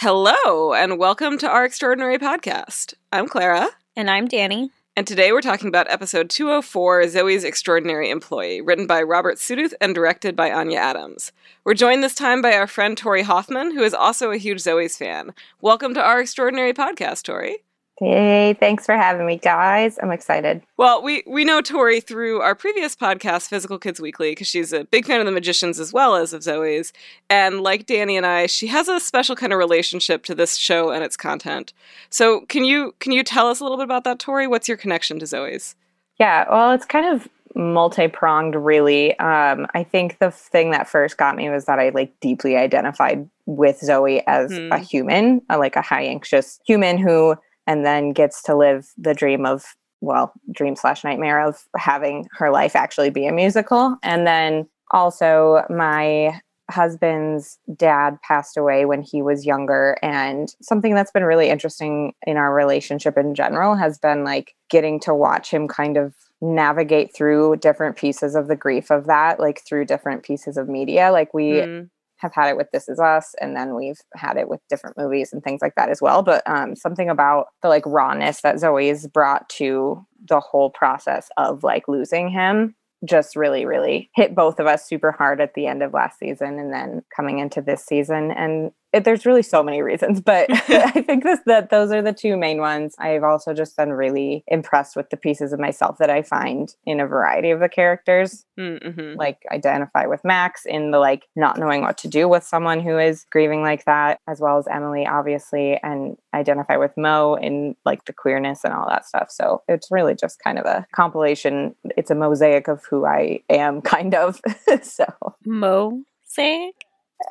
Hello, 0.00 0.74
and 0.74 0.98
welcome 0.98 1.38
to 1.38 1.48
our 1.48 1.64
extraordinary 1.64 2.18
podcast. 2.18 2.92
I'm 3.12 3.26
Clara. 3.26 3.70
And 3.96 4.10
I'm 4.10 4.28
Danny. 4.28 4.70
And 4.94 5.06
today 5.06 5.32
we're 5.32 5.40
talking 5.40 5.68
about 5.68 5.90
episode 5.90 6.28
204 6.28 7.04
Zoey's 7.04 7.44
Extraordinary 7.44 8.10
Employee, 8.10 8.60
written 8.60 8.86
by 8.86 9.00
Robert 9.00 9.38
Sudduth 9.38 9.72
and 9.80 9.94
directed 9.94 10.36
by 10.36 10.52
Anya 10.52 10.76
Adams. 10.76 11.32
We're 11.64 11.72
joined 11.72 12.04
this 12.04 12.14
time 12.14 12.42
by 12.42 12.52
our 12.52 12.66
friend 12.66 12.94
Torie 12.94 13.22
Hoffman, 13.22 13.74
who 13.74 13.82
is 13.82 13.94
also 13.94 14.30
a 14.30 14.36
huge 14.36 14.58
Zoey's 14.58 14.98
fan. 14.98 15.32
Welcome 15.62 15.94
to 15.94 16.02
our 16.02 16.20
extraordinary 16.20 16.74
podcast, 16.74 17.22
Torie. 17.22 17.64
Hey, 17.98 18.54
thanks 18.60 18.84
for 18.84 18.94
having 18.94 19.24
me, 19.24 19.38
guys. 19.38 19.98
I'm 20.02 20.10
excited. 20.10 20.62
Well, 20.76 21.02
we, 21.02 21.22
we 21.26 21.44
know 21.46 21.62
Torie 21.62 22.00
through 22.00 22.42
our 22.42 22.54
previous 22.54 22.94
podcast, 22.94 23.48
Physical 23.48 23.78
Kids 23.78 24.00
Weekly, 24.00 24.32
because 24.32 24.48
she's 24.48 24.74
a 24.74 24.84
big 24.84 25.06
fan 25.06 25.18
of 25.20 25.24
the 25.24 25.32
magicians 25.32 25.80
as 25.80 25.94
well 25.94 26.14
as 26.14 26.34
of 26.34 26.42
Zoey's. 26.42 26.92
And 27.30 27.62
like 27.62 27.86
Danny 27.86 28.18
and 28.18 28.26
I, 28.26 28.46
she 28.46 28.66
has 28.66 28.88
a 28.88 29.00
special 29.00 29.34
kind 29.34 29.50
of 29.50 29.58
relationship 29.58 30.24
to 30.24 30.34
this 30.34 30.56
show 30.56 30.90
and 30.90 31.02
its 31.02 31.16
content. 31.16 31.72
So 32.10 32.42
can 32.42 32.64
you 32.64 32.94
can 33.00 33.12
you 33.12 33.22
tell 33.24 33.46
us 33.46 33.60
a 33.60 33.62
little 33.64 33.78
bit 33.78 33.84
about 33.84 34.04
that, 34.04 34.18
Torie? 34.18 34.46
What's 34.46 34.68
your 34.68 34.76
connection 34.76 35.18
to 35.20 35.24
Zoey's? 35.24 35.74
Yeah, 36.18 36.44
well, 36.50 36.72
it's 36.72 36.84
kind 36.86 37.06
of 37.14 37.26
multi-pronged 37.54 38.54
really 38.54 39.18
um, 39.18 39.66
i 39.72 39.82
think 39.82 40.18
the 40.18 40.30
thing 40.30 40.72
that 40.72 40.86
first 40.86 41.16
got 41.16 41.34
me 41.36 41.48
was 41.48 41.64
that 41.64 41.78
i 41.78 41.88
like 41.88 42.12
deeply 42.20 42.54
identified 42.54 43.26
with 43.46 43.80
zoey 43.80 44.22
as 44.26 44.52
Hmm. 44.52 44.70
a 44.72 44.78
human 44.78 45.40
uh, 45.48 45.56
like 45.56 45.74
a 45.74 45.80
high 45.80 46.02
anxious 46.02 46.60
human 46.66 46.98
who 46.98 47.34
and 47.66 47.84
then 47.84 48.10
gets 48.12 48.42
to 48.44 48.56
live 48.56 48.88
the 48.96 49.14
dream 49.14 49.44
of 49.46 49.64
well 50.00 50.32
dream 50.52 50.76
slash 50.76 51.04
nightmare 51.04 51.40
of 51.44 51.64
having 51.76 52.26
her 52.32 52.50
life 52.50 52.76
actually 52.76 53.10
be 53.10 53.26
a 53.26 53.32
musical. 53.32 53.96
And 54.02 54.26
then 54.26 54.68
also 54.90 55.64
my 55.70 56.40
husband's 56.70 57.58
dad 57.76 58.18
passed 58.22 58.56
away 58.56 58.84
when 58.84 59.00
he 59.00 59.22
was 59.22 59.46
younger. 59.46 59.96
And 60.02 60.54
something 60.60 60.94
that's 60.94 61.12
been 61.12 61.24
really 61.24 61.48
interesting 61.48 62.12
in 62.26 62.36
our 62.36 62.52
relationship 62.52 63.16
in 63.16 63.34
general 63.34 63.76
has 63.76 63.98
been 63.98 64.24
like 64.24 64.54
getting 64.68 64.98
to 65.00 65.14
watch 65.14 65.50
him 65.50 65.68
kind 65.68 65.96
of 65.96 66.14
navigate 66.40 67.14
through 67.14 67.56
different 67.56 67.96
pieces 67.96 68.34
of 68.34 68.48
the 68.48 68.56
grief 68.56 68.90
of 68.90 69.06
that 69.06 69.40
like 69.40 69.62
through 69.66 69.86
different 69.86 70.22
pieces 70.22 70.56
of 70.56 70.68
media. 70.68 71.10
Like 71.10 71.32
we 71.32 71.52
Mm. 71.52 71.88
Have 72.18 72.34
had 72.34 72.48
it 72.48 72.56
with 72.56 72.68
This 72.72 72.88
Is 72.88 72.98
Us, 72.98 73.34
and 73.40 73.56
then 73.56 73.74
we've 73.74 74.00
had 74.14 74.36
it 74.36 74.48
with 74.48 74.60
different 74.68 74.96
movies 74.96 75.32
and 75.32 75.42
things 75.42 75.60
like 75.62 75.74
that 75.76 75.90
as 75.90 76.00
well. 76.00 76.22
But 76.22 76.42
um, 76.46 76.74
something 76.74 77.08
about 77.08 77.46
the 77.62 77.68
like 77.68 77.84
rawness 77.86 78.40
that 78.42 78.56
Zoey's 78.56 79.06
brought 79.06 79.48
to 79.50 80.04
the 80.28 80.40
whole 80.40 80.70
process 80.70 81.28
of 81.36 81.62
like 81.62 81.88
losing 81.88 82.28
him 82.28 82.74
just 83.04 83.36
really, 83.36 83.66
really 83.66 84.10
hit 84.14 84.34
both 84.34 84.58
of 84.58 84.66
us 84.66 84.86
super 84.86 85.12
hard 85.12 85.40
at 85.40 85.54
the 85.54 85.66
end 85.66 85.82
of 85.82 85.92
last 85.92 86.18
season 86.18 86.58
and 86.58 86.72
then 86.72 87.02
coming 87.14 87.38
into 87.38 87.60
this 87.60 87.84
season. 87.84 88.30
And 88.30 88.72
it, 88.92 89.04
there's 89.04 89.26
really 89.26 89.42
so 89.42 89.62
many 89.62 89.82
reasons, 89.82 90.20
but 90.20 90.46
I 90.68 91.02
think 91.02 91.24
this, 91.24 91.40
that 91.46 91.70
those 91.70 91.90
are 91.92 92.02
the 92.02 92.12
two 92.12 92.36
main 92.36 92.60
ones. 92.60 92.94
I've 92.98 93.24
also 93.24 93.52
just 93.52 93.76
been 93.76 93.92
really 93.92 94.44
impressed 94.46 94.96
with 94.96 95.10
the 95.10 95.16
pieces 95.16 95.52
of 95.52 95.60
myself 95.60 95.98
that 95.98 96.10
I 96.10 96.22
find 96.22 96.74
in 96.84 97.00
a 97.00 97.06
variety 97.06 97.50
of 97.50 97.60
the 97.60 97.68
characters 97.68 98.44
Mm-hmm. 98.58 99.18
like 99.18 99.42
identify 99.52 100.06
with 100.06 100.24
Max 100.24 100.62
in 100.64 100.90
the 100.90 100.98
like 100.98 101.26
not 101.36 101.58
knowing 101.58 101.82
what 101.82 101.98
to 101.98 102.08
do 102.08 102.26
with 102.26 102.42
someone 102.42 102.80
who 102.80 102.98
is 102.98 103.26
grieving 103.30 103.60
like 103.60 103.84
that, 103.84 104.18
as 104.26 104.40
well 104.40 104.56
as 104.56 104.66
Emily, 104.66 105.06
obviously, 105.06 105.78
and 105.82 106.16
identify 106.32 106.78
with 106.78 106.92
Mo 106.96 107.34
in 107.34 107.76
like 107.84 108.06
the 108.06 108.14
queerness 108.14 108.64
and 108.64 108.72
all 108.72 108.88
that 108.88 109.04
stuff. 109.04 109.30
So 109.30 109.62
it's 109.68 109.90
really 109.90 110.14
just 110.14 110.38
kind 110.42 110.58
of 110.58 110.64
a 110.64 110.86
compilation. 110.94 111.74
It's 111.98 112.10
a 112.10 112.14
mosaic 112.14 112.66
of 112.66 112.82
who 112.88 113.04
I 113.04 113.40
am, 113.50 113.82
kind 113.82 114.14
of. 114.14 114.40
so 114.82 115.04
Mosaic? 115.44 116.76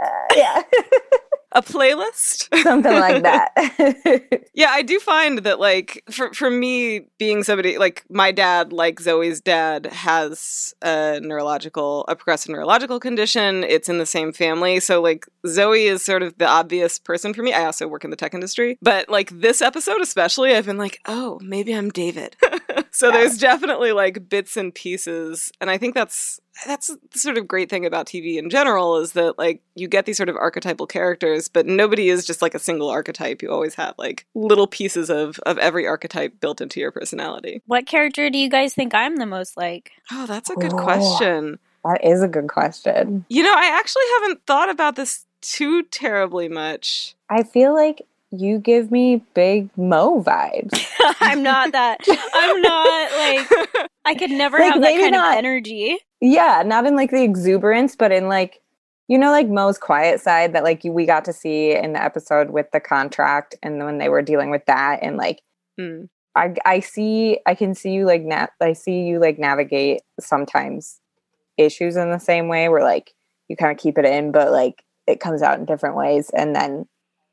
uh, 0.03 0.35
yeah, 0.35 0.61
A 1.55 1.61
playlist? 1.63 2.53
something 2.63 2.93
like 2.93 3.23
that. 3.23 4.41
Yeah, 4.57 4.69
I 4.71 4.83
do 4.83 4.99
find 5.01 5.39
that 5.39 5.59
like 5.59 6.01
for 6.09 6.31
for 6.33 6.49
me 6.49 7.07
being 7.19 7.43
somebody 7.43 7.77
like 7.77 8.05
my 8.09 8.31
dad, 8.31 8.71
like 8.71 8.99
Zoey's 9.01 9.41
dad, 9.41 9.87
has 9.87 10.73
a 10.81 11.19
neurological 11.21 12.05
a 12.07 12.15
progressive 12.15 12.51
neurological 12.51 12.99
condition. 13.01 13.65
It's 13.65 13.89
in 13.89 13.97
the 13.97 14.05
same 14.05 14.31
family. 14.31 14.79
So 14.79 15.01
like 15.01 15.25
Zoey 15.45 15.85
is 15.91 16.03
sort 16.05 16.23
of 16.23 16.37
the 16.37 16.47
obvious 16.47 16.99
person 16.99 17.33
for 17.33 17.41
me. 17.43 17.51
I 17.51 17.65
also 17.65 17.85
work 17.87 18.05
in 18.05 18.11
the 18.11 18.15
tech 18.15 18.33
industry. 18.33 18.77
But 18.81 19.09
like 19.09 19.29
this 19.31 19.61
episode 19.61 19.99
especially, 20.01 20.55
I've 20.55 20.65
been 20.65 20.77
like, 20.77 20.99
oh, 21.05 21.37
maybe 21.41 21.73
I'm 21.73 21.89
David. 21.89 22.37
so 22.91 23.09
Yeah. 23.09 23.17
there's 23.17 23.37
definitely 23.37 23.91
like 23.91 24.29
bits 24.29 24.55
and 24.55 24.73
pieces. 24.73 25.51
And 25.59 25.69
I 25.69 25.77
think 25.77 25.95
that's 25.95 26.39
that's 26.65 26.87
the 27.11 27.19
sort 27.19 27.37
of 27.37 27.45
great 27.49 27.69
thing 27.69 27.85
about 27.85 28.07
TV 28.07 28.37
in 28.37 28.49
general 28.49 28.95
is 28.97 29.11
that 29.11 29.37
like 29.37 29.61
you 29.75 29.89
get 29.89 30.05
these 30.05 30.15
sort 30.15 30.29
of 30.29 30.37
archetypal 30.37 30.87
characters, 30.87 31.44
but 31.47 31.65
nobody 31.65 32.09
is 32.09 32.25
just 32.25 32.41
like 32.41 32.53
a 32.55 32.59
single 32.59 32.89
archetype. 32.89 33.41
You 33.41 33.51
always 33.51 33.75
have 33.75 33.95
like 33.97 34.25
little 34.35 34.67
pieces 34.67 35.09
of 35.09 35.39
of 35.45 35.57
every 35.57 35.87
archetype 35.87 36.39
built 36.39 36.61
into 36.61 36.79
your 36.79 36.91
personality. 36.91 37.61
What 37.65 37.85
character 37.85 38.29
do 38.29 38.37
you 38.37 38.49
guys 38.49 38.73
think 38.73 38.93
I'm 38.93 39.17
the 39.17 39.25
most 39.25 39.57
like? 39.57 39.91
Oh, 40.11 40.25
that's 40.25 40.49
a 40.49 40.55
good 40.55 40.73
Oh. 40.73 40.77
question. 40.77 41.59
that 41.83 42.03
is 42.03 42.23
a 42.23 42.27
good 42.27 42.47
question. 42.47 43.25
You 43.29 43.43
know, 43.43 43.53
I 43.53 43.67
actually 43.77 44.03
haven't 44.19 44.45
thought 44.47 44.69
about 44.69 44.95
this 44.95 45.25
too 45.41 45.83
terribly 45.83 46.49
much. 46.49 47.13
I 47.29 47.43
feel 47.43 47.73
like 47.75 48.01
you 48.31 48.57
give 48.57 48.91
me 48.91 49.21
big 49.35 49.69
Mo 49.77 50.21
vibes. 50.23 50.85
I'm 51.21 51.43
not 51.43 51.71
that. 51.73 51.99
I'm 52.33 52.61
not 52.61 53.11
like 53.11 53.89
I 54.05 54.15
could 54.15 54.31
never 54.31 54.57
Like, 54.57 54.73
have 54.73 54.81
that 54.81 54.99
kind 54.99 55.11
not- 55.11 55.33
of 55.33 55.37
energy. 55.37 55.97
Yeah, 56.21 56.63
not 56.65 56.85
in 56.87 56.95
like 56.95 57.11
the 57.11 57.23
exuberance, 57.23 57.95
but 57.95 58.11
in 58.11 58.27
like 58.27 58.59
you 59.07 59.17
know, 59.17 59.31
like 59.31 59.47
Mo's 59.47 59.77
quiet 59.77 60.19
side 60.21 60.53
that 60.53 60.63
like 60.63 60.81
we 60.83 61.05
got 61.05 61.25
to 61.25 61.33
see 61.33 61.71
in 61.75 61.93
the 61.93 62.03
episode 62.03 62.49
with 62.49 62.67
the 62.71 62.79
contract, 62.79 63.55
and 63.63 63.83
when 63.83 63.97
they 63.99 64.09
were 64.09 64.21
dealing 64.21 64.49
with 64.51 64.65
that, 64.67 64.99
and 65.01 65.17
like 65.17 65.41
Mm. 65.79 66.09
I 66.35 66.55
I 66.65 66.79
see 66.79 67.39
I 67.45 67.55
can 67.55 67.75
see 67.75 67.91
you 67.91 68.05
like 68.05 68.21
na- 68.23 68.47
I 68.61 68.73
see 68.73 69.03
you 69.03 69.19
like 69.19 69.39
navigate 69.39 70.01
sometimes 70.19 70.99
issues 71.57 71.95
in 71.95 72.11
the 72.11 72.19
same 72.19 72.47
way 72.47 72.69
where 72.69 72.83
like 72.83 73.13
you 73.47 73.55
kind 73.55 73.71
of 73.71 73.77
keep 73.77 73.97
it 73.97 74.05
in, 74.05 74.31
but 74.31 74.51
like 74.51 74.83
it 75.07 75.19
comes 75.19 75.41
out 75.41 75.59
in 75.59 75.65
different 75.65 75.95
ways, 75.95 76.29
and 76.31 76.55
then 76.55 76.87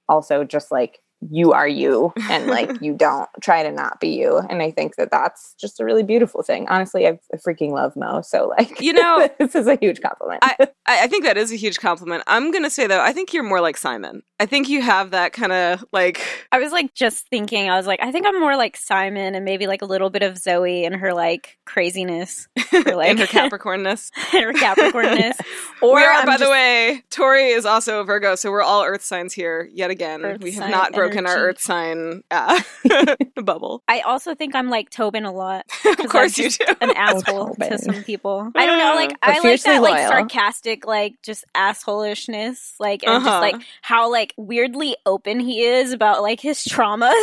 also 0.09 0.45
just 0.45 0.71
like 0.73 0.99
you 1.31 1.53
are 1.53 1.69
you 1.69 2.13
and 2.31 2.47
like 2.47 2.71
you 2.83 2.95
don't 2.95 3.29
try 3.41 3.63
to 3.63 3.71
not 3.71 4.01
be 4.01 4.09
you 4.09 4.39
and 4.51 4.63
i 4.63 4.71
think 4.71 4.97
that 4.97 5.11
that's 5.11 5.55
just 5.61 5.81
a 5.81 5.85
really 5.85 6.03
beautiful 6.03 6.43
thing 6.43 6.67
honestly 6.69 7.07
i, 7.07 7.19
I 7.33 7.37
freaking 7.37 7.73
love 7.73 7.95
mo 7.97 8.23
so 8.23 8.49
like 8.59 8.81
You 8.81 8.93
know, 8.93 9.29
this 9.39 9.55
is 9.55 9.67
a 9.67 9.77
huge 9.77 10.01
compliment 10.01 10.41
I, 10.43 10.69
I 10.87 11.07
think 11.07 11.25
that 11.25 11.37
is 11.37 11.53
a 11.53 11.57
huge 11.57 11.79
compliment. 11.79 12.25
I'm 12.27 12.51
gonna 12.51 12.71
say 12.71 12.87
though, 12.87 13.01
I 13.01 13.13
think 13.13 13.33
you're 13.33 13.45
more 13.45 13.61
like 13.61 13.77
Simon. 13.77 14.23
I 14.41 14.47
think 14.47 14.69
you 14.69 14.83
have 14.83 15.13
that 15.13 15.33
kind 15.33 15.53
of 15.53 15.85
like 15.93 16.21
I 16.51 16.59
was 16.59 16.73
like 16.73 16.95
just 16.95 17.29
thinking, 17.29 17.71
I 17.71 17.77
was 17.77 17.87
like, 17.87 18.01
I 18.03 18.11
think 18.11 18.27
I'm 18.27 18.41
more 18.41 18.57
like 18.57 18.77
Simon 18.77 19.35
and 19.35 19.45
maybe 19.45 19.67
like 19.67 19.83
a 19.83 19.87
little 19.87 20.11
bit 20.11 20.23
of 20.23 20.35
Zoey 20.35 20.85
and 20.85 20.97
her 20.97 21.15
like 21.15 21.59
craziness. 21.65 22.49
Or 22.73 22.97
like 22.97 23.11
in 23.11 23.19
her 23.19 23.27
Capricornness. 23.27 24.11
and 24.35 24.45
her 24.45 24.53
Capricornness. 24.53 25.39
Or 25.81 26.01
are, 26.01 26.13
I'm 26.13 26.27
by 26.27 26.37
the 26.37 26.51
way, 26.51 27.05
Torie 27.11 27.51
is 27.51 27.65
also 27.65 28.01
a 28.01 28.05
Virgo, 28.05 28.35
so 28.35 28.51
we're 28.51 28.63
all 28.63 28.85
Earth 28.85 29.05
signs 29.05 29.33
here 29.33 29.69
yet 29.73 29.91
again. 29.91 30.25
Earth 30.25 30.41
we 30.43 30.53
have 30.53 30.65
sign 30.65 30.71
not 30.71 30.93
broken 30.93 31.12
our. 31.21 31.37
Earth 31.37 31.61
sign 31.61 32.23
uh, 32.31 32.61
bubble. 33.43 33.83
I 33.89 34.01
also 34.01 34.35
think 34.35 34.55
I'm 34.55 34.69
like 34.71 34.91
Tobin 34.91 35.25
a 35.25 35.33
lot. 35.33 35.67
Of 36.03 36.09
course 36.09 36.39
I'm 36.39 36.45
you 36.45 36.51
just 36.51 36.61
do. 36.61 36.75
an 36.81 36.91
asshole 36.97 37.49
Tobin. 37.55 37.71
to 37.71 37.79
some 37.79 38.03
people. 38.05 38.51
I 38.55 38.67
don't 38.67 38.79
know, 38.79 38.95
like 38.95 39.11
But 39.21 39.29
I 39.29 39.33
like 39.35 39.43
fiercely 39.43 39.73
that 39.73 39.83
like 39.83 39.95
loyal. 39.95 40.09
sarcastic, 40.09 40.87
like 40.87 41.15
just 41.23 41.45
assholishness, 41.55 42.75
like 42.81 43.03
and 43.05 43.13
Uh-huh. 43.17 43.27
just 43.29 43.41
like 43.41 43.63
how 43.83 44.11
like 44.11 44.35
weirdly 44.37 44.97
open 45.07 45.39
he 45.41 45.63
is 45.65 45.93
about 45.93 46.23
like 46.23 46.41
his 46.41 46.59
traumas. 46.65 47.15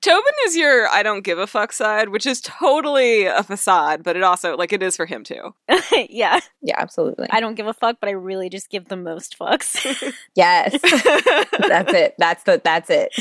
Tobin 0.00 0.32
is 0.46 0.56
your 0.56 0.88
I 0.88 1.02
don't 1.02 1.22
give 1.24 1.38
a 1.38 1.46
fuck 1.46 1.72
side, 1.72 2.10
which 2.10 2.26
is 2.26 2.40
totally 2.40 3.24
a 3.24 3.42
facade, 3.42 4.02
but 4.02 4.16
it 4.16 4.22
also 4.22 4.56
like 4.56 4.72
it 4.72 4.82
is 4.82 4.96
for 4.96 5.06
him 5.06 5.24
too. 5.24 5.54
yeah, 6.08 6.40
yeah 6.62 6.76
absolutely 6.78 7.26
I 7.30 7.40
don't 7.40 7.54
give 7.54 7.66
a 7.66 7.74
fuck, 7.74 7.96
but 8.00 8.08
I 8.08 8.12
really 8.12 8.48
just 8.48 8.70
give 8.70 8.88
the 8.88 8.96
most 8.96 9.38
fucks. 9.38 10.14
yes 10.34 10.72
that's 11.68 11.92
it 11.92 12.14
that's 12.18 12.44
the 12.44 12.60
that's 12.62 12.90
it 12.90 13.12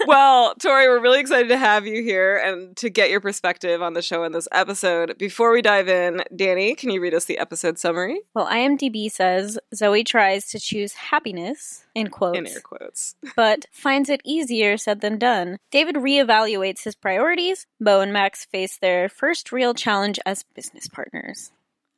well, 0.06 0.54
Torie, 0.54 0.88
we're 0.88 1.00
really 1.00 1.20
excited 1.20 1.48
to 1.48 1.56
have 1.56 1.86
you 1.86 2.02
here 2.02 2.36
and 2.36 2.76
to 2.78 2.90
get 2.90 3.10
your 3.10 3.20
perspective 3.20 3.82
on 3.82 3.94
the 3.94 4.02
show 4.02 4.24
in 4.24 4.32
this 4.32 4.48
episode. 4.52 5.18
Before 5.18 5.52
we 5.52 5.62
dive 5.62 5.88
in, 5.88 6.22
Danny, 6.34 6.74
can 6.74 6.90
you 6.90 7.00
read 7.00 7.14
us 7.14 7.26
the 7.26 7.38
episode 7.38 7.78
summary 7.78 8.20
well, 8.34 8.46
IMDb 8.46 9.10
says 9.10 9.58
Zoey 9.74 10.04
tries 10.04 10.48
to 10.50 10.58
choose 10.58 10.94
happiness 10.94 11.84
in 11.94 12.08
quotes, 12.08 12.38
in 12.38 12.46
air 12.46 12.60
quotes? 12.60 13.16
but 13.36 13.66
finds 13.70 14.08
it 14.08 14.20
easier 14.24 14.76
said 14.76 15.00
than 15.00 15.18
done. 15.18 15.58
David 15.70 15.89
reevaluates 15.96 16.84
his 16.84 16.94
priorities. 16.94 17.66
Mo 17.78 18.00
and 18.00 18.12
Max 18.12 18.44
face 18.44 18.78
their 18.78 19.08
first 19.08 19.52
real 19.52 19.74
challenge 19.74 20.18
as 20.26 20.44
business 20.54 20.88
partners. 20.88 21.52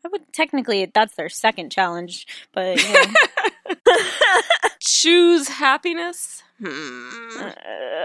I 0.05 0.09
would 0.09 0.33
technically 0.33 0.91
that's 0.93 1.15
their 1.15 1.29
second 1.29 1.71
challenge, 1.71 2.27
but 2.53 2.83
you 2.83 2.93
know. 2.93 3.85
Choose 4.81 5.49
happiness. 5.49 6.43
Hmm. 6.59 7.09
Uh, 7.39 7.53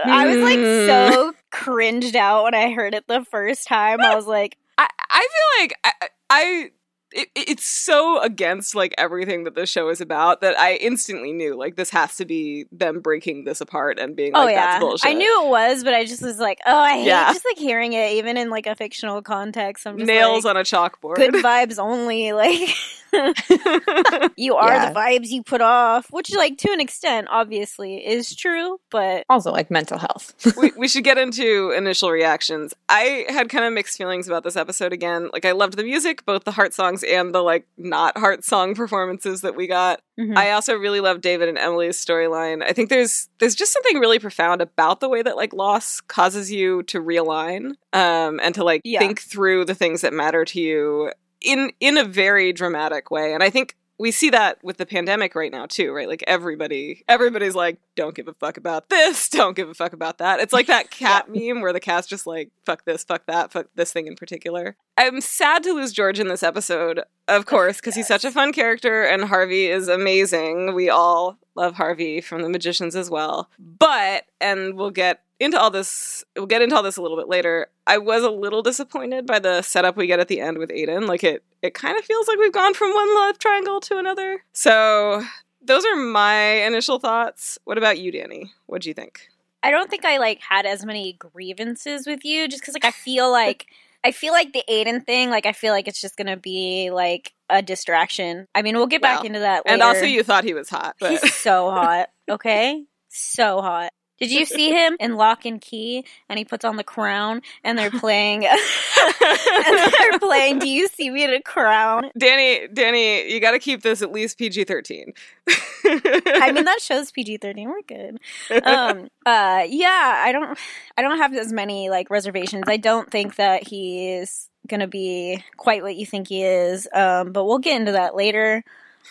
I 0.04 0.26
was 0.26 0.36
like 0.38 0.58
so 0.58 1.32
cringed 1.50 2.16
out 2.16 2.44
when 2.44 2.54
I 2.54 2.72
heard 2.72 2.94
it 2.94 3.06
the 3.08 3.24
first 3.24 3.66
time. 3.66 4.00
I 4.00 4.14
was 4.14 4.26
like, 4.26 4.56
I, 4.76 4.86
I 5.10 5.20
feel 5.20 5.62
like 5.62 5.74
I, 5.84 6.08
I 6.30 6.70
it, 7.12 7.28
it's 7.34 7.64
so 7.64 8.20
against 8.20 8.74
like 8.74 8.94
everything 8.98 9.44
that 9.44 9.54
the 9.54 9.66
show 9.66 9.88
is 9.88 10.00
about 10.00 10.40
that 10.42 10.58
I 10.58 10.74
instantly 10.74 11.32
knew 11.32 11.56
like 11.56 11.76
this 11.76 11.90
has 11.90 12.16
to 12.16 12.24
be 12.24 12.66
them 12.70 13.00
breaking 13.00 13.44
this 13.44 13.60
apart 13.60 13.98
and 13.98 14.14
being 14.14 14.32
oh, 14.34 14.40
like, 14.40 14.48
oh 14.48 14.50
yeah, 14.50 14.66
that's 14.66 14.80
bullshit. 14.80 15.10
I 15.10 15.14
knew 15.14 15.44
it 15.44 15.48
was, 15.48 15.84
but 15.84 15.94
I 15.94 16.04
just 16.04 16.22
was 16.22 16.38
like, 16.38 16.58
oh, 16.66 16.76
I 16.76 16.98
hate 16.98 17.06
Yeah. 17.06 17.32
just 17.32 17.44
like 17.44 17.58
hearing 17.58 17.94
it, 17.94 18.12
even 18.12 18.36
in 18.36 18.50
like 18.50 18.66
a 18.66 18.74
fictional 18.74 19.22
context. 19.22 19.86
I'm 19.86 19.96
just 19.96 20.06
nails 20.06 20.44
like, 20.44 20.56
on 20.56 20.60
a 20.60 20.64
chalkboard. 20.64 21.16
good 21.16 21.34
vibes 21.44 21.78
only. 21.78 22.32
Like 22.32 22.68
you 24.36 24.54
are 24.56 24.68
Yeah. 24.72 24.92
the 24.92 24.94
vibes 24.98 25.28
you 25.28 25.42
put 25.42 25.60
off, 25.60 26.06
which 26.10 26.34
like 26.34 26.58
to 26.58 26.70
an 26.72 26.80
extent, 26.80 27.28
obviously, 27.30 27.96
is 28.06 28.34
true. 28.34 28.78
But 28.90 29.24
Also, 29.28 29.50
like 29.50 29.70
mental 29.70 29.98
health. 29.98 30.34
we, 30.56 30.72
we 30.76 30.88
should 30.88 31.04
get 31.04 31.18
into 31.18 31.72
initial 31.76 32.10
reactions. 32.10 32.74
I 32.88 33.26
had 33.28 33.48
kind 33.48 33.64
of 33.64 33.72
mixed 33.72 33.96
feelings 33.98 34.26
about 34.28 34.44
this 34.44 34.56
episode 34.56 34.92
again. 34.92 35.30
Like 35.32 35.44
I 35.44 35.52
loved 35.52 35.76
the 35.76 35.84
music, 35.84 36.24
both 36.24 36.44
the 36.44 36.52
heart 36.52 36.74
songs 36.74 37.02
and 37.02 37.34
the 37.34 37.42
like 37.42 37.66
not 37.76 38.16
heart 38.18 38.44
song 38.44 38.74
performances 38.76 39.40
that 39.42 39.56
we 39.56 39.66
got. 39.66 40.00
mhm. 40.18 40.36
I 40.36 40.52
also 40.52 40.74
really 40.74 41.00
love 41.00 41.20
David 41.20 41.48
and 41.48 41.58
Emily's 41.58 42.02
storyline. 42.02 42.62
I 42.62 42.72
think 42.72 42.88
there's 42.90 43.28
there's 43.38 43.54
just 43.54 43.72
something 43.72 43.98
really 43.98 44.18
profound 44.18 44.60
about 44.60 45.00
the 45.00 45.08
way 45.08 45.22
that 45.22 45.36
like 45.36 45.52
loss 45.52 46.00
causes 46.00 46.50
you 46.52 46.82
to 46.84 47.00
realign 47.00 47.72
um 47.92 48.40
and 48.42 48.54
to 48.54 48.64
like 48.64 48.82
Yeah. 48.84 48.98
think 49.00 49.20
through 49.20 49.64
the 49.64 49.74
things 49.74 50.00
that 50.02 50.12
matter 50.12 50.44
to 50.44 50.60
you 50.60 51.12
in 51.40 51.72
in 51.80 51.96
a 51.96 52.04
very 52.04 52.52
dramatic 52.52 53.10
way. 53.10 53.34
And 53.34 53.42
I 53.42 53.50
think 53.50 53.76
we 53.98 54.12
see 54.12 54.30
that 54.30 54.62
with 54.62 54.76
the 54.76 54.86
pandemic 54.86 55.34
right 55.34 55.50
now 55.50 55.66
too, 55.66 55.92
right? 55.92 56.08
Like 56.08 56.22
everybody 56.26 57.04
everybody's 57.08 57.54
like 57.54 57.78
don't 57.96 58.14
give 58.14 58.28
a 58.28 58.34
fuck 58.34 58.56
about 58.56 58.88
this, 58.88 59.28
don't 59.30 59.56
give 59.56 59.68
a 59.68 59.74
fuck 59.74 59.92
about 59.92 60.18
that. 60.18 60.40
It's 60.40 60.52
like 60.52 60.68
that 60.68 60.90
cat 60.92 61.28
meme 61.28 61.60
where 61.60 61.72
the 61.72 61.80
cat's 61.80 62.06
just 62.06 62.26
like 62.26 62.50
fuck 62.64 62.84
this, 62.84 63.04
fuck 63.04 63.26
that, 63.26 63.52
fuck 63.52 63.66
this 63.74 63.92
thing 63.92 64.06
in 64.06 64.16
particular. 64.16 64.76
I'm 64.96 65.20
sad 65.20 65.62
to 65.64 65.72
lose 65.72 65.92
George 65.92 66.20
in 66.20 66.28
this 66.28 66.42
episode, 66.42 67.02
of 67.28 67.46
course, 67.46 67.76
because 67.76 67.94
he's 67.94 68.08
such 68.08 68.24
a 68.24 68.30
fun 68.30 68.52
character 68.52 69.04
and 69.04 69.24
Harvey 69.24 69.66
is 69.66 69.88
amazing. 69.88 70.74
We 70.74 70.88
all 70.88 71.38
love 71.54 71.74
Harvey 71.74 72.20
from 72.20 72.42
The 72.42 72.48
Magicians 72.48 72.96
as 72.96 73.10
well. 73.10 73.50
But, 73.58 74.24
and 74.40 74.74
we'll 74.74 74.90
get 74.90 75.22
into 75.38 75.60
all 75.60 75.70
this, 75.70 76.24
we'll 76.34 76.46
get 76.46 76.62
into 76.62 76.74
all 76.74 76.82
this 76.82 76.96
a 76.96 77.02
little 77.02 77.16
bit 77.16 77.28
later. 77.28 77.68
I 77.86 77.98
was 77.98 78.24
a 78.24 78.30
little 78.30 78.62
disappointed 78.62 79.26
by 79.26 79.38
the 79.38 79.62
setup 79.62 79.96
we 79.96 80.06
get 80.06 80.20
at 80.20 80.28
the 80.28 80.40
end 80.40 80.58
with 80.58 80.70
Aiden. 80.70 81.06
Like 81.06 81.22
it, 81.22 81.44
it 81.62 81.74
kind 81.74 81.98
of 81.98 82.04
feels 82.04 82.26
like 82.26 82.38
we've 82.38 82.52
gone 82.52 82.74
from 82.74 82.92
one 82.92 83.14
love 83.14 83.38
triangle 83.38 83.80
to 83.80 83.98
another. 83.98 84.42
So 84.52 85.22
those 85.62 85.84
are 85.84 85.96
my 85.96 86.64
initial 86.64 86.98
thoughts. 86.98 87.58
What 87.64 87.78
about 87.78 87.98
you, 87.98 88.10
Danny? 88.10 88.52
What'd 88.66 88.86
you 88.86 88.94
think? 88.94 89.28
I 89.62 89.70
don't 89.70 89.90
think 89.90 90.04
I 90.04 90.18
like 90.18 90.40
had 90.40 90.66
as 90.66 90.84
many 90.84 91.14
grievances 91.14 92.06
with 92.06 92.24
you, 92.24 92.48
just 92.48 92.62
because 92.62 92.74
like 92.74 92.84
I 92.84 92.90
feel 92.90 93.30
like 93.30 93.66
I 94.04 94.12
feel 94.12 94.32
like 94.32 94.52
the 94.52 94.62
Aiden 94.70 95.04
thing, 95.04 95.30
like 95.30 95.46
I 95.46 95.52
feel 95.52 95.72
like 95.72 95.88
it's 95.88 96.00
just 96.00 96.16
gonna 96.16 96.36
be 96.36 96.90
like 96.90 97.32
a 97.50 97.62
distraction. 97.62 98.46
I 98.54 98.62
mean, 98.62 98.76
we'll 98.76 98.86
get 98.86 99.02
back 99.02 99.18
Well, 99.18 99.26
into 99.26 99.40
that. 99.40 99.66
Later. 99.66 99.74
And 99.74 99.82
also, 99.82 100.04
you 100.04 100.22
thought 100.22 100.44
he 100.44 100.54
was 100.54 100.68
hot, 100.68 100.96
but 101.00 101.10
He's 101.12 101.34
so 101.34 101.70
hot. 101.70 102.08
Okay, 102.30 102.84
so 103.08 103.60
hot. 103.60 103.90
Did 104.18 104.30
you 104.30 104.44
see 104.44 104.70
him 104.70 104.96
in 104.98 105.16
Locke 105.16 105.44
and 105.44 105.60
Key? 105.60 106.04
And 106.28 106.38
he 106.38 106.44
puts 106.44 106.64
on 106.64 106.76
the 106.76 106.84
crown, 106.84 107.42
and 107.62 107.78
they're 107.78 107.90
playing. 107.90 108.44
and 108.46 109.92
they're 109.92 110.18
playing. 110.18 110.58
Do 110.58 110.68
you 110.68 110.88
see 110.88 111.10
me 111.10 111.24
in 111.24 111.32
a 111.32 111.40
crown? 111.40 112.10
Danny, 112.18 112.66
Danny, 112.68 113.32
you 113.32 113.40
got 113.40 113.52
to 113.52 113.58
keep 113.58 113.82
this 113.82 114.02
at 114.02 114.12
least 114.12 114.38
PG 114.38 114.64
thirteen. 114.64 115.12
I 115.48 116.50
mean, 116.52 116.64
that 116.64 116.80
shows 116.80 117.10
PG 117.12 117.38
thirteen. 117.38 117.68
We're 117.68 117.82
good. 117.82 118.18
Um. 118.64 119.08
Uh. 119.24 119.64
Yeah. 119.68 120.22
I 120.24 120.32
don't. 120.32 120.58
I 120.96 121.02
don't 121.02 121.18
have 121.18 121.34
as 121.34 121.52
many 121.52 121.90
like 121.90 122.10
reservations. 122.10 122.64
I 122.66 122.76
don't 122.76 123.10
think 123.10 123.36
that 123.36 123.66
he 123.66 124.12
is 124.14 124.48
gonna 124.66 124.88
be 124.88 125.42
quite 125.56 125.82
what 125.82 125.96
you 125.96 126.06
think 126.06 126.28
he 126.28 126.42
is. 126.42 126.88
Um. 126.92 127.32
But 127.32 127.44
we'll 127.44 127.58
get 127.58 127.80
into 127.80 127.92
that 127.92 128.16
later. 128.16 128.64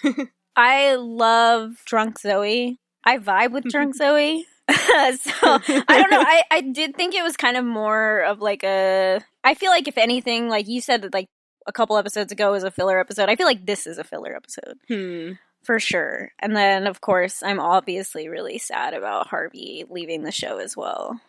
I 0.58 0.96
love 0.96 1.84
drunk 1.86 2.20
Zoey. 2.20 2.78
I 3.04 3.20
vibe 3.20 3.52
with 3.52 3.66
drunk 3.66 3.98
Zoey. 4.02 4.42
so 5.20 5.32
I 5.88 5.98
don't 6.02 6.12
know. 6.12 6.22
I, 6.22 6.44
I 6.52 6.62
did 6.62 6.96
think 6.96 7.16
it 7.16 7.24
was 7.24 7.38
kind 7.38 7.56
of 7.58 7.64
more 7.66 8.20
of 8.22 8.40
like 8.42 8.64
a. 8.64 9.22
I 9.44 9.54
feel 9.54 9.72
like 9.72 9.88
if 9.88 9.98
anything, 9.98 10.50
like 10.50 10.68
you 10.68 10.82
said 10.82 11.02
that 11.04 11.14
like 11.14 11.28
a 11.68 11.72
couple 11.72 11.98
episodes 11.98 12.32
ago 12.32 12.52
was 12.52 12.64
a 12.64 12.72
filler 12.72 13.00
episode. 13.00 13.30
I 13.30 13.36
feel 13.36 13.46
like 13.48 13.66
this 13.66 13.88
is 13.88 13.98
a 13.98 14.04
filler 14.04 14.36
episode 14.36 14.78
Hmm. 14.88 15.34
for 15.64 15.80
sure. 15.80 16.32
And 16.40 16.56
then 16.56 16.86
of 16.88 17.02
course 17.02 17.42
I'm 17.44 17.60
obviously 17.60 18.28
really 18.30 18.58
sad 18.58 18.94
about 18.94 19.28
Harvey 19.28 19.86
leaving 19.90 20.24
the 20.24 20.32
show 20.32 20.58
as 20.60 20.76
well. 20.78 21.20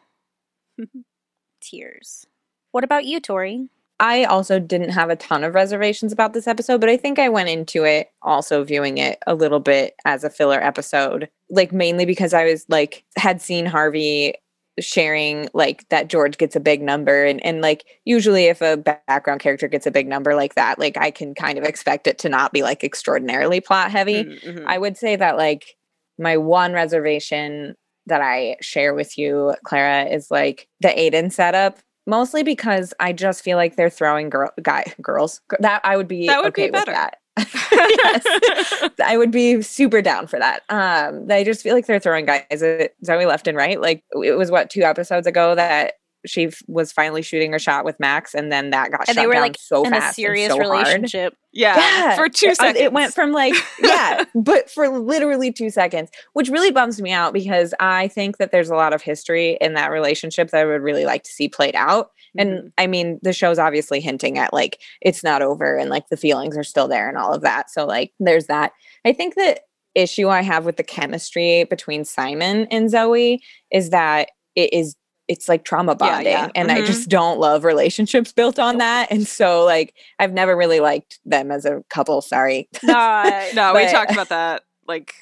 Tears. 1.61 2.27
What 2.73 2.85
about 2.85 3.05
you, 3.05 3.21
Torie? 3.21 3.69
I 4.01 4.25
also 4.25 4.61
didn't 4.61 4.91
have 4.91 5.11
a 5.11 5.17
ton 5.17 5.43
of 5.43 5.55
reservations 5.55 6.13
about 6.13 6.33
this 6.33 6.47
episode, 6.47 6.81
but 6.81 6.89
I 6.89 6.97
think 6.97 7.19
I 7.19 7.29
went 7.29 7.49
into 7.49 7.85
it 7.85 8.11
also 8.23 8.63
viewing 8.63 8.99
it 8.99 9.19
a 9.27 9.35
little 9.35 9.59
bit 9.61 9.95
as 10.05 10.23
a 10.23 10.31
filler 10.31 10.63
episode, 10.63 11.29
like 11.51 11.73
mainly 11.73 12.05
because 12.05 12.33
I 12.33 12.45
was 12.45 12.65
like 12.69 13.05
had 13.17 13.43
seen 13.43 13.67
Harvey 13.67 14.35
sharing 14.79 15.49
like 15.55 15.89
that 15.89 16.07
George 16.09 16.39
gets 16.39 16.55
a 16.55 16.61
big 16.61 16.81
number 16.81 17.25
and 17.25 17.45
and 17.45 17.61
like 17.61 17.85
usually 18.05 18.45
if 18.45 18.63
a 18.63 18.77
background 18.77 19.41
character 19.41 19.67
gets 19.67 19.87
a 19.89 19.91
big 19.91 20.07
number 20.07 20.37
like 20.37 20.55
that, 20.55 20.79
like 20.79 20.97
I 20.97 21.11
can 21.11 21.35
kind 21.35 21.59
of 21.59 21.65
expect 21.65 22.07
it 22.07 22.19
to 22.19 22.29
not 22.29 22.53
be 22.53 22.63
like 22.63 22.85
extraordinarily 22.85 23.61
plot 23.61 23.91
heavy. 23.91 24.25
Mhm, 24.25 24.45
mhm. 24.45 24.65
I 24.67 24.79
would 24.79 24.97
say 24.97 25.17
that 25.17 25.37
like 25.37 25.75
my 26.19 26.37
one 26.37 26.73
reservation 26.73 27.75
that 28.07 28.21
I 28.23 28.57
share 28.61 28.95
with 28.95 29.19
you, 29.19 29.55
Clara, 29.65 30.05
is 30.05 30.31
like 30.31 30.69
the 30.81 30.89
Aiden 30.89 31.33
setup. 31.33 31.79
Mostly 32.09 32.43
because 32.43 32.95
I 32.99 33.13
just 33.13 33.45
feel 33.45 33.59
like 33.59 33.77
they're 33.77 33.91
throwing 33.91 34.31
girl 34.31 34.51
guy 34.63 34.85
girls. 35.03 35.43
That 35.61 35.83
I 35.85 35.97
would 35.97 36.09
be 36.09 36.27
That 36.27 36.43
would 36.43 36.55
be 36.55 36.63
okay 36.63 36.71
with 36.71 36.87
better. 36.87 36.93
that. 36.93 37.19
yes. 37.71 38.91
I 39.05 39.17
would 39.19 39.31
be 39.31 39.61
super 39.63 40.01
down 40.01 40.27
for 40.27 40.39
that. 40.39 40.63
Um, 40.71 41.31
I 41.31 41.45
just 41.45 41.63
feel 41.63 41.75
like 41.75 41.87
they're 41.87 42.01
throwing 42.01 42.25
guys 42.25 42.63
at 42.63 42.95
Zoey 43.05 43.27
left 43.27 43.47
and 43.47 43.57
right. 43.57 43.79
Like 43.81 44.03
it 44.13 44.37
was 44.39 44.51
what 44.51 44.71
two 44.71 44.83
episodes 44.83 45.27
ago 45.27 45.55
that 45.55 45.98
she 46.27 46.51
was 46.67 46.93
finally 46.93 47.23
shooting 47.23 47.53
her 47.53 47.59
shot 47.59 47.85
with 47.85 47.99
Max, 48.01 48.35
and 48.35 48.51
then 48.51 48.71
that 48.71 48.91
got 48.91 49.01
And 49.01 49.09
shut 49.09 49.17
they 49.17 49.27
were 49.27 49.35
down 49.35 49.43
like 49.43 49.57
so 49.59 49.85
in 49.85 49.95
a 49.95 50.13
serious 50.13 50.53
so 50.53 50.59
relationship. 50.59 51.35
yeah, 51.53 51.77
Yeah, 51.77 52.17
for 52.17 52.29
two 52.29 52.55
seconds. 52.55 52.79
It 52.81 52.93
went 52.93 53.15
from 53.15 53.33
like, 53.33 53.55
yeah, 53.83 54.25
but 54.35 54.71
for 54.71 54.89
literally 54.89 55.53
two 55.53 55.71
seconds, 55.71 56.11
which 56.33 56.49
really 56.49 56.71
bums 56.71 57.01
me 57.01 57.13
out 57.13 57.33
because 57.33 57.75
I 57.81 58.09
think 58.09 58.39
that 58.39 58.53
there's 58.53 58.71
a 58.71 58.75
lot 58.75 58.93
of 58.93 59.03
history 59.03 59.59
in 59.61 59.75
that 59.75 59.91
relationship 59.91 60.51
that 60.51 60.61
I 60.61 60.65
would 60.65 60.83
really 60.83 61.05
like 61.05 61.23
to 61.25 61.31
see 61.31 61.49
played 61.49 61.77
out. 61.77 62.11
Mhm. 62.37 62.43
And 62.43 62.73
I 62.79 62.87
mean, 62.87 63.19
the 63.23 63.33
show's 63.33 63.59
obviously 63.59 64.01
hinting 64.01 64.39
at 64.39 64.53
like 64.53 64.81
it's 65.01 65.23
not 65.25 65.43
over 65.43 65.77
and 65.77 65.91
like 65.91 66.09
the 66.09 66.17
feelings 66.17 66.57
are 66.57 66.65
still 66.65 66.89
there 66.89 67.09
and 67.09 67.17
all 67.17 67.33
of 67.33 67.43
that. 67.43 67.71
So, 67.71 67.87
like, 67.87 68.13
there's 68.21 68.47
that. 68.47 68.73
I 69.05 69.13
think 69.13 69.35
the 69.35 69.61
issue 69.95 70.29
I 70.29 70.43
have 70.43 70.65
with 70.65 70.77
the 70.77 70.83
chemistry 70.85 71.65
between 71.65 72.05
Simon 72.05 72.67
and 72.71 72.89
Zoey 72.91 73.39
is 73.71 73.91
that 73.91 74.29
it 74.55 74.73
is. 74.73 74.95
It's 75.29 75.49
like 75.49 75.65
trauma 75.65 75.95
bonding, 75.95 76.33
yeah. 76.33 76.49
and 76.55 76.73
I 76.73 76.81
Mhm. 76.81 76.87
just 76.87 77.09
don't 77.09 77.39
love 77.39 77.65
relationships 77.65 78.33
built 78.33 78.59
on 78.59 78.79
that. 78.79 79.09
And 79.11 79.27
so, 79.29 79.65
like, 79.65 79.95
I've 80.19 80.33
never 80.33 80.57
really 80.57 80.81
liked 80.81 81.19
them 81.27 81.51
as 81.51 81.65
a 81.67 81.85
couple. 81.91 82.21
Sorry, 82.23 82.69
Nah, 82.83 83.43
no, 83.55 83.75
we 83.75 83.87
talked 83.89 84.11
about 84.13 84.31
that 84.31 84.63
like 84.87 85.15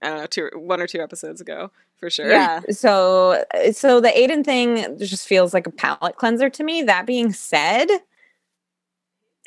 I 0.00 0.08
don't 0.10 0.18
know, 0.20 0.26
two, 0.26 0.50
one 0.54 0.80
or 0.80 0.86
two 0.86 1.00
episodes 1.00 1.40
ago 1.40 1.72
for 1.96 2.08
sure. 2.08 2.30
yeah. 2.30 2.60
so 2.70 3.44
so 3.72 4.00
the 4.00 4.10
Aiden 4.10 4.44
thing 4.44 4.96
just 4.98 5.26
feels 5.26 5.52
like 5.52 5.66
a 5.66 5.70
palate 5.72 6.14
cleanser 6.16 6.48
to 6.50 6.62
me. 6.62 6.82
That 6.82 7.04
being 7.04 7.32
said, 7.32 7.88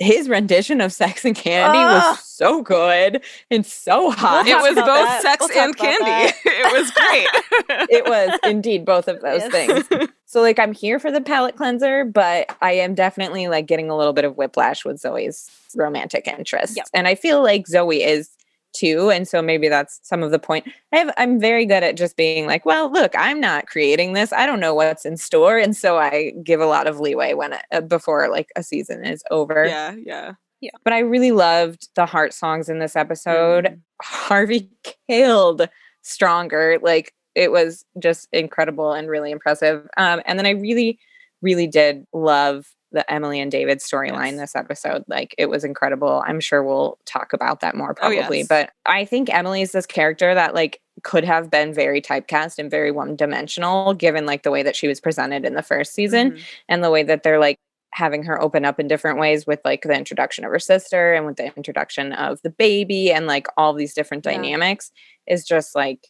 his 0.01 0.27
rendition 0.27 0.81
of 0.81 0.91
Sex 0.91 1.23
and 1.25 1.35
Candy 1.35 1.77
was 1.77 2.01
ah. 2.03 2.19
so 2.23 2.61
good 2.61 3.21
and 3.49 3.65
so 3.65 4.09
hot. 4.11 4.47
it 4.47 4.55
was 4.57 4.75
both 4.75 4.85
that. 4.85 5.21
sex 5.21 5.47
We'll 5.49 5.63
and 5.65 5.77
candy. 5.77 6.33
it 6.45 6.73
was 6.73 6.91
great. 6.91 7.87
it 7.89 8.05
was 8.05 8.39
indeed 8.43 8.83
both 8.85 9.07
of 9.07 9.21
those 9.21 9.41
Yes. 9.41 9.51
things. 9.87 10.09
So 10.25 10.41
like 10.41 10.59
I'm 10.59 10.73
here 10.73 10.97
for 10.99 11.11
the 11.11 11.21
palate 11.21 11.55
cleanser, 11.57 12.05
but 12.05 12.55
I 12.61 12.71
am 12.73 12.95
definitely 12.95 13.47
like 13.47 13.65
getting 13.67 13.89
a 13.89 13.97
little 13.97 14.13
bit 14.13 14.25
of 14.25 14.37
whiplash 14.37 14.83
with 14.85 15.01
Zoey's 15.01 15.49
romantic 15.75 16.27
interest. 16.27 16.77
Yep. 16.77 16.87
And 16.93 17.07
I 17.07 17.15
feel 17.15 17.43
like 17.43 17.65
Zoey 17.67 18.05
is 18.05 18.29
too. 18.73 19.09
And 19.09 19.27
so 19.27 19.41
maybe 19.41 19.67
that's 19.69 19.99
some 20.03 20.23
of 20.23 20.31
the 20.31 20.39
point. 20.39 20.67
I 20.93 20.97
have 20.97 21.13
I'm 21.17 21.39
very 21.39 21.65
good 21.65 21.83
at 21.83 21.97
just 21.97 22.15
being 22.17 22.45
like, 22.47 22.65
well, 22.65 22.91
look, 22.91 23.13
I'm 23.17 23.39
not 23.39 23.67
creating 23.67 24.13
this. 24.13 24.31
I 24.33 24.45
don't 24.45 24.59
know 24.59 24.73
what's 24.73 25.05
in 25.05 25.17
store. 25.17 25.57
And 25.57 25.75
so 25.75 25.97
I 25.97 26.31
give 26.43 26.59
a 26.61 26.65
lot 26.65 26.87
of 26.87 26.99
leeway 26.99 27.33
when 27.33 27.53
it, 27.53 27.61
uh, 27.71 27.81
before 27.81 28.29
like 28.29 28.49
a 28.55 28.63
season 28.63 29.05
is 29.05 29.23
over. 29.31 29.65
yeah, 29.65 29.95
yeah. 30.03 30.33
Yeah. 30.61 30.69
But 30.83 30.93
I 30.93 30.99
really 30.99 31.31
loved 31.31 31.89
the 31.95 32.05
heart 32.05 32.33
songs 32.33 32.69
in 32.69 32.77
this 32.77 32.95
episode. 32.95 33.65
Mhm. 33.65 33.79
Harvey 34.03 34.69
killed 35.09 35.67
stronger. 36.03 36.77
Like 36.81 37.13
it 37.35 37.51
was 37.51 37.83
just 37.99 38.27
incredible 38.31 38.91
and 38.93 39.09
really 39.09 39.31
impressive. 39.31 39.87
Um, 39.97 40.21
and 40.25 40.37
then 40.37 40.45
I 40.45 40.51
really, 40.51 40.99
really 41.41 41.65
did 41.67 42.05
love 42.13 42.67
the 42.91 43.09
Emily 43.11 43.39
and 43.39 43.51
David 43.51 43.79
storyline 43.79 44.31
Yes. 44.33 44.39
this 44.39 44.55
episode. 44.55 45.03
Like 45.07 45.33
it 45.37 45.47
was 45.49 45.63
incredible. 45.63 46.23
I'm 46.25 46.39
sure 46.39 46.61
we'll 46.63 46.97
talk 47.05 47.33
about 47.33 47.61
that 47.61 47.75
more 47.75 47.91
Oh, 47.91 47.93
probably. 47.93 48.39
yes. 48.39 48.47
But 48.47 48.71
I 48.85 49.05
think 49.05 49.33
Emily 49.33 49.61
is 49.61 49.71
this 49.71 49.85
character 49.85 50.33
that 50.33 50.53
like 50.53 50.81
could 51.03 51.23
have 51.23 51.49
been 51.49 51.73
very 51.73 52.01
typecast 52.01 52.59
and 52.59 52.69
very 52.69 52.91
one 52.91 53.15
dimensional 53.15 53.93
given 53.93 54.25
like 54.25 54.43
the 54.43 54.51
way 54.51 54.61
that 54.63 54.75
she 54.75 54.87
was 54.87 54.99
presented 54.99 55.45
in 55.45 55.53
the 55.55 55.63
first 55.63 55.93
season 55.93 56.31
Mhm. 56.33 56.41
and 56.69 56.83
the 56.83 56.91
way 56.91 57.03
that 57.03 57.23
they're 57.23 57.39
like 57.39 57.57
having 57.93 58.23
her 58.23 58.41
open 58.41 58.63
up 58.65 58.79
in 58.79 58.87
different 58.87 59.19
ways 59.19 59.45
with 59.47 59.59
like 59.65 59.81
the 59.83 59.93
introduction 59.97 60.45
of 60.45 60.51
her 60.51 60.59
sister 60.59 61.13
and 61.13 61.25
with 61.25 61.35
the 61.37 61.51
introduction 61.57 62.13
of 62.13 62.41
the 62.41 62.49
baby 62.49 63.11
and 63.11 63.25
like 63.27 63.47
all 63.57 63.73
these 63.73 63.93
different 63.93 64.25
Yeah. 64.25 64.33
dynamics 64.33 64.91
is 65.27 65.45
just 65.45 65.75
like 65.75 66.07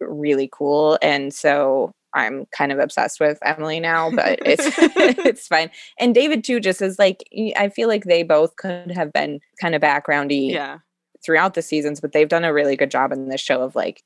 really 0.00 0.48
cool 0.52 0.98
and 1.02 1.32
so 1.32 1.92
i'm 2.16 2.46
kind 2.46 2.72
of 2.72 2.78
obsessed 2.78 3.20
with 3.20 3.38
emily 3.42 3.80
now 3.80 4.10
but 4.10 4.38
it's 4.44 4.64
it's 4.78 5.46
fine 5.46 5.70
and 5.98 6.14
david 6.14 6.42
too 6.42 6.60
just 6.60 6.82
is 6.82 6.98
like 6.98 7.22
I 7.56 7.68
feel 7.68 7.88
like 7.88 8.04
they 8.04 8.22
both 8.22 8.56
could 8.56 8.90
have 8.90 9.12
been 9.12 9.40
kind 9.60 9.74
of 9.74 9.82
backgroundy 9.82 10.52
yeah. 10.52 10.78
throughout 11.24 11.54
the 11.54 11.62
seasons 11.62 12.00
but 12.00 12.12
they've 12.12 12.28
done 12.28 12.44
a 12.44 12.52
really 12.52 12.76
good 12.76 12.90
job 12.90 13.12
in 13.12 13.28
this 13.28 13.40
show 13.40 13.62
of 13.62 13.74
like 13.74 14.02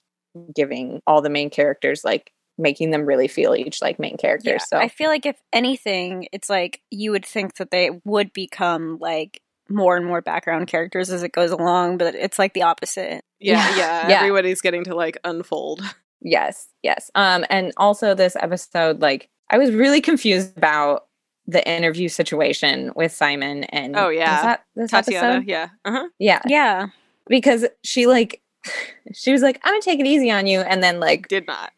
giving 0.54 1.00
all 1.06 1.22
the 1.22 1.30
main 1.30 1.50
characters 1.50 2.04
like 2.04 2.32
making 2.60 2.90
them 2.90 3.06
really 3.06 3.28
feel 3.28 3.54
each 3.54 3.80
like 3.82 3.98
main 3.98 4.16
characters 4.16 4.52
Yeah, 4.52 4.58
so 4.58 4.78
I 4.78 4.88
feel 4.88 5.08
like 5.08 5.26
if 5.26 5.36
anything, 5.52 6.28
it's 6.32 6.50
like 6.50 6.80
you 6.90 7.10
would 7.12 7.24
think 7.24 7.56
that 7.56 7.70
they 7.70 7.90
would 8.04 8.32
become 8.32 8.98
like 9.00 9.40
more 9.68 9.96
and 9.96 10.04
more 10.04 10.20
background 10.20 10.66
characters 10.66 11.10
as 11.10 11.22
it 11.22 11.32
goes 11.32 11.50
along, 11.50 11.98
but 11.98 12.14
it's 12.14 12.38
like 12.38 12.54
the 12.54 12.62
opposite. 12.62 13.24
Yeah. 13.38 13.76
yeah. 13.76 14.00
Yeah. 14.08 14.18
Everybody's 14.18 14.60
getting 14.60 14.84
to 14.84 14.94
like 14.94 15.18
unfold. 15.24 15.82
Yes, 16.22 16.68
yes. 16.82 17.10
Um, 17.14 17.44
and 17.50 17.72
also 17.76 18.14
this 18.14 18.36
episode, 18.36 19.00
like, 19.00 19.28
I 19.50 19.58
was 19.58 19.72
really 19.72 20.00
confused 20.00 20.56
about 20.56 21.06
the 21.46 21.66
interview 21.68 22.08
situation 22.08 22.92
with 22.94 23.12
Simon 23.12 23.64
and 23.64 23.96
Oh, 23.96 24.08
yeah. 24.08 24.34
was 24.36 24.42
that 24.44 24.64
this 24.76 24.90
Tatiana, 24.90 25.28
episode? 25.36 25.48
yeah. 25.48 25.68
Uh-huh. 25.84 26.08
yeah, 26.18 26.40
Yeah. 26.46 26.88
because 27.28 27.66
she 27.82 28.06
like 28.06 28.40
she 29.14 29.32
was 29.32 29.40
like, 29.42 29.58
"I'm 29.64 29.72
gonna 29.72 29.80
take 29.82 29.98
it 30.00 30.06
easy 30.06 30.30
on 30.30 30.46
you," 30.46 30.60
and 30.60 30.82
then 30.82 31.00
like 31.00 31.28
Did 31.28 31.46
not. 31.46 31.72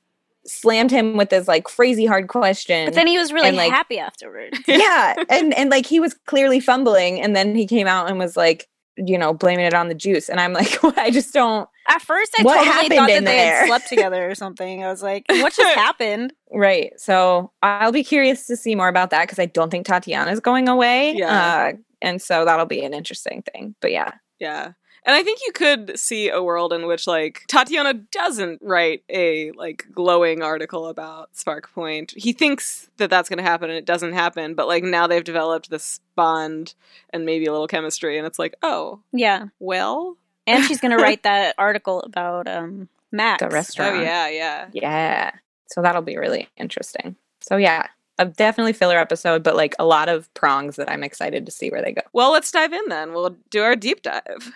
slammed 0.45 0.91
him 0.91 1.17
with 1.17 1.31
this 1.31 1.47
like 1.47 1.63
crazy 1.65 2.05
hard 2.07 2.27
question. 2.29 2.87
But 2.87 2.95
then 2.95 3.07
he 3.07 3.17
was 3.19 3.33
really 3.33 3.49
And, 3.49 3.57
like- 3.57 3.71
happy 3.73 3.99
afterwards. 4.01 4.59
yeah, 4.67 5.15
and 5.31 5.55
and 5.55 5.71
like 5.71 5.87
he 5.87 6.01
was 6.01 6.15
clearly 6.27 6.59
fumbling, 6.61 7.21
and 7.21 7.37
then 7.37 7.55
he 7.55 7.67
came 7.67 7.87
out 7.87 8.09
and 8.11 8.19
was 8.19 8.37
like, 8.37 8.69
you 8.97 9.17
know, 9.19 9.33
blaming 9.33 9.65
it 9.65 9.75
on 9.75 9.89
the 9.89 9.95
juice, 9.95 10.29
and 10.29 10.41
I'm 10.41 10.53
like, 10.53 10.83
I 10.99 11.11
just 11.11 11.33
don't. 11.33 11.69
At 11.89 12.01
first, 12.03 12.33
I 12.39 12.43
What 12.43 12.65
totally 12.65 12.97
thought 12.97 13.09
that 13.09 13.25
they 13.25 13.37
there? 13.37 13.61
had 13.61 13.67
slept 13.67 13.89
together 13.89 14.31
or 14.31 14.35
something. 14.35 14.85
I 14.85 14.89
was 14.89 15.03
like, 15.03 15.25
what 15.31 15.53
just 15.55 15.75
happened? 15.75 16.33
Right. 16.53 16.93
So 16.99 17.51
I'll 17.63 17.93
be 17.93 18.05
curious 18.05 18.47
to 18.47 18.57
see 18.57 18.75
more 18.75 18.89
about 18.89 19.11
that 19.11 19.23
because 19.25 19.39
I 19.39 19.47
don't 19.47 19.71
think 19.71 19.87
Tatiana's 19.87 20.41
going 20.41 20.69
away. 20.69 21.15
Yeah. 21.17 21.73
Uh, 21.75 21.77
and 22.01 22.21
so 22.23 22.45
that'll 22.45 22.67
be 22.67 22.85
an 22.85 22.95
interesting 22.95 23.43
thing. 23.53 23.75
But 23.81 23.91
yeah. 23.93 24.13
Yeah. 24.39 24.73
And 25.05 25.17
I 25.17 25.23
think 25.25 25.41
you 25.45 25.53
could 25.53 25.99
see 25.99 26.29
a 26.29 26.43
world 26.43 26.73
in 26.73 26.87
which 26.87 27.07
like 27.09 27.45
Tatiana 27.49 27.95
doesn't 27.95 28.61
write 28.63 29.03
a 29.09 29.51
like 29.53 29.87
glowing 29.93 30.43
article 30.43 30.87
about 30.87 31.33
SPRQ 31.35 31.73
Point. 31.75 32.15
He 32.17 32.33
thinks 32.33 32.89
that 32.99 33.11
that's 33.11 33.29
going 33.29 33.39
to 33.39 33.43
happen 33.43 33.69
and 33.69 33.77
it 33.79 33.85
doesn't 33.85 34.13
happen, 34.13 34.55
but 34.55 34.69
like 34.69 34.85
now 34.85 35.07
they've 35.09 35.25
developed 35.25 35.71
this 35.71 36.01
bond 36.15 36.75
and 37.11 37.27
maybe 37.27 37.47
a 37.47 37.53
little 37.53 37.67
chemistry 37.67 38.17
and 38.17 38.27
it's 38.27 38.39
like, 38.39 38.55
"Oh, 38.63 39.01
Yeah. 39.13 39.47
well." 39.59 40.17
And 40.47 40.65
she's 40.65 40.81
going 40.81 40.97
to 40.97 41.03
write 41.03 41.23
that 41.25 41.55
article 41.59 42.01
about 42.03 42.47
um, 42.49 42.89
Max. 43.13 43.43
The 43.43 43.49
restaurant. 43.49 43.97
Oh 43.97 44.01
yeah, 44.03 44.29
yeah. 44.29 44.69
Yeah. 44.73 45.31
So 45.67 45.83
that'll 45.83 46.03
be 46.03 46.17
really 46.17 46.49
interesting. 46.57 47.17
So 47.41 47.57
yeah, 47.57 47.87
a 48.19 48.25
definitely 48.27 48.73
filler 48.73 48.99
episode, 48.99 49.43
but 49.43 49.57
like 49.57 49.75
a 49.79 49.85
lot 49.85 50.09
of 50.09 50.33
prongs 50.35 50.77
that 50.77 50.91
I'm 50.91 51.03
excited 51.03 51.47
to 51.47 51.53
see 51.53 51.71
where 51.71 51.83
they 51.83 51.93
go. 51.93 52.03
Well, 52.13 52.31
let's 52.33 52.51
dive 52.51 52.73
in 52.73 52.89
then. 52.89 53.13
We'll 53.13 53.37
do 53.51 53.63
our 53.63 53.75
deep 53.77 54.03
dive. 54.03 54.53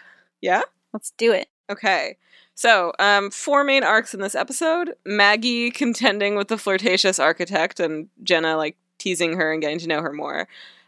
Yeah? 0.47 0.63
Let's 0.93 1.11
do 1.19 1.33
it. 1.33 1.49
Okay. 1.69 2.17
So, 2.55 2.93
um, 3.01 3.33
four 3.33 3.65
main 3.65 3.83
arcs 3.83 4.15
in 4.15 4.21
this 4.21 4.37
episode 4.37 4.95
Maggie 5.05 5.73
contending 5.73 6.37
with 6.37 6.47
the 6.47 6.57
flirtatious 6.57 7.19
architect, 7.19 7.81
and 7.81 8.09
Jenna, 8.23 8.57
like, 8.57 8.77
teasing 8.99 9.37
her 9.37 9.53
and 9.53 9.61
getting 9.61 9.81
to 9.81 9.89
know 9.89 10.01
her 10.03 10.13
more. 10.13 10.47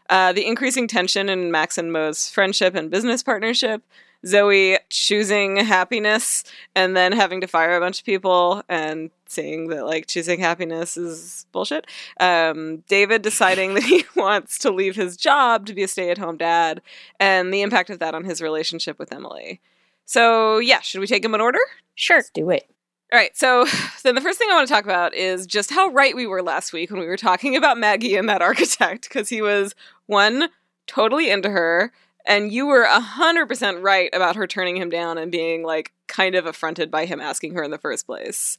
Uh, 0.09 0.31
the 0.31 0.47
increasing 0.47 0.87
tension 0.87 1.27
in 1.27 1.51
Max 1.51 1.77
and 1.77 1.91
Mo's 1.91 2.29
friendship 2.29 2.73
and 2.73 2.89
business 2.89 3.21
partnership. 3.21 3.83
Zoey 4.25 4.77
choosing 4.89 5.57
happiness 5.57 6.43
and 6.75 6.95
then 6.95 7.11
having 7.11 7.41
to 7.41 7.47
fire 7.47 7.75
a 7.75 7.79
bunch 7.79 7.99
of 7.99 8.05
people 8.05 8.63
and 8.67 9.11
seeing 9.27 9.67
that, 9.69 9.85
like, 9.85 10.07
choosing 10.07 10.39
happiness 10.39 10.97
is 10.97 11.45
bullshit. 11.51 11.87
Um, 12.19 12.83
David 12.87 13.21
deciding 13.21 13.75
that 13.75 13.83
he 13.83 14.05
wants 14.15 14.57
to 14.59 14.71
leave 14.71 14.95
his 14.95 15.15
job 15.15 15.65
to 15.67 15.73
be 15.73 15.83
a 15.83 15.87
stay 15.87 16.09
at 16.09 16.17
home 16.17 16.37
dad 16.37 16.81
and 17.19 17.53
the 17.53 17.61
impact 17.61 17.89
of 17.89 17.99
that 17.99 18.15
on 18.15 18.25
his 18.25 18.41
relationship 18.41 18.99
with 18.99 19.13
Emily. 19.13 19.61
So, 20.05 20.57
yeah, 20.57 20.81
should 20.81 20.99
we 20.99 21.07
take 21.07 21.23
them 21.23 21.35
in 21.35 21.41
order? 21.41 21.59
Sure. 21.95 22.17
Let's 22.17 22.31
do 22.31 22.49
it. 22.49 22.69
All 23.11 23.17
right, 23.17 23.35
so 23.35 23.65
then 24.03 24.15
the 24.15 24.21
first 24.21 24.37
thing 24.37 24.49
I 24.51 24.55
want 24.55 24.67
to 24.67 24.73
talk 24.73 24.83
about 24.83 25.13
is 25.13 25.47
just 25.47 25.71
how 25.71 25.87
right 25.89 26.15
we 26.15 26.27
were 26.27 26.43
last 26.43 26.73
week 26.73 26.91
when 26.91 26.99
we 26.99 27.07
were 27.07 27.17
talking 27.17 27.55
about 27.57 27.77
Maggie 27.77 28.15
and 28.15 28.29
that 28.29 28.41
architect, 28.41 29.03
because 29.03 29.29
he 29.29 29.41
was, 29.41 29.73
one, 30.05 30.49
totally 30.87 31.29
into 31.29 31.49
her, 31.49 31.91
and 32.25 32.51
you 32.51 32.67
were 32.67 32.85
100% 32.85 33.81
right 33.81 34.09
about 34.13 34.35
her 34.35 34.47
turning 34.47 34.77
him 34.77 34.89
down 34.89 35.17
and 35.17 35.31
being, 35.31 35.63
like, 35.63 35.93
kind 36.07 36.35
of 36.35 36.45
affronted 36.45 36.91
by 36.91 37.05
him 37.05 37.19
asking 37.19 37.53
her 37.55 37.63
in 37.63 37.71
the 37.71 37.77
first 37.77 38.05
place. 38.05 38.57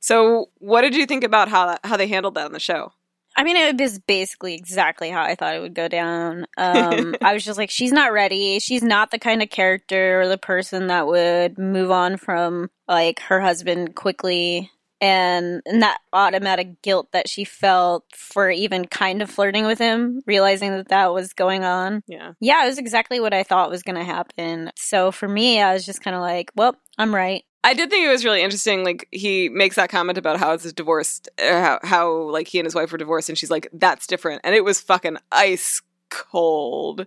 So, 0.00 0.50
what 0.58 0.82
did 0.82 0.94
you 0.94 1.06
think 1.06 1.24
about 1.24 1.48
how, 1.48 1.66
that, 1.66 1.80
how 1.84 1.96
they 1.96 2.06
handled 2.06 2.34
that 2.34 2.46
on 2.46 2.52
the 2.52 2.60
show? 2.60 2.92
I 3.36 3.44
mean, 3.44 3.56
it 3.56 3.80
was 3.80 4.00
basically 4.00 4.54
exactly 4.54 5.10
how 5.10 5.22
I 5.22 5.36
thought 5.36 5.54
it 5.54 5.60
would 5.60 5.74
go 5.74 5.86
down. 5.86 6.46
Um, 6.56 7.14
I 7.22 7.32
was 7.32 7.44
just 7.44 7.56
like, 7.56 7.70
she's 7.70 7.92
not 7.92 8.12
ready. 8.12 8.58
She's 8.58 8.82
not 8.82 9.12
the 9.12 9.18
kind 9.18 9.42
of 9.42 9.48
character 9.48 10.20
or 10.20 10.28
the 10.28 10.38
person 10.38 10.88
that 10.88 11.06
would 11.06 11.56
move 11.56 11.92
on 11.92 12.16
from 12.16 12.68
like 12.88 13.20
her 13.20 13.40
husband 13.40 13.94
quickly. 13.94 14.72
And, 15.00 15.62
and 15.64 15.80
that 15.82 15.98
automatic 16.12 16.82
guilt 16.82 17.12
that 17.12 17.28
she 17.28 17.44
felt 17.44 18.04
for 18.14 18.50
even 18.50 18.84
kind 18.86 19.22
of 19.22 19.30
flirting 19.30 19.64
with 19.64 19.78
him, 19.78 20.22
realizing 20.26 20.72
that 20.72 20.88
that 20.88 21.14
was 21.14 21.32
going 21.32 21.64
on. 21.64 22.02
Yeah. 22.08 22.32
Yeah, 22.40 22.64
it 22.64 22.68
was 22.68 22.78
exactly 22.78 23.20
what 23.20 23.32
I 23.32 23.44
thought 23.44 23.70
was 23.70 23.82
going 23.84 23.96
to 23.96 24.04
happen. 24.04 24.72
So 24.76 25.12
for 25.12 25.28
me, 25.28 25.60
I 25.62 25.72
was 25.72 25.86
just 25.86 26.02
kind 26.02 26.16
of 26.16 26.22
like, 26.22 26.50
well, 26.56 26.74
I'm 26.98 27.14
right. 27.14 27.44
I 27.64 27.74
did 27.74 27.90
think 27.90 28.04
it 28.06 28.10
was 28.10 28.24
really 28.24 28.42
interesting. 28.42 28.84
Like 28.84 29.06
he 29.10 29.48
makes 29.48 29.76
that 29.76 29.90
comment 29.90 30.16
about 30.18 30.38
how 30.38 30.52
it's 30.52 30.72
divorced, 30.72 31.28
or 31.40 31.60
how, 31.60 31.78
how 31.82 32.12
like 32.30 32.48
he 32.48 32.58
and 32.58 32.66
his 32.66 32.74
wife 32.74 32.90
were 32.92 32.98
divorced, 32.98 33.28
and 33.28 33.36
she's 33.36 33.50
like, 33.50 33.68
"That's 33.72 34.06
different," 34.06 34.40
and 34.44 34.54
it 34.54 34.64
was 34.64 34.80
fucking 34.80 35.18
ice 35.32 35.82
cold. 36.08 37.04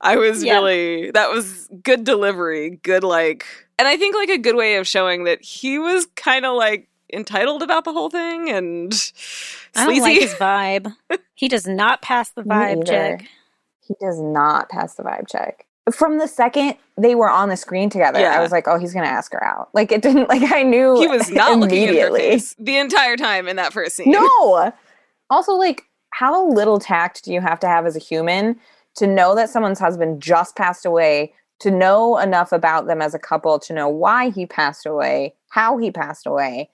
I 0.00 0.16
was 0.16 0.42
Yeah. 0.42 0.54
really 0.54 1.12
that 1.12 1.30
was 1.30 1.68
good 1.84 2.02
delivery, 2.04 2.80
good 2.82 3.04
like, 3.04 3.46
and 3.78 3.86
I 3.86 3.96
think 3.96 4.14
like 4.16 4.28
a 4.28 4.38
good 4.38 4.56
way 4.56 4.74
of 4.76 4.86
showing 4.88 5.24
that 5.24 5.40
he 5.42 5.78
was 5.78 6.06
kind 6.16 6.44
of 6.44 6.56
like 6.56 6.88
entitled 7.12 7.62
about 7.62 7.84
the 7.84 7.92
whole 7.92 8.10
thing 8.10 8.50
and 8.50 8.92
I 9.74 9.86
don't 9.86 9.98
like 10.00 10.20
his 10.20 10.34
vibe. 10.34 10.94
he 11.34 11.48
does 11.48 11.66
not 11.66 12.02
pass 12.02 12.30
the 12.30 12.42
vibe 12.42 12.86
check. 12.86 13.26
He 13.86 13.94
does 14.00 14.20
not 14.20 14.68
pass 14.68 14.94
the 14.94 15.02
vibe 15.02 15.28
check. 15.28 15.66
From 15.92 16.18
the 16.18 16.28
second 16.28 16.76
they 16.96 17.14
were 17.14 17.28
on 17.28 17.48
the 17.48 17.56
screen 17.56 17.90
together, 17.90 18.20
Yeah. 18.20 18.38
I 18.38 18.40
was 18.40 18.52
like, 18.52 18.68
oh, 18.68 18.78
he's 18.78 18.92
going 18.92 19.04
to 19.04 19.10
ask 19.10 19.32
her 19.32 19.42
out. 19.42 19.68
Like, 19.74 19.90
it 19.90 20.00
didn't, 20.02 20.28
like, 20.28 20.52
I 20.52 20.62
knew 20.62 20.94
he 21.00 21.08
was 21.08 21.30
not 21.30 21.58
looking 21.58 21.78
at 21.82 21.86
her 21.86 21.90
immediately. 21.90 22.20
face 22.20 22.54
the 22.58 22.76
entire 22.76 23.16
time 23.16 23.48
in 23.48 23.56
that 23.56 23.72
first 23.72 23.96
scene. 23.96 24.10
No. 24.12 24.72
Also, 25.30 25.54
like, 25.54 25.82
how 26.10 26.48
little 26.50 26.78
tact 26.78 27.24
do 27.24 27.32
you 27.32 27.40
have 27.40 27.58
to 27.60 27.66
have 27.66 27.86
as 27.86 27.96
a 27.96 27.98
human 27.98 28.60
to 28.96 29.06
know 29.06 29.34
that 29.34 29.50
someone's 29.50 29.80
husband 29.80 30.22
just 30.22 30.54
passed 30.54 30.84
away, 30.86 31.32
to 31.60 31.70
know 31.70 32.18
enough 32.18 32.52
about 32.52 32.86
them 32.86 33.00
as 33.02 33.14
a 33.14 33.18
couple, 33.18 33.58
to 33.58 33.72
know 33.72 33.88
why 33.88 34.30
he 34.30 34.46
passed 34.46 34.86
away, 34.86 35.34
how 35.50 35.78
he 35.78 35.90
passed 35.90 36.26
away, 36.26 36.68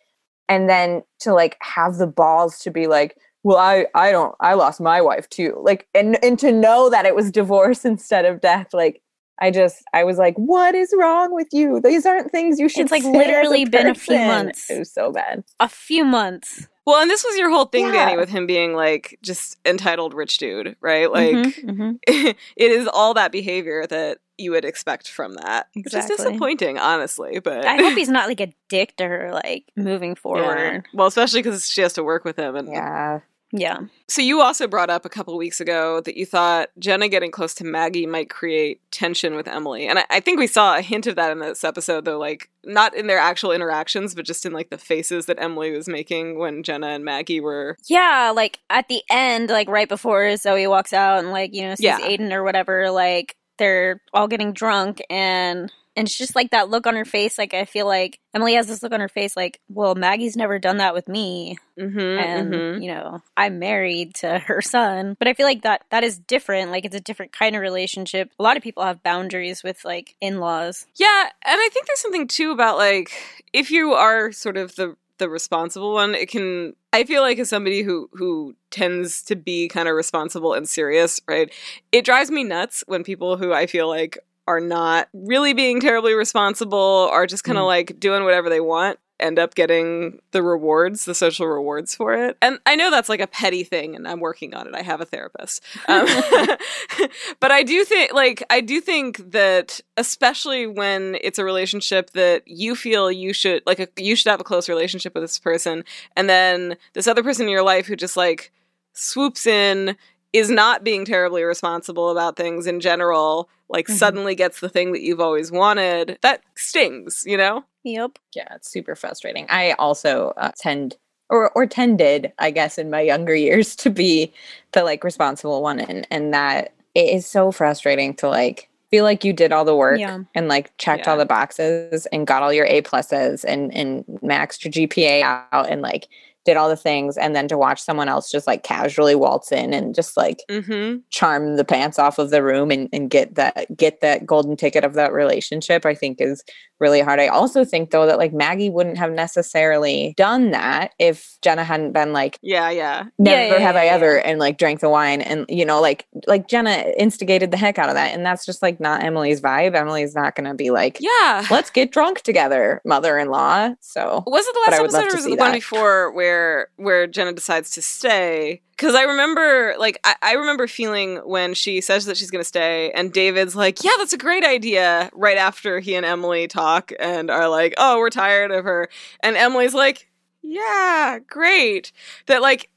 and 0.49 0.69
then 0.69 1.03
to 1.21 1.33
like 1.33 1.57
have 1.61 1.97
the 1.97 2.07
balls 2.07 2.59
to 2.61 2.71
be 2.71 2.87
like, 2.87 3.17
well, 3.45 3.59
I, 3.59 3.87
I 3.95 4.11
don't, 4.11 4.35
I 4.41 4.55
lost 4.55 4.81
my 4.81 5.01
wife 5.01 5.29
too. 5.29 5.61
Like, 5.63 5.87
and, 5.95 6.23
and 6.25 6.39
to 6.41 6.53
know 6.53 6.91
that 6.91 7.07
it 7.07 7.15
was 7.15 7.31
divorce 7.31 7.85
instead 7.85 8.25
of 8.25 8.41
death. 8.41 8.69
Like, 8.73 9.03
I 9.41 9.51
just, 9.53 9.85
I 9.95 10.03
was 10.03 10.19
like, 10.19 10.35
what 10.35 10.75
is 10.75 10.93
wrong 10.99 11.33
with 11.33 11.47
you? 11.53 11.81
These 11.81 12.05
aren't 12.05 12.33
things 12.33 12.59
you 12.59 12.69
should 12.69 12.83
It's, 12.83 12.91
like, 12.91 13.03
say 13.03 13.09
as 13.11 13.15
a 13.15 13.19
literally 13.19 13.65
been 13.65 13.87
a 13.87 13.95
few 13.95 14.19
months. 14.19 14.69
It 14.69 14.79
was 14.81 14.93
so 14.93 15.13
bad. 15.13 15.45
A 15.61 15.69
few 15.69 16.05
months. 16.05 16.67
Well, 16.85 17.01
and 17.01 17.11
this 17.11 17.23
was 17.25 17.37
your 17.37 17.51
whole 17.51 17.67
thing, 17.67 17.85
Yeah. 17.87 17.93
Danny, 17.93 18.17
with 18.17 18.31
him 18.31 18.47
being 18.47 18.75
like 18.75 19.19
just 19.23 19.59
entitled 19.65 20.15
rich 20.15 20.39
dude, 20.39 20.75
right? 20.81 21.11
Like. 21.13 21.37
Mhm, 21.37 21.65
mhm. 21.65 21.99
it 22.09 22.37
is 22.57 22.89
all 22.89 23.15
that 23.15 23.31
behavior 23.31 23.87
that 23.87 24.19
you 24.39 24.51
would 24.53 24.65
expect 24.65 25.09
from 25.11 25.35
that. 25.35 25.69
Which 25.75 25.93
is 25.95 26.07
disappointing, 26.07 26.79
honestly. 26.79 27.41
But 27.41 27.65
I 27.67 27.77
hope 27.77 27.95
he's 27.97 28.09
not 28.09 28.29
like 28.29 28.41
a 28.41 28.53
dick 28.69 28.97
to 28.97 29.05
her, 29.07 29.31
like 29.33 29.65
moving 29.77 30.11
Yeah. 30.11 30.15
forward. 30.17 30.87
Well, 30.95 31.07
especially 31.09 31.43
because 31.43 31.69
she 31.69 31.81
has 31.83 31.93
to 31.95 32.05
work 32.05 32.25
with 32.25 32.37
him. 32.39 32.57
And 32.57 32.69
Yeah. 32.69 33.21
Yeah. 33.51 33.79
so 34.09 34.21
you 34.21 34.43
also 34.43 34.69
brought 34.69 34.91
up 34.91 35.07
a 35.07 35.09
couple 35.09 35.35
weeks 35.39 35.59
ago 35.59 36.03
that 36.03 36.19
you 36.19 36.27
thought 36.27 36.69
Jenna 36.79 37.09
getting 37.09 37.31
close 37.31 37.55
to 37.55 37.65
Maggie 37.65 38.05
might 38.05 38.29
create 38.29 38.83
tension 38.91 39.37
with 39.37 39.49
Emily, 39.49 39.89
and 39.89 39.99
I, 40.01 40.05
I 40.11 40.21
think 40.21 40.39
we 40.39 40.47
saw 40.47 40.77
a 40.77 40.83
hint 40.83 41.07
of 41.07 41.17
that 41.17 41.33
in 41.33 41.39
this 41.39 41.65
episode, 41.65 42.05
though. 42.05 42.19
Like 42.19 42.51
not 42.63 42.95
in 42.95 43.07
their 43.07 43.17
actual 43.19 43.53
interactions, 43.53 44.15
but 44.15 44.27
just 44.27 44.45
in 44.45 44.53
like 44.53 44.69
the 44.69 44.77
faces 44.77 45.25
that 45.27 45.41
Emily 45.41 45.71
was 45.73 45.89
making 45.89 46.39
when 46.39 46.63
Jenna 46.63 46.89
and 46.89 47.07
Maggie 47.07 47.41
were. 47.41 47.79
Yeah, 47.87 48.35
like 48.37 48.59
at 48.69 48.87
the 48.89 49.01
end, 49.11 49.49
like 49.49 49.67
right 49.71 49.89
before 49.89 50.25
Zoey 50.35 50.69
walks 50.69 50.93
out 50.93 51.21
and 51.21 51.31
like, 51.31 51.55
you 51.55 51.63
know, 51.63 51.75
sees 51.75 51.85
Yeah. 51.85 52.01
Aiden 52.01 52.33
or 52.33 52.45
whatever, 52.45 52.91
like 52.91 53.35
they're 53.59 54.01
all 54.13 54.29
getting 54.29 54.53
drunk 54.53 55.03
and 55.11 55.71
And 55.97 56.07
it's 56.07 56.17
just 56.17 56.37
like 56.37 56.53
that 56.53 56.71
look 56.71 56.87
on 56.87 56.95
her 56.95 57.05
face. 57.05 57.37
Like, 57.39 57.55
I 57.55 57.65
feel 57.65 57.85
like 57.85 58.21
Emily 58.33 58.55
has 58.55 58.69
this 58.69 58.85
look 58.85 58.93
on 58.93 59.01
her 59.01 59.09
face, 59.09 59.37
like, 59.37 59.59
well, 59.69 59.97
Maggie's 59.97 60.37
never 60.37 60.61
done 60.61 60.77
that 60.77 60.95
with 60.95 61.09
me. 61.09 61.59
Mm-hmm, 61.77 61.99
and, 61.99 62.55
mhm. 62.55 62.83
you 62.83 62.95
know, 62.95 63.21
I'm 63.37 63.59
married 63.59 64.15
to 64.17 64.39
her 64.47 64.63
son. 64.63 65.17
But 65.19 65.27
I 65.27 65.35
feel 65.35 65.45
like 65.45 65.63
that 65.63 65.83
that 65.91 66.05
is 66.05 66.21
different. 66.21 66.71
Like, 66.71 66.85
it's 66.85 66.95
a 66.95 67.01
different 67.01 67.33
kind 67.33 67.57
of 67.57 67.63
relationship. 67.63 68.31
A 68.39 68.43
lot 68.45 68.57
of 68.57 68.63
people 68.63 68.85
have 68.85 69.03
boundaries 69.03 69.65
with, 69.65 69.85
like, 69.85 70.15
in 70.21 70.39
laws. 70.39 70.87
Yeah, 70.95 71.25
and 71.45 71.61
I 71.61 71.69
think 71.73 71.87
there's 71.87 72.01
something 72.01 72.29
too 72.29 72.53
about 72.53 72.79
like 72.79 73.11
if 73.53 73.71
you 73.73 73.93
are 73.93 74.31
sort 74.31 74.57
of 74.57 74.77
the 74.77 74.95
the 75.19 75.29
responsible 75.29 75.93
one, 75.93 76.15
it 76.15 76.29
can 76.29 76.75
I 76.93 77.05
feel 77.05 77.23
like 77.23 77.39
as 77.39 77.49
somebody 77.49 77.83
who 77.83 78.09
who 78.13 78.55
tends 78.71 79.23
to 79.25 79.37
be 79.37 79.69
kind 79.69 79.89
of 79.89 79.95
responsible 79.95 80.55
and 80.55 80.69
serious, 80.69 81.21
right? 81.29 81.53
It 81.93 82.05
drives 82.05 82.31
me 82.31 82.45
nuts 82.45 82.85
when 82.87 83.05
people 83.05 83.37
who 83.37 83.53
I 83.53 83.67
feel 83.67 83.89
like 83.89 84.19
are 84.47 84.61
not 84.61 85.09
really 85.13 85.53
being 85.53 85.81
terribly 85.81 86.15
responsible 86.15 87.09
are 87.13 87.27
just 87.27 87.45
kind 87.45 87.59
of 87.59 87.65
Mm. 87.65 87.67
like 87.67 88.01
doing 88.01 88.25
whatever 88.25 88.49
they 88.49 88.61
want 88.61 88.99
end 89.21 89.39
up 89.39 89.55
getting 89.55 90.19
the 90.33 90.43
rewards 90.43 91.05
the 91.05 91.15
social 91.15 91.47
rewards 91.47 91.95
for 91.95 92.15
it. 92.15 92.37
And 92.41 92.59
i 92.67 92.77
know 92.77 92.91
that's 92.91 93.09
like 93.09 93.21
a 93.21 93.27
petty 93.27 93.65
thing 93.65 93.95
and 93.97 94.07
i'm 94.07 94.21
working 94.21 94.55
on 94.55 94.67
it. 94.69 94.75
I 94.75 94.83
have 94.83 95.01
a 95.01 95.05
therapist. 95.05 95.63
Um, 95.89 96.07
but 97.41 97.51
i 97.51 97.63
do 97.63 97.85
think 97.85 98.13
like 98.13 98.43
i 98.51 98.61
do 98.61 98.81
think 98.81 99.31
that 99.33 99.81
especially 99.97 100.67
when 100.67 101.17
it's 101.23 101.39
a 101.39 101.45
relationship 101.45 102.11
that 102.11 102.43
you 102.47 102.75
feel 102.75 103.11
you 103.11 103.33
should 103.33 103.63
like 103.67 103.81
a, 103.81 103.89
you 103.97 104.15
should 104.17 104.31
have 104.31 104.41
a 104.41 104.45
close 104.45 104.69
relationship 104.69 105.15
with 105.15 105.23
this 105.23 105.39
person 105.39 105.85
and 106.17 106.29
then 106.29 106.77
this 106.95 107.07
other 107.07 107.23
person 107.23 107.47
in 107.47 107.53
your 107.53 107.63
life 107.63 107.87
who 107.87 107.97
just 107.97 108.17
like 108.17 108.53
swoops 108.93 109.47
in 109.47 109.97
is 110.33 110.51
not 110.51 110.85
being 110.85 111.05
terribly 111.05 111.43
responsible 111.43 112.11
about 112.11 112.37
things 112.37 112.67
in 112.67 112.81
general 112.81 113.49
like 113.71 113.87
Mhm. 113.87 113.97
suddenly 113.99 114.35
gets 114.35 114.61
the 114.61 114.69
thing 114.69 114.93
that 114.93 115.03
you've 115.03 115.21
always 115.21 115.51
wanted 115.53 116.19
that 116.23 116.43
stings 116.57 117.23
you 117.27 117.37
know 117.37 117.65
Yep. 117.93 118.19
Yeah, 118.35 118.55
it's 118.55 118.71
super 118.71 118.95
frustrating. 118.95 119.47
I 119.49 119.73
also 119.73 120.33
uh, 120.37 120.53
tend 120.59 120.97
or 121.31 121.51
or 121.55 121.67
tended, 121.67 122.33
I 122.39 122.51
guess, 122.51 122.79
in 122.79 122.91
my 122.91 123.01
younger 123.01 123.35
years 123.47 123.77
to 123.77 123.91
be 123.91 124.33
the 124.73 124.85
like 124.85 125.05
responsible 125.05 125.63
one 125.63 125.81
and 125.81 126.07
and 126.11 126.33
that 126.35 126.73
it 126.95 127.09
is 127.15 127.27
so 127.27 127.53
frustrating 127.53 128.15
to 128.17 128.29
like 128.29 128.69
feel 128.91 129.05
like 129.05 129.23
you 129.23 129.33
did 129.35 129.53
all 129.53 129.65
the 129.67 129.77
work 129.77 130.01
Yeah. 130.01 130.21
and 130.35 130.49
like 130.49 130.75
checked 130.79 131.05
Yeah. 131.07 131.13
all 131.13 131.19
the 131.19 131.27
boxes 131.27 132.07
and 132.07 132.27
got 132.27 132.43
all 132.43 132.53
your 132.53 132.67
A 132.67 132.81
pluses 132.83 133.45
and 133.47 133.75
and 133.75 134.05
maxed 134.23 134.65
your 134.65 134.73
GPA 134.73 135.23
out 135.53 135.69
and 135.69 135.83
like 135.83 136.09
did 136.47 136.57
all 136.57 136.71
the 136.71 136.77
things 136.77 137.19
and 137.19 137.37
then 137.37 137.47
to 137.49 137.59
watch 137.59 137.79
someone 137.83 138.09
else 138.09 138.31
just 138.31 138.47
like 138.47 138.63
casually 138.63 139.15
waltz 139.15 139.53
in 139.53 139.75
and 139.75 139.95
just 139.95 140.17
like 140.17 140.39
mm-hmm 140.49 140.97
charm 141.11 141.57
the 141.57 141.65
pants 141.65 141.99
off 141.99 142.19
of 142.19 142.31
the 142.31 142.43
room 142.43 142.71
and, 142.71 142.89
and 142.91 143.11
get 143.11 143.35
that 143.35 143.67
get 143.77 144.01
that 144.01 144.25
golden 144.25 144.57
ticket 144.57 144.83
of 144.85 144.95
that 144.95 145.13
relationship 145.13 145.85
i 145.85 145.95
think 145.95 146.19
is 146.23 146.43
really 146.81 147.01
hard. 147.01 147.21
I 147.21 147.29
also 147.29 147.65
think 147.65 147.91
though 147.91 148.07
that 148.07 148.19
like 148.19 148.33
maggie 148.33 148.71
wouldn't 148.71 148.99
have 148.99 149.13
necessarily 149.13 150.15
done 150.17 150.51
that 150.51 150.95
if 150.99 151.37
jenna 151.43 151.65
hadn't 151.65 151.93
been 151.93 152.13
like 152.13 152.39
yeah 152.43 152.71
yeah. 152.71 153.05
never 153.19 153.55
yeah, 153.55 153.59
have 153.59 153.75
yeah, 153.75 153.81
i 153.81 153.85
yeah. 153.85 153.93
ever 153.93 154.19
and 154.19 154.39
like 154.39 154.59
drank 154.59 154.81
the 154.81 154.89
wine 154.89 155.21
and 155.21 155.45
you 155.49 155.65
know 155.65 155.81
like 155.81 156.07
like 156.27 156.49
jenna 156.49 156.85
instigated 156.99 157.51
the 157.51 157.57
heck 157.57 157.79
out 157.79 157.89
of 157.89 157.95
that. 157.95 158.15
And 158.15 158.25
that's 158.25 158.45
just 158.45 158.63
like 158.63 158.81
not 158.81 159.03
emily's 159.03 159.41
vibe. 159.41 159.75
Emily's 159.75 160.15
not 160.15 160.35
gonna 160.35 160.55
be 160.55 160.71
like 160.71 160.99
yeah. 161.01 161.47
Let's 161.51 161.71
get 161.71 161.93
drunk 161.93 162.23
together 162.23 162.81
mother-in-law. 162.85 163.75
So 163.81 164.23
Was 164.27 164.47
it 164.47 164.55
the 164.55 164.61
last 164.61 164.79
I 164.79 164.83
would 164.83 164.93
love 164.93 165.03
episode 165.03 165.15
or 165.15 165.17
was 165.17 165.27
it 165.27 165.29
see 165.29 165.37
the 165.37 165.41
one 165.41 165.53
before 165.53 166.11
where 166.13 166.69
where 166.77 167.07
Jenna 167.07 167.33
decides 167.33 167.71
to 167.73 167.83
stay? 167.83 168.63
Because 168.79 168.95
I 168.95 169.03
remember, 169.03 169.75
like, 169.77 169.99
I, 170.05 170.15
I 170.23 170.33
remember 170.35 170.69
feeling 170.69 171.17
when 171.25 171.53
she 171.53 171.81
says 171.81 172.05
that 172.05 172.17
she's 172.17 172.31
going 172.31 172.43
to 172.43 172.49
stay, 172.49 172.93
and 172.93 173.13
David's 173.13 173.57
like, 173.57 173.83
"Yeah, 173.83 173.91
that's 173.99 174.13
a 174.13 174.19
great 174.19 174.45
idea." 174.45 175.11
Right 175.13 175.37
after 175.37 175.81
he 175.81 175.97
and 175.97 176.07
Emily 176.07 176.47
talk 176.47 176.93
and 177.01 177.29
are 177.29 177.49
like, 177.49 177.75
"Oh, 177.77 177.99
we're 177.99 178.11
tired 178.11 178.53
of 178.53 178.65
her," 178.65 178.89
and 179.21 179.37
Emily's 179.37 179.75
like, 179.75 180.09
"Yeah, 180.43 181.19
great." 181.27 181.91
That 182.27 182.41
like 182.41 182.71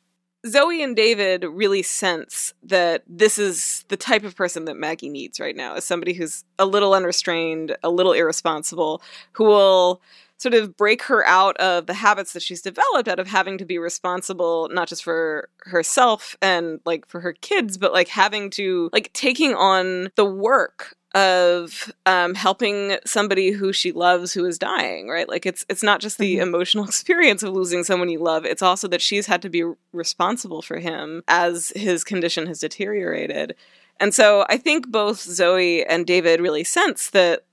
Zoey 0.48 0.84
and 0.84 0.96
David 0.96 1.43
really 1.43 1.84
sense 1.84 2.55
that 2.63 3.03
this 3.08 3.38
is 3.38 3.86
the 3.89 3.98
type 3.98 4.24
of 4.24 4.36
person 4.36 4.65
that 4.65 4.77
Maggie 4.77 5.08
needs 5.10 5.39
right 5.39 5.55
now, 5.55 5.75
is 5.75 5.84
somebody 5.84 6.13
who's 6.13 6.43
a 6.58 6.65
little 6.65 6.96
unrestrained, 6.96 7.77
a 7.84 7.91
little 7.91 8.13
irresponsible, 8.13 9.03
who 9.34 9.43
will 9.43 10.01
sort 10.41 10.55
of 10.55 10.75
break 10.75 11.03
her 11.03 11.25
out 11.25 11.55
of 11.57 11.86
the 11.86 11.93
habits 11.93 12.33
that 12.33 12.41
she's 12.41 12.62
developed 12.62 13.07
out 13.07 13.19
of 13.19 13.27
having 13.27 13.57
to 13.60 13.65
be 13.65 13.77
responsible 13.77 14.67
not 14.71 14.88
just 14.88 15.04
for 15.04 15.49
herself 15.65 16.36
and 16.41 16.80
like 16.86 17.08
for 17.08 17.19
her 17.21 17.34
kids 17.34 17.77
but 17.77 17.93
like 17.93 18.08
having 18.08 18.49
to 18.49 18.89
like 18.91 19.13
taking 19.13 19.54
on 19.54 20.10
the 20.15 20.25
work 20.25 20.95
of 21.13 21.91
um, 22.06 22.34
helping 22.36 22.95
somebody 23.06 23.51
who 23.51 23.71
she 23.73 23.91
loves 23.91 24.34
who 24.34 24.45
is 24.45 24.58
dying 24.58 25.10
right 25.10 25.27
like 25.30 25.45
it's 25.45 25.65
it's 25.69 25.84
not 25.84 25.99
just 25.99 26.17
the 26.17 26.38
Mhm. 26.38 26.41
emotional 26.41 26.86
experience 26.91 27.43
of 27.43 27.54
losing 27.54 27.84
someone 27.84 28.10
you 28.10 28.19
love 28.19 28.43
it's 28.45 28.62
also 28.63 28.88
that 28.88 29.01
she's 29.01 29.27
had 29.27 29.41
to 29.41 29.49
be 29.49 29.63
responsible 29.93 30.62
for 30.62 30.80
him 30.80 31.21
as 31.27 31.71
his 31.75 32.04
condition 32.04 32.47
has 32.47 32.60
deteriorated 32.62 33.56
and 33.99 34.13
so 34.13 34.45
i 34.49 34.58
think 34.58 34.89
both 34.89 35.19
zoey 35.19 35.86
and 35.88 36.08
david 36.08 36.39
really 36.39 36.63
sense 36.63 37.10
that 37.12 37.43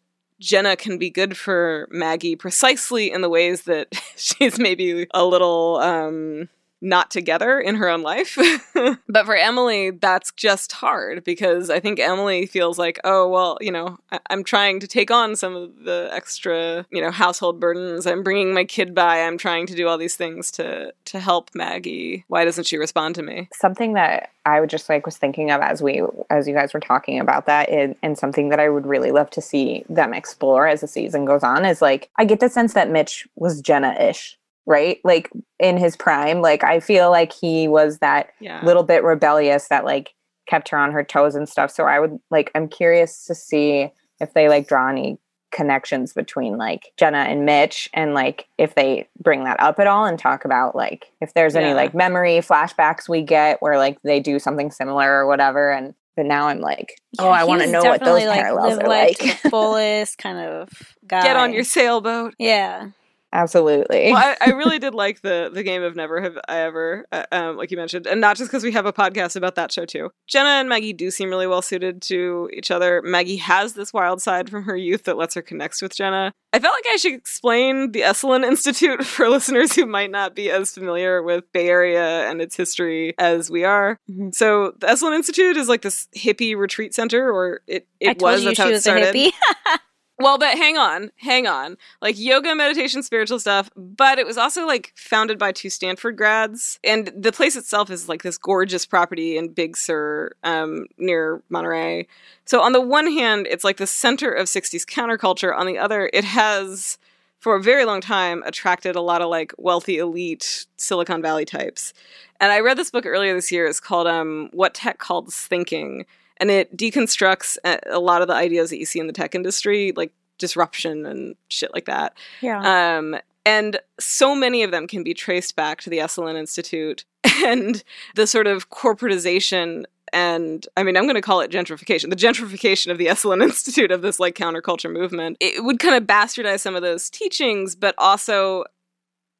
Jenna 0.40 0.76
can 0.76 0.98
be 0.98 1.10
good 1.10 1.36
for 1.36 1.88
Maggie 1.90 2.36
precisely 2.36 3.10
in 3.10 3.22
the 3.22 3.28
ways 3.28 3.62
that 3.62 3.88
she's 4.16 4.58
maybe 4.58 5.06
a 5.12 5.24
little 5.24 5.76
um 5.78 6.48
not 6.80 7.10
together 7.10 7.58
in 7.58 7.74
her 7.76 7.88
own 7.88 8.02
life. 8.02 8.38
but 9.08 9.26
for 9.26 9.36
Emily, 9.36 9.90
that's 9.90 10.30
just 10.32 10.72
hard 10.72 11.24
because 11.24 11.70
I 11.70 11.80
think 11.80 11.98
Emily 11.98 12.46
feels 12.46 12.78
like, 12.78 12.98
oh, 13.04 13.28
well, 13.28 13.58
you 13.60 13.72
know, 13.72 13.98
I- 14.12 14.20
I'm 14.30 14.44
trying 14.44 14.80
to 14.80 14.86
take 14.86 15.10
on 15.10 15.36
some 15.36 15.56
of 15.56 15.84
the 15.84 16.08
extra, 16.12 16.86
you 16.90 17.00
know, 17.00 17.10
household 17.10 17.60
burdens. 17.60 18.06
I'm 18.06 18.22
bringing 18.22 18.54
my 18.54 18.64
kid 18.64 18.94
by. 18.94 19.22
I'm 19.22 19.38
trying 19.38 19.66
to 19.66 19.74
do 19.74 19.88
all 19.88 19.98
these 19.98 20.16
things 20.16 20.50
to 20.52 20.92
to 21.06 21.20
help 21.20 21.50
Maggie. 21.54 22.24
Why 22.28 22.44
doesn't 22.44 22.64
she 22.66 22.76
respond 22.76 23.14
to 23.16 23.22
me? 23.22 23.48
something 23.52 23.94
that 23.94 24.30
I 24.46 24.60
would 24.60 24.70
just 24.70 24.88
like 24.88 25.04
was 25.04 25.16
thinking 25.16 25.50
of 25.50 25.60
as 25.60 25.82
we 25.82 26.00
as 26.30 26.46
you 26.48 26.54
guys 26.54 26.72
were 26.72 26.80
talking 26.80 27.18
about 27.20 27.46
that 27.46 27.68
and, 27.68 27.96
and 28.02 28.16
something 28.16 28.48
that 28.50 28.60
I 28.60 28.68
would 28.68 28.86
really 28.86 29.10
love 29.10 29.28
to 29.30 29.40
see 29.42 29.84
them 29.90 30.14
explore 30.14 30.66
as 30.66 30.80
the 30.80 30.86
season 30.88 31.24
goes 31.24 31.42
on 31.42 31.64
is 31.66 31.82
like 31.82 32.08
I 32.16 32.24
get 32.24 32.40
the 32.40 32.48
sense 32.48 32.72
that 32.74 32.90
Mitch 32.90 33.26
was 33.36 33.60
Jenna-ish, 33.60 34.37
right? 34.68 35.00
Like 35.02 35.30
in 35.58 35.76
his 35.78 35.96
prime. 35.96 36.40
Like 36.40 36.62
I 36.62 36.78
feel 36.78 37.10
like 37.10 37.32
he 37.32 37.66
was 37.66 37.98
that 37.98 38.28
Yeah. 38.38 38.60
little 38.64 38.84
bit 38.84 39.02
rebellious 39.02 39.66
that 39.68 39.84
like 39.84 40.10
kept 40.46 40.68
her 40.68 40.78
on 40.78 40.92
her 40.92 41.02
toes 41.02 41.34
and 41.34 41.48
stuff. 41.48 41.70
So 41.72 41.84
I 41.84 41.98
would 41.98 42.18
like 42.30 42.50
I'm 42.54 42.68
curious 42.68 43.24
to 43.24 43.34
see 43.34 43.90
if 44.20 44.34
they 44.34 44.48
like 44.48 44.68
draw 44.68 44.88
any 44.90 45.18
connections 45.50 46.12
between 46.12 46.58
like 46.58 46.92
Jenna 46.98 47.20
and 47.20 47.46
Mitch 47.46 47.88
and 47.94 48.12
like 48.12 48.46
if 48.58 48.74
they 48.74 49.08
bring 49.18 49.44
that 49.44 49.58
up 49.60 49.78
at 49.80 49.86
all 49.86 50.04
and 50.04 50.18
talk 50.18 50.44
about 50.44 50.76
like 50.76 51.06
if 51.22 51.32
there's 51.32 51.56
any 51.56 51.72
like 51.72 51.94
memory 51.94 52.36
flashbacks 52.40 53.08
we 53.08 53.22
get 53.22 53.62
where 53.62 53.78
like 53.78 53.98
they 54.02 54.20
do 54.20 54.38
something 54.38 54.70
similar 54.70 55.10
or 55.10 55.26
whatever 55.26 55.72
and 55.72 55.94
but 56.16 56.26
now 56.26 56.48
I'm 56.48 56.60
like 56.60 57.00
oh 57.18 57.28
I 57.30 57.44
want 57.44 57.62
to 57.62 57.70
know 57.70 57.82
what 57.82 58.04
those 58.04 58.26
like, 58.26 58.38
parallels 58.38 58.78
are 58.78 58.86
like 58.88 59.16
fullest 59.48 60.18
kind 60.18 60.38
of 60.38 60.68
guy. 61.06 61.22
Get 61.22 61.36
on 61.36 61.54
your 61.54 61.64
sailboat. 61.64 62.34
yeah. 62.38 62.88
Absolutely 63.32 64.12
well, 64.12 64.34
I, 64.40 64.50
I 64.50 64.50
really 64.56 64.78
did 64.78 64.94
like 64.94 65.20
the 65.22 65.50
the 65.52 65.62
game 65.62 65.82
of 65.82 65.96
Never 65.96 66.20
Have 66.20 66.38
I 66.48 66.58
Ever, 66.60 67.06
uh, 67.12 67.24
um, 67.32 67.56
like 67.56 67.70
you 67.70 67.76
mentioned, 67.76 68.06
and 68.06 68.20
not 68.20 68.36
just 68.36 68.50
because 68.50 68.62
we 68.64 68.72
have 68.72 68.86
a 68.86 68.92
podcast 68.92 69.36
about 69.36 69.54
that 69.56 69.72
show 69.72 69.84
too. 69.84 70.10
Jenna 70.26 70.50
and 70.50 70.68
Maggie 70.68 70.92
do 70.92 71.10
seem 71.10 71.28
really 71.30 71.46
well 71.46 71.62
suited 71.62 72.02
to 72.02 72.50
each 72.52 72.70
other. 72.70 73.02
Maggie 73.02 73.36
has 73.36 73.74
this 73.74 73.92
wild 73.92 74.22
side 74.22 74.50
from 74.50 74.64
her 74.64 74.76
youth 74.76 75.04
that 75.04 75.16
lets 75.16 75.34
her 75.34 75.42
connect 75.42 75.80
with 75.82 75.94
Jenna. 75.94 76.32
I 76.52 76.60
felt 76.60 76.74
like 76.74 76.86
I 76.90 76.96
should 76.96 77.12
explain 77.12 77.92
the 77.92 78.00
Esalen 78.00 78.44
Institute 78.48 79.04
for 79.04 79.28
listeners 79.28 79.74
who 79.74 79.84
might 79.84 80.10
not 80.10 80.34
be 80.34 80.50
as 80.50 80.72
familiar 80.72 81.22
with 81.22 81.50
Bay 81.52 81.68
Area 81.68 82.28
and 82.30 82.40
its 82.40 82.56
history 82.56 83.14
as 83.18 83.50
we 83.50 83.64
are. 83.64 83.98
Mhm. 84.10 84.34
So 84.34 84.72
the 84.78 84.86
Esalen 84.86 85.14
Institute 85.14 85.56
is 85.56 85.68
like 85.68 85.82
this 85.82 86.08
hippie 86.16 86.56
retreat 86.56 86.94
center, 86.94 87.30
or 87.30 87.60
it, 87.66 87.86
it 88.00 88.20
was. 88.20 88.44
That's 88.44 88.58
how 88.58 88.68
it 88.68 88.80
started. 88.80 89.14
Well, 90.20 90.36
but 90.36 90.58
hang 90.58 90.76
on, 90.76 91.12
hang 91.16 91.46
on. 91.46 91.76
Like 92.02 92.18
yoga, 92.18 92.52
meditation, 92.56 93.04
spiritual 93.04 93.38
stuff, 93.38 93.70
but 93.76 94.18
it 94.18 94.26
was 94.26 94.36
also 94.36 94.66
like 94.66 94.92
founded 94.96 95.38
by 95.38 95.52
two 95.52 95.70
Stanford 95.70 96.16
grads. 96.16 96.80
And 96.82 97.12
the 97.16 97.30
place 97.30 97.54
itself 97.54 97.88
is 97.88 98.08
like 98.08 98.24
this 98.24 98.36
gorgeous 98.36 98.84
property 98.84 99.36
in 99.36 99.50
Big 99.50 99.76
Sur 99.76 100.32
um, 100.42 100.86
near 100.98 101.40
Monterey. 101.50 102.08
So, 102.46 102.60
on 102.60 102.72
the 102.72 102.80
one 102.80 103.06
hand, 103.06 103.46
it's 103.48 103.62
like 103.62 103.76
the 103.76 103.86
center 103.86 104.32
of 104.32 104.48
60s 104.48 104.84
counterculture. 104.84 105.56
On 105.56 105.66
the 105.66 105.78
other, 105.78 106.10
it 106.12 106.24
has, 106.24 106.98
for 107.38 107.54
a 107.54 107.62
very 107.62 107.84
long 107.84 108.00
time, 108.00 108.42
attracted 108.44 108.96
a 108.96 109.00
lot 109.00 109.22
of 109.22 109.28
like 109.28 109.52
wealthy 109.56 109.98
elite 109.98 110.66
Silicon 110.76 111.22
Valley 111.22 111.44
types. 111.44 111.94
And 112.40 112.50
I 112.50 112.58
read 112.58 112.76
this 112.76 112.90
book 112.90 113.06
earlier 113.06 113.34
this 113.34 113.52
year. 113.52 113.66
It's 113.66 113.78
called 113.78 114.08
um, 114.08 114.50
What 114.52 114.74
Tech 114.74 114.98
Calls 114.98 115.36
Thinking 115.36 116.06
and 116.40 116.50
it 116.50 116.76
deconstructs 116.76 117.58
a 117.64 117.78
a 117.86 118.00
lot 118.00 118.22
of 118.22 118.28
the 118.28 118.34
ideas 118.34 118.70
that 118.70 118.78
you 118.78 118.86
see 118.86 119.00
in 119.00 119.06
the 119.06 119.12
tech 119.12 119.34
industry, 119.34 119.92
like 119.96 120.12
disruption 120.38 121.04
and 121.04 121.36
shit 121.48 121.72
like 121.74 121.86
that. 121.86 122.16
yeah. 122.40 122.96
Um, 122.96 123.16
and 123.44 123.80
so 123.98 124.34
many 124.34 124.62
of 124.62 124.72
them 124.72 124.86
can 124.86 125.02
be 125.02 125.14
traced 125.14 125.56
back 125.56 125.80
to 125.80 125.90
the 125.90 125.98
Esalen 125.98 126.36
Institute 126.36 127.04
and 127.44 127.82
the 128.14 128.26
sort 128.26 128.46
of 128.46 128.70
corporatization 128.70 129.84
and 130.12 130.66
I 130.76 130.82
mean, 130.82 130.96
I'm 130.96 131.04
going 131.04 131.16
to 131.16 131.20
call 131.20 131.40
it 131.40 131.50
gentrification, 131.50 132.10
the 132.10 132.16
gentrification 132.16 132.90
of 132.90 132.98
the 132.98 133.06
Esalen 133.06 133.42
Institute 133.42 133.90
of 133.90 134.02
this 134.02 134.18
like 134.18 134.34
counterculture 134.34 134.90
movement. 134.90 135.36
It 135.40 135.64
would 135.64 135.78
kind 135.78 135.94
of 135.94 136.04
bastardize 136.04 136.60
some 136.60 136.74
of 136.76 136.82
those 136.82 137.10
teachings, 137.10 137.74
but 137.74 137.94
also 137.98 138.64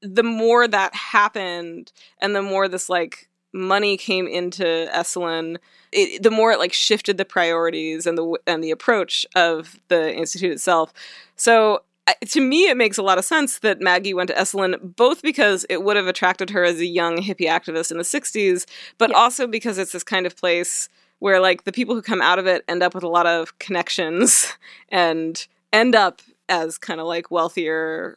the 0.02 0.22
more 0.22 0.68
that 0.68 0.94
happened 0.94 1.92
and 2.20 2.34
the 2.34 2.42
more 2.42 2.68
this 2.68 2.88
like 2.88 3.27
money 3.52 3.96
came 3.96 4.26
into 4.26 4.64
Esalen, 4.94 5.56
it, 5.92 6.22
the 6.22 6.30
more 6.30 6.52
it 6.52 6.58
like 6.58 6.72
shifted 6.72 7.16
the 7.16 7.24
priorities 7.24 8.06
and 8.06 8.18
the 8.18 8.38
and 8.46 8.62
the 8.62 8.70
approach 8.70 9.26
of 9.34 9.80
the 9.88 10.14
institute 10.14 10.52
itself. 10.52 10.92
So 11.36 11.82
to 12.26 12.40
me, 12.40 12.68
it 12.68 12.76
makes 12.76 12.98
a 12.98 13.02
lot 13.02 13.18
of 13.18 13.24
sense 13.24 13.58
that 13.60 13.80
Maggie 13.80 14.14
went 14.14 14.28
to 14.28 14.34
Esalen, 14.34 14.96
both 14.96 15.22
because 15.22 15.66
it 15.68 15.82
would 15.82 15.96
have 15.96 16.06
attracted 16.06 16.50
her 16.50 16.64
as 16.64 16.78
a 16.80 16.86
young 16.86 17.18
hippie 17.18 17.48
activist 17.48 17.90
in 17.90 17.98
the 17.98 18.04
60s, 18.04 18.66
but 18.98 19.10
yeah. 19.10 19.16
also 19.16 19.46
because 19.46 19.78
it's 19.78 19.92
this 19.92 20.04
kind 20.04 20.26
of 20.26 20.36
place 20.36 20.88
where, 21.18 21.40
like, 21.40 21.64
the 21.64 21.72
people 21.72 21.94
who 21.94 22.02
come 22.02 22.22
out 22.22 22.38
of 22.38 22.46
it 22.46 22.64
end 22.68 22.82
up 22.82 22.94
with 22.94 23.04
a 23.04 23.08
lot 23.08 23.26
of 23.26 23.58
connections 23.58 24.56
and 24.88 25.46
end 25.72 25.94
up 25.94 26.22
as 26.48 26.78
kind 26.78 27.00
of 27.00 27.06
like 27.06 27.30
wealthier 27.30 28.16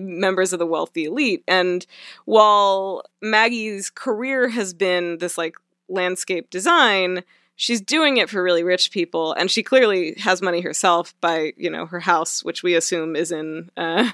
members 0.00 0.52
of 0.52 0.58
the 0.58 0.66
wealthy 0.66 1.04
elite. 1.04 1.42
And 1.46 1.86
while 2.24 3.02
Maggie's 3.22 3.90
career 3.90 4.48
has 4.48 4.74
been 4.74 5.18
this, 5.18 5.36
like, 5.38 5.56
landscape 5.88 6.50
design, 6.50 7.24
she's 7.60 7.80
doing 7.82 8.16
it 8.16 8.30
for 8.30 8.42
really 8.42 8.62
rich 8.62 8.90
people. 8.90 9.34
And 9.34 9.50
she 9.50 9.62
clearly 9.62 10.14
has 10.18 10.40
money 10.40 10.62
herself 10.62 11.14
by 11.20 11.52
you 11.56 11.68
know 11.70 11.84
her 11.86 12.00
house 12.00 12.42
which 12.42 12.62
we 12.62 12.74
assume 12.74 13.14
is 13.14 13.30
in 13.30 13.70
uh, 13.76 14.10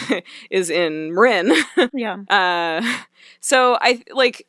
is 0.50 0.70
in 0.70 1.14
marin. 1.14 1.52
Yeah. 1.92 2.16
Uh, 2.28 2.82
so 3.40 3.78
i 3.80 4.02
like 4.12 4.46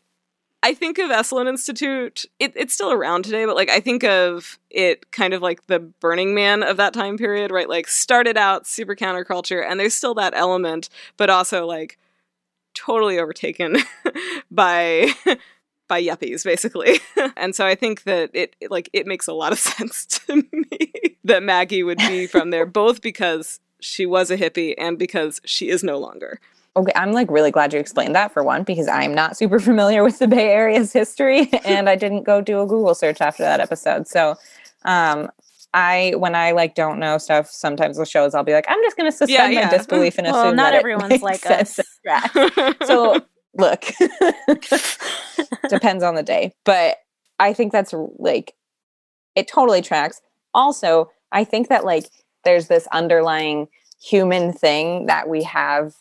i 0.67 0.73
think 0.73 0.97
of 0.97 1.09
esalen 1.09 1.47
institute 1.47 2.25
it, 2.39 2.51
it's 2.55 2.73
still 2.73 2.91
around 2.91 3.23
today 3.23 3.45
but 3.45 3.55
like 3.55 3.69
i 3.69 3.79
think 3.79 4.03
of 4.03 4.59
it 4.69 5.11
kind 5.11 5.33
of 5.33 5.41
like 5.41 5.65
the 5.67 5.79
burning 5.79 6.35
man 6.35 6.61
of 6.61 6.77
that 6.77 6.93
time 6.93 7.17
period 7.17 7.51
right? 7.51 7.69
Like 7.69 7.87
started 7.87 8.37
out 8.37 8.67
super 8.67 8.95
counterculture 8.95 9.65
and 9.65 9.79
there's 9.79 9.93
still 9.95 10.13
that 10.15 10.33
element 10.35 10.89
but 11.15 11.29
also 11.29 11.65
like 11.65 11.97
totally 12.73 13.17
overtaken 13.17 13.77
by 14.51 15.11
by 15.87 16.03
yuppies 16.03 16.43
basically. 16.43 16.99
And 17.37 17.55
so 17.55 17.65
i 17.65 17.75
think 17.75 18.03
that 18.03 18.29
it 18.33 18.55
like 18.69 18.89
it 18.93 19.07
makes 19.07 19.27
a 19.27 19.33
lot 19.33 19.51
of 19.51 19.59
sense 19.59 20.05
to 20.05 20.43
me 20.51 21.17
that 21.23 21.43
maggie 21.43 21.83
would 21.83 21.99
be 21.99 22.27
from 22.27 22.49
there 22.49 22.65
both 22.65 23.01
because 23.01 23.59
she 23.79 24.05
was 24.05 24.31
a 24.31 24.37
hippie 24.37 24.73
and 24.77 24.97
because 24.97 25.39
she 25.45 25.69
is 25.69 25.83
no 25.83 25.97
longer 25.97 26.39
okay 26.77 26.93
i'm 26.95 27.11
like 27.11 27.29
really 27.29 27.51
glad 27.51 27.73
you 27.73 27.79
explained 27.79 28.15
that 28.15 28.31
for 28.31 28.43
one 28.43 28.63
because 28.63 28.87
i'm 28.87 29.13
not 29.13 29.35
super 29.35 29.59
familiar 29.69 30.03
with 30.03 30.19
the 30.19 30.27
bay 30.27 30.49
area's 30.49 30.93
history 30.93 31.49
and 31.65 31.89
i 31.89 31.95
didn't 31.95 32.23
go 32.23 32.39
do 32.39 32.61
a 32.61 32.65
google 32.65 32.95
search 32.95 33.19
after 33.19 33.43
that 33.43 33.59
episode 33.59 34.07
so 34.07 34.35
um 34.85 35.29
I 35.73 36.13
when 36.17 36.33
I 36.33 36.53
like 36.53 36.75
don't 36.75 36.97
know 36.97 37.17
stuff, 37.17 37.51
sometimes 37.51 37.99
with 37.99 38.07
shows 38.07 38.33
I'll 38.33 38.43
be 38.43 38.53
like, 38.53 38.65
I'm 38.67 38.81
just 38.83 38.97
going 38.97 39.11
to 39.11 39.15
suspend 39.15 39.53
yeah, 39.53 39.59
yeah. 39.59 39.65
my 39.67 39.77
disbelief 39.77 40.17
and 40.17 40.25
assume 40.27 40.41
well, 40.41 40.53
not 40.53 40.73
everyone's 40.73 41.21
like 41.21 41.45
us. 41.45 41.79
so 42.85 43.21
look, 43.53 43.83
depends 45.69 46.03
on 46.03 46.15
the 46.15 46.23
day. 46.23 46.53
But 46.63 46.97
I 47.39 47.53
think 47.53 47.71
that's 47.71 47.93
like, 48.17 48.53
it 49.35 49.47
totally 49.47 49.81
tracks. 49.81 50.21
Also, 50.53 51.11
I 51.31 51.43
think 51.43 51.69
that 51.69 51.85
like 51.85 52.09
there's 52.43 52.67
this 52.67 52.87
underlying 52.91 53.67
human 54.01 54.53
thing 54.53 55.07
that 55.07 55.27
we 55.27 55.43
have 55.43 55.95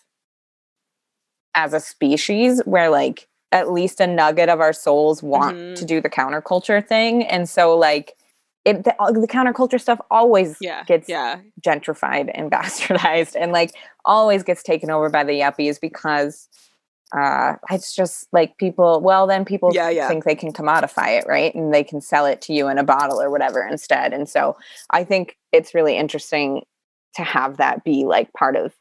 as 1.57 1.73
a 1.73 1.81
species 1.81 2.63
where 2.67 2.91
like 2.91 3.27
at 3.51 3.73
least 3.73 4.01
a 4.01 4.07
nugget 4.07 4.49
of 4.49 4.61
our 4.61 4.73
souls 4.73 5.23
want 5.23 5.57
mm-hmm. 5.57 5.75
to 5.75 5.85
do 5.85 6.01
the 6.01 6.11
counterculture 6.11 6.87
thing. 6.87 7.25
And 7.25 7.49
so 7.49 7.77
like, 7.77 8.15
it, 8.65 8.83
the, 8.83 8.95
the, 8.99 9.29
counterculture 9.29 9.81
stuff 9.81 10.01
always 10.11 10.57
yeah, 10.61 10.83
gets 10.85 11.09
yeah. 11.09 11.39
gentrified 11.61 12.31
and 12.35 12.51
bastardized 12.53 13.37
and 13.41 13.53
like 13.53 13.73
always 14.05 14.43
gets 14.43 14.63
taken 14.63 14.91
over 14.91 15.09
by 15.09 15.25
the 15.25 15.41
yuppies 15.41 15.81
because 15.81 16.49
uh 17.17 17.55
it's 17.71 17.95
just 17.95 18.27
like 18.33 18.59
people 18.59 19.01
well 19.01 19.29
then 19.29 19.45
people 19.45 19.71
yeah, 19.73 19.89
yeah. 19.89 20.09
think 20.09 20.25
they 20.25 20.35
can 20.35 20.53
commodify 20.53 21.17
it 21.17 21.25
right 21.29 21.55
and 21.55 21.73
they 21.73 21.85
can 21.85 22.01
sell 22.01 22.27
it 22.27 22.41
to 22.41 22.53
you 22.53 22.67
in 22.67 22.79
a 22.79 22.83
bottle 22.83 23.23
or 23.23 23.31
whatever 23.31 23.65
instead 23.65 24.13
and 24.13 24.29
so 24.29 24.57
i 24.91 25.05
think 25.05 25.37
it's 25.53 25.73
really 25.73 25.97
interesting 25.97 26.65
to 27.15 27.23
have 27.23 27.59
that 27.59 27.85
be 27.85 28.05
like 28.05 28.33
part 28.33 28.57
of 28.57 28.75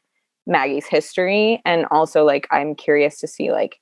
maggie's 0.46 0.86
history 0.86 1.60
and 1.64 1.86
also 1.90 2.24
like 2.24 2.46
i'm 2.50 2.74
curious 2.74 3.18
to 3.18 3.26
see 3.26 3.50
like 3.50 3.80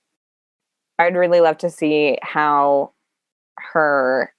i'd 0.99 1.17
really 1.17 1.41
love 1.41 1.59
to 1.59 1.71
see 1.71 2.19
how 2.23 2.93
her 3.59 4.33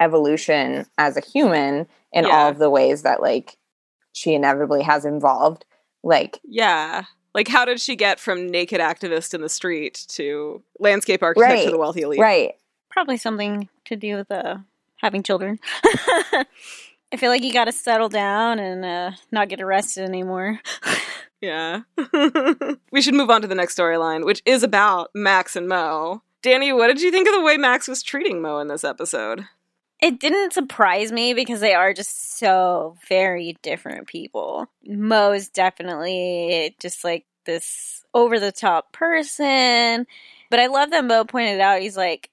evolution 0.00 0.84
as 0.98 1.16
a 1.16 1.20
human 1.20 1.86
in 2.12 2.24
yeah. 2.24 2.30
all 2.30 2.48
of 2.50 2.58
the 2.58 2.70
ways 2.70 3.02
that 3.02 3.22
like 3.22 3.56
she 4.12 4.34
inevitably 4.34 4.82
has 4.82 5.04
involved 5.04 5.64
like 6.02 6.40
yeah 6.44 7.04
like, 7.34 7.48
how 7.48 7.64
did 7.64 7.80
she 7.80 7.96
get 7.96 8.20
from 8.20 8.46
naked 8.46 8.80
activist 8.80 9.34
in 9.34 9.40
the 9.40 9.48
street 9.48 10.04
to 10.10 10.62
landscape 10.78 11.22
architect 11.22 11.52
right. 11.52 11.64
to 11.64 11.70
the 11.70 11.78
wealthy 11.78 12.02
elite? 12.02 12.20
Right. 12.20 12.52
Probably 12.90 13.16
something 13.16 13.68
to 13.86 13.96
do 13.96 14.16
with 14.16 14.30
uh, 14.30 14.58
having 14.98 15.24
children. 15.24 15.58
I 17.14 17.16
feel 17.16 17.30
like 17.30 17.44
you 17.44 17.52
got 17.52 17.66
to 17.66 17.72
settle 17.72 18.08
down 18.08 18.58
and 18.58 18.84
uh, 18.84 19.12
not 19.30 19.48
get 19.48 19.60
arrested 19.60 20.02
anymore. 20.02 20.58
yeah. 21.40 21.82
we 22.90 23.00
should 23.00 23.14
move 23.14 23.30
on 23.30 23.40
to 23.42 23.46
the 23.46 23.54
next 23.54 23.78
storyline, 23.78 24.26
which 24.26 24.42
is 24.44 24.64
about 24.64 25.10
Max 25.14 25.54
and 25.54 25.68
Mo. 25.68 26.24
Danny, 26.42 26.72
what 26.72 26.88
did 26.88 27.00
you 27.00 27.12
think 27.12 27.28
of 27.28 27.34
the 27.34 27.42
way 27.42 27.56
Max 27.56 27.86
was 27.86 28.02
treating 28.02 28.42
Mo 28.42 28.58
in 28.58 28.66
this 28.66 28.82
episode? 28.82 29.46
It 30.02 30.18
didn't 30.18 30.54
surprise 30.54 31.12
me 31.12 31.34
because 31.34 31.60
they 31.60 31.72
are 31.72 31.92
just 31.92 32.36
so 32.36 32.96
very 33.08 33.58
different 33.62 34.08
people. 34.08 34.66
Mo's 34.84 35.48
definitely 35.48 36.74
just 36.80 37.04
like 37.04 37.26
this 37.46 38.02
over 38.12 38.40
the 38.40 38.50
top 38.50 38.90
person. 38.90 40.04
But 40.50 40.58
I 40.58 40.66
love 40.66 40.90
that 40.90 41.04
Mo 41.04 41.24
pointed 41.24 41.60
out, 41.60 41.80
he's 41.80 41.96
like, 41.96 42.28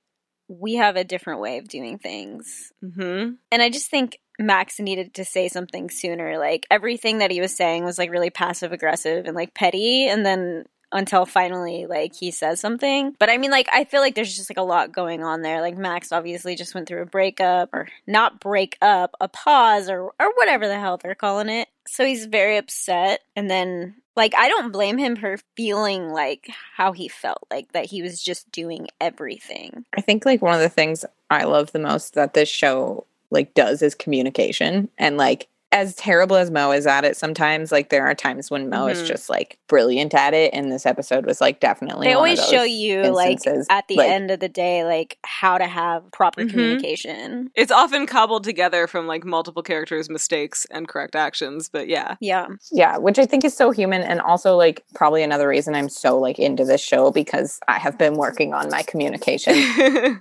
we 0.48 0.74
have 0.76 0.96
a 0.96 1.04
different 1.04 1.40
way 1.40 1.60
of 1.60 1.68
doing 1.68 2.00
things. 2.00 2.74
Mm-hmm. 2.84 3.34
And 3.52 3.62
I 3.62 3.70
just 3.70 3.92
think 3.92 4.18
Max 4.42 4.80
needed 4.80 5.14
to 5.16 5.26
say 5.26 5.48
something 5.48 5.90
sooner. 5.90 6.38
Like 6.38 6.66
everything 6.70 7.20
that 7.20 7.32
he 7.32 7.42
was 7.42 7.56
saying 7.56 7.84
was 7.84 7.98
like 7.98 8.12
really 8.12 8.30
passive 8.30 8.72
aggressive 8.72 9.26
and 9.26 9.36
like 9.36 9.54
petty. 9.54 10.08
And 10.08 10.26
then 10.26 10.66
until 10.92 11.26
finally 11.26 11.86
like 11.86 12.14
he 12.16 12.32
says 12.32 12.60
something. 12.60 13.16
But 13.18 13.30
I 13.30 13.38
mean 13.38 13.52
like 13.52 13.70
I 13.72 13.86
feel 13.86 14.02
like 14.02 14.16
there's 14.16 14.36
just 14.36 14.50
like 14.50 14.58
a 14.58 14.64
lot 14.64 14.92
going 14.92 15.24
on 15.24 15.42
there. 15.42 15.62
Like 15.62 15.78
Max 15.78 16.12
obviously 16.12 16.56
just 16.56 16.76
went 16.76 16.88
through 16.88 17.02
a 17.02 17.06
breakup 17.06 17.70
or 17.74 17.88
not 18.08 18.40
break 18.40 18.78
up, 18.82 19.16
a 19.22 19.28
pause 19.28 19.90
or 19.90 20.12
or 20.20 20.34
whatever 20.36 20.68
the 20.68 20.80
hell 20.80 20.98
they're 20.98 21.16
calling 21.16 21.50
it. 21.50 21.70
So 21.88 22.06
he's 22.06 22.26
very 22.26 22.58
upset 22.58 23.22
and 23.36 23.50
then 23.50 23.96
like 24.16 24.36
I 24.36 24.50
don't 24.50 24.72
blame 24.72 24.98
him 24.98 25.16
for 25.16 25.38
feeling 25.56 26.10
like 26.10 26.50
how 26.76 26.92
he 26.92 27.08
felt, 27.08 27.48
like 27.50 27.72
that 27.72 27.86
he 27.86 28.02
was 28.02 28.22
just 28.22 28.52
doing 28.52 28.88
everything. 29.00 29.86
I 29.96 30.02
think 30.02 30.26
like 30.26 30.42
one 30.42 30.54
of 30.54 30.60
the 30.60 30.70
things 30.70 31.06
I 31.30 31.46
love 31.46 31.72
the 31.72 31.80
most 31.80 32.16
that 32.16 32.34
this 32.34 32.50
show 32.50 33.06
like 33.32 33.54
does 33.54 33.82
is 33.82 33.96
communication 33.96 34.90
and 34.98 35.18
like 35.18 35.48
as 35.74 35.96
terrible 35.96 36.36
as 36.36 36.52
Mo 36.52 36.72
is 36.72 36.86
at 36.86 37.06
it 37.06 37.16
sometimes, 37.16 37.72
like 37.72 37.90
there 37.90 38.06
are 38.06 38.14
times 38.14 38.52
when 38.52 38.70
Mo 38.70 38.88
mm-hmm. 38.88 38.90
is 38.90 39.08
just 39.08 39.30
like 39.30 39.58
brilliant 39.68 40.14
at 40.14 40.34
it. 40.34 40.54
And 40.54 40.70
this 40.70 40.86
episode 40.86 41.26
was 41.26 41.40
like 41.40 41.62
definitely. 41.62 42.08
They 42.08 42.14
always 42.14 42.46
show 42.46 42.64
you 42.64 43.02
instances. 43.02 43.68
like 43.70 43.78
at 43.78 43.88
the 43.88 43.96
like, 43.96 44.10
end 44.10 44.32
of 44.32 44.42
the 44.42 44.50
day, 44.50 44.84
like 44.84 45.18
how 45.24 45.58
to 45.58 45.68
have 45.68 46.12
proper 46.12 46.42
mm-hmm. 46.42 46.50
communication. 46.50 47.52
It's 47.56 47.72
often 47.72 48.06
cobbled 48.06 48.44
together 48.44 48.86
from 48.86 49.08
like 49.08 49.24
multiple 49.24 49.64
characters' 49.64 50.10
mistakes 50.10 50.66
and 50.72 50.90
correct 50.90 51.16
actions. 51.16 51.70
But 51.70 51.88
yeah. 51.88 52.16
Yeah. 52.20 52.48
Yeah. 52.72 52.98
Which 52.98 53.18
I 53.18 53.26
think 53.26 53.46
is 53.46 53.56
so 53.56 53.72
human. 53.72 54.02
And 54.02 54.20
also 54.20 54.58
like 54.58 54.84
probably 54.94 55.24
another 55.24 55.48
reason 55.48 55.74
I'm 55.74 55.90
so 55.90 56.20
like 56.20 56.38
into 56.38 56.66
this 56.66 56.82
show 56.82 57.12
because 57.12 57.60
I 57.70 57.80
have 57.80 57.98
been 57.98 58.16
working 58.16 58.54
on 58.54 58.70
my 58.70 58.84
communication 58.84 59.56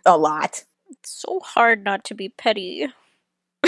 a 0.06 0.16
lot. 0.16 0.62
It's 0.90 1.22
so 1.22 1.40
hard 1.40 1.82
not 1.82 2.04
to 2.04 2.14
be 2.14 2.28
petty. 2.28 2.88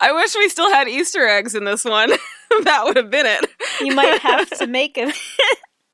I 0.00 0.12
wish 0.12 0.34
we 0.36 0.48
still 0.48 0.72
had 0.72 0.88
Easter 0.88 1.26
eggs 1.26 1.54
in 1.54 1.64
this 1.64 1.84
one. 1.84 2.10
that 2.62 2.84
would 2.84 2.96
have 2.96 3.10
been 3.10 3.26
it. 3.26 3.46
You 3.80 3.94
might 3.94 4.20
have 4.20 4.48
to 4.58 4.66
make 4.68 4.96
an 4.96 5.12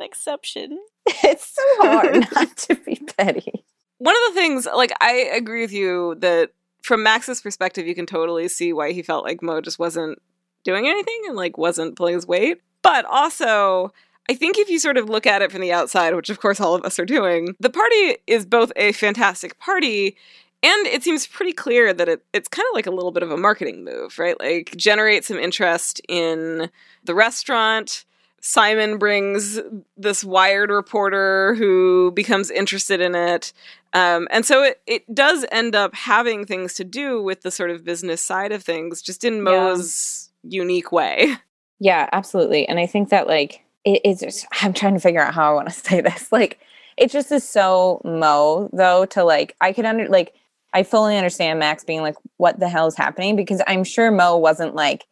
exception. 0.01 0.79
It's 1.07 1.55
so 1.55 1.63
hard 1.79 2.27
not 2.35 2.57
to 2.57 2.75
be 2.77 2.97
petty. 3.17 3.65
One 3.99 4.15
of 4.15 4.35
the 4.35 4.41
things, 4.41 4.67
like, 4.67 4.93
I 5.01 5.31
agree 5.35 5.63
with 5.63 5.73
you 5.73 6.17
that 6.17 6.51
from 6.83 7.03
Max's 7.03 7.41
perspective, 7.41 7.87
you 7.87 7.95
can 7.95 8.07
totally 8.07 8.49
see 8.49 8.73
why 8.73 8.93
he 8.93 9.03
felt 9.03 9.25
like 9.25 9.43
Mo 9.43 9.61
just 9.63 9.79
wasn't 9.79 10.21
doing 10.65 10.87
anything 10.87 11.23
and, 11.27 11.37
like, 11.37 11.57
wasn't 11.57 11.97
pulling 11.97 12.15
his 12.15 12.27
weight. 12.27 12.61
But 12.83 13.07
also, 13.07 13.93
I 14.29 14.35
think 14.35 14.59
if 14.59 14.69
you 14.69 14.79
sort 14.79 14.97
of 14.97 15.09
look 15.09 15.27
at 15.27 15.43
it 15.43 15.53
from 15.53 15.61
the 15.61 15.73
outside, 15.73 16.15
which 16.15 16.31
of 16.31 16.41
course 16.41 16.61
all 16.61 16.75
of 16.75 16.85
us 16.85 16.99
are 16.99 17.05
doing, 17.05 17.55
the 17.61 17.71
party 17.71 18.17
is 18.27 18.47
both 18.47 18.73
a 18.77 18.93
fantastic 18.93 19.59
party 19.59 20.17
and 20.65 20.87
it 20.87 21.03
seems 21.03 21.27
pretty 21.27 21.53
clear 21.53 21.93
that 21.93 22.09
it, 22.09 22.25
it's 22.33 22.49
kind 22.49 22.67
of 22.71 22.75
like 22.75 22.87
a 22.87 22.91
little 22.91 23.13
bit 23.13 23.23
of 23.23 23.31
a 23.31 23.37
marketing 23.37 23.85
move, 23.85 24.19
right? 24.19 24.39
Like 24.41 24.75
generate 24.77 25.25
some 25.25 25.39
interest 25.39 26.01
in 26.09 26.71
the 27.05 27.15
restaurant, 27.15 28.05
Simon 28.47 28.99
brings 28.99 29.59
this 29.97 30.23
Wired 30.23 30.71
reporter 30.71 31.55
who 31.55 32.13
becomes 32.13 32.51
interested 32.51 33.01
in 33.01 33.15
it. 33.15 33.55
Um, 33.95 34.29
and 34.31 34.45
so 34.45 34.63
it, 34.63 34.83
it 34.87 35.15
does 35.15 35.47
end 35.51 35.75
up 35.75 35.95
having 35.95 36.45
things 36.45 36.75
to 36.75 36.85
do 36.85 37.23
with 37.23 37.41
the 37.41 37.51
sort 37.51 37.71
of 37.71 37.85
business 37.85 38.21
side 38.21 38.53
of 38.53 38.63
things, 38.63 39.01
just 39.01 39.25
in 39.25 39.41
Mo's 39.41 40.29
yeah. 40.43 40.61
unique 40.61 40.93
way. 40.93 41.37
Yeah, 41.81 42.11
absolutely. 42.13 42.69
And 42.69 42.79
I 42.79 42.85
think 42.85 43.09
that, 43.09 43.27
like, 43.27 43.65
it 43.83 44.03
is, 44.05 44.21
just, 44.21 44.47
I'm 44.61 44.75
trying 44.75 44.93
to 44.93 45.01
figure 45.01 45.23
out 45.23 45.33
how 45.33 45.51
I 45.51 45.55
want 45.55 45.69
to 45.69 45.75
say 45.89 46.03
this. 46.03 46.31
Like, 46.31 46.61
it 46.99 47.11
just 47.11 47.33
is 47.33 47.49
so 47.49 48.03
Mo, 48.05 48.69
though, 48.75 49.07
to 49.07 49.25
like, 49.25 49.57
I 49.63 49.73
could 49.73 49.87
under, 49.87 50.07
like, 50.09 50.35
I 50.75 50.83
fully 50.83 51.17
understand 51.17 51.61
Max 51.61 51.85
being 51.85 52.03
like, 52.03 52.17
what 52.37 52.59
the 52.59 52.69
hell 52.69 52.87
is 52.87 52.97
happening? 52.97 53.37
Because 53.37 53.63
I'm 53.67 53.85
sure 53.85 54.11
Mo 54.11 54.37
wasn't 54.37 54.75
like, 54.75 55.07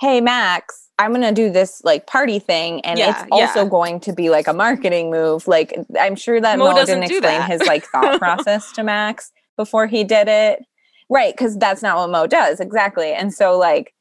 hey, 0.00 0.20
Max, 0.20 0.90
I'm 0.98 1.12
going 1.12 1.22
to 1.22 1.32
do 1.32 1.50
this 1.50 1.82
like 1.84 2.06
party 2.06 2.38
thing 2.38 2.80
and 2.82 2.98
yeah, 2.98 3.10
it's 3.10 3.28
also 3.30 3.62
yeah. 3.62 3.68
going 3.68 4.00
to 4.00 4.12
be 4.12 4.28
like 4.30 4.46
a 4.46 4.52
marketing 4.52 5.10
move. 5.10 5.48
Like 5.48 5.74
I'm 5.98 6.16
sure 6.16 6.40
that 6.40 6.58
Mo, 6.58 6.72
Mo 6.72 6.84
didn't 6.84 7.04
explain 7.04 7.42
his 7.42 7.62
like 7.62 7.84
thought 7.86 8.18
process 8.20 8.70
to 8.72 8.82
Max 8.82 9.32
before 9.56 9.86
he 9.86 10.04
did 10.04 10.28
it. 10.28 10.64
Right, 11.10 11.36
cuz 11.36 11.56
that's 11.56 11.82
not 11.82 11.96
what 11.96 12.10
Mo 12.10 12.26
does 12.26 12.60
exactly. 12.60 13.12
And 13.12 13.32
so 13.34 13.58
like 13.58 13.92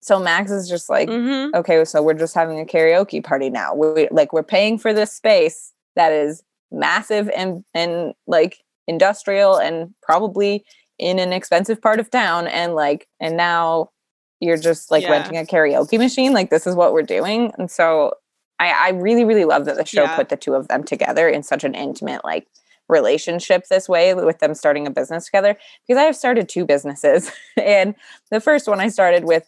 so 0.00 0.18
Max 0.18 0.50
is 0.50 0.68
just 0.68 0.90
like 0.90 1.08
mm-hmm. 1.08 1.54
okay, 1.56 1.84
so 1.84 2.02
we're 2.02 2.14
just 2.14 2.34
having 2.34 2.60
a 2.60 2.64
karaoke 2.64 3.24
party 3.24 3.48
now. 3.48 3.74
We 3.74 4.08
like 4.10 4.32
we're 4.32 4.42
paying 4.42 4.78
for 4.78 4.92
this 4.92 5.12
space 5.12 5.72
that 5.96 6.12
is 6.12 6.42
massive 6.70 7.30
and 7.30 7.64
and 7.74 8.14
like 8.26 8.58
industrial 8.86 9.56
and 9.56 9.94
probably 10.02 10.64
in 10.98 11.18
an 11.18 11.32
expensive 11.32 11.80
part 11.80 12.00
of 12.00 12.10
town 12.10 12.46
and 12.46 12.74
like 12.74 13.06
and 13.20 13.36
now 13.36 13.90
you're 14.40 14.56
just 14.56 14.90
like 14.90 15.02
yeah. 15.02 15.10
renting 15.10 15.38
a 15.38 15.42
karaoke 15.42 15.98
machine. 15.98 16.32
Like 16.32 16.50
this 16.50 16.66
is 16.66 16.74
what 16.74 16.92
we're 16.92 17.02
doing. 17.02 17.52
And 17.58 17.70
so 17.70 18.12
I, 18.58 18.70
I 18.70 18.88
really, 18.90 19.24
really 19.24 19.44
love 19.44 19.64
that 19.66 19.76
the 19.76 19.84
show 19.84 20.04
yeah. 20.04 20.16
put 20.16 20.28
the 20.28 20.36
two 20.36 20.54
of 20.54 20.68
them 20.68 20.84
together 20.84 21.28
in 21.28 21.42
such 21.42 21.64
an 21.64 21.74
intimate 21.74 22.24
like 22.24 22.46
relationship 22.88 23.66
this 23.68 23.88
way 23.88 24.14
with 24.14 24.38
them 24.38 24.54
starting 24.54 24.86
a 24.86 24.90
business 24.90 25.26
together. 25.26 25.56
Because 25.86 26.00
I 26.00 26.04
have 26.04 26.16
started 26.16 26.48
two 26.48 26.64
businesses. 26.64 27.30
and 27.56 27.94
the 28.30 28.40
first 28.40 28.68
one 28.68 28.80
I 28.80 28.88
started 28.88 29.24
with 29.24 29.44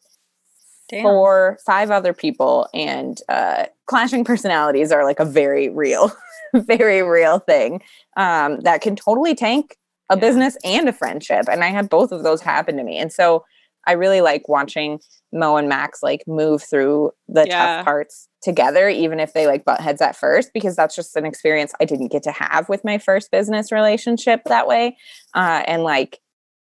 Damn. 0.88 1.02
four, 1.02 1.58
five 1.66 1.90
other 1.90 2.14
people, 2.14 2.66
and 2.72 3.20
uh, 3.28 3.66
clashing 3.84 4.24
personalities 4.24 4.90
are 4.90 5.04
like 5.04 5.20
a 5.20 5.24
very 5.26 5.68
real, 5.68 6.10
very 6.54 7.02
real 7.02 7.38
thing 7.38 7.82
um, 8.16 8.60
that 8.60 8.80
can 8.80 8.96
totally 8.96 9.34
tank 9.34 9.76
a 10.10 10.16
yeah. 10.16 10.20
business 10.20 10.56
and 10.64 10.88
a 10.88 10.92
friendship. 10.92 11.46
And 11.50 11.62
I 11.62 11.68
had 11.68 11.88
both 11.88 12.12
of 12.12 12.22
those 12.22 12.40
happen 12.40 12.76
to 12.76 12.82
me. 12.82 12.98
And 12.98 13.12
so 13.12 13.44
I 13.86 13.92
really 13.92 14.20
like 14.20 14.48
watching 14.48 15.00
Mo 15.32 15.56
and 15.56 15.68
Max 15.68 16.02
like 16.02 16.22
move 16.26 16.62
through 16.62 17.12
the 17.28 17.46
yeah. 17.46 17.76
tough 17.76 17.84
parts 17.84 18.28
together, 18.42 18.88
even 18.88 19.20
if 19.20 19.32
they 19.32 19.46
like 19.46 19.64
butt 19.64 19.80
heads 19.80 20.00
at 20.00 20.16
first, 20.16 20.52
because 20.52 20.76
that's 20.76 20.94
just 20.94 21.16
an 21.16 21.24
experience 21.24 21.72
I 21.80 21.84
didn't 21.84 22.08
get 22.08 22.22
to 22.24 22.32
have 22.32 22.68
with 22.68 22.84
my 22.84 22.98
first 22.98 23.30
business 23.30 23.72
relationship 23.72 24.42
that 24.46 24.66
way. 24.66 24.96
Uh, 25.34 25.62
and 25.66 25.82
like, 25.82 26.20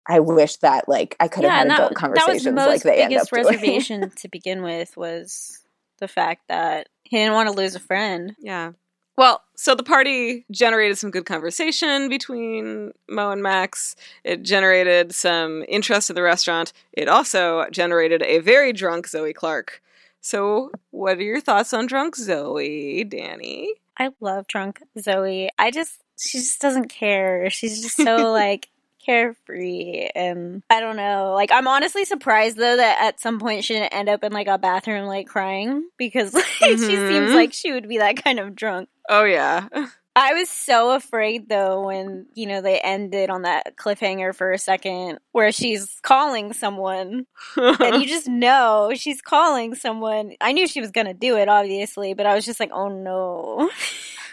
I 0.09 0.21
wish 0.21 0.57
that 0.59 0.89
like 0.89 1.17
I 1.21 1.29
could 1.29 1.45
have 1.45 1.53
yeah, 1.53 1.59
had 1.59 1.67
adult 1.67 1.91
that, 1.91 1.97
conversations 1.97 2.45
that 2.45 2.55
was 2.55 2.67
like 2.67 2.83
they 2.83 3.03
end 3.03 3.15
up 3.15 3.31
reservation 3.31 4.11
to 4.11 4.29
begin 4.29 4.63
with 4.63 4.97
was 4.97 5.63
the 5.99 6.09
fact 6.09 6.43
that 6.49 6.89
he 7.05 7.19
didn't 7.19 7.35
want 7.35 7.49
to 7.49 7.55
lose 7.55 7.75
a 7.75 7.81
friend. 7.81 8.35
Yeah. 8.39 8.73
Well, 9.19 9.43
so 9.57 9.75
the 9.75 9.83
party 9.83 10.47
generated 10.53 10.97
some 10.97 11.11
good 11.11 11.27
conversation 11.27 12.09
between 12.09 12.93
Mo 13.09 13.33
and 13.33 13.43
Max. 13.43 13.97
It 14.23 14.45
generated 14.45 15.13
some 15.13 15.65
interest 15.69 16.09
in 16.09 16.15
the 16.15 16.23
restaurant. 16.23 16.73
It 16.93 17.09
also 17.09 17.67
generated 17.73 18.23
a 18.23 18.39
very 18.39 18.73
drunk 18.73 19.09
Zoey 19.09 19.35
Clark. 19.35 19.83
So, 20.21 20.71
what 20.93 21.19
are 21.19 21.23
your 21.25 21.41
thoughts 21.41 21.75
on 21.75 21.87
drunk 21.87 22.17
Zoey, 22.17 23.11
Danny? 23.11 23.75
I 23.99 24.11
love 24.21 24.47
drunk 24.47 24.85
Zoey. 24.97 25.49
I 25.59 25.73
just, 25.73 25.99
she 26.17 26.39
just 26.39 26.61
doesn't 26.61 26.87
care. 26.87 27.51
She's 27.51 27.83
just 27.83 27.97
so 28.05 28.31
like, 28.31 28.69
carefree 29.09 30.11
and 30.15 30.63
I 30.69 30.81
don't 30.81 30.97
know. 30.97 31.33
Like 31.35 31.51
I'm 31.51 31.67
honestly 31.67 32.05
surprised 32.05 32.59
though 32.59 32.77
that 32.77 32.99
at 33.01 33.21
some 33.21 33.39
point 33.39 33.65
she 33.65 33.75
didn't 33.75 33.95
end 33.95 34.09
up 34.09 34.23
in 34.23 34.33
like 34.33 34.49
a 34.49 34.59
bathroom 34.59 35.07
like 35.07 35.27
crying 35.27 35.89
because 35.97 36.35
like, 36.35 36.45
mm-hmm. 36.45 36.87
she 36.87 36.97
seems 36.97 37.33
like 37.33 37.53
she 37.55 37.73
would 37.73 37.89
be 37.89 37.99
that 37.99 38.23
kind 38.23 38.39
of 38.39 38.55
drunk. 38.55 38.89
Oh 39.09 39.25
yeah. 39.25 39.69
I 40.21 40.35
was 40.35 40.51
so 40.51 40.97
afraid 40.97 41.49
though 41.49 41.87
when, 41.87 42.27
you 42.35 42.47
know, 42.47 42.61
they 42.61 42.81
ended 42.81 43.31
on 43.31 43.43
that 43.43 43.77
cliffhanger 43.77 44.35
for 44.35 44.53
a 44.53 44.59
second 44.59 45.21
where 45.31 45.53
she's 45.53 46.01
calling 46.03 46.53
someone 46.53 47.25
and 47.57 48.03
you 48.03 48.07
just 48.07 48.27
know 48.29 48.91
she's 48.95 49.23
calling 49.23 49.77
someone. 49.77 50.33
I 50.41 50.53
knew 50.53 50.67
she 50.67 50.81
was 50.81 50.91
going 50.91 51.07
to 51.07 51.15
do 51.15 51.37
it 51.37 51.49
obviously, 51.49 52.15
but 52.15 52.27
I 52.27 52.35
was 52.35 52.45
just 52.45 52.59
like, 52.59 52.73
"Oh 52.73 52.89
no." 52.89 53.71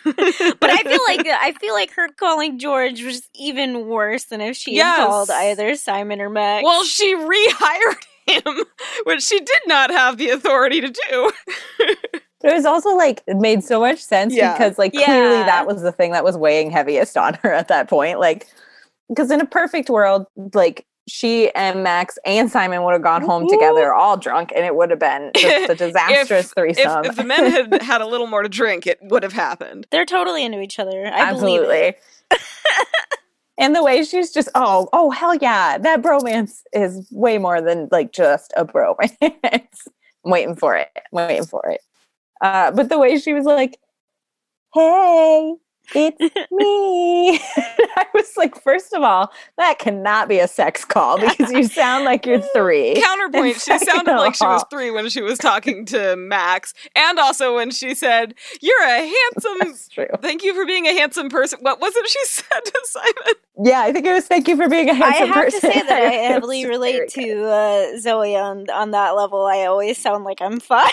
but 0.60 0.70
I 0.70 0.84
feel 0.84 1.00
like 1.08 1.28
I 1.28 1.54
feel 1.60 1.74
like 1.74 1.92
her 1.94 2.10
calling 2.10 2.60
George 2.60 3.04
was 3.04 3.28
even 3.34 3.88
worse 3.88 4.26
than 4.26 4.40
if 4.40 4.56
she 4.56 4.76
yes. 4.76 5.00
had 5.00 5.08
called 5.08 5.30
either 5.32 5.76
Simon 5.76 6.22
or 6.22 6.30
Max. 6.30 6.64
Well, 6.64 6.84
she 6.84 7.16
rehired 7.16 8.06
him, 8.28 8.66
which 9.06 9.24
she 9.24 9.40
did 9.40 9.62
not 9.66 9.90
have 9.90 10.18
the 10.18 10.30
authority 10.30 10.82
to 10.82 10.90
do. 10.90 11.32
It 12.44 12.54
was 12.54 12.66
also 12.66 12.96
like 12.96 13.24
it 13.26 13.38
made 13.38 13.64
so 13.64 13.80
much 13.80 14.00
sense 14.00 14.36
yeah. 14.36 14.54
because 14.54 14.78
like 14.78 14.94
yeah. 14.94 15.06
clearly 15.06 15.38
that 15.38 15.66
was 15.66 15.82
the 15.82 15.92
thing 15.92 16.12
that 16.12 16.24
was 16.24 16.38
weighing 16.38 16.70
heaviest 16.70 17.18
on 17.18 17.34
her 17.42 17.52
at 17.52 17.70
that 17.70 17.90
point. 17.90 18.20
Like 18.20 18.48
because 19.10 19.32
in 19.32 19.42
a 19.42 19.46
perfect 19.46 19.90
world, 19.90 20.28
like 20.54 20.86
she 21.08 21.52
and 21.52 21.84
Max 21.84 22.18
and 22.26 22.50
Simon 22.50 22.84
would 22.84 22.94
have 22.94 23.04
gone 23.04 23.22
home 23.22 23.48
together, 23.48 23.94
all 23.94 24.18
drunk, 24.18 24.52
and 24.56 24.66
it 24.66 24.76
would 24.76 24.90
have 24.90 25.00
been 25.00 25.32
just 25.36 25.70
a 25.70 25.76
disastrous 25.76 26.48
if, 26.48 26.52
threesome. 26.52 27.06
If, 27.06 27.12
if, 27.12 27.16
the 27.16 27.24
men 27.24 27.52
had 27.52 27.82
had 27.82 28.02
a 28.02 28.08
little 28.08 28.28
more 28.28 28.42
to 28.42 28.50
drink, 28.50 28.88
it 28.88 29.00
would 29.02 29.24
have 29.24 29.34
happened. 29.34 29.88
They're 29.92 30.06
totally 30.06 30.44
into 30.44 30.62
each 30.62 30.80
other. 30.80 31.06
I 31.06 31.30
Absolutely. 31.30 31.96
and 33.58 33.76
the 33.76 33.84
way 33.84 34.04
she's 34.04 34.32
just, 34.32 34.50
oh, 34.56 34.90
oh, 34.94 35.12
hell 35.12 35.36
yeah, 35.36 35.78
that 35.78 36.02
bromance 36.02 36.62
is 36.74 37.08
way 37.12 37.38
more 37.38 37.62
than 37.62 37.88
like 37.92 38.12
just 38.12 38.52
a 38.58 38.66
bromance. 38.66 39.16
I'm 39.22 40.32
waiting 40.32 40.56
for 40.56 40.76
it. 40.76 40.90
I'm 40.96 41.28
waiting 41.28 41.46
for 41.46 41.68
it. 41.70 41.82
Uh, 42.42 42.72
but 42.72 42.90
the 42.90 42.98
way 42.98 43.20
she 43.20 43.34
was 43.34 43.46
like, 43.46 43.78
hey, 44.74 45.54
it's 45.94 46.52
me. 46.52 47.40
I 47.96 48.06
was 48.14 48.36
like, 48.38 48.60
first 48.62 48.94
of 48.94 49.04
all, 49.04 49.32
that 49.58 49.80
cannot 49.80 50.28
be 50.28 50.40
a 50.40 50.48
sex 50.48 50.86
call 50.86 51.20
because 51.20 51.52
you 51.52 51.64
sound 51.66 52.06
like 52.06 52.26
you're 52.26 52.42
three. 52.56 52.96
Counterpoint, 52.96 53.60
she 53.60 53.78
sounded 53.86 54.16
like 54.16 54.36
she 54.36 54.46
was 54.46 54.64
three 54.70 54.92
when 54.92 55.10
she 55.10 55.22
was 55.22 55.38
talking 55.38 55.86
to 55.86 56.16
Max. 56.16 56.74
And 56.96 57.20
also 57.20 57.56
when 57.56 57.72
she 57.72 57.94
said, 57.94 58.36
You're 58.62 58.84
a 58.84 59.14
handsome 59.34 59.74
Thank 60.22 60.44
you 60.44 60.54
for 60.54 60.66
being 60.66 60.86
a 60.88 60.94
handsome 60.94 61.30
person. 61.30 61.60
What 61.62 61.80
was 61.80 61.96
it 61.96 62.08
she 62.08 62.26
said 62.26 62.62
to 62.66 62.82
Simon? 62.86 63.34
Yeah, 63.64 63.82
I 63.82 63.92
think 63.92 64.06
it 64.06 64.14
was 64.14 64.28
thank 64.28 64.48
you 64.48 64.58
for 64.58 64.70
being 64.70 64.90
a 64.90 64.94
handsome 64.94 65.32
person. 65.32 65.32
I 65.32 65.36
have 65.36 65.54
person. 65.54 65.70
to 65.70 65.74
say 65.74 65.82
that 65.82 66.04
I 66.04 66.12
heavily 66.12 66.66
relate 66.66 67.10
to 67.10 67.44
uh, 67.46 67.98
Zoey 67.98 68.42
on 68.42 68.70
on 68.70 68.92
that 68.92 69.12
level. 69.12 69.46
I 69.46 69.66
always 69.66 69.98
sound 69.98 70.24
like 70.24 70.42
I'm 70.42 70.60
five. 70.60 70.92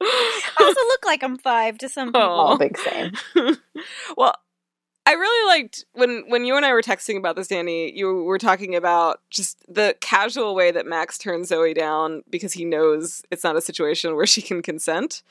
I 0.00 0.56
also 0.60 0.80
look 0.80 1.04
like 1.04 1.22
I'm 1.22 1.38
five 1.38 1.78
to 1.78 1.88
some 1.88 2.08
people. 2.08 2.22
All 2.22 2.58
big 2.58 2.78
same. 2.78 3.12
well, 4.16 4.34
I 5.06 5.12
really 5.12 5.48
liked 5.48 5.86
when 5.94 6.24
when 6.28 6.44
you 6.44 6.56
and 6.56 6.66
I 6.66 6.72
were 6.72 6.82
texting 6.82 7.16
about 7.16 7.34
this, 7.34 7.48
Danny. 7.48 7.96
You 7.96 8.24
were 8.24 8.38
talking 8.38 8.76
about 8.76 9.20
just 9.30 9.64
the 9.66 9.96
casual 10.00 10.54
way 10.54 10.70
that 10.70 10.86
Max 10.86 11.16
turns 11.16 11.50
Zoey 11.50 11.74
down 11.74 12.22
because 12.28 12.52
he 12.52 12.64
knows 12.64 13.22
it's 13.30 13.42
not 13.42 13.56
a 13.56 13.62
situation 13.62 14.16
where 14.16 14.26
she 14.26 14.42
can 14.42 14.60
consent. 14.60 15.22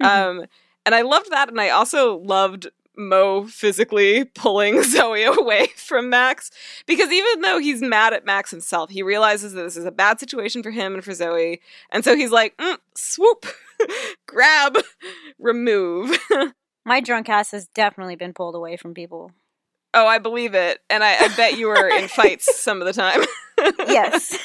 Mm-hmm. 0.00 0.40
Um, 0.40 0.46
and 0.86 0.94
I 0.94 1.02
loved 1.02 1.30
that, 1.30 1.50
and 1.50 1.60
I 1.60 1.68
also 1.68 2.16
loved 2.16 2.68
Mo 2.98 3.46
physically 3.46 4.24
pulling 4.24 4.74
Zoey 4.82 5.26
away 5.26 5.68
from 5.76 6.10
Max 6.10 6.50
because 6.86 7.10
even 7.10 7.40
though 7.40 7.58
he's 7.58 7.80
mad 7.80 8.12
at 8.12 8.26
Max 8.26 8.50
himself, 8.50 8.90
he 8.90 9.02
realizes 9.02 9.52
that 9.52 9.62
this 9.62 9.76
is 9.76 9.84
a 9.84 9.92
bad 9.92 10.18
situation 10.20 10.62
for 10.62 10.70
him 10.70 10.94
and 10.94 11.04
for 11.04 11.12
Zoey, 11.12 11.60
and 11.90 12.04
so 12.04 12.16
he's 12.16 12.32
like, 12.32 12.56
mm, 12.58 12.76
"Swoop, 12.94 13.46
grab, 14.26 14.76
remove." 15.38 16.18
My 16.84 17.00
drunk 17.00 17.28
ass 17.28 17.52
has 17.52 17.68
definitely 17.68 18.16
been 18.16 18.32
pulled 18.32 18.54
away 18.54 18.76
from 18.76 18.94
people. 18.94 19.30
Oh, 19.94 20.06
I 20.06 20.18
believe 20.18 20.54
it, 20.54 20.80
and 20.90 21.04
I, 21.04 21.16
I 21.16 21.28
bet 21.36 21.58
you 21.58 21.68
were 21.68 21.88
in 21.88 22.08
fights 22.08 22.60
some 22.60 22.82
of 22.82 22.86
the 22.86 22.92
time. 22.92 23.22
yes. 23.88 24.36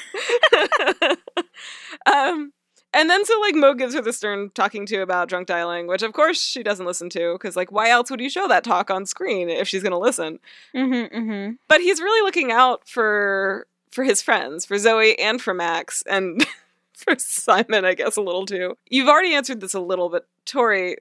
um 2.06 2.52
and 2.94 3.10
then 3.10 3.26
so 3.26 3.40
like 3.40 3.56
Mo 3.56 3.74
gives 3.74 3.94
her 3.96 4.02
the 4.02 4.14
stern 4.14 4.52
talking 4.54 4.86
to 4.88 5.02
about 5.02 5.30
drunk 5.30 5.48
dialing, 5.48 5.88
which 5.88 6.04
of 6.04 6.14
course 6.14 6.42
she 6.42 6.64
doesn't 6.64 6.86
listen 6.86 7.10
to 7.12 7.34
because 7.34 7.56
like 7.56 7.72
why 7.72 7.90
else 7.90 8.10
would 8.12 8.22
you 8.22 8.30
show 8.30 8.48
that 8.48 8.64
talk 8.64 8.90
on 8.90 9.06
screen 9.06 9.50
if 9.50 9.68
she's 9.68 9.84
gonna 9.84 10.00
listen? 10.00 10.40
Mm-hmm, 10.76 11.16
mm-hmm. 11.16 11.54
But 11.68 11.82
he's 11.82 12.02
really 12.02 12.24
looking 12.26 12.52
out 12.52 12.88
for 12.88 13.68
for 13.92 14.04
his 14.04 14.22
friends, 14.22 14.66
for 14.66 14.76
Zoey 14.76 15.16
and 15.20 15.42
for 15.42 15.54
Max, 15.54 16.04
and 16.08 16.46
for 16.94 17.16
Simon, 17.18 17.86
I 17.86 17.94
guess 17.94 18.18
a 18.18 18.22
little 18.22 18.46
too. 18.46 18.78
You've 18.90 19.10
already 19.10 19.34
answered 19.34 19.62
this 19.62 19.74
a 19.74 19.80
little, 19.80 20.10
but 20.10 20.28
Torie, 20.46 20.98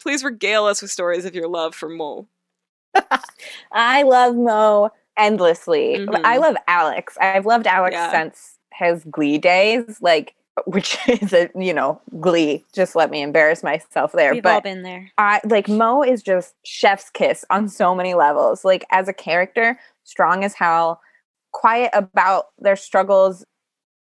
please 0.00 0.24
regale 0.24 0.64
us 0.64 0.82
with 0.82 0.90
stories 0.90 1.24
of 1.24 1.34
your 1.34 1.48
love 1.48 1.74
for 1.74 1.88
Mo. 1.88 2.26
I 3.72 4.02
love 4.02 4.34
Mo 4.34 4.90
endlessly. 5.16 5.96
Mm-hmm. 5.98 6.24
I 6.24 6.38
love 6.38 6.56
Alex. 6.66 7.16
I've 7.20 7.46
loved 7.46 7.66
Alex 7.66 7.94
yeah. 7.94 8.10
since 8.10 8.58
his 8.72 9.04
Glee 9.04 9.38
days. 9.38 9.98
Like 10.00 10.34
which 10.66 10.96
is 11.08 11.32
a 11.32 11.50
you 11.54 11.74
know 11.74 12.00
glee. 12.20 12.64
Just 12.74 12.94
let 12.96 13.10
me 13.10 13.22
embarrass 13.22 13.62
myself 13.62 14.12
there. 14.12 14.32
We've 14.34 14.44
all 14.46 14.60
been 14.60 14.82
there. 14.82 15.10
I 15.18 15.40
like 15.44 15.68
Mo 15.68 16.02
is 16.02 16.22
just 16.22 16.54
chef's 16.64 17.10
kiss 17.10 17.44
on 17.50 17.68
so 17.68 17.94
many 17.94 18.14
levels. 18.14 18.64
Like 18.64 18.84
as 18.90 19.08
a 19.08 19.12
character, 19.12 19.78
strong 20.04 20.44
as 20.44 20.54
hell, 20.54 21.00
quiet 21.52 21.90
about 21.92 22.46
their 22.58 22.76
struggles, 22.76 23.44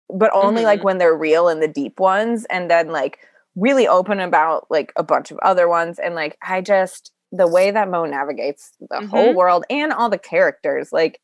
but 0.10 0.32
only 0.34 0.63
like 0.65 0.82
Mhm. 0.82 0.84
when 0.84 0.98
they're 0.98 1.15
real 1.15 1.48
and 1.48 1.62
the 1.62 1.67
deep 1.67 2.00
ones, 2.00 2.46
and 2.46 2.69
then 2.69 2.89
like 2.89 3.19
really 3.56 3.88
open 3.88 4.19
about 4.19 4.65
like 4.72 4.91
a 4.96 5.04
bunch 5.04 5.32
of 5.32 5.38
other 5.39 5.67
ones. 5.67 6.00
And 6.00 6.15
like 6.15 6.38
I 6.48 6.62
just 6.62 7.12
the 7.32 7.48
way 7.48 7.72
that 7.72 7.89
Mo 7.89 8.06
navigates 8.06 8.74
the 8.89 9.02
whole 9.02 9.34
Mhm. 9.34 9.36
world 9.36 9.65
and 9.69 9.91
all 9.91 10.10
the 10.10 10.19
characters, 10.19 10.91
like 10.91 11.19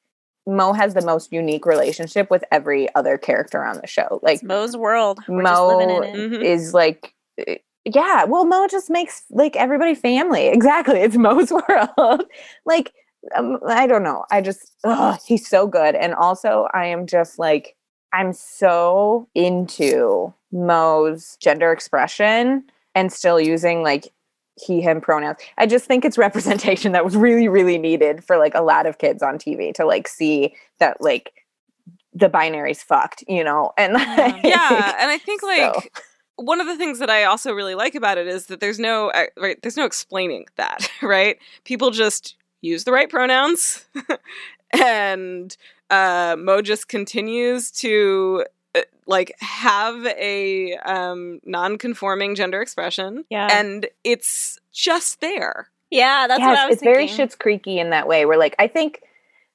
Mo 0.49 0.73
has 0.73 0.93
the 0.93 1.05
most 1.05 1.31
unique 1.31 1.65
relationship 1.65 2.29
with 2.29 2.43
every 2.51 2.93
other 2.95 3.17
character 3.17 3.63
on 3.63 3.77
the 3.77 3.87
show. 3.87 4.19
Like 4.23 4.35
It's 4.35 4.43
Mo's 4.43 4.75
world. 4.75 5.19
We're 5.27 5.43
Mo. 5.43 5.79
Mhm. 5.79 6.43
is 6.43 6.73
like 6.73 7.13
eh, 7.47 7.57
yeah 7.85 8.25
well 8.25 8.45
mo 8.45 8.67
just 8.67 8.89
makes 8.89 9.23
like 9.29 9.55
everybody 9.55 9.95
family 9.95 10.47
exactly 10.57 10.99
it's 10.99 11.15
mo's 11.15 11.51
world 11.69 12.23
like 12.65 12.91
um, 13.35 13.57
i 13.67 13.87
don't 13.87 14.03
know 14.03 14.25
i 14.31 14.41
just 14.41 14.73
ugh, 14.83 15.17
he's 15.25 15.47
so 15.47 15.65
good 15.65 15.95
and 15.95 16.13
also 16.13 16.67
i 16.73 16.85
am 16.85 17.07
just 17.07 17.39
like 17.39 17.75
i'm 18.13 18.33
so 18.33 19.27
into 19.33 20.33
mo's 20.51 21.37
gender 21.41 21.71
expression 21.71 22.63
and 22.95 23.13
still 23.13 23.39
using 23.39 23.81
like 23.81 24.11
he 24.59 24.81
him 24.81 25.01
pronouns. 25.01 25.37
I 25.57 25.65
just 25.65 25.85
think 25.85 26.05
it's 26.05 26.17
representation 26.17 26.91
that 26.91 27.05
was 27.05 27.15
really 27.15 27.47
really 27.47 27.77
needed 27.77 28.23
for 28.23 28.37
like 28.37 28.55
a 28.55 28.61
lot 28.61 28.85
of 28.85 28.97
kids 28.97 29.23
on 29.23 29.37
tv 29.37 29.73
to 29.73 29.85
like 29.85 30.07
see 30.07 30.55
that 30.79 31.01
like 31.01 31.33
the 32.13 32.29
binary's 32.29 32.81
fucked 32.81 33.23
you 33.27 33.43
know? 33.43 33.71
And 33.77 33.93
like, 33.93 34.43
yeah, 34.43 34.95
and 34.99 35.11
I 35.11 35.17
think 35.17 35.43
like 35.43 35.73
so- 35.73 35.81
one 36.35 36.61
of 36.61 36.67
the 36.67 36.77
things 36.77 36.99
that 36.99 37.09
I 37.09 37.25
also 37.25 37.53
really 37.53 37.75
like 37.75 37.95
about 37.95 38.17
it 38.17 38.27
is 38.27 38.45
that 38.47 38.59
there's 38.59 38.79
no 38.79 39.09
uh, 39.11 39.25
right 39.37 39.61
there's 39.61 39.77
no 39.77 39.85
explaining 39.85 40.45
that 40.55 40.89
right? 41.01 41.37
People 41.65 41.91
just 41.91 42.35
use 42.61 42.83
the 42.83 42.91
right 42.91 43.09
pronouns 43.09 43.85
and 44.73 45.55
uh, 45.89 46.35
Mo 46.37 46.61
just 46.61 46.87
continues 46.87 47.71
to 47.71 48.45
like 49.09 49.35
have 49.41 50.05
a 50.05 50.77
um, 50.85 51.41
non-conforming 51.43 52.35
gender 52.35 52.61
expression 52.61 53.25
Yeah. 53.29 53.49
and 53.51 53.87
it's 54.05 54.57
just 54.71 55.19
there 55.19 55.69
yeah, 55.91 56.27
that's 56.27 56.39
yes, 56.39 56.47
what 56.47 56.57
I 56.59 56.65
was 56.67 56.73
it's 56.75 56.83
very 56.83 57.07
thinking. 57.07 57.17
Shit's 57.17 57.35
Creaky 57.35 57.79
in 57.79 57.89
that 57.89 58.07
way. 58.07 58.25
Where 58.25 58.37
like 58.37 58.55
I 58.59 58.67
think 58.67 59.01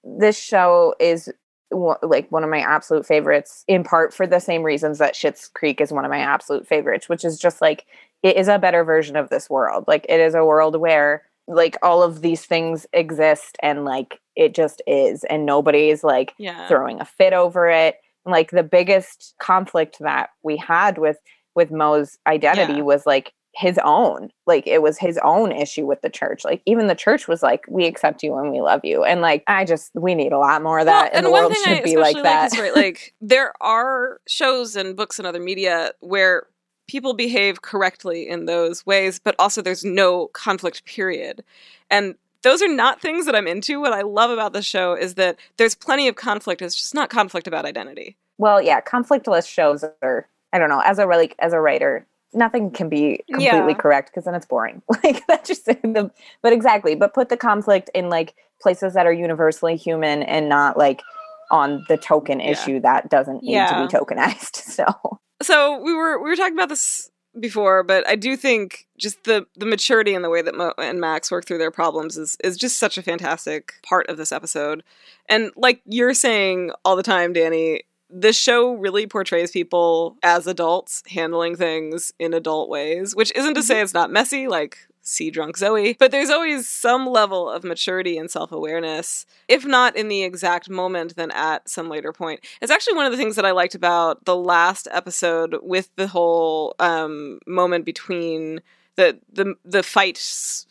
this 0.03 0.39
show 0.39 0.95
is 0.99 1.33
like 1.71 2.31
one 2.31 2.45
of 2.45 2.51
my 2.51 2.61
absolute 2.61 3.07
favorites, 3.07 3.65
in 3.69 3.85
part 3.85 4.13
for 4.13 4.27
the 4.27 4.41
same 4.41 4.63
reasons 4.63 4.99
that 4.99 5.15
Schitt's 5.15 5.49
Creek 5.49 5.81
is 5.81 5.93
one 5.93 6.05
of 6.05 6.11
my 6.11 6.19
absolute 6.19 6.67
favorites, 6.67 7.09
which 7.09 7.25
is 7.25 7.39
just 7.39 7.61
like 7.61 7.87
it 8.23 8.37
is 8.37 8.49
a 8.49 8.59
better 8.59 8.85
version 8.85 9.17
of 9.17 9.29
this 9.29 9.49
world. 9.49 9.85
Like 9.87 10.07
it 10.09 10.21
is 10.21 10.35
a 10.35 10.45
world 10.45 10.77
where 10.77 11.23
like 11.47 11.77
all 11.83 12.03
of 12.03 12.21
these 12.23 12.45
things 12.45 12.87
exist 12.93 13.57
and 13.63 13.85
like 13.85 14.21
it 14.35 14.55
just 14.55 14.83
is, 14.89 15.23
and 15.25 15.47
nobody's 15.47 16.03
like 16.03 16.35
yeah 16.37 16.67
throwing 16.67 17.01
a 17.01 17.05
fit 17.05 17.33
over 17.33 17.69
it. 17.69 17.97
Like 18.27 18.51
the 18.51 18.63
biggest 18.63 19.35
conflict 19.41 19.99
that 20.01 20.31
we 20.43 20.57
had 20.57 20.99
with 20.99 21.19
with 21.55 21.71
Mo's 21.71 22.19
identity 22.27 22.75
Yeah. 22.75 22.83
was 22.83 23.07
like 23.07 23.33
his 23.57 23.79
own. 23.85 24.31
Like 24.47 24.67
it 24.67 24.83
was 24.83 24.99
his 24.99 25.17
own 25.23 25.53
issue 25.53 25.87
with 25.87 26.03
the 26.03 26.11
church. 26.11 26.45
Like 26.45 26.61
even 26.67 26.89
the 26.89 26.95
church 26.97 27.29
was 27.29 27.43
like, 27.43 27.65
"We 27.69 27.87
accept 27.87 28.23
you 28.25 28.37
and 28.37 28.51
we 28.51 28.61
love 28.61 28.81
you." 28.85 29.05
And 29.05 29.21
like 29.21 29.45
I 29.47 29.65
just 29.65 29.93
we 29.95 30.15
need 30.17 30.33
a 30.33 30.39
lot 30.39 30.63
more 30.63 30.81
of 30.81 30.87
that, 30.87 31.13
Well, 31.13 31.19
and 31.19 31.27
the 31.27 31.31
world 31.31 31.55
should 31.55 31.69
I 31.79 31.81
be 31.83 31.97
like 31.97 32.21
that. 32.23 32.53
is 32.53 32.59
right, 32.59 32.75
like 32.75 33.15
there 33.21 33.53
are 33.61 34.21
shows 34.27 34.75
and 34.75 34.97
books 34.97 35.19
and 35.21 35.27
other 35.29 35.39
media 35.41 35.93
where 36.01 36.47
people 36.89 37.15
behave 37.15 37.63
correctly 37.63 38.29
in 38.29 38.47
those 38.47 38.85
ways, 38.85 39.21
but 39.23 39.37
also 39.39 39.63
there's 39.63 39.85
no 39.85 40.27
conflict. 40.29 40.85
Period, 40.85 41.45
and 41.91 42.17
those 42.45 42.63
are 42.63 42.69
not 42.69 43.01
things 43.01 43.27
that 43.27 43.35
I'm 43.35 43.49
into. 43.49 43.81
What 43.81 43.93
I 43.93 44.03
love 44.03 44.31
about 44.31 44.53
the 44.53 44.63
show 44.63 44.95
is 44.95 45.15
that 45.15 45.37
there's 45.57 45.75
plenty 45.75 46.07
of 46.07 46.15
conflict. 46.15 46.63
It's 46.63 46.77
just 46.77 46.95
not 46.95 47.11
conflict 47.11 47.49
about 47.49 47.65
identity. 47.65 48.17
well, 48.39 48.63
yeah, 48.63 48.81
conflictless 48.81 49.49
shows 49.49 49.85
are. 50.03 50.29
I 50.53 50.59
don't 50.59 50.69
know. 50.69 50.81
As 50.81 51.01
a 51.01 51.07
like 51.07 51.35
as 51.41 51.53
a 51.53 51.61
writer, 51.61 52.07
nothing 52.33 52.71
can 52.71 52.89
be 52.89 53.25
completely 53.33 53.73
Yeah. 53.73 53.75
correct 53.75 54.11
because 54.11 54.25
then 54.25 54.35
it's 54.37 54.47
boring. 54.47 54.83
Like 55.03 55.27
that's 55.27 55.49
just 55.49 55.65
the. 55.67 56.11
But 56.43 56.53
exactly. 56.53 56.95
But 56.95 57.13
put 57.13 57.29
the 57.29 57.37
conflict 57.37 57.91
in 57.95 58.09
like 58.09 58.35
places 58.63 58.95
that 58.95 59.05
are 59.07 59.13
universally 59.13 59.75
human 59.77 60.23
and 60.23 60.49
not 60.49 60.77
like 60.79 61.03
on 61.51 61.85
the 61.89 61.97
token 61.97 62.39
Yeah. 62.41 62.51
issue 62.53 62.81
that 62.81 63.11
doesn't 63.11 63.43
need 63.43 63.53
Yeah. 63.55 63.67
to 63.67 63.87
be 63.87 63.93
tokenized. 63.93 64.57
So 64.75 65.19
So 65.43 65.81
we 65.83 65.93
were 65.95 66.23
we 66.23 66.31
were 66.31 66.37
talking 66.37 66.55
about 66.55 66.69
this 66.69 67.11
before, 67.39 67.83
but 67.83 68.07
I 68.09 68.17
do 68.17 68.37
think 68.37 68.87
just 68.99 69.25
the 69.25 69.47
the 69.57 69.67
maturity 69.67 70.15
and 70.15 70.25
the 70.25 70.31
way 70.31 70.43
that 70.43 70.55
Mo 70.55 70.73
and 70.79 71.01
Max 71.01 71.31
work 71.31 71.47
through 71.47 71.59
their 71.59 71.71
problems 71.71 72.17
is 72.17 72.37
is 72.43 72.57
just 72.57 72.79
such 72.79 72.99
a 72.99 73.03
fantastic 73.03 73.75
part 73.83 74.09
of 74.09 74.17
this 74.17 74.33
episode. 74.33 74.83
And 75.29 75.51
like 75.57 75.83
you're 75.85 76.15
saying 76.15 76.71
all 76.85 76.97
the 76.97 77.03
time, 77.03 77.33
Danny, 77.33 77.83
this 78.11 78.39
show 78.39 78.75
really 78.75 79.07
portrays 79.07 79.51
people 79.51 80.17
as 80.23 80.47
adults 80.47 81.03
handling 81.09 81.57
things 81.57 82.13
in 82.19 82.35
adult 82.35 82.69
ways, 82.69 83.15
which 83.17 83.33
isn't 83.35 83.55
to 83.55 83.61
mm-hmm. 83.61 83.67
say 83.67 83.81
it's 83.81 83.95
not 83.95 84.11
messy, 84.11 84.49
like 84.49 84.79
see 85.05 85.31
drunk 85.31 85.57
Zoey, 85.57 85.97
but 85.97 86.11
there's 86.11 86.31
always 86.31 86.69
some 86.69 87.07
level 87.07 87.49
of 87.49 87.63
maturity 87.63 88.19
and 88.19 88.31
self 88.31 88.51
awareness, 88.51 89.27
if 89.47 89.65
not 89.65 89.95
in 89.95 90.09
the 90.09 90.25
exact 90.25 90.69
moment, 90.69 91.15
then 91.15 91.31
at 91.31 91.69
some 91.69 91.89
later 91.89 92.13
point. 92.13 92.41
It's 92.61 92.73
actually 92.73 92.95
one 92.95 93.07
of 93.07 93.13
the 93.13 93.19
things 93.19 93.37
that 93.37 93.45
I 93.45 93.53
liked 93.53 93.77
about 93.77 94.25
the 94.25 94.37
last 94.37 94.89
episode 94.91 95.57
with 95.63 95.91
the 95.95 96.09
whole 96.09 96.75
um, 96.81 97.39
moment 97.47 97.85
between 97.85 98.61
the 98.97 99.19
the 99.33 99.55
the 99.65 99.83
fight 99.83 100.19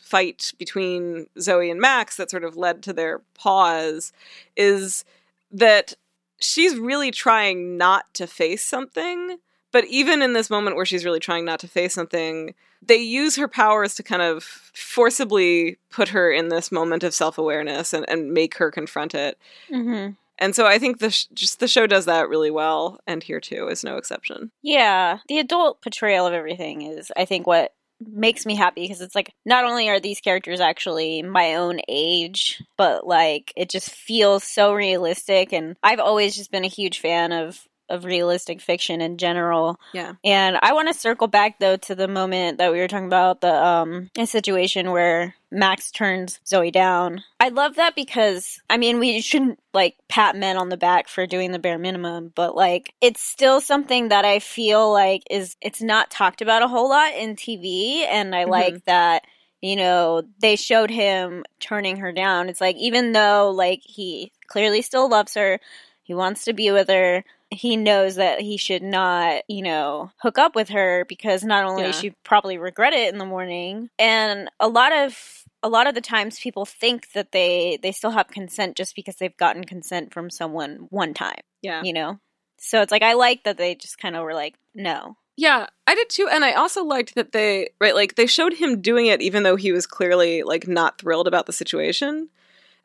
fight 0.00 0.52
between 0.58 1.26
Zoey 1.38 1.70
and 1.70 1.80
Max 1.80 2.16
that 2.16 2.30
sort 2.30 2.44
of 2.44 2.56
led 2.56 2.82
to 2.82 2.92
their 2.92 3.20
pause 3.34 4.12
is 4.56 5.04
that 5.50 5.94
she's 6.40 6.76
really 6.76 7.10
trying 7.10 7.76
not 7.76 8.12
to 8.14 8.26
face 8.26 8.64
something 8.64 9.38
but 9.72 9.84
even 9.86 10.22
in 10.22 10.34
this 10.34 10.50
moment 10.50 10.76
where 10.76 10.86
she's 10.86 11.04
really 11.04 11.20
trying 11.20 11.44
not 11.44 11.58
to 11.58 11.68
face 11.68 11.92
something 11.92 12.54
they 12.86 12.96
use 12.96 13.36
her 13.36 13.48
powers 13.48 13.94
to 13.94 14.02
kind 14.02 14.22
of 14.22 14.44
forcibly 14.44 15.78
put 15.90 16.08
her 16.08 16.30
in 16.30 16.48
this 16.48 16.70
moment 16.72 17.02
of 17.04 17.14
self-awareness 17.14 17.92
and, 17.92 18.04
and 18.08 18.32
make 18.32 18.56
her 18.56 18.70
confront 18.70 19.14
it 19.14 19.38
hmm 19.68 20.10
and 20.38 20.56
so 20.56 20.66
i 20.66 20.78
think 20.78 20.98
the 20.98 21.10
sh- 21.10 21.26
just 21.32 21.60
the 21.60 21.68
show 21.68 21.86
does 21.86 22.06
that 22.06 22.28
really 22.28 22.50
well 22.50 22.98
and 23.06 23.22
here 23.22 23.40
too 23.40 23.68
is 23.68 23.84
no 23.84 23.96
exception 23.96 24.50
Yeah, 24.62 25.18
the 25.28 25.38
adult 25.38 25.80
portrayal 25.82 26.26
of 26.26 26.32
everything 26.32 26.82
is, 26.82 27.12
I 27.16 27.24
think, 27.24 27.46
what 27.46 27.72
makes 28.04 28.44
me 28.44 28.56
happy 28.56 28.82
because 28.82 29.00
it's 29.00 29.14
like 29.14 29.32
not 29.46 29.64
only 29.64 29.88
are 29.88 30.00
these 30.00 30.20
characters 30.20 30.60
actually 30.60 31.22
my 31.22 31.54
own 31.54 31.78
age, 31.88 32.62
but 32.76 33.06
like 33.06 33.52
it 33.56 33.70
just 33.70 33.90
feels 33.90 34.42
so 34.42 34.74
realistic. 34.74 35.52
And 35.52 35.76
I've 35.82 36.00
always 36.00 36.34
just 36.34 36.50
been 36.50 36.64
a 36.64 36.68
huge 36.68 36.98
fan 36.98 37.30
of 37.32 37.60
of 37.88 38.04
realistic 38.04 38.60
fiction 38.60 39.00
in 39.00 39.18
general. 39.18 39.78
Yeah. 39.92 40.14
And 40.24 40.58
I 40.62 40.72
want 40.72 40.88
to 40.88 40.94
circle 40.94 41.26
back 41.26 41.58
though 41.58 41.76
to 41.76 41.94
the 41.94 42.08
moment 42.08 42.58
that 42.58 42.72
we 42.72 42.78
were 42.78 42.88
talking 42.88 43.06
about 43.06 43.40
the 43.40 43.52
um 43.54 44.10
a 44.18 44.26
situation 44.26 44.90
where 44.90 45.34
Max 45.50 45.90
turns 45.90 46.40
Zoey 46.46 46.72
down. 46.72 47.22
I 47.38 47.48
love 47.50 47.76
that 47.76 47.94
because 47.94 48.60
I 48.70 48.76
mean 48.78 48.98
we 48.98 49.20
shouldn't 49.20 49.58
like 49.72 49.96
pat 50.08 50.34
men 50.36 50.56
on 50.56 50.68
the 50.70 50.76
back 50.76 51.08
for 51.08 51.26
doing 51.26 51.52
the 51.52 51.58
bare 51.58 51.78
minimum, 51.78 52.32
but 52.34 52.56
like 52.56 52.94
it's 53.00 53.20
still 53.22 53.60
something 53.60 54.08
that 54.08 54.24
I 54.24 54.38
feel 54.38 54.90
like 54.92 55.22
is 55.30 55.56
it's 55.60 55.82
not 55.82 56.10
talked 56.10 56.40
about 56.42 56.62
a 56.62 56.68
whole 56.68 56.88
lot 56.88 57.12
in 57.14 57.36
TV 57.36 58.04
and 58.08 58.34
I 58.34 58.44
Mhm. 58.44 58.48
like 58.48 58.84
that 58.86 59.24
you 59.60 59.76
know 59.76 60.22
they 60.40 60.56
showed 60.56 60.90
him 60.90 61.44
turning 61.60 61.96
her 61.98 62.12
down. 62.12 62.48
It's 62.48 62.60
like 62.60 62.76
even 62.76 63.12
though 63.12 63.50
like 63.50 63.80
he 63.84 64.32
clearly 64.46 64.82
still 64.82 65.08
loves 65.08 65.34
her, 65.34 65.60
he 66.02 66.12
wants 66.14 66.44
to 66.44 66.52
be 66.52 66.70
with 66.70 66.88
her, 66.88 67.24
he 67.54 67.76
knows 67.76 68.16
that 68.16 68.40
he 68.40 68.56
should 68.56 68.82
not, 68.82 69.42
you 69.48 69.62
know, 69.62 70.10
hook 70.22 70.38
up 70.38 70.54
with 70.54 70.68
her 70.70 71.04
because 71.08 71.44
not 71.44 71.64
only 71.64 71.84
Yeah. 71.84 71.90
she 71.92 72.10
probably 72.24 72.58
regret 72.58 72.92
it 72.92 73.12
in 73.12 73.18
the 73.18 73.24
morning, 73.24 73.88
and 73.98 74.50
a 74.60 74.68
lot 74.68 74.92
of 74.92 75.44
a 75.62 75.68
lot 75.68 75.86
of 75.86 75.94
the 75.94 76.00
times 76.02 76.38
people 76.38 76.66
think 76.66 77.12
that 77.12 77.32
they 77.32 77.78
they 77.82 77.92
still 77.92 78.10
have 78.10 78.28
consent 78.28 78.76
just 78.76 78.94
because 78.94 79.16
they've 79.16 79.36
gotten 79.36 79.64
consent 79.64 80.12
from 80.12 80.28
someone 80.30 80.86
one 80.90 81.14
time, 81.14 81.40
yeah 81.62 81.82
you 81.82 81.92
know. 81.92 82.18
So 82.58 82.80
it's 82.82 82.92
like 82.92 83.02
I 83.02 83.14
like 83.14 83.44
that 83.44 83.56
they 83.56 83.74
just 83.74 83.98
kind 83.98 84.14
of 84.16 84.22
were 84.24 84.34
like, 84.34 84.54
no, 84.74 85.16
Yeah, 85.36 85.66
I 85.86 85.94
did 85.94 86.08
too, 86.08 86.28
and 86.30 86.44
I 86.44 86.52
also 86.52 86.84
liked 86.84 87.14
that 87.14 87.32
they 87.32 87.70
right 87.80 87.94
like 87.94 88.14
they 88.14 88.26
showed 88.26 88.54
him 88.54 88.80
doing 88.80 89.06
it 89.06 89.20
even 89.22 89.42
though 89.42 89.56
he 89.56 89.72
was 89.72 89.86
clearly 89.86 90.42
like 90.42 90.68
not 90.68 90.98
thrilled 90.98 91.26
about 91.28 91.46
the 91.46 91.52
situation. 91.52 92.28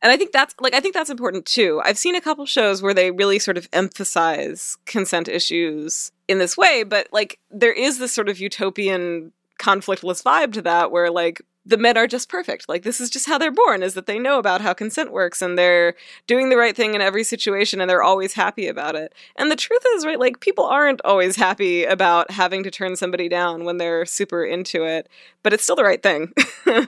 And 0.02 0.12
I 0.12 0.18
think 0.18 0.32
that's 0.32 0.56
like 0.60 0.74
I 0.74 0.80
think 0.80 0.94
that's 0.94 1.10
important 1.10 1.46
too. 1.46 1.82
I've 1.84 1.98
seen 1.98 2.16
a 2.16 2.22
couple 2.22 2.46
shows 2.46 2.82
where 2.82 2.94
they 2.94 3.12
really 3.12 3.40
sort 3.40 3.58
of 3.58 3.68
emphasize 3.74 4.78
consent 4.86 5.28
issues 5.28 6.12
in 6.28 6.40
this 6.40 6.56
way, 6.56 6.84
but 6.84 7.08
like 7.12 7.40
there 7.52 7.74
is 7.74 8.00
this 8.00 8.14
sort 8.14 8.30
of 8.30 8.40
utopian 8.40 9.34
conflictless 9.60 10.24
vibe 10.24 10.54
to 10.54 10.62
that 10.62 10.92
where 10.92 11.12
like 11.12 11.42
the 11.70 11.78
men 11.78 11.98
are 11.98 12.08
just 12.08 12.30
perfect. 12.30 12.68
Like 12.68 12.82
this 12.82 13.00
is 13.00 13.12
just 13.12 13.28
how 13.28 13.38
they're 13.38 13.52
born 13.52 13.84
is 13.84 13.94
that 13.94 14.08
they 14.08 14.18
know 14.18 14.40
about 14.40 14.60
how 14.60 14.74
consent 14.74 15.12
works 15.12 15.40
and 15.40 15.58
they're 15.58 15.94
doing 16.26 16.50
the 16.50 16.58
right 16.58 16.76
thing 16.76 16.96
in 16.96 17.02
every 17.02 17.24
situation 17.24 17.80
and 17.80 17.88
they're 17.88 18.02
always 18.02 18.34
happy 18.34 18.68
about 18.68 18.96
it. 18.96 19.14
And 19.36 19.52
the 19.52 19.56
truth 19.56 19.84
is, 19.94 20.04
right, 20.04 20.20
like 20.20 20.40
people 20.40 20.66
aren't 20.66 21.00
always 21.06 21.36
happy 21.36 21.84
about 21.86 22.32
having 22.32 22.64
to 22.64 22.72
turn 22.72 22.96
somebody 22.96 23.30
down 23.30 23.66
when 23.66 23.78
they're 23.78 24.08
super 24.08 24.44
into 24.44 24.84
it, 24.84 25.08
but 25.44 25.54
it's 25.54 25.62
still 25.62 25.76
the 25.76 25.84
right 25.84 26.04
thing. 26.04 26.34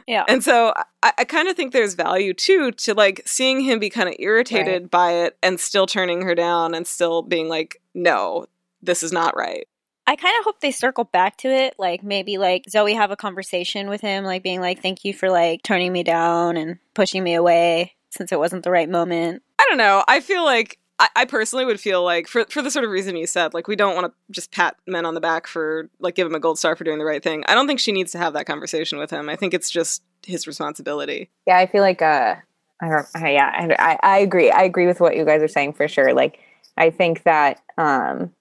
Yeah. 0.07 0.25
and 0.27 0.43
so 0.43 0.73
I, 1.01 1.13
I 1.19 1.23
kind 1.23 1.47
of 1.47 1.55
think 1.55 1.73
there's 1.73 1.95
value 1.95 2.33
too 2.33 2.71
to 2.71 2.93
like 2.93 3.21
seeing 3.25 3.61
him 3.61 3.79
be 3.79 3.89
kind 3.89 4.07
of 4.07 4.15
irritated 4.19 4.91
by 4.91 5.11
it 5.11 5.37
and 5.41 5.59
still 5.59 5.87
turning 5.87 6.21
her 6.21 6.35
down 6.35 6.75
and 6.75 6.85
still 6.85 7.23
being 7.23 7.49
like, 7.49 7.81
no, 7.95 8.45
this 8.81 9.01
is 9.01 9.11
not 9.11 9.35
right. 9.35 9.67
I 10.11 10.17
kind 10.17 10.37
of 10.37 10.43
hope 10.43 10.59
they 10.59 10.71
circle 10.71 11.05
back 11.05 11.37
to 11.37 11.47
it. 11.47 11.75
Like 11.79 12.03
maybe 12.03 12.37
like 12.37 12.65
Zoey 12.65 12.95
have 12.95 13.11
a 13.11 13.15
conversation 13.15 13.87
with 13.87 14.01
him, 14.01 14.25
like 14.25 14.43
being 14.43 14.59
like, 14.59 14.81
"Thank 14.81 15.05
you 15.05 15.13
for 15.13 15.29
like 15.29 15.63
turning 15.63 15.93
me 15.93 16.03
down 16.03 16.57
and 16.57 16.79
pushing 16.93 17.23
me 17.23 17.33
away 17.33 17.95
since 18.09 18.33
it 18.33 18.37
wasn't 18.37 18.65
the 18.65 18.71
right 18.71 18.89
moment." 18.89 19.41
I 19.57 19.65
don't 19.69 19.77
know. 19.77 20.03
I 20.09 20.19
feel 20.19 20.43
like 20.43 20.79
I, 20.99 21.07
I 21.15 21.23
personally 21.23 21.63
would 21.63 21.79
feel 21.79 22.03
like 22.03 22.27
for 22.27 22.43
for 22.49 22.61
the 22.61 22.69
sort 22.69 22.83
of 22.83 22.91
reason 22.91 23.15
you 23.15 23.25
said, 23.25 23.53
like 23.53 23.69
we 23.69 23.77
don't 23.77 23.95
want 23.95 24.07
to 24.07 24.13
just 24.33 24.51
pat 24.51 24.75
men 24.85 25.05
on 25.05 25.13
the 25.13 25.21
back 25.21 25.47
for 25.47 25.89
like 26.01 26.15
give 26.15 26.27
him 26.27 26.35
a 26.35 26.41
gold 26.41 26.59
star 26.59 26.75
for 26.75 26.83
doing 26.83 26.99
the 26.99 27.05
right 27.05 27.23
thing. 27.23 27.45
I 27.47 27.55
don't 27.55 27.65
think 27.65 27.79
she 27.79 27.93
needs 27.93 28.11
to 28.11 28.17
have 28.17 28.33
that 28.33 28.45
conversation 28.45 28.99
with 28.99 29.11
him. 29.11 29.29
I 29.29 29.37
think 29.37 29.53
it's 29.53 29.71
just 29.71 30.03
his 30.27 30.45
responsibility. 30.45 31.29
Yeah, 31.47 31.57
I 31.57 31.67
feel 31.67 31.83
like 31.83 32.01
uh, 32.01 32.35
I 32.81 32.89
don't. 32.89 33.07
Yeah, 33.15 33.49
I, 33.79 33.93
I 33.93 33.99
I 34.03 34.17
agree. 34.17 34.51
I 34.51 34.63
agree 34.63 34.87
with 34.87 34.99
what 34.99 35.15
you 35.15 35.23
guys 35.23 35.41
are 35.41 35.47
saying 35.47 35.71
for 35.71 35.87
sure. 35.87 36.13
Like, 36.13 36.39
I 36.75 36.89
think 36.89 37.23
that 37.23 37.61
um, 37.77 38.33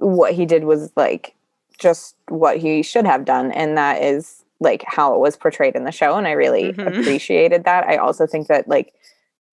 what 0.00 0.32
he 0.34 0.46
did 0.46 0.64
was 0.64 0.92
like 0.96 1.34
just 1.78 2.16
what 2.28 2.56
he 2.58 2.82
should 2.82 3.06
have 3.06 3.24
done, 3.24 3.52
and 3.52 3.76
that 3.76 4.02
is 4.02 4.44
like 4.60 4.82
how 4.86 5.14
it 5.14 5.20
was 5.20 5.36
portrayed 5.36 5.74
in 5.76 5.84
the 5.84 5.92
show, 5.92 6.14
and 6.16 6.26
I 6.26 6.32
really 6.32 6.72
Mhm. 6.72 6.86
appreciated 7.00 7.64
that. 7.64 7.86
I 7.86 7.96
also 7.96 8.26
think 8.26 8.48
that 8.48 8.66
like 8.68 8.94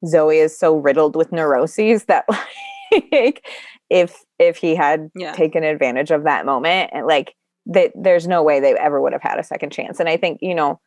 Zoey 0.05 0.37
is 0.43 0.57
so 0.57 0.75
riddled 0.77 1.15
with 1.15 1.31
neuroses 1.31 2.05
that 2.05 2.25
like 3.11 3.45
if 3.89 4.23
if 4.39 4.57
he 4.57 4.75
had 4.75 5.09
Yeah. 5.15 5.33
taken 5.33 5.63
advantage 5.63 6.11
of 6.11 6.23
that 6.23 6.45
moment 6.45 6.91
and 6.93 7.05
like 7.07 7.35
that 7.65 7.91
there's 7.95 8.27
no 8.27 8.43
way 8.43 8.59
they 8.59 8.73
ever 8.77 9.01
would 9.01 9.13
have 9.13 9.21
had 9.21 9.39
a 9.39 9.43
second 9.43 9.71
chance 9.71 9.99
and 10.01 10.09
i 10.09 10.17
think 10.17 10.39
you 10.41 10.53
know 10.53 10.79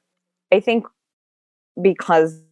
i 0.52 0.61
think 0.61 0.84
because 1.80 2.42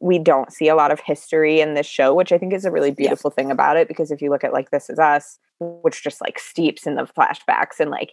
we 0.00 0.18
don't 0.18 0.52
see 0.52 0.68
a 0.68 0.76
lot 0.76 0.92
of 0.92 1.00
history 1.00 1.60
in 1.60 1.74
this 1.74 1.86
show 1.86 2.14
which 2.14 2.32
i 2.32 2.38
think 2.38 2.52
is 2.52 2.64
a 2.64 2.70
really 2.70 2.90
beautiful 2.90 3.30
thing 3.30 3.50
about 3.50 3.76
it 3.76 3.88
because 3.88 4.10
if 4.10 4.22
you 4.22 4.30
look 4.30 4.44
at 4.44 4.52
like 4.52 4.70
this 4.70 4.88
is 4.88 4.98
us 4.98 5.38
which 5.60 6.02
just 6.02 6.20
like 6.20 6.38
steeps 6.38 6.86
in 6.86 6.94
the 6.94 7.02
flashbacks 7.18 7.80
and 7.80 7.90
like 7.90 8.12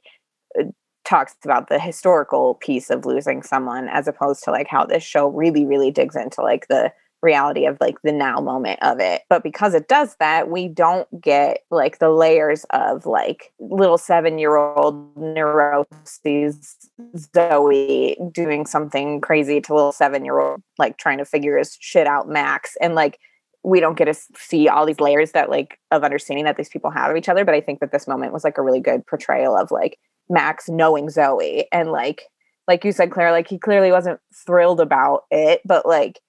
uh, 0.60 0.64
talks 1.06 1.36
about 1.44 1.70
the 1.70 1.80
historical 1.80 2.56
piece 2.56 2.90
of 2.90 3.06
losing 3.06 3.44
someone 3.44 3.88
as 3.90 4.08
opposed 4.08 4.44
to 4.44 4.52
like 4.52 4.68
how 4.68 4.86
this 4.86 5.04
show 5.04 5.28
really 5.28 5.66
really 5.66 5.92
digs 5.92 6.16
into 6.16 6.42
like 6.42 6.68
the 6.68 6.92
reality 7.22 7.66
of 7.66 7.78
like 7.82 7.96
the 8.04 8.12
now 8.12 8.40
moment 8.40 8.82
of 8.82 9.00
it. 9.00 9.24
But 9.30 9.44
because 9.44 9.74
it 9.74 9.88
does 9.88 10.16
that 10.20 10.50
we 10.50 10.68
don't 10.68 11.08
get 11.20 11.60
like 11.72 12.00
the 12.00 12.12
layers 12.12 12.66
of 12.70 13.06
like 13.06 13.52
little 13.60 13.98
seven 13.98 14.38
year 14.38 14.56
old 14.56 15.16
neuroses 15.18 16.76
zoey 17.16 18.16
doing 18.32 18.66
something 18.66 19.22
crazy 19.22 19.60
to 19.62 19.74
little 19.74 19.92
seven 19.92 20.24
year 20.24 20.40
old 20.40 20.62
like 20.78 20.98
trying 20.98 21.18
to 21.18 21.26
figure 21.26 21.58
his 21.58 21.78
shit 21.80 22.08
out 22.08 22.30
max. 22.30 22.78
And 22.80 22.96
like 22.96 23.20
we 23.64 23.80
don't 23.80 23.98
get 23.98 24.06
to 24.06 24.14
see 24.38 24.70
all 24.70 24.86
these 24.86 25.00
layers 25.00 25.32
that 25.32 25.50
like 25.50 25.80
of 25.90 26.04
understanding 26.04 26.46
that 26.46 26.56
these 26.56 26.70
people 26.70 26.92
have 26.92 27.10
of 27.10 27.18
each 27.18 27.30
other. 27.30 27.44
But 27.44 27.56
i 27.56 27.62
think 27.62 27.80
that 27.80 27.92
this 27.92 28.08
moment 28.08 28.34
was 28.34 28.44
like 28.44 28.58
a 28.58 28.62
really 28.62 28.80
good 28.80 29.06
portrayal 29.08 29.58
of 29.58 29.72
like 29.72 29.98
max 30.30 30.70
knowing 30.70 31.08
zoey. 31.08 31.64
And 31.72 31.92
like 31.92 32.24
like 32.68 32.84
you 32.84 32.92
said 32.92 33.12
claire 33.12 33.32
like 33.32 33.48
he 33.48 33.58
clearly 33.58 33.92
wasn't 33.92 34.20
thrilled 34.46 34.80
about 34.80 35.24
it. 35.32 35.62
But 35.66 35.86
like 35.86 36.20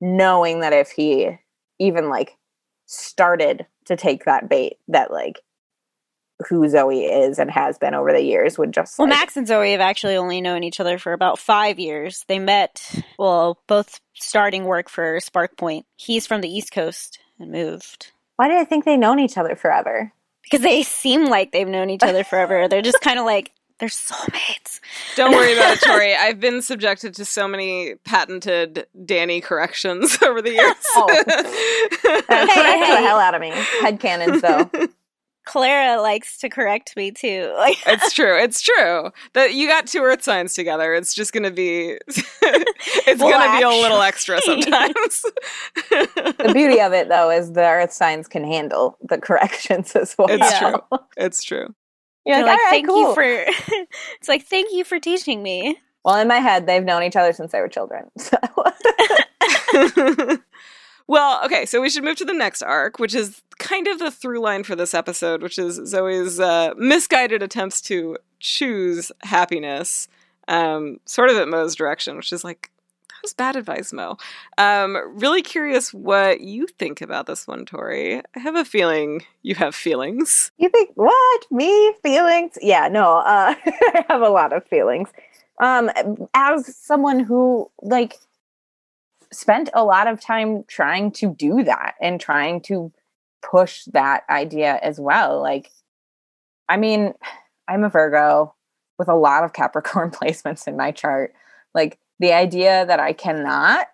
knowing 0.00 0.60
that 0.60 0.72
if 0.72 0.90
he 0.90 1.38
even 1.78 2.08
like 2.08 2.36
started 2.86 3.66
to 3.86 3.96
take 3.96 4.24
that 4.24 4.48
bait 4.48 4.78
that 4.88 5.10
like 5.10 5.40
who 6.48 6.60
zoey 6.68 7.08
is 7.28 7.38
and 7.38 7.50
has 7.50 7.78
been 7.78 7.94
over 7.94 8.12
the 8.12 8.20
years 8.22 8.58
would 8.58 8.72
just 8.72 8.98
Well, 8.98 9.08
like, 9.08 9.18
Max 9.18 9.36
and 9.38 9.46
Zoey 9.46 9.72
have 9.72 9.80
actually 9.80 10.16
only 10.16 10.40
known 10.42 10.64
each 10.64 10.80
other 10.80 10.98
for 10.98 11.14
about 11.14 11.38
five 11.38 11.78
years. 11.78 12.24
They 12.28 12.38
met, 12.38 13.02
well, 13.18 13.58
both 13.66 14.00
starting 14.12 14.64
work 14.64 14.90
for 14.90 15.16
SPRQ 15.16 15.56
Point. 15.56 15.86
He's 15.96 16.26
from 16.26 16.42
the 16.42 16.50
East 16.50 16.72
Coast 16.72 17.18
and 17.38 17.50
moved. 17.50 18.12
why 18.36 18.48
did 18.48 18.58
i 18.58 18.64
think 18.64 18.84
they 18.84 18.96
known 18.96 19.18
each 19.18 19.38
other 19.38 19.56
forever 19.56 20.12
Because 20.42 20.60
they 20.60 20.82
seem 20.82 21.24
like 21.26 21.52
they've 21.52 21.66
known 21.66 21.90
each 21.90 22.02
other 22.02 22.22
forever. 22.22 22.68
They're 22.68 22.82
just 22.82 23.00
kind 23.02 23.18
of 23.18 23.24
like, 23.24 23.52
they're 23.78 23.88
soulmates. 23.88 24.80
Don't 25.16 25.32
worry 25.32 25.52
about 25.52 25.74
it, 25.76 25.80
Torie. 25.82 26.14
I've 26.18 26.40
been 26.40 26.62
subjected 26.62 27.14
to 27.14 27.24
so 27.24 27.46
many 27.46 27.94
patented 28.04 28.86
Danny 29.04 29.40
corrections 29.40 30.16
over 30.22 30.40
the 30.40 30.50
oh. 30.50 30.62
years. 30.62 30.74
Oh. 30.96 31.06
that 31.08 32.26
Hey, 32.28 32.84
hey. 32.86 32.90
the 33.02 33.06
hell 33.08 33.18
out 33.18 33.34
of 33.34 33.40
me 33.40 33.50
head 33.80 34.00
cannons 34.00 34.40
though 34.42 34.70
Clara 35.44 36.00
likes 36.02 36.38
to 36.38 36.48
correct 36.48 36.96
me 36.96 37.12
too. 37.12 37.54
Like, 37.56 37.76
it's 37.86 38.12
true. 38.12 38.36
It's 38.36 38.60
true. 38.60 39.12
That 39.34 39.54
you 39.54 39.68
got 39.68 39.86
two 39.86 40.02
earth 40.02 40.24
signs 40.24 40.54
together. 40.54 40.92
It's 40.92 41.14
just 41.14 41.32
gonna 41.32 41.52
be 41.52 41.98
it's 42.08 43.20
Well, 43.22 43.30
gonna 43.30 43.56
be 43.56 43.62
a 43.62 43.68
little 43.68 44.00
extra 44.02 44.40
sometimes. 44.40 45.22
the 45.90 46.50
beauty 46.52 46.80
of 46.80 46.92
it 46.92 47.08
though 47.08 47.30
is 47.30 47.52
the 47.52 47.62
earth 47.62 47.92
signs 47.92 48.26
can 48.26 48.42
handle 48.42 48.98
the 49.02 49.18
corrections 49.18 49.94
as 49.94 50.16
well 50.18 50.26
It's 50.30 50.50
Yeah. 50.50 50.70
true. 50.70 50.98
it's 51.16 51.44
true. 51.44 51.74
You're 52.26 52.38
like, 52.38 52.46
like, 52.46 52.58
"All 52.58 52.64
right, 52.64 52.70
thank 52.70 52.86
cool." 52.86 53.08
you 53.08 53.14
for. 53.14 53.22
it's 54.20 54.28
like, 54.28 54.44
thank 54.44 54.72
you 54.72 54.84
for 54.84 54.98
teaching 54.98 55.42
me. 55.42 55.78
well 56.04 56.16
in 56.16 56.28
my 56.28 56.36
head 56.38 56.66
they've 56.66 56.84
known 56.84 57.02
each 57.02 57.16
other 57.16 57.32
since 57.32 57.52
they 57.52 57.60
were 57.60 57.68
children 57.68 58.10
so 58.18 58.36
well, 61.06 61.44
okay, 61.44 61.66
so 61.66 61.80
we 61.80 61.90
should 61.90 62.04
move 62.04 62.16
to 62.16 62.24
the 62.24 62.34
next 62.34 62.62
arc, 62.62 62.98
which 62.98 63.14
is 63.14 63.42
kind 63.58 63.86
of 63.86 63.98
the 63.98 64.10
through 64.10 64.40
line 64.40 64.64
for 64.64 64.76
this 64.76 64.94
episode, 64.94 65.42
which 65.42 65.58
is 65.58 65.78
Zoey's 65.80 66.40
uh, 66.40 66.74
misguided 66.76 67.42
attempts 67.42 67.80
to 67.82 68.16
choose 68.40 69.12
happiness, 69.22 70.08
um, 70.48 70.98
sort 71.04 71.30
of 71.30 71.36
at 71.36 71.48
Mo's 71.48 71.74
direction, 71.74 72.16
which 72.16 72.32
is 72.32 72.44
like, 72.44 72.70
that 72.75 72.75
was 73.26 73.34
bad 73.34 73.56
advice, 73.56 73.92
Mo. 73.92 74.16
Um, 74.56 74.96
really 75.18 75.42
curious 75.42 75.92
what 75.92 76.42
you 76.42 76.68
think 76.68 77.00
about 77.00 77.26
this 77.26 77.48
one, 77.48 77.66
Torie. 77.66 78.18
I 78.36 78.38
have 78.38 78.54
a 78.54 78.64
feeling 78.64 79.24
you 79.42 79.56
have 79.56 79.74
feelings. 79.74 80.52
You 80.58 80.68
think 80.68 80.92
what? 80.94 81.46
Me 81.50 81.92
feelings? 82.04 82.56
Yeah, 82.62 82.86
no. 82.86 83.16
Uh, 83.16 83.56
I 83.66 84.04
have 84.08 84.22
a 84.22 84.28
lot 84.28 84.52
of 84.52 84.64
feelings. 84.68 85.08
Um, 85.60 85.90
as 86.34 86.76
someone 86.76 87.18
who 87.18 87.68
like 87.82 88.14
spent 89.32 89.70
a 89.74 89.82
lot 89.82 90.06
of 90.06 90.20
time 90.20 90.62
trying 90.68 91.10
to 91.10 91.34
do 91.34 91.64
that 91.64 91.96
and 92.00 92.20
trying 92.20 92.60
to 92.60 92.92
push 93.42 93.86
that 93.86 94.22
idea 94.30 94.78
as 94.84 95.00
well. 95.00 95.42
Like, 95.42 95.72
I 96.68 96.76
mean, 96.76 97.12
I'm 97.66 97.82
a 97.82 97.88
Virgo 97.88 98.54
with 99.00 99.08
a 99.08 99.16
lot 99.16 99.42
of 99.42 99.52
Capricorn 99.52 100.10
placements 100.12 100.68
in 100.68 100.76
my 100.76 100.92
chart. 100.92 101.34
Like 101.74 101.98
the 102.18 102.32
idea 102.32 102.86
that 102.86 103.00
I 103.00 103.12
cannot 103.12 103.86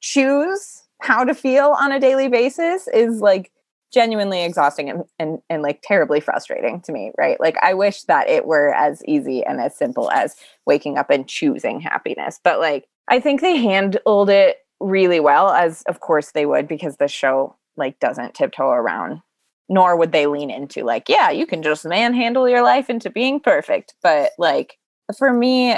choose 0.00 0.82
how 1.00 1.24
to 1.24 1.34
feel 1.34 1.74
on 1.78 1.92
a 1.92 2.00
daily 2.00 2.28
basis 2.28 2.88
is 2.88 3.20
like 3.20 3.52
genuinely 3.92 4.44
exhausting 4.44 4.88
and, 4.88 5.04
and 5.18 5.40
and 5.50 5.62
like 5.62 5.80
terribly 5.82 6.20
frustrating 6.20 6.80
to 6.80 6.92
me 6.92 7.12
right? 7.18 7.40
Like 7.40 7.56
i 7.62 7.74
wish 7.74 8.02
that 8.04 8.28
it 8.28 8.46
were 8.46 8.72
as 8.74 9.02
easy 9.06 9.44
and 9.44 9.60
as 9.60 9.76
simple 9.76 10.10
as 10.12 10.36
waking 10.66 10.96
up 10.96 11.10
and 11.10 11.26
choosing 11.26 11.80
happiness. 11.80 12.40
But 12.42 12.60
like 12.60 12.86
i 13.08 13.18
think 13.20 13.40
they 13.40 13.56
handled 13.56 14.30
it 14.30 14.58
really 14.78 15.20
well 15.20 15.50
as 15.50 15.82
of 15.82 16.00
course 16.00 16.30
they 16.32 16.46
would 16.46 16.68
because 16.68 16.96
the 16.96 17.08
show 17.08 17.56
like 17.76 17.98
doesn't 17.98 18.34
tiptoe 18.34 18.70
around 18.70 19.20
nor 19.68 19.96
would 19.96 20.12
they 20.12 20.26
lean 20.26 20.50
into 20.50 20.82
like 20.84 21.08
yeah 21.08 21.30
you 21.30 21.46
can 21.46 21.62
just 21.62 21.84
manhandle 21.84 22.48
your 22.48 22.62
life 22.62 22.88
into 22.88 23.10
being 23.10 23.40
perfect. 23.40 23.94
But 24.02 24.30
like 24.38 24.78
for 25.18 25.32
me 25.32 25.76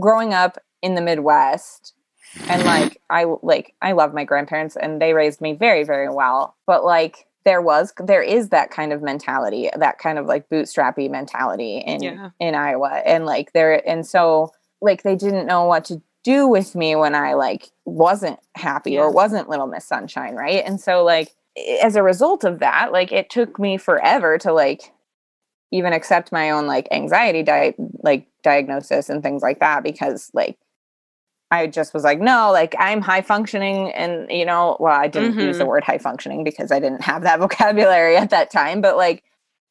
growing 0.00 0.34
up 0.34 0.58
in 0.82 0.94
the 0.94 1.00
midwest. 1.00 1.94
And 2.48 2.62
mm-hmm. 2.62 2.66
like 2.66 3.00
i 3.10 3.26
like 3.42 3.74
i 3.82 3.92
love 3.92 4.14
my 4.14 4.24
grandparents 4.24 4.76
and 4.76 5.00
they 5.02 5.12
raised 5.12 5.40
me 5.40 5.52
very 5.54 5.84
very 5.84 6.08
well. 6.08 6.56
But 6.66 6.84
like 6.84 7.26
there 7.44 7.60
was 7.60 7.92
there 7.98 8.22
is 8.22 8.50
that 8.50 8.70
kind 8.70 8.92
of 8.92 9.02
mentality 9.02 9.68
that 9.76 9.98
kind 9.98 10.18
of 10.18 10.26
like 10.26 10.48
bootstrappy 10.48 11.10
mentality 11.10 11.78
in 11.78 12.02
Yeah. 12.02 12.30
in 12.40 12.54
iowa. 12.54 13.02
And 13.04 13.26
like 13.26 13.52
there 13.52 13.86
and 13.88 14.06
so 14.06 14.52
like 14.80 15.02
they 15.02 15.16
didn't 15.16 15.46
know 15.46 15.64
what 15.64 15.84
to 15.86 16.02
do 16.24 16.46
with 16.46 16.74
me 16.76 16.94
when 16.94 17.16
i 17.16 17.34
like 17.34 17.70
wasn't 17.84 18.38
happy 18.54 18.92
Yeah. 18.92 19.00
or 19.00 19.10
wasn't 19.10 19.48
little 19.48 19.66
miss 19.66 19.84
sunshine 19.84 20.34
right? 20.34 20.62
And 20.64 20.80
so 20.80 21.04
like 21.04 21.32
as 21.82 21.96
a 21.96 22.02
result 22.02 22.44
of 22.44 22.60
that 22.60 22.92
like 22.92 23.12
it 23.12 23.28
took 23.28 23.58
me 23.58 23.76
forever 23.76 24.38
to 24.38 24.52
like 24.52 24.92
even 25.70 25.92
accept 25.92 26.32
my 26.32 26.50
own 26.50 26.66
like 26.66 26.86
anxiety 26.90 27.42
di- 27.42 27.74
like 28.02 28.26
diagnosis 28.42 29.08
and 29.08 29.22
things 29.22 29.42
like 29.42 29.60
that 29.60 29.82
because 29.82 30.30
like 30.32 30.58
I 31.52 31.66
just 31.68 31.92
was 31.94 32.02
like, 32.02 32.18
no, 32.20 32.50
like 32.50 32.74
I'm 32.78 33.00
high 33.02 33.20
functioning, 33.22 33.92
and 33.92 34.30
you 34.30 34.44
know, 34.44 34.76
well, 34.80 34.98
I 34.98 35.06
didn't 35.06 35.38
use 35.38 35.58
the 35.58 35.64
Mhm. 35.64 35.68
word 35.68 35.84
high 35.84 35.98
functioning 35.98 36.42
because 36.44 36.72
I 36.72 36.80
didn't 36.80 37.02
have 37.02 37.22
that 37.22 37.38
vocabulary 37.46 38.16
at 38.16 38.30
that 38.30 38.50
time, 38.50 38.80
but 38.80 38.96
like, 38.96 39.22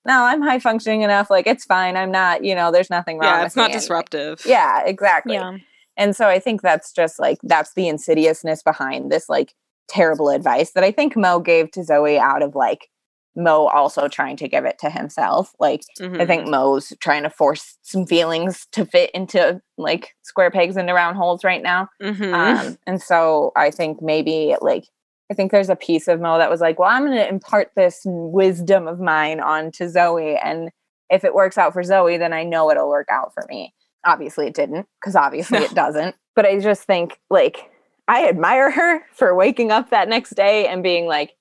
no, 0.05 0.23
I'm 0.23 0.41
high 0.41 0.59
functioning 0.59 1.01
enough. 1.01 1.29
Like, 1.29 1.47
it's 1.47 1.65
fine. 1.65 1.97
I'm 1.97 2.11
not, 2.11 2.43
you 2.43 2.55
know, 2.55 2.71
there's 2.71 2.89
nothing 2.89 3.17
wrong. 3.19 3.39
Yeah, 3.39 3.45
it's 3.45 3.55
not 3.55 3.63
me," 3.63 3.65
and, 3.65 3.73
like, 3.75 3.81
disruptive. 3.81 4.41
yeah, 4.45 4.83
exactly. 4.85 5.33
Yeah. 5.35 5.57
And 5.97 6.15
so 6.15 6.27
I 6.27 6.39
think 6.39 6.61
that's 6.61 6.91
just 6.93 7.19
like 7.19 7.39
that's 7.43 7.73
the 7.73 7.87
insidiousness 7.87 8.63
behind 8.63 9.11
this 9.11 9.27
like 9.27 9.53
terrible 9.89 10.29
advice 10.29 10.71
that 10.71 10.83
I 10.83 10.91
think 10.91 11.17
Mo 11.17 11.39
gave 11.39 11.69
to 11.71 11.81
Zoey 11.81 12.17
out 12.17 12.41
of 12.41 12.55
like 12.55 12.87
Mo 13.35 13.67
also 13.67 14.07
trying 14.07 14.35
to 14.37 14.47
give 14.47 14.65
it 14.65 14.77
to 14.79 14.89
himself. 14.89 15.53
Like 15.59 15.81
Mm-hmm. 15.99 16.19
I 16.21 16.25
think 16.25 16.47
Mo's 16.47 16.91
trying 16.99 17.23
to 17.23 17.29
force 17.29 17.77
some 17.81 18.05
feelings 18.05 18.67
to 18.73 18.85
fit 18.85 19.09
into 19.13 19.61
like 19.77 20.15
square 20.23 20.51
pegs 20.51 20.75
into 20.77 20.93
round 20.93 21.15
holes 21.17 21.43
right 21.43 21.61
now. 21.63 21.87
Mhm. 22.01 22.33
Um, 22.33 22.77
and 22.85 23.01
so 23.01 23.51
I 23.55 23.71
think 23.71 24.01
maybe 24.01 24.55
like 24.61 24.85
I 25.31 25.33
think 25.33 25.51
there's 25.51 25.69
a 25.69 25.77
piece 25.77 26.09
of 26.09 26.19
Mo 26.19 26.37
that 26.39 26.49
was 26.49 26.59
like, 26.59 26.77
well, 26.77 26.89
I'm 26.89 27.05
going 27.05 27.17
to 27.17 27.29
impart 27.29 27.71
this 27.75 28.01
wisdom 28.05 28.85
of 28.85 28.99
mine 28.99 29.39
onto 29.39 29.85
Zoey, 29.85 30.37
and 30.43 30.69
if 31.09 31.23
it 31.23 31.33
works 31.33 31.57
out 31.57 31.71
for 31.71 31.83
Zoey, 31.83 32.19
then 32.19 32.33
I 32.33 32.43
know 32.43 32.69
it'll 32.69 32.89
work 32.89 33.07
out 33.09 33.33
for 33.33 33.45
me. 33.47 33.73
Obviously, 34.05 34.47
it 34.47 34.53
didn't, 34.53 34.87
because 34.99 35.15
obviously 35.15 35.59
No. 35.59 35.65
it 35.65 35.73
doesn't. 35.75 36.15
But 36.35 36.45
I 36.45 36.59
just 36.59 36.83
think 36.83 37.17
like 37.29 37.69
I 38.09 38.27
admire 38.27 38.71
her 38.71 39.03
for 39.13 39.33
waking 39.33 39.71
up 39.71 39.89
that 39.91 40.09
next 40.09 40.31
day 40.31 40.67
and 40.67 40.83
being 40.83 41.05
like, 41.05 41.31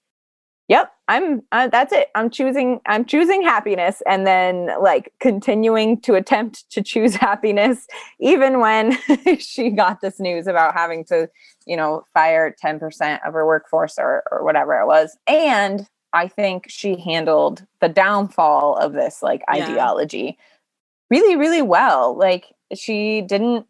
"Yep, 0.71 0.93
I'm. 1.09 1.43
Uh, 1.53 1.69
that's 1.69 1.93
it. 1.93 2.09
I'm 2.17 2.31
choosing. 2.31 2.81
I'm 2.89 3.05
choosing 3.07 3.43
happiness," 3.45 4.03
and 4.09 4.27
then 4.27 4.71
like 4.83 5.13
continuing 5.21 6.01
to 6.03 6.17
attempt 6.17 6.71
to 6.73 6.83
choose 6.83 7.17
happiness, 7.29 7.89
even 8.21 8.61
when 8.61 8.99
she 9.41 9.71
got 9.71 10.01
this 10.03 10.21
news 10.21 10.49
about 10.49 10.75
having 10.75 11.05
to 11.07 11.23
you 11.67 11.77
know, 11.77 12.05
fire 12.15 12.55
10% 12.63 13.27
of 13.27 13.35
her 13.35 13.47
workforce 13.47 13.97
or, 13.99 14.23
or 14.31 14.45
whatever 14.45 14.75
it 14.81 14.87
was. 14.87 15.17
And 15.27 15.87
I 16.13 16.29
think 16.29 16.67
she 16.69 17.01
handled 17.01 17.67
the 17.81 17.89
downfall 17.89 18.77
of 18.77 18.93
this 18.93 19.23
like 19.23 19.43
Yeah. 19.51 19.51
ideology 19.51 20.39
really, 21.11 21.37
really 21.37 21.63
well. 21.63 22.17
Like 22.19 22.47
she 22.75 23.23
didn't 23.23 23.67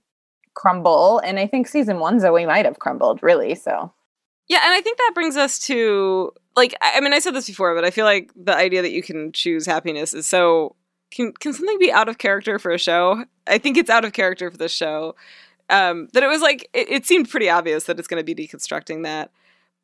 crumble. 0.55 1.21
And 1.21 1.39
I 1.39 1.47
think 1.47 1.69
season 1.69 2.01
one 2.01 2.21
Zoey 2.21 2.47
might 2.47 2.67
have 2.67 2.79
crumbled, 2.81 3.23
really. 3.23 3.55
So 3.57 3.93
Yeah, 4.49 4.61
and 4.65 4.75
I 4.75 4.81
think 4.83 4.99
that 4.99 5.13
brings 5.15 5.37
us 5.37 5.59
to 5.61 6.33
like 6.57 6.75
I 6.81 7.01
mean 7.01 7.13
I 7.13 7.19
said 7.19 7.35
this 7.35 7.47
before, 7.47 7.75
but 7.75 7.85
I 7.85 7.91
feel 7.91 8.05
like 8.05 8.31
the 8.37 8.55
idea 8.55 8.83
that 8.83 8.93
you 8.93 9.03
can 9.03 9.33
choose 9.33 9.67
happiness 9.67 10.15
is 10.15 10.27
so 10.27 10.77
can 11.11 11.33
can 11.33 11.53
something 11.53 11.79
be 11.79 11.93
out 11.93 12.09
of 12.09 12.19
character 12.19 12.59
for 12.59 12.71
a 12.71 12.79
show? 12.79 13.25
I 13.47 13.59
think 13.59 13.77
it's 13.77 13.91
out 13.91 14.05
of 14.05 14.13
character 14.13 14.51
for 14.51 14.57
this 14.57 14.73
show. 14.73 15.15
Um, 15.69 16.09
that 16.15 16.23
it 16.23 16.29
was 16.29 16.43
like 16.43 16.69
it, 16.73 16.91
it 16.91 17.07
seemed 17.07 17.29
pretty 17.29 17.49
obvious 17.49 17.85
that 17.85 17.99
it's 17.99 18.09
going 18.09 18.25
to 18.25 18.35
be 18.35 18.35
deconstructing 18.35 19.05
that, 19.05 19.31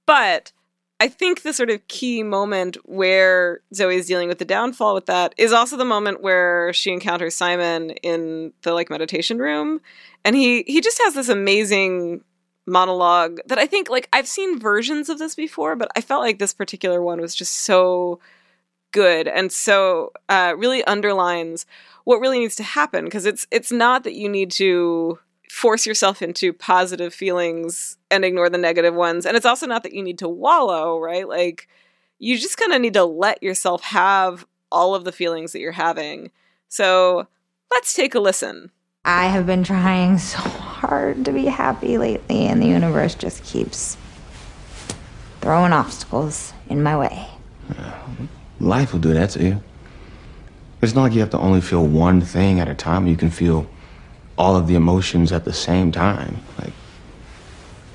but 0.07 0.53
I 0.99 1.09
think 1.09 1.43
the 1.43 1.53
sort 1.53 1.71
of 1.71 1.87
key 1.89 2.23
moment 2.23 2.79
where 2.85 3.61
Zoey 3.75 3.97
is 3.97 4.07
dealing 4.07 4.29
with 4.29 4.39
the 4.39 4.47
downfall 4.47 4.95
with 4.95 5.07
that 5.07 5.35
is 5.37 5.53
also 5.53 5.77
the 5.77 5.85
moment 5.85 6.23
where 6.23 6.73
she 6.73 6.91
encounters 6.91 7.35
Simon 7.35 7.91
in 8.03 8.53
the 8.63 8.73
like 8.73 8.89
meditation 8.89 9.39
room, 9.39 9.81
and 10.25 10.35
he 10.35 10.65
he 10.67 10.81
just 10.81 11.01
has 11.03 11.15
this 11.15 11.29
amazing 11.29 12.23
monologue 12.67 13.41
that 13.47 13.59
I 13.59 13.67
think 13.67 13.89
like 13.89 14.09
I've 14.13 14.27
seen 14.27 14.59
versions 14.59 15.09
of 15.09 15.19
this 15.19 15.35
before, 15.35 15.77
but 15.77 15.89
I 15.97 16.01
felt 16.01 16.23
like 16.23 16.39
this 16.39 16.53
particular 16.53 17.01
one 17.01 17.21
was 17.21 17.35
just 17.35 17.53
so 17.53 18.21
good 18.93 19.29
and 19.29 19.53
so 19.53 20.13
uh, 20.29 20.55
really 20.57 20.83
underlines 20.85 21.67
what 22.05 22.21
really 22.21 22.39
needs 22.39 22.57
to 22.57 22.63
happen 22.63 23.05
because 23.05 23.27
it's 23.27 23.47
it's 23.51 23.73
not 23.73 24.05
that 24.05 24.15
you 24.15 24.29
need 24.29 24.51
to 24.51 25.19
force 25.51 25.87
yourself 25.87 26.23
into 26.23 26.53
positive 26.53 27.13
feelings 27.13 27.99
and 28.11 28.25
ignore 28.25 28.49
the 28.49 28.59
negative 28.59 28.95
ones 28.95 29.27
and 29.27 29.37
it's 29.37 29.47
also 29.47 29.67
not 29.67 29.83
that 29.83 29.93
you 29.93 30.03
need 30.03 30.19
to 30.19 30.29
wallow 30.29 30.99
right? 30.99 31.29
Like 31.29 31.69
you 32.19 32.39
just 32.39 32.57
kind 32.57 32.73
of 32.73 32.81
need 32.81 32.95
to 32.95 33.05
let 33.05 33.43
yourself 33.43 33.83
have 33.83 34.47
all 34.73 34.95
of 34.95 35.05
the 35.05 35.13
feelings 35.13 35.53
that 35.53 35.61
you're 35.61 35.73
having. 35.73 36.31
So 36.69 37.29
let's 37.71 37.95
take 37.95 38.15
a 38.15 38.21
listen. 38.21 38.71
I 39.05 39.27
have 39.27 39.47
been 39.47 39.63
trying 39.63 40.19
so 40.19 40.41
hard 40.89 41.25
to 41.25 41.33
be 41.33 41.47
happy 41.47 41.99
lately, 41.99 42.47
and 42.47 42.63
the 42.63 42.67
universe 42.67 43.15
just 43.15 43.43
keeps 43.45 43.97
throwing 45.41 45.73
obstacles 45.73 46.53
in 46.69 46.83
my 46.83 46.97
way. 46.97 47.27
Life 48.61 48.93
will 48.93 49.01
do 49.01 49.13
that 49.15 49.31
to 49.31 49.43
you. 49.43 49.63
It's 50.83 50.95
not 50.95 51.03
like 51.03 51.15
you 51.15 51.21
have 51.21 51.31
to 51.31 51.39
only 51.39 51.61
feel 51.61 51.87
one 51.87 52.21
thing 52.21 52.61
at 52.61 52.69
a 52.69 52.75
time. 52.75 53.07
You 53.07 53.17
can 53.17 53.31
feel 53.31 53.67
all 54.39 54.57
of 54.57 54.67
the 54.67 54.75
emotions 54.75 55.33
at 55.33 55.45
the 55.45 55.53
same 55.53 55.91
time. 55.91 56.43
Like 56.59 56.73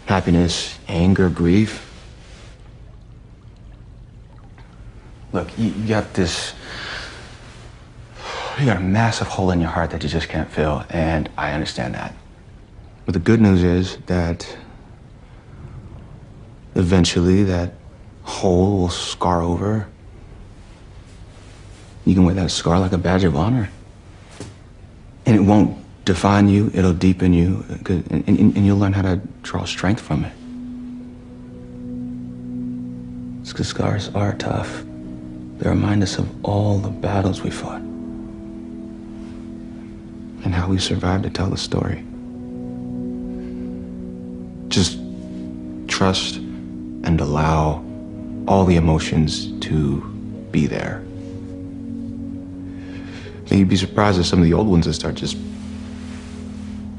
happiness, 0.05 0.77
anger, 0.87 1.29
grief. 1.29 1.87
Look, 5.31 5.47
you, 5.57 5.69
you 5.69 5.87
got 5.87 6.13
this. 6.13 6.53
You 8.59 8.65
got 8.65 8.77
a 8.77 8.81
massive 8.81 9.27
hole 9.27 9.51
in 9.51 9.61
your 9.61 9.69
heart 9.69 9.91
that 9.91 10.03
you 10.03 10.09
just 10.09 10.27
can't 10.27 10.51
fill, 10.51 10.83
and 10.89 11.29
I 11.37 11.53
understand 11.53 11.95
that. 11.95 12.13
But 13.05 13.13
the 13.13 13.19
good 13.19 13.41
news 13.41 13.63
is 13.63 13.97
that 14.05 14.57
eventually 16.75 17.43
that 17.43 17.73
hole 18.23 18.79
will 18.79 18.89
scar 18.89 19.41
over. 19.41 19.87
You 22.05 22.15
can 22.15 22.25
wear 22.25 22.35
that 22.35 22.51
scar 22.51 22.79
like 22.79 22.93
a 22.93 22.97
badge 22.97 23.23
of 23.23 23.35
honor. 23.35 23.69
And 25.25 25.35
it 25.35 25.41
won't 25.41 25.77
define 26.05 26.47
you, 26.49 26.71
it'll 26.73 26.93
deepen 26.93 27.33
you, 27.33 27.63
and, 27.69 28.11
and, 28.27 28.39
and 28.57 28.65
you'll 28.65 28.77
learn 28.77 28.93
how 28.93 29.03
to 29.03 29.21
draw 29.43 29.65
strength 29.65 30.01
from 30.01 30.25
it. 30.25 30.33
Because 33.47 33.67
scars 33.67 34.09
are 34.15 34.33
tough. 34.33 34.83
They 35.57 35.69
remind 35.69 36.01
us 36.01 36.17
of 36.17 36.45
all 36.45 36.79
the 36.79 36.89
battles 36.89 37.43
we 37.43 37.51
fought 37.51 37.81
and 40.43 40.55
how 40.55 40.69
we 40.69 40.79
survived 40.79 41.23
to 41.23 41.29
tell 41.29 41.49
the 41.49 41.57
story. 41.57 42.03
Just 44.72 44.97
trust 45.88 46.38
and 46.38 47.19
allow 47.22 47.84
all 48.47 48.65
the 48.65 48.78
emotions 48.78 49.51
to 49.59 50.01
be 50.51 50.65
there. 50.65 51.03
And 53.49 53.51
you'd 53.51 53.69
be 53.69 53.76
surprised 53.76 54.17
at 54.17 54.26
some 54.26 54.39
of 54.39 54.45
the 54.45 54.53
old 54.53 54.67
ones 54.67 54.86
that 54.86 54.93
start 54.93 55.15
just 55.15 55.38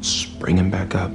springing 0.02 0.70
back 0.70 0.94
up. 0.94 1.10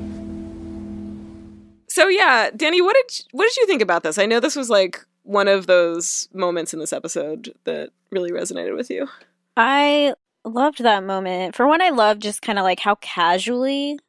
So 1.90 2.08
yeah, 2.08 2.50
Danny, 2.56 2.82
what 2.82 2.96
did 2.96 3.26
what 3.32 3.46
did 3.46 3.58
you 3.58 3.68
think 3.68 3.82
about 3.82 4.04
this? 4.04 4.18
I 4.18 4.26
know 4.26 4.40
this 4.40 4.56
was 4.56 4.70
like 4.70 5.06
one 5.24 5.48
of 5.48 5.68
those 5.68 6.28
moments 6.34 6.74
in 6.74 6.80
this 6.80 6.94
episode 6.94 7.54
that 7.66 7.92
really 8.12 8.32
resonated 8.32 8.76
with 8.76 8.90
you. 8.90 9.08
I 9.56 10.14
loved 10.44 10.84
that 10.84 11.04
moment. 11.04 11.56
For 11.56 11.68
one, 11.68 11.82
I 11.82 11.90
love 11.90 12.20
just 12.20 12.42
kind 12.42 12.58
of 12.58 12.64
like 12.64 12.80
how 12.80 12.96
casually 12.96 14.00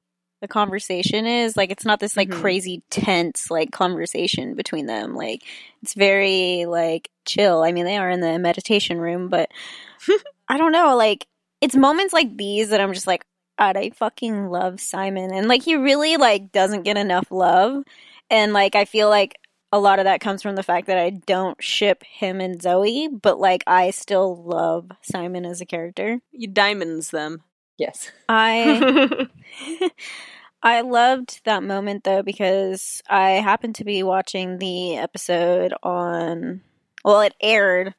the 0.41 0.49
conversation 0.49 1.27
is. 1.27 1.57
Like, 1.57 1.71
it's 1.71 1.85
not 1.85 2.01
this 2.01 2.17
like 2.17 2.29
Mhm. 2.29 2.41
crazy 2.41 2.83
tense 2.91 3.51
like 3.51 3.71
conversation 3.73 4.55
between 4.55 4.87
them. 4.87 5.15
Like, 5.15 5.43
it's 5.83 5.95
very 5.95 6.67
like 6.67 7.11
chill. 7.27 7.63
I 7.63 7.73
mean, 7.73 7.85
they 7.85 7.97
are 7.99 8.11
in 8.11 8.21
the 8.21 8.39
meditation 8.39 8.99
room, 8.99 9.29
but 9.29 9.51
I 10.49 10.59
don't 10.59 10.73
know. 10.73 10.97
Like, 10.97 11.27
it's 11.61 11.77
moments 11.77 12.13
like 12.13 12.37
these 12.37 12.71
that 12.71 12.81
I'm 12.81 12.93
just 12.93 13.07
like, 13.07 13.25
God, 13.59 13.77
I 13.77 13.91
fucking 13.91 14.49
love 14.51 14.81
Simon, 14.81 15.33
and 15.35 15.49
like 15.49 15.63
he 15.65 15.75
really 15.75 16.17
like 16.17 16.53
doesn't 16.53 16.83
get 16.85 16.97
enough 16.97 17.27
love, 17.33 17.83
and 18.31 18.53
like 18.53 18.77
I 18.77 18.85
feel 18.85 19.09
like 19.09 19.37
a 19.73 19.81
lot 19.81 19.99
of 19.99 20.05
that 20.05 20.21
comes 20.21 20.43
from 20.43 20.55
the 20.55 20.63
fact 20.63 20.87
that 20.87 20.97
I 20.97 21.11
don't 21.11 21.61
ship 21.63 22.03
him 22.05 22.41
and 22.41 22.59
Zoey, 22.61 23.09
but 23.21 23.41
like 23.41 23.65
I 23.67 23.91
still 23.91 24.43
love 24.45 24.91
Simon 25.03 25.45
as 25.45 25.61
a 25.61 25.67
character. 25.67 26.21
You 26.31 26.47
diamonds 26.47 27.11
them. 27.11 27.43
Yes. 27.79 28.11
I 28.29 29.29
I 30.63 30.81
loved 30.81 31.41
that 31.45 31.63
moment 31.63 32.05
though 32.05 32.23
because 32.23 33.03
I 33.09 33.33
happened 33.33 33.77
to 33.77 33.85
be 33.85 34.03
watching 34.03 34.59
the 34.59 34.97
episode 34.97 35.73
on 35.83 36.63
well 37.05 37.21
it 37.21 37.35
aired 37.41 37.95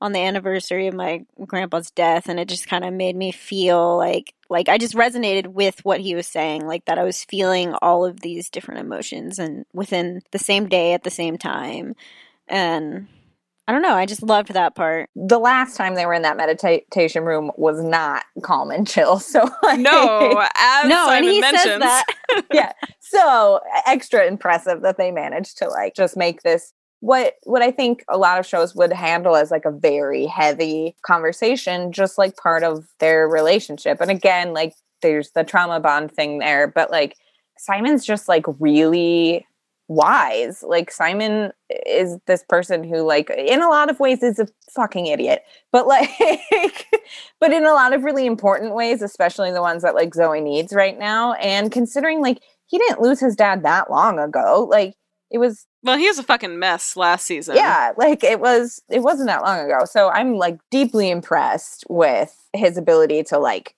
on 0.00 0.12
the 0.12 0.20
anniversary 0.20 0.86
of 0.86 0.94
my 0.94 1.24
grandpa's 1.46 1.90
death 1.90 2.28
and 2.28 2.38
it 2.38 2.48
just 2.48 2.68
kind 2.68 2.84
of 2.84 2.92
made 2.92 3.16
me 3.16 3.32
feel 3.32 3.96
like 3.96 4.34
like 4.48 4.68
I 4.68 4.78
just 4.78 4.94
resonated 4.94 5.48
with 5.48 5.84
what 5.84 6.00
he 6.00 6.14
was 6.14 6.26
saying 6.26 6.66
like 6.66 6.84
that 6.84 6.98
I 6.98 7.04
was 7.04 7.24
feeling 7.24 7.74
all 7.80 8.04
of 8.04 8.20
these 8.20 8.50
different 8.50 8.80
emotions 8.80 9.38
and 9.38 9.64
within 9.72 10.22
the 10.30 10.38
same 10.38 10.68
day 10.68 10.92
at 10.92 11.04
the 11.04 11.10
same 11.10 11.38
time 11.38 11.94
and 12.48 13.08
I 13.66 13.72
don't 13.72 13.82
know 13.82 13.94
I 13.94 14.06
just 14.06 14.22
loved 14.22 14.52
that 14.52 14.74
part 14.74 15.08
The 15.16 15.38
last 15.38 15.76
time 15.76 15.94
they 15.94 16.06
were 16.06 16.14
in 16.14 16.22
that 16.22 16.36
meditation 16.36 17.24
room 17.24 17.50
was 17.56 17.82
not 17.82 18.24
calm 18.42 18.70
and 18.70 18.86
chill. 18.86 19.18
So 19.34 19.48
like, 19.62 19.80
no, 19.80 20.46
as 20.56 20.88
no 20.88 21.06
Simon 21.06 21.16
and 21.16 21.24
he 21.24 21.40
mentions, 21.40 21.64
says 21.64 21.80
that 21.80 22.04
yeah. 22.52 22.72
So 23.00 23.60
extra 23.86 24.26
impressive 24.26 24.82
that 24.82 24.96
they 24.96 25.10
managed 25.10 25.58
to 25.58 25.68
like 25.68 25.94
just 25.94 26.16
make 26.16 26.42
this 26.42 26.72
what 27.00 27.34
what 27.44 27.60
I 27.60 27.70
think 27.70 28.02
a 28.08 28.16
lot 28.16 28.38
of 28.38 28.46
shows 28.46 28.74
would 28.74 28.92
handle 28.92 29.36
as 29.36 29.50
like 29.50 29.66
a 29.66 29.70
very 29.70 30.24
heavy 30.24 30.96
conversation, 31.04 31.92
just 31.92 32.16
like 32.16 32.36
part 32.36 32.62
of 32.62 32.86
their 32.98 33.28
relationship. 33.28 34.00
And 34.00 34.10
again, 34.10 34.54
like 34.54 34.72
there's 35.02 35.30
the 35.32 35.44
trauma 35.44 35.80
bond 35.80 36.12
thing 36.12 36.38
there, 36.38 36.66
but 36.66 36.90
like 36.90 37.16
Simon's 37.58 38.04
just 38.04 38.26
like 38.26 38.44
really 38.58 39.46
wise. 39.88 40.62
Like 40.62 40.90
Simon 40.90 41.52
is 41.86 42.18
this 42.26 42.44
person 42.48 42.84
who 42.84 43.02
like 43.02 43.30
in 43.30 43.60
a 43.62 43.68
lot 43.68 43.90
of 43.90 44.00
ways 44.00 44.22
is 44.22 44.38
a 44.38 44.46
fucking 44.74 45.06
idiot. 45.06 45.42
But 45.72 45.86
like 45.86 46.08
but 47.40 47.52
in 47.52 47.64
a 47.66 47.72
lot 47.72 47.92
of 47.92 48.04
really 48.04 48.26
important 48.26 48.74
ways, 48.74 49.02
especially 49.02 49.50
the 49.52 49.60
ones 49.62 49.82
that 49.82 49.94
like 49.94 50.10
Zoey 50.10 50.42
needs 50.42 50.72
right 50.72 50.98
now 50.98 51.34
and 51.34 51.70
considering 51.70 52.20
like 52.20 52.40
he 52.66 52.78
didn't 52.78 53.00
lose 53.00 53.20
his 53.20 53.36
dad 53.36 53.62
that 53.62 53.90
long 53.90 54.18
ago. 54.18 54.66
Like 54.70 54.94
it 55.30 55.38
was 55.38 55.66
Well, 55.82 55.98
he 55.98 56.06
was 56.06 56.18
a 56.18 56.22
fucking 56.22 56.58
mess 56.58 56.96
last 56.96 57.26
season. 57.26 57.56
yeah, 57.56 57.92
like 57.96 58.24
it 58.24 58.40
was 58.40 58.80
it 58.88 59.00
wasn't 59.00 59.28
that 59.28 59.42
long 59.42 59.60
ago. 59.60 59.80
So 59.84 60.08
I'm 60.10 60.36
like 60.36 60.58
deeply 60.70 61.10
impressed 61.10 61.84
with 61.88 62.34
his 62.52 62.78
ability 62.78 63.22
to 63.24 63.38
like 63.38 63.74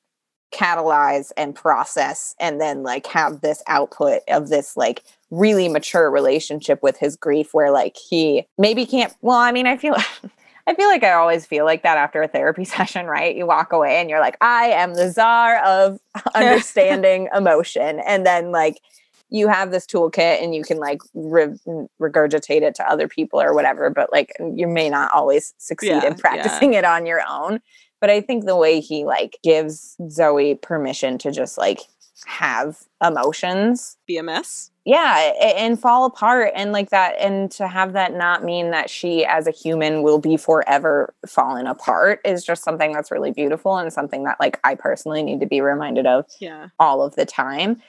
catalyze 0.57 1.33
and 1.37 1.55
process 1.55 2.35
and 2.41 2.61
then 2.61 2.83
like 2.83 3.07
have 3.07 3.41
this 3.43 3.63
output 3.67 4.23
of 4.29 4.49
this 4.49 4.77
like 4.77 5.03
really 5.31 5.69
mature 5.69 6.11
relationship 6.11 6.83
with 6.83 6.97
his 6.97 7.15
grief 7.17 7.53
where 7.53 7.71
like 7.71 7.97
he 7.97 8.47
maybe 8.57 8.87
can't 8.87 9.13
well 9.21 9.37
i 9.37 9.53
mean 9.53 9.67
i 9.67 9.77
feel 9.77 9.95
i 10.67 10.75
feel 10.75 10.89
like 10.89 11.05
i 11.05 11.13
always 11.13 11.45
feel 11.45 11.65
like 11.67 11.83
that 11.83 11.99
after 11.99 12.23
a 12.23 12.29
therapy 12.29 12.65
session 12.77 13.07
right? 13.07 13.37
You 13.37 13.45
walk 13.47 13.73
away 13.73 13.97
and 14.01 14.09
you're 14.09 14.21
like 14.21 14.37
i 14.41 14.67
am 14.69 14.95
the 14.95 15.11
czar 15.11 15.59
of 15.65 16.01
understanding 16.35 17.29
emotion. 17.35 18.01
And 18.07 18.25
then 18.25 18.51
like 18.51 18.81
you 19.29 19.49
have 19.49 19.73
this 19.73 19.85
toolkit 19.87 20.41
and 20.43 20.55
you 20.55 20.63
can 20.63 20.79
like 20.79 21.01
re- 21.13 21.59
regurgitate 22.01 22.63
it 22.63 22.77
to 22.77 22.89
other 22.89 23.09
people 23.09 23.41
or 23.41 23.53
whatever 23.55 23.91
but 23.91 24.11
like 24.13 24.33
you 24.55 24.69
may 24.69 24.89
not 24.89 25.11
always 25.13 25.53
succeed 25.59 25.89
Yeah, 25.89 26.07
in 26.07 26.13
yeah. 26.13 26.19
practicing 26.19 26.75
it 26.75 26.85
on 26.85 27.07
your 27.07 27.21
own 27.29 27.61
but 28.01 28.11
i 28.11 28.21
think 28.21 28.45
the 28.45 28.57
way 28.57 28.81
he 28.81 29.05
like 29.05 29.39
gives 29.43 29.97
zoey 30.03 30.61
permission 30.61 31.19
to 31.19 31.31
just 31.31 31.57
like 31.59 31.81
have 32.25 32.79
emotions 33.05 33.99
BMS. 34.09 34.71
yeah 34.87 35.33
and 35.59 35.79
fall 35.79 36.07
apart 36.07 36.51
and 36.55 36.73
like 36.73 36.89
that 36.91 37.15
and 37.21 37.51
to 37.51 37.69
have 37.69 37.93
that 37.93 38.15
not 38.15 38.43
mean 38.43 38.71
that 38.71 38.89
she 38.89 39.25
as 39.27 39.47
a 39.47 39.51
human 39.51 40.03
will 40.03 40.19
be 40.19 40.37
forever 40.39 41.13
fallen 41.29 41.67
apart 41.67 42.21
is 42.25 42.43
just 42.43 42.65
something 42.65 42.93
that's 42.93 43.11
really 43.11 43.33
beautiful 43.33 43.77
and 43.77 43.93
something 43.93 44.25
that 44.25 44.39
like 44.41 44.59
i 44.65 44.75
personally 44.75 45.23
need 45.23 45.41
to 45.41 45.47
be 45.47 45.61
reminded 45.61 46.07
of 46.07 46.25
Yeah. 46.41 46.69
all 46.79 47.03
of 47.03 47.15
the 47.17 47.27
time 47.27 47.83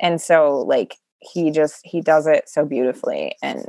and 0.00 0.20
so 0.20 0.58
like 0.60 0.96
he 1.18 1.50
just 1.50 1.84
he 1.84 2.00
does 2.00 2.26
it 2.28 2.48
so 2.48 2.64
beautifully 2.64 3.34
and 3.42 3.66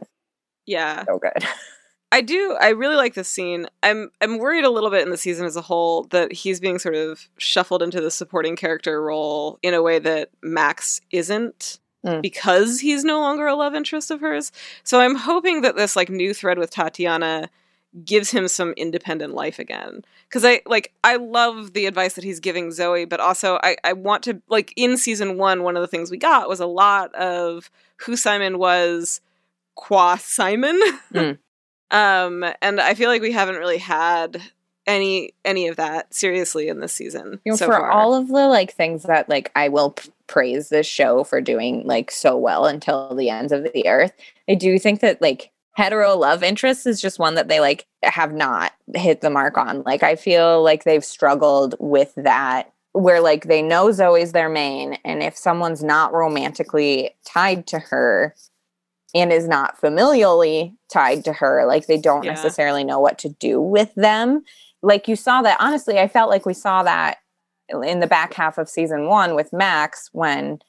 Yeah. 0.67 1.05
so 1.05 1.17
good 1.17 1.43
I 2.13 2.21
do. 2.21 2.55
I 2.61 2.69
really 2.69 2.95
like 2.95 3.15
this 3.15 3.27
scene. 3.27 3.65
I'm 3.81 4.11
I'm 4.21 4.37
worried 4.37 4.65
a 4.65 4.69
little 4.69 4.91
bit 4.91 5.01
in 5.01 5.09
the 5.09 5.17
season 5.17 5.45
as 5.47 5.55
a 5.55 5.61
whole 5.61 6.03
that 6.11 6.31
he's 6.31 6.59
being 6.59 6.77
sort 6.77 6.95
of 6.95 7.27
shuffled 7.37 7.81
into 7.81 7.99
the 8.01 8.11
supporting 8.11 8.55
character 8.55 9.01
role 9.01 9.57
in 9.63 9.73
a 9.73 9.81
way 9.81 9.97
that 9.99 10.29
Max 10.41 11.01
isn't 11.11 11.79
Mm. 12.05 12.21
because 12.21 12.81
he's 12.81 13.05
no 13.05 13.21
longer 13.21 13.47
a 13.47 13.55
love 13.55 13.73
interest 13.73 14.11
of 14.11 14.19
hers. 14.19 14.51
So 14.83 14.99
I'm 14.99 15.15
hoping 15.15 15.61
that 15.61 15.77
this 15.77 15.95
like 15.95 16.09
new 16.09 16.33
thread 16.33 16.59
with 16.59 16.69
Tatiana 16.69 17.49
gives 18.03 18.29
him 18.29 18.49
some 18.49 18.73
independent 18.75 19.33
life 19.33 19.57
again. 19.57 20.03
Cuz 20.29 20.43
I 20.43 20.61
like 20.65 20.91
I 21.05 21.15
love 21.15 21.71
the 21.71 21.85
advice 21.85 22.15
that 22.15 22.25
he's 22.25 22.41
giving 22.41 22.71
Zoey, 22.71 23.07
but 23.07 23.21
also 23.21 23.57
I 23.63 23.77
I 23.85 23.93
want 23.93 24.21
to 24.25 24.41
like 24.49 24.73
in 24.75 24.97
season 24.97 25.37
1 25.37 25.63
one 25.63 25.77
of 25.77 25.81
the 25.81 25.87
things 25.87 26.11
we 26.11 26.17
got 26.17 26.49
was 26.49 26.59
a 26.59 26.65
lot 26.67 27.15
of 27.15 27.71
who 28.05 28.17
Simon 28.17 28.59
was 28.59 29.21
qua 29.75 30.17
Simon. 30.17 30.79
Mm. 31.13 31.37
Um, 31.91 32.45
and 32.61 32.79
I 32.81 32.93
feel 32.95 33.09
like 33.09 33.21
we 33.21 33.31
haven't 33.31 33.57
really 33.57 33.77
had 33.77 34.41
any 34.85 35.33
any 35.45 35.67
of 35.67 35.75
that 35.77 36.13
seriously 36.13 36.67
in 36.67 36.79
this 36.79 36.93
season 36.93 37.39
you 37.45 37.51
know, 37.51 37.55
so 37.55 37.65
for 37.65 37.73
far. 37.73 37.91
all 37.91 38.13
of 38.13 38.27
the 38.27 38.47
like 38.47 38.73
things 38.73 39.03
that 39.03 39.29
like 39.29 39.51
i 39.55 39.69
will 39.69 39.91
p- 39.91 40.09
praise 40.27 40.69
this 40.69 40.85
show 40.85 41.23
for 41.23 41.39
doing 41.41 41.83
like 41.85 42.11
so 42.11 42.37
well 42.37 42.65
until 42.65 43.15
the 43.15 43.29
ends 43.29 43.51
of 43.51 43.63
the 43.63 43.87
earth 43.87 44.13
i 44.49 44.53
do 44.53 44.77
think 44.77 44.99
that 44.99 45.21
like 45.21 45.51
hetero 45.75 46.15
love 46.15 46.43
interest 46.43 46.85
is 46.85 47.01
just 47.01 47.17
one 47.19 47.35
that 47.35 47.47
they 47.47 47.59
like 47.59 47.85
have 48.03 48.33
not 48.33 48.73
hit 48.93 49.21
the 49.21 49.29
mark 49.29 49.57
on 49.57 49.81
like 49.83 50.03
i 50.03 50.15
feel 50.15 50.61
like 50.61 50.83
they've 50.83 51.05
struggled 51.05 51.75
with 51.79 52.13
that 52.15 52.71
where 52.91 53.21
like 53.21 53.45
they 53.45 53.61
know 53.61 53.87
zoey's 53.87 54.33
their 54.33 54.49
main 54.49 54.97
and 55.05 55.23
if 55.23 55.37
someone's 55.37 55.83
not 55.83 56.13
romantically 56.13 57.15
tied 57.25 57.65
to 57.65 57.79
her 57.79 58.35
and 59.13 59.31
is 59.31 59.47
not 59.47 59.79
familially 59.79 60.75
tied 60.91 61.23
to 61.25 61.33
her 61.33 61.65
like 61.65 61.87
they 61.87 61.97
don't 61.97 62.23
Yeah. 62.23 62.31
necessarily 62.31 62.83
know 62.83 62.99
what 62.99 63.17
to 63.19 63.29
do 63.29 63.61
with 63.61 63.93
them 63.95 64.43
like 64.81 65.07
you 65.07 65.15
saw 65.15 65.41
that 65.41 65.57
honestly 65.59 65.99
i 65.99 66.07
felt 66.07 66.29
like 66.29 66.45
we 66.45 66.53
saw 66.53 66.83
that 66.83 67.17
in 67.83 67.99
the 67.99 68.07
back 68.07 68.33
half 68.33 68.57
of 68.57 68.69
season 68.69 69.07
one 69.07 69.35
with 69.35 69.53
max 69.53 70.09
when 70.13 70.59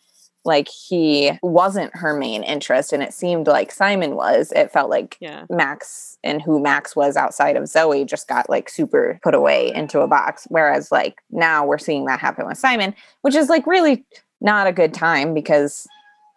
like 0.47 0.69
he 0.69 1.33
wasn't 1.43 1.95
her 1.97 2.15
main 2.15 2.43
interest 2.43 2.93
and 2.93 3.03
it 3.03 3.15
seemed 3.15 3.47
like 3.47 3.73
simon 3.73 4.15
was 4.15 4.53
it 4.55 4.71
felt 4.71 4.91
like 4.91 5.17
yeah. 5.21 5.45
max 5.51 6.19
and 6.23 6.43
who 6.43 6.61
max 6.61 6.95
was 6.95 7.17
outside 7.17 7.57
of 7.57 7.65
zoey 7.65 8.07
just 8.07 8.29
got 8.29 8.49
like 8.51 8.69
super 8.69 9.19
put 9.23 9.35
away 9.35 9.73
into 9.75 10.01
a 10.01 10.07
box 10.09 10.47
whereas 10.51 10.93
like 10.93 11.21
now 11.31 11.65
we're 11.67 11.79
seeing 11.79 12.05
that 12.05 12.21
happen 12.21 12.47
with 12.47 12.59
simon 12.59 12.95
which 13.23 13.35
is 13.35 13.49
like 13.49 13.67
really 13.67 14.05
not 14.41 14.67
a 14.67 14.73
good 14.73 14.93
time 14.93 15.33
because 15.33 15.87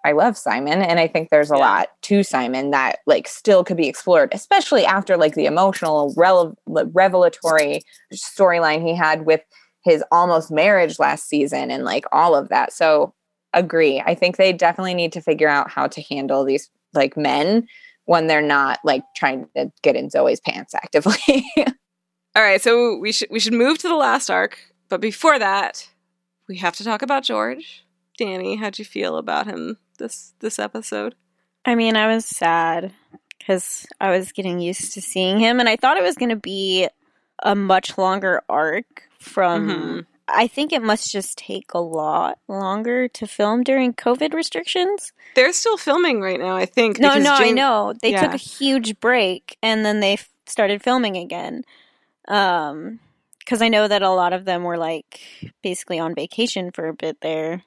I 0.05 0.11
love 0.13 0.37
Simon 0.37 0.81
and 0.81 0.99
I 0.99 1.07
think 1.07 1.29
there's 1.29 1.51
a 1.51 1.55
Yeah. 1.55 1.59
lot 1.59 1.87
to 2.03 2.23
Simon 2.23 2.71
that 2.71 2.99
like 3.07 3.27
still 3.27 3.63
could 3.63 3.77
be 3.77 3.87
explored, 3.89 4.29
especially 4.33 4.85
after 4.85 5.17
like 5.17 5.35
the 5.35 5.45
emotional 5.45 6.13
rele- 6.15 6.55
revelatory 6.93 7.81
storyline 8.13 8.81
he 8.81 8.95
had 8.95 9.25
with 9.25 9.41
his 9.83 10.03
almost 10.11 10.51
marriage 10.51 10.99
last 10.99 11.27
season 11.27 11.71
and 11.71 11.83
like 11.83 12.05
all 12.11 12.35
of 12.35 12.49
that. 12.49 12.71
So 12.73 13.13
agree. 13.53 14.01
I 14.05 14.15
think 14.15 14.37
they 14.37 14.53
definitely 14.53 14.93
need 14.93 15.11
to 15.13 15.21
figure 15.21 15.47
out 15.49 15.69
how 15.69 15.87
to 15.87 16.01
handle 16.03 16.43
these 16.45 16.69
like 16.93 17.17
men 17.17 17.67
when 18.05 18.27
they're 18.27 18.41
not 18.41 18.79
like 18.85 19.03
trying 19.15 19.47
to 19.55 19.71
get 19.83 19.95
in 19.95 20.09
Zoey's 20.09 20.39
pants 20.39 20.73
actively. 20.73 21.45
All 21.57 22.43
right, 22.43 22.61
so 22.61 22.97
we 22.97 23.11
should 23.11 23.29
we 23.31 23.39
should 23.39 23.53
move 23.53 23.77
to 23.79 23.87
the 23.87 23.95
last 23.95 24.29
arc, 24.29 24.59
but 24.89 25.01
before 25.01 25.39
that, 25.39 25.89
we 26.47 26.57
have 26.57 26.75
to 26.77 26.83
talk 26.83 27.01
about 27.01 27.23
George. 27.23 27.83
Danny, 28.17 28.55
how'd 28.55 28.77
you 28.79 28.85
feel 28.85 29.17
about 29.17 29.47
him 29.47 29.77
this 29.97 30.33
this 30.39 30.59
episode? 30.59 31.15
I 31.65 31.75
mean, 31.75 31.95
I 31.97 32.07
was 32.13 32.25
sad 32.25 32.91
because 33.37 33.85
I 33.99 34.11
was 34.11 34.31
getting 34.31 34.59
used 34.59 34.93
to 34.93 35.01
seeing 35.01 35.39
him, 35.39 35.59
and 35.59 35.67
I 35.69 35.75
thought 35.75 35.97
it 35.97 36.03
was 36.03 36.15
going 36.15 36.29
to 36.29 36.35
be 36.35 36.87
a 37.43 37.55
much 37.55 37.97
longer 37.97 38.41
arc 38.49 39.03
from. 39.19 39.67
Mhm. 39.69 40.05
I 40.29 40.47
think 40.47 40.73
it 40.73 40.81
must 40.81 41.09
just 41.09 41.37
take 41.37 41.73
a 41.73 41.79
lot 41.79 42.37
longer 42.49 43.07
to 43.07 43.25
film 43.27 43.63
during 43.63 43.93
COVID 43.93 44.33
restrictions. 44.33 45.13
They're 45.35 45.53
still 45.53 45.77
filming 45.77 46.19
right 46.19 46.37
now, 46.39 46.57
I 46.57 46.65
think. 46.65 46.99
No, 46.99 47.17
no, 47.17 47.33
I 47.33 47.51
know. 47.51 47.93
They 48.01 48.11
took 48.23 48.33
a 48.33 48.37
huge 48.37 48.99
break 48.99 49.57
and 49.63 49.85
then 49.85 50.01
they 50.01 50.13
f- 50.13 50.27
started 50.45 50.83
filming 50.83 51.15
again. 51.15 51.63
Um, 52.27 52.99
because 53.39 53.61
I 53.61 53.69
know 53.69 53.87
that 53.87 54.01
a 54.01 54.09
lot 54.09 54.33
of 54.33 54.43
them 54.43 54.63
were 54.63 54.77
like 54.77 55.21
basically 55.63 55.97
on 55.99 56.13
vacation 56.13 56.71
for 56.71 56.87
a 56.89 56.93
bit 56.93 57.21
there. 57.21 57.63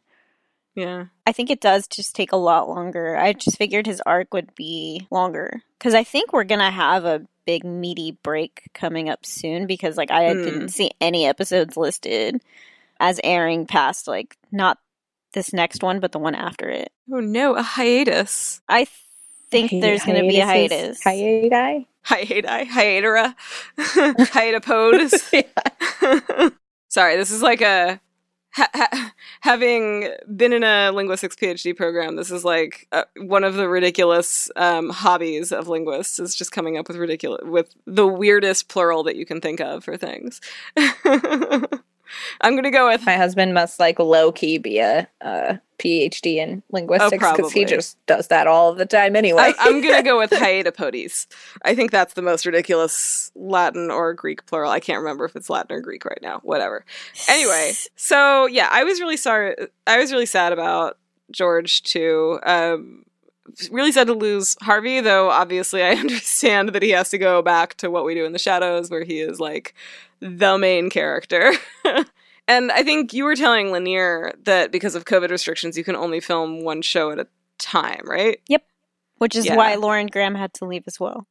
Yeah. 0.75 1.07
I 1.27 1.33
think 1.33 1.51
it 1.51 1.61
does 1.61 1.87
just 1.89 2.15
take 2.15 2.33
a 2.33 2.37
lot 2.37 2.69
longer. 2.69 3.17
I 3.17 3.33
just 3.33 3.59
figured 3.59 3.87
his 3.87 4.01
arc 4.07 4.33
would 4.33 4.55
be 4.55 5.07
longer 5.11 5.63
because 5.79 5.95
I 5.95 6.05
think 6.05 6.33
we're 6.33 6.45
gonna 6.45 6.71
have 6.71 7.05
a 7.05 7.23
big 7.47 7.65
meaty 7.65 8.13
break 8.23 8.69
coming 8.75 9.09
up 9.09 9.27
soon 9.27 9.67
because 9.67 9.97
like 9.97 10.11
I 10.11 10.33
Hmm. 10.33 10.43
didn't 10.45 10.69
see 10.69 10.91
any 11.01 11.27
episodes 11.27 11.77
listed 11.77 12.41
as 13.01 13.21
airing 13.25 13.67
past 13.67 14.07
like 14.07 14.37
not 14.53 14.79
this 15.33 15.53
next 15.53 15.83
one 15.83 16.01
but 16.01 16.13
the 16.13 16.19
one 16.19 16.35
after 16.35 16.69
it. 16.69 16.93
Oh 17.13 17.21
no, 17.21 17.55
a 17.57 17.63
hiatus. 17.63 18.61
I 18.69 18.85
th- 18.85 18.89
think 19.51 19.71
Hi- 19.73 19.81
there's 19.81 20.05
gonna 20.05 20.21
be 20.21 20.41
a 20.41 20.47
hiatuses- 20.47 21.03
hiatus. 21.03 21.05
Hiati? 21.05 21.87
Hiati, 22.07 22.67
hiatera, 22.69 23.35
hiatopodes. 23.79 26.53
Sorry, 26.89 27.17
this 27.17 27.31
is 27.31 27.43
like 27.43 27.61
a 27.61 28.01
ha- 28.53 28.71
ha- 28.75 29.13
having 29.41 30.09
been 30.37 30.53
in 30.53 30.63
a 30.65 30.91
linguistics 30.91 31.37
PhD 31.37 31.77
program. 31.77 32.17
This 32.17 32.31
is 32.31 32.45
like 32.45 32.89
uh, 32.93 33.05
one 33.19 33.45
of 33.45 33.55
the 33.55 33.69
ridiculous 33.69 34.51
um, 34.57 34.91
hobbies 34.91 35.53
of 35.53 35.69
linguists 35.69 36.19
is 36.19 36.35
just 36.35 36.53
coming 36.53 36.77
up 36.77 36.89
with 36.89 36.97
ridiculous 36.97 37.43
with 37.45 37.75
the 37.87 38.07
weirdest 38.07 38.69
plural 38.69 39.03
that 39.05 39.17
you 39.17 39.27
can 39.27 39.41
think 39.41 39.61
of 39.61 39.85
for 39.85 39.97
things. 39.97 40.41
I'm 42.41 42.57
gonna 42.57 42.71
go 42.71 42.89
with 42.89 43.05
My 43.07 43.17
husband 43.17 43.55
must 43.55 43.79
like 43.79 43.99
low 43.99 44.33
key 44.33 44.59
be 44.59 44.79
a 44.79 45.09
uh, 45.21 45.57
PhD 45.79 46.37
in 46.37 46.63
linguistics 46.71 47.25
because 47.33 47.53
he 47.53 47.65
just 47.65 47.97
does 48.07 48.29
that 48.29 48.47
all 48.47 48.75
the 48.75 48.87
time 48.87 49.17
anyway. 49.17 49.43
I, 49.43 49.55
I'm 49.59 49.81
gonna 49.81 50.03
go 50.03 50.19
with 50.19 50.31
hiatopodes. 50.31 51.27
I 51.63 51.75
think 51.75 51.91
that's 51.91 52.15
the 52.15 52.23
most 52.23 52.47
ridiculous 52.47 53.33
Latin 53.35 53.91
or 53.91 54.15
Greek 54.15 54.47
plural. 54.47 54.71
I 54.71 54.81
can't 54.81 54.99
remember 54.99 55.25
if 55.25 55.37
it's 55.37 55.51
Latin 55.51 55.77
or 55.77 55.81
Greek 55.81 56.05
right 56.05 56.21
now. 56.23 56.41
Whatever. 56.43 56.85
Anyway, 57.29 57.73
so 57.97 58.47
yeah, 58.47 58.69
I 58.71 58.85
was 58.85 59.01
really 59.01 59.17
sorry. 59.17 59.57
I 59.87 59.99
was 59.99 60.13
really 60.13 60.27
sad 60.27 60.53
about 60.53 60.99
George 61.31 61.83
too. 61.83 62.39
Um, 62.43 63.05
really 63.71 63.93
sad 63.93 64.07
to 64.09 64.13
lose 64.15 64.57
Harvey, 64.63 65.01
though. 65.01 65.31
Obviously, 65.31 65.83
I 65.83 65.91
understand 65.97 66.71
that 66.71 66.83
he 66.83 66.91
has 66.91 67.11
to 67.11 67.19
go 67.19 67.43
back 67.43 67.75
to 67.77 67.91
what 67.91 68.05
we 68.05 68.15
do 68.15 68.25
in 68.25 68.33
the 68.33 68.39
shadows, 68.39 68.91
where 68.91 69.05
he 69.05 69.21
is 69.21 69.41
like 69.41 69.75
the 70.21 70.59
main 70.59 70.91
character. 70.91 71.53
and 72.49 72.71
I 72.73 72.83
think 72.83 73.13
you 73.13 73.25
were 73.25 73.37
telling 73.37 73.71
Lanier 73.73 74.33
that 74.45 74.71
because 74.73 74.95
of 74.95 75.05
COVID 75.05 75.31
restrictions, 75.31 75.77
you 75.79 75.85
can 75.85 75.97
only 75.97 76.21
film 76.21 76.63
one 76.65 76.83
show 76.83 77.11
at 77.11 77.19
a 77.19 77.27
time, 77.59 78.03
right? 78.05 78.41
Yep. 78.49 78.65
Which 79.19 79.37
is 79.37 79.47
Yeah. 79.47 79.57
why 79.57 79.75
Lauren 79.75 80.07
Graham 80.07 80.35
had 80.35 80.55
to 80.55 80.65
leave 80.65 80.85
as 80.87 80.99
well. 80.99 81.27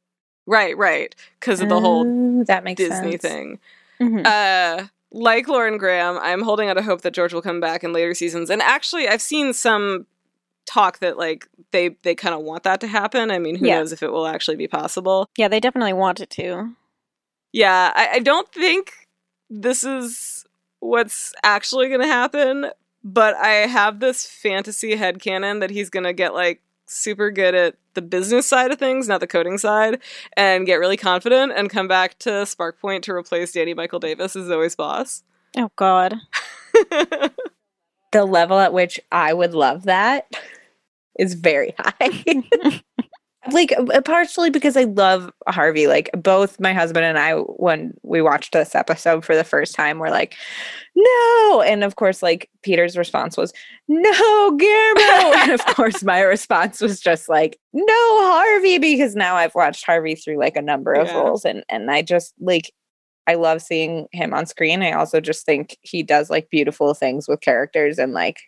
Right, 0.46 0.76
right. 0.76 1.14
Because 1.38 1.60
of 1.60 1.68
the 1.68 1.80
whole 1.80 2.06
Ooh, 2.06 2.44
that 2.44 2.64
makes 2.64 2.78
Disney 2.78 3.12
sense. 3.12 3.22
thing. 3.22 3.58
Mhm. 4.00 4.24
Uh, 4.26 4.86
like 5.12 5.48
Lauren 5.48 5.76
Graham, 5.76 6.18
I'm 6.20 6.42
holding 6.42 6.68
out 6.68 6.78
a 6.78 6.82
hope 6.82 7.02
that 7.02 7.12
George 7.12 7.34
will 7.34 7.42
come 7.42 7.60
back 7.60 7.84
in 7.84 7.92
later 7.92 8.14
seasons. 8.14 8.48
And 8.48 8.62
actually, 8.62 9.06
I've 9.08 9.20
seen 9.22 9.52
some 9.52 10.06
talk 10.66 10.98
that 11.00 11.16
like 11.18 11.48
they 11.72 11.90
they 12.02 12.14
kind 12.14 12.34
of 12.34 12.42
want 12.42 12.62
that 12.64 12.80
to 12.80 12.86
happen. 12.86 13.30
I 13.30 13.38
mean, 13.38 13.56
who 13.56 13.66
Yeah. 13.66 13.78
knows 13.78 13.92
if 13.92 14.02
it 14.02 14.12
will 14.12 14.26
actually 14.26 14.56
be 14.56 14.68
possible? 14.68 15.28
yeah, 15.36 15.48
they 15.48 15.60
definitely 15.60 15.92
want 15.94 16.20
it 16.20 16.30
to. 16.30 16.74
Yeah, 17.52 17.92
I, 17.94 18.08
I 18.14 18.18
don't 18.20 18.48
think 18.52 18.92
this 19.48 19.82
is 19.82 20.44
what's 20.78 21.32
actually 21.42 21.88
going 21.88 22.00
to 22.00 22.06
happen, 22.06 22.70
but 23.02 23.34
I 23.36 23.66
have 23.66 23.98
this 24.00 24.24
fantasy 24.26 24.94
head 24.96 25.18
headcanon 25.18 25.60
that 25.60 25.70
he's 25.70 25.90
going 25.90 26.04
to 26.04 26.12
get 26.12 26.32
like 26.34 26.60
super 26.86 27.30
good 27.30 27.54
at 27.54 27.74
the 27.94 28.02
business 28.02 28.46
side 28.46 28.70
of 28.70 28.78
things, 28.78 29.08
not 29.08 29.18
the 29.20 29.26
coding 29.26 29.58
side, 29.58 30.00
and 30.36 30.64
get 30.66 30.76
really 30.76 30.96
confident 30.96 31.52
and 31.56 31.68
come 31.70 31.88
back 31.88 32.18
to 32.20 32.30
SPRQ 32.30 32.78
Point 32.80 33.04
to 33.04 33.12
replace 33.12 33.52
Danny 33.52 33.74
Michael 33.74 33.98
Davis 33.98 34.36
as 34.36 34.46
Zoey's 34.46 34.76
boss. 34.76 35.22
Oh 35.56 35.70
God. 35.76 36.14
The 38.12 38.24
level 38.24 38.58
at 38.58 38.72
which 38.72 38.98
I 39.12 39.32
would 39.32 39.54
love 39.54 39.84
that 39.84 40.26
is 41.18 41.34
very 41.34 41.74
high. 41.78 42.80
like 43.52 43.72
uh, 43.72 44.00
partially 44.02 44.50
because 44.50 44.76
I 44.76 44.84
love 44.84 45.32
Harvey. 45.48 45.86
Like 45.86 46.10
both 46.12 46.60
my 46.60 46.72
husband 46.72 47.04
and 47.06 47.18
I, 47.18 47.34
when 47.34 47.94
we 48.02 48.20
watched 48.20 48.52
this 48.52 48.74
episode 48.74 49.24
for 49.24 49.34
the 49.34 49.44
first 49.44 49.74
time, 49.74 49.98
were 49.98 50.10
like, 50.10 50.34
"No!" 50.94 51.62
And 51.66 51.82
of 51.84 51.96
course, 51.96 52.22
like 52.22 52.50
Peter's 52.62 52.98
response 52.98 53.36
was, 53.36 53.52
"No, 53.88 54.56
Guillermo!" 54.56 55.36
and 55.38 55.52
of 55.52 55.64
course, 55.66 56.02
my 56.02 56.20
response 56.20 56.80
was 56.80 57.00
just 57.00 57.28
like, 57.28 57.58
"No, 57.72 57.84
Harvey!" 58.32 58.78
Because 58.78 59.14
now 59.14 59.36
I've 59.36 59.54
watched 59.54 59.86
Harvey 59.86 60.14
through 60.16 60.38
like 60.38 60.56
a 60.56 60.62
number 60.62 60.92
of 60.92 61.06
Yeah. 61.06 61.20
roles, 61.20 61.44
and 61.44 61.64
and 61.68 61.90
I 61.90 62.02
just 62.02 62.34
like. 62.40 62.72
I 63.30 63.34
love 63.34 63.62
seeing 63.62 64.08
him 64.12 64.34
on 64.34 64.46
screen. 64.46 64.82
I 64.82 64.92
also 64.92 65.20
just 65.20 65.46
think 65.46 65.76
he 65.82 66.02
does 66.02 66.30
like 66.30 66.50
beautiful 66.50 66.94
things 66.94 67.28
with 67.28 67.40
characters 67.40 67.98
and 67.98 68.12
like 68.12 68.38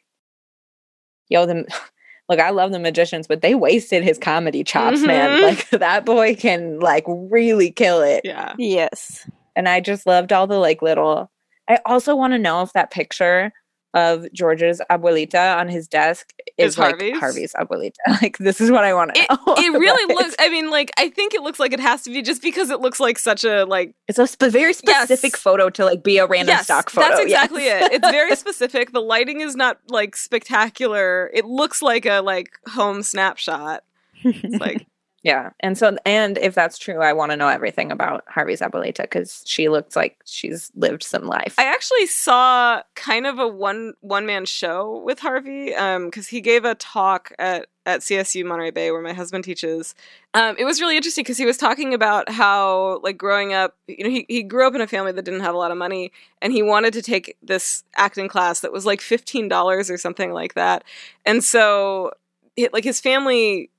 yo 1.29 1.47
them 1.47 1.65
look 2.29 2.39
i 2.41 2.51
love 2.51 2.73
the 2.73 2.79
magicians 2.79 3.27
but 3.27 3.41
they 3.43 3.55
wasted 3.55 4.03
his 4.05 4.19
comedy 4.19 4.63
chops 4.65 5.01
man 5.03 5.39
Mhm. 5.39 5.43
like 5.43 5.71
that 5.81 6.05
boy 6.05 6.35
can 6.35 6.79
like 6.81 7.05
really 7.09 7.71
kill 7.71 8.01
it 8.01 8.23
yeah. 8.25 8.55
Yes. 8.59 9.29
and 9.57 9.69
i 9.69 9.81
just 9.81 10.07
loved 10.07 10.33
all 10.33 10.47
the 10.47 10.59
like 10.59 10.83
little 10.83 11.31
i 11.69 11.79
also 11.87 12.15
want 12.17 12.33
to 12.33 12.39
know 12.39 12.63
if 12.63 12.73
that 12.73 12.91
picture 12.91 13.53
of 13.95 14.27
george's 14.33 14.81
abuelita 14.91 15.57
on 15.59 15.69
his 15.69 15.87
desk 15.89 16.33
is, 16.57 16.73
Is 16.73 16.79
like 16.79 16.91
Harvey's? 16.95 17.19
harvey's 17.19 17.53
abuelita 17.55 17.97
like 18.23 18.39
this 18.39 18.61
is 18.61 18.71
what 18.71 18.85
i 18.85 18.95
want 18.95 19.15
to 19.15 19.21
It, 19.21 19.27
know 19.31 19.55
it 19.57 19.79
really 19.79 20.15
looks 20.15 20.35
I 20.39 20.49
mean 20.49 20.71
like 20.71 20.91
I 20.99 21.09
think 21.11 21.35
it 21.35 21.43
looks 21.43 21.61
like 21.61 21.73
it 21.73 21.81
has 21.81 22.03
to 22.03 22.11
be 22.11 22.23
just 22.23 22.43
because 22.43 22.71
it 22.71 22.81
looks 22.81 22.99
like 23.01 23.19
such 23.19 23.45
a 23.45 23.65
like 23.65 23.95
it's 24.09 24.19
a 24.19 24.27
sp- 24.27 24.49
very 24.51 24.73
specific 24.73 25.33
Yes. 25.35 25.41
photo 25.41 25.69
to 25.71 25.85
like 25.85 26.03
be 26.03 26.19
a 26.19 26.27
random 26.27 26.55
yes, 26.55 26.65
stock 26.65 26.91
photo 26.91 27.09
That's 27.09 27.21
exactly 27.21 27.65
yes. 27.65 27.87
it. 27.87 27.93
It's 27.95 28.11
very 28.11 28.35
specific. 28.45 28.93
The 28.93 29.01
lighting 29.01 29.41
is 29.41 29.55
not 29.57 29.79
like 29.89 30.17
spectacular. 30.17 31.31
It 31.35 31.45
looks 31.45 31.83
like 31.83 32.07
a 32.07 32.21
like 32.21 32.51
home 32.69 33.03
snapshot. 33.03 33.85
It's 34.25 34.57
like 34.61 34.87
Yeah. 35.23 35.51
And 35.61 35.79
so, 35.79 35.97
and 36.05 36.37
if 36.39 36.55
that's 36.55 36.79
true, 36.79 37.01
I 37.01 37.13
want 37.13 37.31
to 37.31 37.37
know 37.37 37.47
everything 37.49 37.93
about 37.93 38.25
Harvey's 38.27 38.61
Abuelita 38.61 39.03
because 39.03 39.45
she 39.47 39.69
looks 39.69 39.95
like 39.95 40.19
she's 40.25 40.73
lived 40.75 41.05
some 41.05 41.27
life. 41.27 41.55
I 41.59 41.65
actually 41.65 42.07
saw 42.07 42.83
kind 42.97 43.27
of 43.27 43.39
a 43.39 43.47
one 43.47 43.95
one 44.01 44.27
man 44.27 44.45
show 44.47 45.01
with 45.05 45.21
Harvey 45.21 45.67
because 45.67 46.27
he 46.27 46.41
gave 46.41 46.65
a 46.65 46.75
talk 46.75 47.33
at 47.39 47.69
at 47.87 48.01
CSU 48.01 48.45
Monterey 48.45 48.71
Bay 48.71 48.91
where 48.91 49.03
my 49.03 49.13
husband 49.13 49.45
teaches. 49.45 49.95
Um, 50.35 50.57
it 50.59 50.65
was 50.65 50.81
really 50.81 50.97
interesting 50.97 51.23
because 51.23 51.39
he 51.39 51.47
was 51.47 51.57
talking 51.57 51.95
about 51.95 52.29
how 52.29 53.01
like 53.05 53.17
growing 53.17 53.53
up, 53.53 53.77
you 53.87 54.03
know, 54.03 54.11
he 54.11 54.27
he 54.29 54.43
grew 54.43 54.67
up 54.67 54.75
in 54.75 54.81
a 54.81 54.87
family 54.89 55.13
that 55.13 55.25
didn't 55.25 55.41
have 55.41 55.55
a 55.55 55.59
lot 55.59 55.71
of 55.71 55.79
money, 55.79 56.11
and 56.41 56.53
he 56.53 56.63
wanted 56.63 56.93
to 56.95 57.03
take 57.03 57.37
this 57.43 57.85
acting 57.97 58.29
class 58.29 58.61
that 58.61 58.73
was 58.73 58.87
like 58.87 59.01
fifteen 59.01 59.49
dollars 59.49 59.89
or 59.89 59.99
something 59.99 60.33
like 60.33 60.55
that, 60.55 60.83
and 61.25 61.45
so 61.45 62.13
it, 62.57 62.73
like 62.73 62.85
his 62.85 63.01
family. 63.01 63.71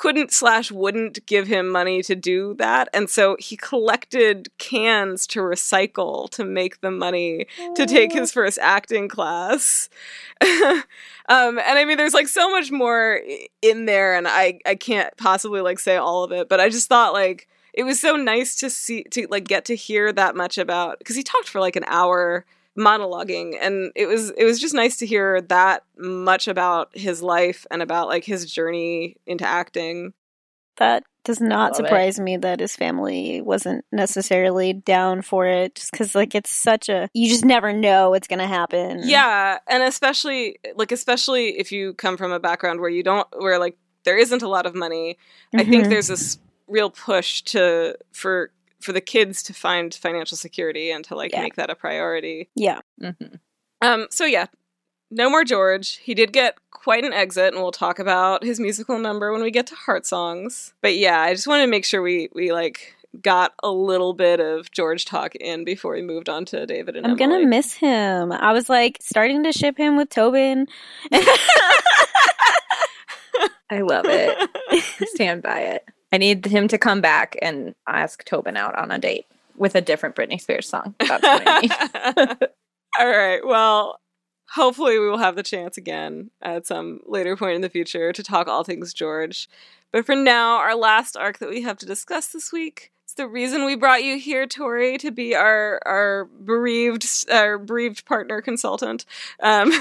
Couldn't 0.00 0.32
slash 0.32 0.72
wouldn't 0.72 1.26
give 1.26 1.46
him 1.46 1.68
money 1.68 2.02
to 2.02 2.16
do 2.16 2.54
that. 2.54 2.88
And 2.94 3.10
so 3.10 3.36
he 3.38 3.54
collected 3.54 4.48
cans 4.56 5.26
to 5.26 5.40
recycle 5.40 6.30
to 6.30 6.42
make 6.42 6.80
the 6.80 6.90
money 6.90 7.46
to 7.76 7.84
take 7.84 8.10
his 8.10 8.32
first 8.32 8.58
acting 8.60 9.08
class. 9.08 9.88
Um 11.28 11.60
and 11.60 11.78
i 11.78 11.84
mean 11.84 11.96
there's 11.96 12.14
like 12.14 12.26
so 12.26 12.50
much 12.50 12.72
more 12.72 13.20
in 13.62 13.84
there 13.84 14.16
and 14.16 14.26
i 14.26 14.58
i 14.66 14.74
can't 14.74 15.16
possibly 15.16 15.60
like 15.60 15.78
say 15.78 15.94
all 15.94 16.24
of 16.24 16.32
it 16.32 16.48
but 16.48 16.58
i 16.58 16.68
just 16.68 16.88
thought 16.88 17.12
like 17.12 17.46
it 17.72 17.84
was 17.84 18.00
so 18.00 18.16
nice 18.16 18.56
to 18.56 18.68
see 18.68 19.04
to 19.12 19.28
like 19.30 19.44
get 19.44 19.64
to 19.66 19.76
hear 19.76 20.12
that 20.12 20.34
much 20.34 20.58
about 20.58 20.98
because 20.98 21.14
he 21.14 21.22
talked 21.22 21.48
for 21.48 21.60
like 21.60 21.76
an 21.76 21.84
hour 21.86 22.44
monologuing 22.80 23.56
and 23.60 23.92
it 23.94 24.06
was 24.06 24.30
it 24.30 24.44
was 24.44 24.58
just 24.60 24.74
nice 24.74 24.96
to 24.96 25.06
hear 25.06 25.40
that 25.42 25.84
much 25.98 26.48
about 26.48 26.88
his 26.96 27.22
life 27.22 27.66
and 27.70 27.82
about 27.82 28.08
like 28.08 28.24
his 28.24 28.50
journey 28.50 29.16
into 29.26 29.44
acting 29.44 30.12
That 30.78 31.04
does 31.24 31.40
not 31.40 31.72
Love 31.72 31.80
it. 31.80 31.84
surprise 31.84 32.18
me 32.18 32.38
that 32.38 32.60
his 32.60 32.74
family 32.74 33.42
wasn't 33.42 33.84
necessarily 33.92 34.72
down 34.72 35.20
for 35.20 35.46
it 35.46 35.74
just 35.74 35.92
because 35.92 36.14
like 36.14 36.34
it's 36.34 36.50
such 36.50 36.88
a 36.88 37.08
you 37.12 37.28
just 37.28 37.44
never 37.44 37.72
know 37.74 38.10
what's 38.10 38.26
gonna 38.28 38.46
happen 38.48 39.00
yeah 39.04 39.58
and 39.68 39.82
especially 39.82 40.58
like 40.76 40.90
especially 40.92 41.58
if 41.58 41.70
you 41.70 41.92
come 41.94 42.16
from 42.16 42.32
a 42.32 42.40
background 42.40 42.80
where 42.80 42.88
you 42.90 43.02
don't 43.02 43.28
where 43.38 43.58
like 43.58 43.76
there 44.04 44.16
isn't 44.18 44.42
a 44.42 44.48
lot 44.48 44.64
of 44.64 44.74
money 44.74 45.18
i 45.54 45.62
think 45.64 45.84
Mhm. 45.84 45.90
there's 45.90 46.08
this 46.08 46.38
real 46.68 46.88
push 46.88 47.42
to 47.42 47.94
for 48.12 48.50
for 48.80 48.92
the 48.92 49.00
kids 49.00 49.42
to 49.44 49.52
find 49.54 49.94
financial 49.94 50.36
security 50.36 50.90
and 50.90 51.04
to 51.04 51.14
like 51.14 51.32
Yeah. 51.32 51.42
make 51.42 51.54
that 51.56 51.70
a 51.70 51.74
priority 51.74 52.48
yeah 52.54 52.80
Mhm. 53.00 53.38
Um, 53.82 54.06
so 54.10 54.24
yeah, 54.26 54.46
no 55.10 55.28
more 55.30 55.42
George. 55.42 55.96
He 55.98 56.14
did 56.14 56.32
get 56.32 56.56
quite 56.70 57.02
an 57.04 57.12
exit, 57.14 57.52
and 57.54 57.62
we'll 57.62 57.72
talk 57.72 57.98
about 57.98 58.44
his 58.44 58.60
musical 58.60 58.98
number 58.98 59.32
when 59.32 59.42
we 59.42 59.50
get 59.50 59.66
to 59.68 59.74
Heart 59.74 60.04
Songs. 60.06 60.74
But 60.82 60.96
yeah, 60.96 61.20
I 61.20 61.32
just 61.34 61.46
wanted 61.46 61.62
to 61.64 61.70
make 61.70 61.84
sure 61.86 62.02
we 62.02 62.28
we 62.34 62.52
like 62.52 62.94
got 63.22 63.54
a 63.62 63.70
little 63.70 64.12
bit 64.12 64.38
of 64.38 64.70
George 64.70 65.04
talk 65.04 65.34
in 65.34 65.64
before 65.64 65.94
we 65.94 66.02
moved 66.02 66.28
on 66.28 66.44
to 66.44 66.64
David 66.66 66.94
and 66.96 67.04
I'm 67.06 67.16
gonna 67.16 67.44
miss 67.44 67.72
him. 67.72 68.30
I 68.32 68.52
was 68.52 68.68
like 68.68 68.98
starting 69.00 69.42
to 69.44 69.52
ship 69.52 69.76
him 69.78 69.96
with 69.96 70.10
Tobin. 70.10 70.66
I 73.70 73.80
love 73.82 74.04
it. 74.06 74.50
Stand 75.08 75.42
by 75.42 75.60
it. 75.60 75.84
I 76.12 76.18
need 76.18 76.44
him 76.46 76.68
to 76.68 76.78
come 76.78 77.00
back 77.00 77.36
and 77.40 77.74
ask 77.86 78.24
Tobin 78.24 78.56
out 78.56 78.76
on 78.76 78.90
a 78.90 78.98
date 78.98 79.26
with 79.56 79.74
a 79.74 79.80
different 79.80 80.16
Britney 80.16 80.40
Spears 80.40 80.68
song. 80.68 80.94
That's 80.98 81.22
what 81.22 81.42
I 81.46 81.60
need. 81.60 81.72
All 82.98 83.08
right. 83.08 83.40
Well, 83.44 84.00
hopefully 84.50 84.98
we 84.98 85.08
will 85.08 85.18
have 85.18 85.36
the 85.36 85.42
chance 85.42 85.76
again 85.76 86.30
at 86.42 86.66
some 86.66 87.00
later 87.06 87.36
point 87.36 87.54
in 87.54 87.60
the 87.60 87.68
future 87.68 88.12
to 88.12 88.22
talk 88.22 88.48
all 88.48 88.64
things 88.64 88.92
George. 88.92 89.48
But 89.92 90.06
for 90.06 90.16
now, 90.16 90.56
our 90.56 90.74
last 90.74 91.16
arc 91.16 91.38
that 91.38 91.50
we 91.50 91.62
have 91.62 91.78
to 91.78 91.86
discuss 91.86 92.28
this 92.28 92.52
week. 92.52 92.90
The 93.20 93.28
reason 93.28 93.66
we 93.66 93.76
brought 93.76 94.02
you 94.02 94.18
here, 94.18 94.46
Torie, 94.46 94.96
to 94.96 95.10
be 95.10 95.34
our 95.34 95.78
our 95.84 96.24
bereaved 96.24 97.06
our 97.30 97.58
bereaved 97.58 98.06
partner 98.06 98.40
consultant. 98.40 99.04
Um, 99.40 99.74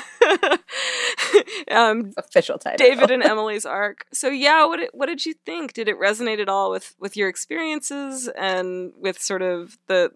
um, 1.72 2.12
Official 2.18 2.58
title. 2.58 2.86
David 2.86 3.12
and 3.12 3.24
Emily's 3.34 3.66
arc. 3.66 4.08
So 4.12 4.28
yeah, 4.28 4.66
what 4.66 4.90
what 4.92 5.06
did 5.06 5.26
you 5.26 5.36
think? 5.46 5.72
Did 5.72 5.88
it 5.88 5.98
resonate 5.98 6.42
at 6.42 6.50
all 6.50 6.70
with 6.70 6.98
with 7.00 7.16
your 7.16 7.30
experiences 7.30 8.28
and 8.28 8.92
with 9.00 9.22
sort 9.22 9.42
of 9.42 9.78
the 9.88 10.12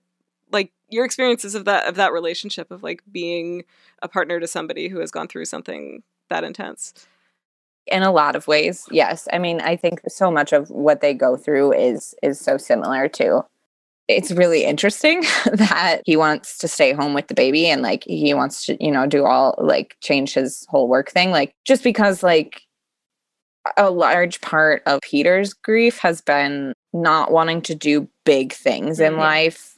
like 0.51 0.73
your 0.89 1.05
experiences 1.05 1.55
of 1.55 1.63
that 1.63 1.87
of 1.87 1.95
that 1.95 2.11
relationship 2.11 2.71
of 2.71 2.83
like 2.83 3.03
being 3.09 3.63
a 4.01 4.09
partner 4.09 4.41
to 4.41 4.47
somebody 4.47 4.89
who 4.89 4.99
has 4.99 5.11
gone 5.11 5.29
through 5.29 5.45
something 5.45 6.03
that 6.27 6.43
intense? 6.43 6.93
In 7.87 8.03
a 8.03 8.11
lot 8.11 8.35
of 8.35 8.47
ways 8.47 8.85
yes. 8.91 9.27
I 9.33 9.39
mean 9.39 9.59
i 9.61 9.75
think 9.75 10.01
so 10.07 10.31
much 10.31 10.53
of 10.53 10.69
what 10.69 11.01
they 11.01 11.13
go 11.13 11.35
through 11.37 11.73
is 11.73 12.15
is 12.23 12.39
so 12.39 12.57
similar 12.57 13.07
to 13.09 13.43
it's 14.07 14.31
really 14.31 14.63
interesting 14.65 15.21
that 15.53 16.01
he 16.05 16.15
wants 16.17 16.57
to 16.59 16.67
stay 16.67 16.93
home 16.93 17.13
with 17.13 17.27
the 17.27 17.33
baby 17.33 17.67
and 17.67 17.81
like 17.81 18.03
he 18.05 18.33
wants 18.33 18.65
to 18.65 18.77
you 18.83 18.91
know 18.91 19.05
do 19.07 19.25
all 19.25 19.55
like 19.57 19.95
change 20.01 20.33
his 20.33 20.65
whole 20.69 20.87
work 20.87 21.09
thing 21.11 21.31
like 21.31 21.53
just 21.65 21.83
because 21.83 22.23
like 22.23 22.61
a 23.77 23.89
large 23.89 24.41
part 24.41 24.81
of 24.85 24.99
peter's 25.01 25.53
grief 25.53 25.97
has 25.99 26.21
been 26.21 26.73
not 26.93 27.31
wanting 27.31 27.61
to 27.61 27.73
do 27.75 28.07
big 28.25 28.53
things 28.53 28.99
in 28.99 29.13
Mhm. 29.13 29.17
life 29.19 29.77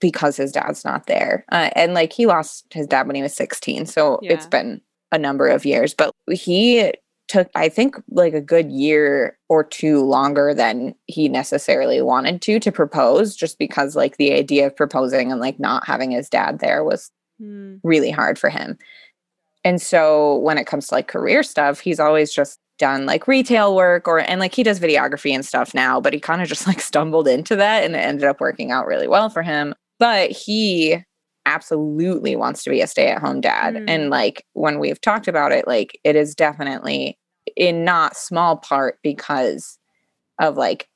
because 0.00 0.36
his 0.36 0.50
dad's 0.52 0.84
not 0.84 1.06
there. 1.06 1.44
Uh, 1.52 1.70
and 1.76 1.94
like 1.94 2.12
he 2.12 2.26
lost 2.26 2.66
his 2.72 2.86
dad 2.88 3.06
when 3.06 3.14
he 3.16 3.22
was 3.22 3.34
16 3.34 3.86
so 3.86 4.18
it's 4.22 4.46
been 4.46 4.80
a 5.12 5.18
number 5.18 5.46
of 5.48 5.64
years 5.64 5.94
but 5.94 6.12
he 6.30 6.92
took 7.28 7.48
i 7.54 7.68
think 7.68 7.96
like 8.10 8.34
a 8.34 8.40
good 8.40 8.70
year 8.70 9.38
or 9.48 9.64
two 9.64 10.02
longer 10.04 10.54
than 10.54 10.94
he 11.06 11.28
necessarily 11.28 12.00
wanted 12.00 12.40
to 12.40 12.58
to 12.60 12.72
propose 12.72 13.34
just 13.34 13.58
because 13.58 13.96
like 13.96 14.16
the 14.16 14.32
idea 14.32 14.66
of 14.66 14.76
proposing 14.76 15.30
and 15.30 15.40
like 15.40 15.58
not 15.58 15.86
having 15.86 16.10
his 16.10 16.28
dad 16.28 16.58
there 16.60 16.84
was 16.84 17.10
hmm. 17.38 17.76
really 17.82 18.10
hard 18.10 18.38
for 18.38 18.50
him 18.50 18.78
and 19.64 19.82
so 19.82 20.36
when 20.38 20.58
it 20.58 20.66
comes 20.66 20.88
to 20.88 20.94
like 20.94 21.08
career 21.08 21.42
stuff 21.42 21.80
he's 21.80 22.00
always 22.00 22.32
just 22.32 22.60
done 22.78 23.06
like 23.06 23.26
retail 23.26 23.74
work 23.74 24.06
or 24.06 24.18
and 24.18 24.40
like 24.40 24.54
he 24.54 24.62
does 24.62 24.80
videography 24.80 25.34
and 25.34 25.44
stuff 25.44 25.74
now, 25.74 26.00
but 26.00 26.12
he 26.12 26.20
kind 26.20 26.42
of 26.42 26.48
just 26.48 26.66
like 26.66 26.80
stumbled 26.80 27.28
into 27.28 27.56
that 27.56 27.84
and 27.84 27.94
it 27.94 28.00
ended 28.00 28.24
up 28.24 28.40
working 28.40 28.70
out 28.70 28.86
really 28.86 29.08
well 29.08 29.28
for 29.28 29.42
him. 29.42 29.74
But 29.98 30.30
he 30.30 31.02
absolutely 31.46 32.36
wants 32.36 32.62
to 32.64 32.70
be 32.70 32.82
a 32.82 32.86
stay-at-home 32.86 33.40
dad. 33.40 33.74
Mm. 33.74 33.84
And 33.88 34.10
like 34.10 34.44
when 34.52 34.78
we've 34.78 35.00
talked 35.00 35.28
about 35.28 35.52
it, 35.52 35.66
like 35.66 35.98
it 36.04 36.16
is 36.16 36.34
definitely 36.34 37.18
in 37.56 37.84
not 37.84 38.16
small 38.16 38.56
part 38.56 38.98
because 39.02 39.78
of 40.38 40.56
like 40.56 40.88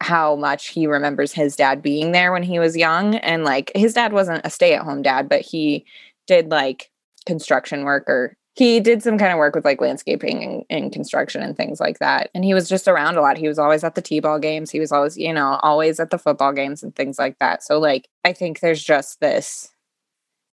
how 0.00 0.34
much 0.36 0.68
he 0.68 0.86
remembers 0.86 1.32
his 1.32 1.54
dad 1.54 1.82
being 1.82 2.12
there 2.12 2.32
when 2.32 2.42
he 2.42 2.58
was 2.58 2.76
young. 2.76 3.16
And 3.16 3.44
like 3.44 3.70
his 3.76 3.94
dad 3.94 4.12
wasn't 4.12 4.44
a 4.44 4.50
stay-at-home 4.50 5.02
dad 5.02 5.28
but 5.28 5.42
he 5.42 5.84
did 6.26 6.50
like 6.50 6.90
construction 7.26 7.84
work 7.84 8.04
or 8.08 8.34
he 8.54 8.80
did 8.80 9.04
some 9.04 9.18
kind 9.18 9.30
of 9.30 9.38
work 9.38 9.54
with 9.54 9.64
like 9.64 9.80
landscaping 9.80 10.42
and, 10.42 10.64
and 10.68 10.92
construction 10.92 11.42
and 11.42 11.56
things 11.56 11.78
like 11.78 12.00
that. 12.00 12.28
And 12.34 12.44
he 12.44 12.54
was 12.54 12.68
just 12.68 12.88
around 12.88 13.16
a 13.16 13.20
lot. 13.20 13.38
He 13.38 13.46
was 13.46 13.58
always 13.58 13.84
at 13.84 13.94
the 13.94 14.02
t-ball 14.02 14.40
games. 14.40 14.70
He 14.70 14.80
was 14.80 14.90
always 14.90 15.16
you 15.16 15.32
know 15.32 15.60
always 15.62 16.00
at 16.00 16.10
the 16.10 16.18
football 16.18 16.52
games 16.52 16.82
and 16.82 16.94
things 16.94 17.18
like 17.18 17.38
that. 17.38 17.62
So 17.62 17.78
like 17.78 18.08
i 18.24 18.32
think 18.32 18.60
there's 18.60 18.82
just 18.82 19.20
this 19.20 19.70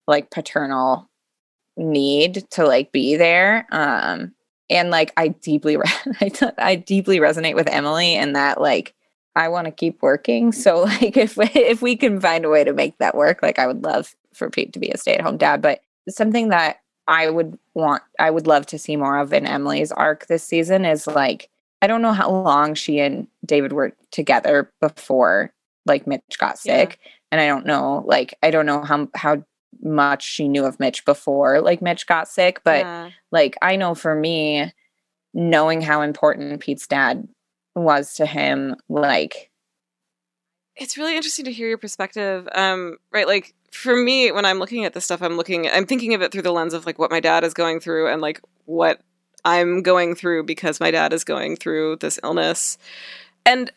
like 0.07 0.29
paternal 0.31 1.09
need 1.77 2.45
to 2.51 2.65
like 2.65 2.91
be 2.91 3.15
there 3.15 3.65
um 3.71 4.33
and 4.69 4.89
like 4.89 5.13
i 5.17 5.29
deeply 5.29 5.77
re- 5.77 5.83
I, 6.19 6.29
t- 6.29 6.45
I 6.57 6.75
deeply 6.75 7.19
resonate 7.19 7.55
with 7.55 7.67
emily 7.69 8.15
and 8.15 8.35
that 8.35 8.59
like 8.59 8.93
i 9.35 9.47
want 9.47 9.65
to 9.65 9.71
keep 9.71 10.01
working 10.01 10.51
so 10.51 10.81
like 10.83 11.15
if 11.17 11.37
if 11.39 11.81
we 11.81 11.95
can 11.95 12.19
find 12.19 12.43
a 12.45 12.49
way 12.49 12.63
to 12.63 12.73
make 12.73 12.97
that 12.97 13.15
work 13.15 13.41
like 13.41 13.57
i 13.57 13.65
would 13.67 13.83
love 13.83 14.15
for 14.33 14.49
pete 14.49 14.73
to 14.73 14.79
be 14.79 14.89
a 14.89 14.97
stay-at-home 14.97 15.37
dad 15.37 15.61
but 15.61 15.81
something 16.09 16.49
that 16.49 16.81
i 17.07 17.29
would 17.29 17.57
want 17.73 18.03
i 18.19 18.29
would 18.29 18.47
love 18.47 18.65
to 18.65 18.77
see 18.77 18.95
more 18.97 19.17
of 19.17 19.31
in 19.33 19.45
emily's 19.45 19.91
arc 19.93 20.27
this 20.27 20.43
season 20.43 20.83
is 20.83 21.07
like 21.07 21.49
i 21.81 21.87
don't 21.87 22.01
know 22.01 22.13
how 22.13 22.29
long 22.29 22.73
she 22.75 22.99
and 22.99 23.27
david 23.45 23.71
were 23.71 23.93
together 24.11 24.69
before 24.81 25.53
like 25.85 26.05
mitch 26.05 26.21
got 26.37 26.59
Yeah. 26.65 26.79
sick 26.81 26.99
and 27.31 27.39
i 27.39 27.47
don't 27.47 27.65
know 27.65 28.03
like 28.05 28.33
i 28.43 28.51
don't 28.51 28.65
know 28.65 28.81
how 28.83 29.07
how 29.15 29.43
much 29.83 30.23
she 30.23 30.47
knew 30.47 30.65
of 30.65 30.79
mitch 30.79 31.03
before 31.05 31.61
like 31.61 31.81
mitch 31.81 32.05
got 32.07 32.27
sick 32.27 32.61
but 32.63 32.79
Yeah. 32.85 33.09
like 33.31 33.55
I 33.61 33.75
know 33.75 33.95
for 33.95 34.13
me, 34.15 34.73
knowing 35.33 35.81
how 35.81 36.01
important 36.01 36.59
Pete's 36.61 36.87
dad 36.87 37.27
was 37.75 38.15
to 38.15 38.25
him, 38.25 38.75
like 38.89 39.49
it's 40.75 40.97
really 40.97 41.15
interesting 41.15 41.45
to 41.45 41.51
hear 41.51 41.67
your 41.67 41.77
perspective 41.77 42.47
um 42.55 42.97
right 43.11 43.27
like 43.27 43.53
for 43.71 43.95
me 43.95 44.31
when 44.31 44.45
i'm 44.45 44.57
looking 44.57 44.85
at 44.85 44.93
this 44.93 45.03
stuff 45.05 45.21
i'm 45.21 45.35
looking 45.37 45.67
i'm 45.69 45.85
thinking 45.85 46.13
of 46.13 46.21
it 46.21 46.31
through 46.31 46.41
the 46.41 46.51
lens 46.51 46.73
of 46.73 46.85
like 46.85 46.97
what 46.97 47.11
my 47.11 47.19
dad 47.19 47.43
is 47.43 47.53
going 47.53 47.79
through 47.79 48.07
and 48.11 48.21
like 48.21 48.41
what 48.65 49.01
i'm 49.43 49.81
going 49.81 50.15
through 50.15 50.43
because 50.43 50.79
my 50.79 50.89
dad 50.89 51.11
is 51.13 51.23
going 51.23 51.55
through 51.57 51.97
this 51.97 52.19
illness 52.23 52.77
and 53.45 53.71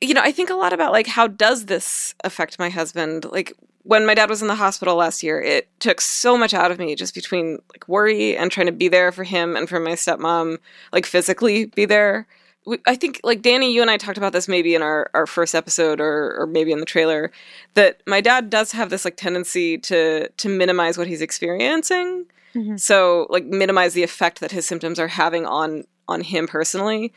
you 0.00 0.14
know 0.14 0.20
i 0.22 0.30
think 0.32 0.48
a 0.48 0.54
lot 0.54 0.72
about 0.72 0.92
like 0.92 1.06
how 1.08 1.26
does 1.26 1.66
this 1.66 2.14
affect 2.24 2.58
my 2.58 2.68
husband 2.68 3.24
like 3.30 3.52
when 3.84 4.06
my 4.06 4.14
dad 4.14 4.30
was 4.30 4.42
in 4.42 4.48
the 4.48 4.54
hospital 4.54 4.96
last 4.96 5.22
year 5.22 5.40
it 5.40 5.68
took 5.80 6.00
so 6.00 6.36
much 6.36 6.54
out 6.54 6.70
of 6.70 6.78
me 6.78 6.94
just 6.94 7.14
between 7.14 7.58
like 7.72 7.86
worry 7.88 8.36
and 8.36 8.50
trying 8.50 8.66
to 8.66 8.72
be 8.72 8.88
there 8.88 9.12
for 9.12 9.24
him 9.24 9.56
and 9.56 9.68
for 9.68 9.80
my 9.80 9.92
stepmom 9.92 10.58
like 10.92 11.06
physically 11.06 11.66
be 11.66 11.84
there 11.84 12.26
we, 12.64 12.78
I 12.86 12.94
think 12.94 13.20
like 13.24 13.42
Danny, 13.42 13.72
you 13.72 13.82
and 13.82 13.90
I 13.90 13.96
talked 13.96 14.18
about 14.18 14.32
this 14.32 14.48
maybe 14.48 14.74
in 14.74 14.82
our, 14.82 15.10
our 15.14 15.26
first 15.26 15.54
episode 15.54 16.00
or 16.00 16.36
or 16.38 16.46
maybe 16.46 16.72
in 16.72 16.78
the 16.80 16.86
trailer 16.86 17.32
that 17.74 18.02
my 18.06 18.20
dad 18.20 18.50
does 18.50 18.72
have 18.72 18.90
this 18.90 19.04
like 19.04 19.16
tendency 19.16 19.78
to 19.78 20.28
to 20.28 20.48
minimize 20.48 20.96
what 20.96 21.08
he's 21.08 21.22
experiencing. 21.22 22.26
Mhm. 22.54 22.78
So 22.78 23.26
like 23.30 23.44
minimize 23.44 23.94
the 23.94 24.02
effect 24.02 24.40
that 24.40 24.52
his 24.52 24.66
symptoms 24.66 24.98
are 24.98 25.08
having 25.08 25.44
on 25.46 25.84
on 26.08 26.20
him 26.20 26.46
personally. 26.46 27.12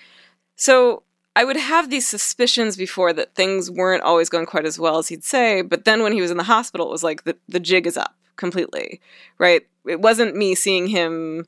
So 0.56 1.04
I 1.36 1.44
would 1.44 1.58
have 1.58 1.90
these 1.90 2.08
suspicions 2.08 2.78
before 2.78 3.12
that 3.14 3.36
things 3.36 3.70
weren't 3.70 4.04
always 4.04 4.30
going 4.30 4.46
quite 4.46 4.66
as 4.66 4.80
well 4.80 4.98
as 4.98 5.10
he'd 5.10 5.24
say, 5.24 5.62
but 5.62 5.84
then 5.86 6.02
when 6.02 6.14
he 6.14 6.22
was 6.22 6.32
in 6.32 6.38
the 6.38 6.44
hospital 6.44 6.88
it 6.88 6.92
was 6.92 7.04
like 7.04 7.24
the 7.24 7.36
the 7.48 7.60
jig 7.60 7.86
is 7.88 7.98
up 7.98 8.16
completely. 8.38 9.02
Right? 9.38 9.68
It 9.86 10.02
wasn't 10.02 10.36
me 10.36 10.56
seeing 10.56 10.88
him 10.88 11.46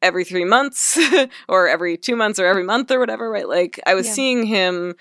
every 0.00 0.24
three 0.24 0.44
months 0.44 0.98
or 1.48 1.68
every 1.68 1.96
two 1.96 2.16
months 2.16 2.38
or 2.38 2.46
every 2.46 2.64
month 2.64 2.90
or 2.90 2.98
whatever, 3.00 3.30
right? 3.30 3.48
Like 3.48 3.80
I 3.86 3.94
was 3.94 4.06
Yeah. 4.06 4.12
seeing 4.12 4.46
him 4.46 4.94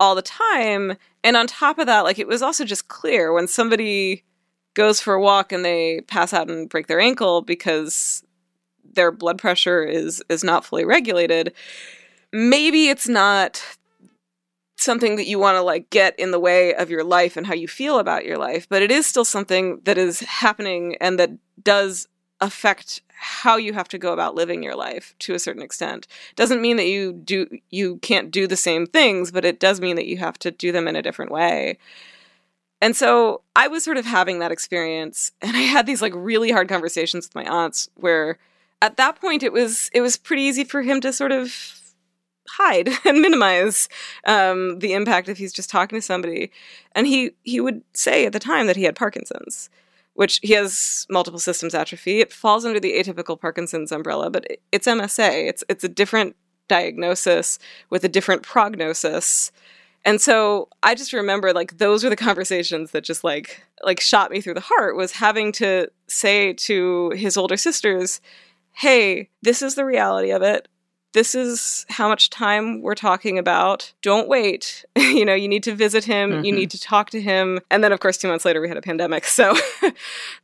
all 0.00 0.14
the 0.14 0.22
time. 0.22 0.96
And 1.24 1.36
on 1.36 1.46
top 1.46 1.78
of 1.78 1.86
that, 1.86 2.04
like 2.04 2.18
it 2.18 2.28
was 2.28 2.40
also 2.42 2.64
just 2.64 2.88
clear 2.88 3.32
when 3.32 3.48
somebody 3.48 4.24
goes 4.74 5.00
for 5.00 5.14
a 5.14 5.20
walk 5.20 5.50
and 5.52 5.64
they 5.64 6.02
pass 6.06 6.32
out 6.32 6.48
and 6.48 6.68
break 6.68 6.86
their 6.86 7.00
ankle 7.00 7.42
because 7.42 8.22
their 8.94 9.10
blood 9.10 9.38
pressure 9.38 9.82
is 9.82 10.22
is 10.28 10.44
not 10.44 10.64
fully 10.64 10.84
regulated, 10.84 11.52
maybe 12.32 12.88
it's 12.88 13.08
not 13.08 13.62
something 14.76 15.16
that 15.16 15.26
you 15.26 15.38
want 15.38 15.56
to 15.56 15.62
like 15.62 15.90
get 15.90 16.18
in 16.18 16.30
the 16.30 16.38
way 16.38 16.74
of 16.74 16.88
your 16.88 17.04
life 17.04 17.36
and 17.36 17.46
how 17.46 17.54
you 17.54 17.68
feel 17.68 17.98
about 17.98 18.24
your 18.24 18.38
life, 18.38 18.68
but 18.68 18.82
it 18.82 18.90
is 18.90 19.06
still 19.06 19.24
something 19.24 19.80
that 19.84 19.98
is 19.98 20.20
happening 20.20 20.96
and 21.00 21.18
that 21.18 21.30
does 21.62 22.06
affect 22.40 23.02
how 23.20 23.56
you 23.56 23.72
have 23.72 23.88
to 23.88 23.98
go 23.98 24.12
about 24.12 24.36
living 24.36 24.62
your 24.62 24.76
life 24.76 25.14
to 25.18 25.34
a 25.34 25.38
certain 25.40 25.62
extent. 25.62 26.06
Doesn't 26.36 26.62
mean 26.62 26.76
that 26.76 26.86
you 26.86 27.12
do 27.12 27.48
you 27.70 27.96
can't 27.96 28.30
do 28.30 28.46
the 28.46 28.56
same 28.56 28.86
things, 28.86 29.32
but 29.32 29.44
it 29.44 29.58
does 29.58 29.80
mean 29.80 29.96
that 29.96 30.06
you 30.06 30.18
have 30.18 30.38
to 30.40 30.52
do 30.52 30.70
them 30.70 30.86
in 30.86 30.94
a 30.94 31.02
different 31.02 31.32
way. 31.32 31.78
And 32.80 32.94
so 32.94 33.42
I 33.56 33.66
was 33.66 33.82
sort 33.82 33.96
of 33.96 34.06
having 34.06 34.38
that 34.38 34.52
experience 34.52 35.32
and 35.42 35.56
I 35.56 35.60
had 35.60 35.86
these 35.86 36.00
like 36.00 36.12
really 36.14 36.52
hard 36.52 36.68
conversations 36.68 37.26
with 37.26 37.34
my 37.34 37.44
aunts 37.44 37.88
where 37.96 38.38
at 38.80 38.96
that 38.96 39.20
point 39.20 39.42
it 39.42 39.52
was 39.52 39.90
it 39.92 40.00
was 40.00 40.16
pretty 40.16 40.42
easy 40.42 40.62
for 40.62 40.82
him 40.82 41.00
to 41.00 41.12
sort 41.12 41.32
of 41.32 41.77
hide 42.50 42.88
and 43.04 43.20
minimize 43.20 43.88
um, 44.26 44.78
the 44.78 44.92
impact 44.94 45.28
if 45.28 45.38
he's 45.38 45.52
just 45.52 45.70
talking 45.70 45.96
to 45.98 46.02
somebody. 46.02 46.50
And 46.92 47.06
he 47.06 47.32
he 47.42 47.60
would 47.60 47.82
say 47.94 48.26
at 48.26 48.32
the 48.32 48.38
time 48.38 48.66
that 48.66 48.76
he 48.76 48.84
had 48.84 48.96
Parkinson's, 48.96 49.70
which 50.14 50.40
he 50.42 50.52
has 50.54 51.06
multiple 51.10 51.40
systems 51.40 51.74
atrophy. 51.74 52.20
It 52.20 52.32
falls 52.32 52.64
under 52.64 52.80
the 52.80 52.92
atypical 52.92 53.40
Parkinson's 53.40 53.92
umbrella, 53.92 54.30
but 54.30 54.44
it- 54.50 54.62
it's 54.72 54.86
MSA. 54.86 55.48
It's 55.48 55.64
it's 55.68 55.84
a 55.84 55.88
different 55.88 56.36
diagnosis 56.68 57.58
with 57.90 58.04
a 58.04 58.08
different 58.08 58.42
prognosis. 58.42 59.50
And 60.04 60.20
so 60.20 60.68
I 60.82 60.94
just 60.94 61.12
remember 61.12 61.52
like 61.52 61.78
those 61.78 62.04
were 62.04 62.10
the 62.10 62.16
conversations 62.16 62.92
that 62.92 63.04
just 63.04 63.24
like 63.24 63.64
like 63.82 64.00
shot 64.00 64.30
me 64.30 64.40
through 64.40 64.54
the 64.54 64.60
heart 64.60 64.96
was 64.96 65.12
having 65.12 65.52
to 65.52 65.88
say 66.06 66.52
to 66.54 67.10
his 67.10 67.36
older 67.36 67.56
sisters, 67.56 68.20
"Hey, 68.72 69.28
this 69.42 69.60
is 69.62 69.74
the 69.74 69.84
reality 69.84 70.30
of 70.30 70.42
it. 70.42 70.68
This 71.14 71.34
is 71.34 71.86
how 71.88 72.08
much 72.08 72.28
time 72.28 72.82
we're 72.82 72.94
talking 72.94 73.38
about. 73.38 73.92
Don't 74.02 74.28
wait. 74.28 74.84
you 74.96 75.24
know, 75.24 75.34
you 75.34 75.48
need 75.48 75.62
to 75.62 75.74
visit 75.74 76.04
him, 76.04 76.44
you 76.44 76.52
Mhm. 76.52 76.56
need 76.56 76.70
to 76.72 76.80
talk 76.80 77.10
to 77.10 77.20
him." 77.20 77.60
And 77.70 77.82
then 77.82 77.92
of 77.92 78.00
course 78.00 78.18
2 78.18 78.28
months 78.28 78.44
later 78.44 78.60
we 78.60 78.68
had 78.68 78.76
a 78.76 78.82
pandemic. 78.82 79.24
So 79.38 79.54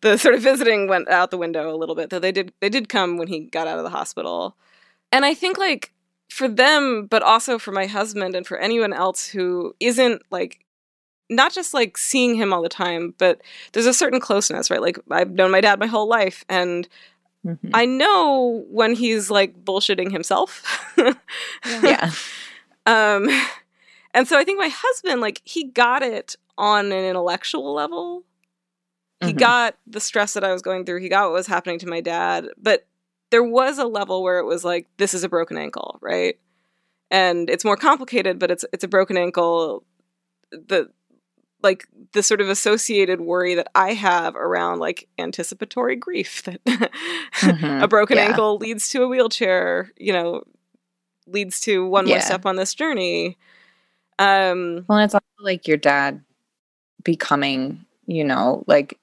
the 0.00 0.16
sort 0.16 0.34
of 0.34 0.40
visiting 0.42 0.88
went 0.88 1.08
out 1.08 1.30
the 1.30 1.36
window 1.38 1.74
a 1.74 1.76
little 1.76 1.94
bit. 1.94 2.10
Though 2.10 2.18
they 2.18 2.32
did 2.32 2.52
they 2.60 2.68
did 2.70 2.88
come 2.88 3.18
when 3.18 3.28
he 3.28 3.40
got 3.40 3.66
out 3.66 3.78
of 3.78 3.84
the 3.84 3.90
hospital. 3.90 4.56
And 5.12 5.24
I 5.24 5.34
think 5.34 5.58
like 5.58 5.92
for 6.30 6.48
them, 6.48 7.06
but 7.06 7.22
also 7.22 7.58
for 7.58 7.72
my 7.72 7.86
husband 7.86 8.34
and 8.34 8.46
for 8.46 8.56
anyone 8.58 8.92
else 8.92 9.26
who 9.26 9.74
isn't 9.80 10.22
like 10.30 10.60
not 11.30 11.52
just 11.52 11.74
like 11.74 11.96
seeing 11.98 12.34
him 12.34 12.52
all 12.52 12.62
the 12.62 12.68
time, 12.68 13.14
but 13.18 13.40
there's 13.72 13.86
a 13.86 13.94
certain 13.94 14.20
closeness, 14.20 14.70
right? 14.70 14.80
Like 14.82 14.98
I've 15.10 15.30
known 15.32 15.50
my 15.50 15.60
dad 15.60 15.78
my 15.78 15.86
whole 15.86 16.06
life 16.08 16.44
and 16.48 16.88
mhm. 17.44 17.70
I 17.74 17.86
know 17.86 18.64
when 18.70 18.94
he's 18.94 19.30
like 19.30 19.64
bullshitting 19.64 20.10
himself. 20.12 20.62
yeah. 21.82 22.10
Um 22.86 23.28
and 24.14 24.28
so 24.28 24.38
I 24.38 24.44
think 24.44 24.58
my 24.58 24.70
husband 24.72 25.20
like 25.20 25.40
he 25.44 25.64
got 25.64 26.02
it 26.02 26.36
on 26.56 26.86
an 26.86 27.04
intellectual 27.04 27.74
level. 27.74 28.24
He 29.20 29.32
Mhm. 29.32 29.38
got 29.38 29.76
the 29.86 30.00
stress 30.00 30.34
that 30.34 30.44
I 30.44 30.52
was 30.52 30.62
going 30.62 30.84
through. 30.84 31.00
He 31.00 31.08
got 31.08 31.24
what 31.24 31.32
was 31.32 31.46
happening 31.46 31.78
to 31.80 31.86
my 31.88 32.00
dad, 32.00 32.48
but 32.58 32.86
there 33.30 33.42
was 33.42 33.78
a 33.78 33.86
level 33.86 34.22
where 34.22 34.38
it 34.38 34.44
was 34.44 34.64
like 34.64 34.86
this 34.98 35.14
is 35.14 35.24
a 35.24 35.28
broken 35.28 35.56
ankle, 35.56 35.98
right? 36.00 36.38
And 37.10 37.48
it's 37.50 37.64
more 37.64 37.76
complicated, 37.76 38.38
but 38.38 38.50
it's 38.50 38.64
it's 38.72 38.84
a 38.84 38.88
broken 38.88 39.16
ankle 39.16 39.84
the 40.50 40.90
like 41.64 41.86
the 42.12 42.22
sort 42.22 42.40
of 42.42 42.48
associated 42.50 43.22
worry 43.22 43.56
that 43.56 43.68
I 43.74 43.94
have 43.94 44.36
around 44.36 44.80
like 44.80 45.08
anticipatory 45.18 45.96
grief 45.96 46.42
that 46.46 46.60
Mhm. 47.42 47.82
a 47.82 47.88
broken 47.88 48.18
Yeah. 48.18 48.26
ankle 48.26 48.58
leads 48.58 48.88
to 48.90 49.02
a 49.04 49.08
wheelchair, 49.08 49.90
you 49.98 50.12
know, 50.12 50.44
leads 51.26 51.60
to 51.62 51.86
one 51.88 52.06
more 52.06 52.20
step 52.20 52.46
on 52.46 52.56
this 52.56 52.74
journey. 52.74 53.38
Um 54.18 54.84
Well, 54.88 54.98
and 54.98 55.06
it's 55.06 55.14
also 55.14 55.24
like 55.40 55.68
your 55.68 55.78
dad 55.78 56.22
becoming, 57.04 57.84
you 58.06 58.24
know, 58.24 58.64
like 58.68 58.98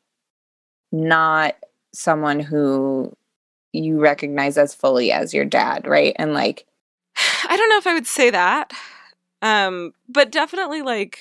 not 0.91 1.55
someone 1.93 2.39
who 2.39 3.15
you 3.73 3.99
recognize 3.99 4.57
as 4.57 4.75
fully 4.75 5.11
as 5.11 5.33
your 5.33 5.45
dad, 5.45 5.87
right? 5.87 6.15
And 6.17 6.33
like, 6.33 6.65
I 7.49 7.57
don't 7.57 7.69
know 7.69 7.77
if 7.77 7.87
I 7.87 7.93
would 7.93 8.07
say 8.07 8.29
that. 8.31 8.73
Um, 9.41 9.93
but 10.09 10.31
definitely 10.31 10.81
like 10.81 11.19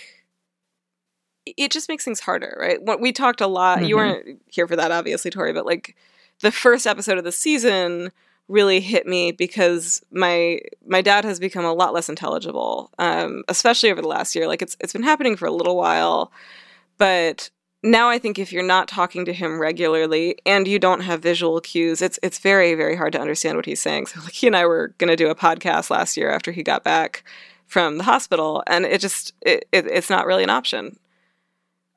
it 1.47 1.71
just 1.73 1.89
makes 1.89 2.05
things 2.05 2.21
harder, 2.21 2.57
right? 2.61 2.81
What 2.83 3.01
we 3.01 3.13
talked 3.13 3.41
a 3.41 3.47
lot, 3.47 3.85
you 3.87 3.97
Mhm. 3.97 3.99
weren't 3.99 4.43
here 4.47 4.67
for 4.69 4.77
that 4.77 4.93
obviously, 4.93 5.31
Torie, 5.31 5.53
but 5.53 5.67
like 5.67 5.97
the 6.41 6.53
first 6.53 6.87
episode 6.87 7.19
of 7.19 7.25
the 7.25 7.33
season 7.33 8.13
really 8.49 8.81
hit 8.81 9.07
me 9.07 9.31
because 9.33 10.03
my 10.11 10.59
my 10.87 11.01
dad 11.01 11.25
has 11.25 11.39
become 11.39 11.65
a 11.65 11.73
lot 11.73 11.93
less 11.95 12.09
intelligible, 12.09 12.91
um, 12.99 13.45
especially 13.49 13.91
over 13.91 14.03
the 14.03 14.09
last 14.09 14.35
year. 14.35 14.47
Like 14.49 14.63
it's 14.63 14.77
it's 14.81 14.93
been 14.93 15.03
happening 15.03 15.37
for 15.37 15.47
a 15.47 15.53
little 15.53 15.77
while, 15.77 16.33
but 16.99 17.51
now 17.83 18.09
I 18.11 18.19
think 18.19 18.39
if 18.39 18.53
you're 18.53 18.63
not 18.63 18.89
talking 18.89 19.25
to 19.25 19.33
him 19.33 19.59
regularly 19.61 20.37
and 20.45 20.69
you 20.69 20.79
don't 20.79 21.01
have 21.01 21.23
visual 21.23 21.61
cues, 21.61 22.03
it's 22.03 22.19
it's 22.23 22.39
very 22.39 22.75
very 22.75 22.97
hard 22.97 23.13
to 23.15 23.21
understand 23.21 23.57
what 23.57 23.67
he's 23.67 23.81
saying. 23.81 24.07
So 24.07 24.21
like 24.21 24.33
he 24.35 24.47
and 24.47 24.57
I 24.57 24.67
were 24.67 24.89
going 24.99 25.09
to 25.09 25.17
do 25.17 25.29
a 25.31 25.35
podcast 25.35 25.91
last 25.91 26.17
year 26.17 26.31
after 26.31 26.53
he 26.53 26.63
got 26.63 26.85
back 26.85 27.25
from 27.67 27.99
the 27.99 28.05
hospital, 28.05 28.63
and 28.67 28.85
it 28.85 29.01
just 29.01 29.33
it, 29.43 29.67
it 29.73 29.87
it's 29.87 30.11
not 30.11 30.27
really 30.27 30.43
an 30.43 30.51
option. 30.51 30.99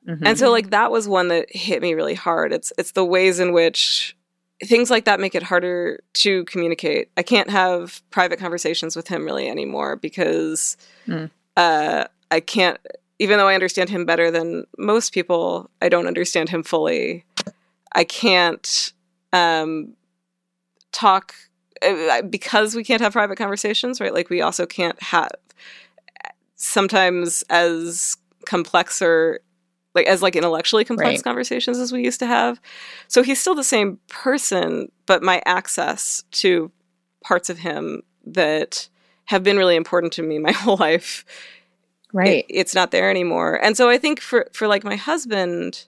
Mhm. 0.08 0.22
And 0.24 0.38
so 0.38 0.50
like 0.50 0.70
that 0.70 0.90
was 0.90 1.08
one 1.08 1.28
that 1.28 1.46
hit 1.54 1.80
me 1.82 1.94
really 1.94 2.14
hard. 2.14 2.52
It's 2.52 2.72
it's 2.78 2.92
the 2.92 3.04
ways 3.04 3.40
in 3.40 3.52
which 3.52 4.16
things 4.64 4.90
like 4.90 5.04
that 5.04 5.18
make 5.20 5.34
it 5.34 5.42
harder 5.42 6.00
to 6.14 6.44
communicate. 6.44 7.10
I 7.16 7.22
can't 7.22 7.50
have 7.50 8.02
private 8.10 8.38
conversations 8.38 8.96
with 8.96 9.08
him 9.08 9.24
really 9.24 9.48
anymore 9.48 9.96
because 9.96 10.76
Mm. 11.06 11.30
uh, 11.56 12.04
I 12.30 12.40
can't. 12.40 12.78
Even 13.18 13.38
though 13.38 13.48
I 13.48 13.54
understand 13.54 13.90
him 13.90 14.04
better 14.04 14.30
than 14.30 14.64
most 14.76 15.12
people, 15.12 15.70
I 15.80 15.88
don't 15.88 16.06
understand 16.06 16.48
him 16.48 16.62
fully. 16.62 17.24
I 17.92 18.04
can't 18.04 18.92
um, 19.32 19.94
talk 20.92 21.34
uh, 21.82 22.22
because 22.22 22.74
we 22.74 22.82
can't 22.84 23.00
have 23.00 23.12
private 23.12 23.36
conversations, 23.38 24.00
right? 24.00 24.12
Like 24.12 24.30
we 24.30 24.40
also 24.40 24.66
can't 24.66 25.00
have 25.02 25.30
sometimes 26.56 27.42
as 27.50 28.16
complex 28.46 29.00
or 29.02 29.40
like 29.94 30.06
as 30.06 30.22
like 30.22 30.36
intellectually 30.36 30.84
complex 30.84 31.08
Right. 31.18 31.22
conversations 31.24 31.78
as 31.78 31.92
we 31.92 32.02
used 32.04 32.18
to 32.20 32.26
have. 32.26 32.60
So 33.08 33.22
he's 33.22 33.40
still 33.40 33.54
the 33.54 33.62
same 33.64 33.98
person, 34.08 34.90
but 35.06 35.22
my 35.22 35.40
access 35.46 36.24
to 36.32 36.70
parts 37.22 37.48
of 37.50 37.58
him 37.58 38.02
that 38.26 38.88
have 39.26 39.42
been 39.42 39.56
really 39.56 39.76
important 39.76 40.12
to 40.14 40.22
me 40.22 40.38
my 40.48 40.52
whole 40.52 40.76
life 40.76 41.24
right. 42.12 42.44
it- 42.48 42.54
it's 42.54 42.74
not 42.74 42.90
there 42.90 43.10
anymore. 43.10 43.58
And 43.62 43.76
so 43.76 43.88
I 43.88 43.98
think 43.98 44.20
for 44.20 44.48
for 44.52 44.66
like 44.66 44.84
my 44.84 44.96
husband, 44.96 45.86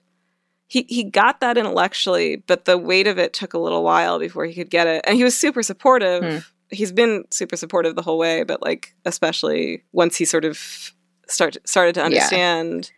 he 0.67 0.85
he 0.89 1.03
got 1.03 1.39
that 1.41 1.57
intellectually, 1.57 2.37
but 2.47 2.65
the 2.65 2.77
weight 2.77 3.07
of 3.07 3.17
it 3.17 3.33
took 3.33 3.53
a 3.53 3.59
little 3.59 3.83
while 3.83 4.19
before 4.19 4.45
he 4.45 4.53
could 4.53 4.69
get 4.69 4.87
it. 4.87 5.01
And 5.07 5.15
he 5.17 5.23
was 5.23 5.37
super 5.37 5.63
supportive. 5.63 6.23
Hmm. 6.23 6.37
He's 6.69 6.91
been 6.91 7.23
super 7.31 7.55
supportive 7.55 7.95
the 7.95 8.01
whole 8.01 8.17
way, 8.17 8.43
but 8.43 8.61
like 8.61 8.93
especially 9.05 9.83
once 9.93 10.17
he 10.17 10.25
sort 10.25 10.43
of 10.43 10.93
start 11.27 11.55
started 11.65 11.95
to 11.95 12.03
understand. 12.03 12.91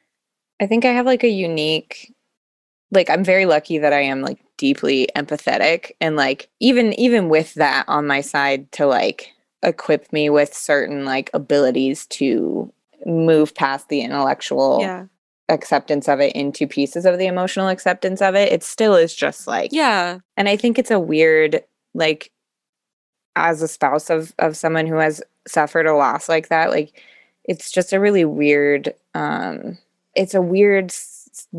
I 0.61 0.67
think 0.67 0.85
I 0.85 0.91
have 0.91 1.05
like 1.05 1.23
a 1.23 1.29
unique 1.29 2.13
like 2.91 3.09
I'm 3.09 3.23
very 3.23 3.45
lucky 3.45 3.77
that 3.77 3.93
I 3.93 4.01
am 4.01 4.21
like 4.21 4.39
deeply 4.57 5.07
empathetic 5.15 5.91
and 6.01 6.15
like 6.15 6.49
even 6.59 6.93
even 6.99 7.29
with 7.29 7.53
that 7.55 7.85
on 7.87 8.07
my 8.07 8.21
side 8.21 8.71
to 8.73 8.85
like 8.87 9.29
equip 9.63 10.11
me 10.11 10.29
with 10.29 10.53
certain 10.53 11.05
like 11.05 11.29
abilities 11.33 12.05
to 12.07 12.71
move 13.05 13.53
past 13.55 13.89
the 13.89 14.01
intellectual 14.01 14.79
Yeah. 14.81 15.05
acceptance 15.49 16.07
of 16.09 16.19
it 16.19 16.33
into 16.35 16.67
pieces 16.67 17.05
of 17.05 17.17
the 17.17 17.27
emotional 17.27 17.67
acceptance 17.69 18.21
of 18.21 18.35
it 18.35 18.51
it 18.51 18.63
still 18.63 18.95
is 18.95 19.15
just 19.15 19.47
like 19.47 19.71
Yeah. 19.71 20.19
and 20.35 20.49
i 20.49 20.55
think 20.57 20.77
it's 20.79 20.91
a 20.91 20.99
weird 20.99 21.63
like 21.93 22.31
as 23.35 23.61
a 23.61 23.67
spouse 23.67 24.09
of 24.09 24.33
of 24.39 24.57
someone 24.57 24.87
who 24.87 24.95
has 24.97 25.21
suffered 25.47 25.85
a 25.85 25.95
loss 25.95 26.27
like 26.27 26.49
that 26.49 26.69
like 26.71 27.01
it's 27.45 27.71
just 27.71 27.93
a 27.93 27.99
really 27.99 28.25
weird 28.25 28.93
um 29.13 29.77
it's 30.19 30.33
a 30.35 30.41
weird 30.41 30.91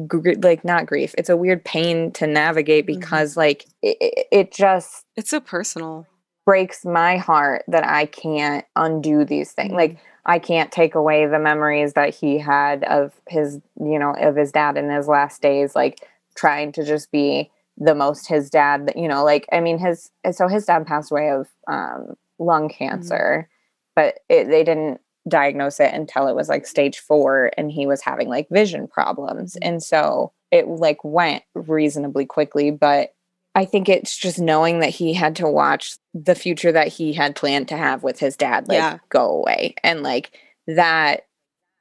gr- 0.06 0.32
like 0.42 0.64
not 0.64 0.86
grief 0.86 1.14
it's 1.18 1.28
a 1.28 1.36
weird 1.36 1.64
pain 1.64 2.10
to 2.12 2.26
navigate 2.26 2.84
Mhm. 2.84 2.94
because 3.00 3.36
like 3.36 3.64
it, 3.82 4.26
it, 4.30 4.52
just 4.52 5.04
It's 5.16 5.30
so 5.30 5.40
personal. 5.40 6.06
breaks 6.46 6.84
my 6.84 7.16
heart 7.16 7.64
that 7.68 7.84
i 7.86 8.06
can't 8.06 8.64
undo 8.76 9.24
these 9.24 9.52
things 9.52 9.72
like 9.72 9.98
i 10.26 10.38
can't 10.38 10.70
take 10.72 10.94
away 10.94 11.26
the 11.26 11.38
memories 11.38 11.92
that 11.94 12.14
he 12.14 12.38
had 12.38 12.84
of 12.84 13.12
his 13.28 13.60
you 13.80 13.98
know 13.98 14.14
of 14.18 14.36
his 14.36 14.52
dad 14.52 14.76
in 14.76 14.90
his 14.90 15.06
last 15.08 15.40
days 15.42 15.74
like 15.74 16.06
trying 16.36 16.72
to 16.72 16.84
just 16.84 17.10
be 17.12 17.50
the 17.78 17.94
most 17.94 18.26
his 18.28 18.50
dad 18.50 18.86
that 18.86 18.96
you 18.96 19.08
know 19.08 19.24
like 19.24 19.46
i 19.52 19.60
mean 19.60 19.78
his 19.78 20.10
so 20.32 20.48
his 20.48 20.64
dad 20.66 20.86
passed 20.86 21.10
away 21.12 21.30
of 21.30 21.46
um 21.68 22.14
lung 22.38 22.68
cancer 22.68 23.48
but 23.96 24.18
it, 24.28 24.48
they 24.48 24.64
didn't 24.64 25.00
diagnose 25.28 25.80
it 25.80 25.92
until 25.92 26.28
it 26.28 26.34
was 26.34 26.48
like 26.48 26.66
stage 26.66 26.98
four 26.98 27.50
and 27.56 27.70
he 27.70 27.86
was 27.86 28.00
having 28.00 28.28
like 28.28 28.48
vision 28.50 28.88
problems 28.88 29.56
and 29.60 29.82
so 29.82 30.32
it 30.50 30.66
like 30.66 30.98
went 31.04 31.42
reasonably 31.54 32.24
quickly 32.24 32.70
but 32.70 33.12
i 33.54 33.64
think 33.64 33.88
it's 33.88 34.16
just 34.16 34.38
knowing 34.38 34.80
that 34.80 34.88
he 34.88 35.12
had 35.12 35.36
to 35.36 35.46
watch 35.46 35.96
the 36.14 36.34
future 36.34 36.72
that 36.72 36.88
he 36.88 37.12
had 37.12 37.36
planned 37.36 37.68
to 37.68 37.76
have 37.76 38.02
with 38.02 38.18
his 38.18 38.34
dad 38.36 38.66
like 38.66 38.76
Yeah. 38.78 38.98
go 39.10 39.28
away 39.28 39.74
and 39.84 40.02
like 40.02 40.32
that 40.66 41.26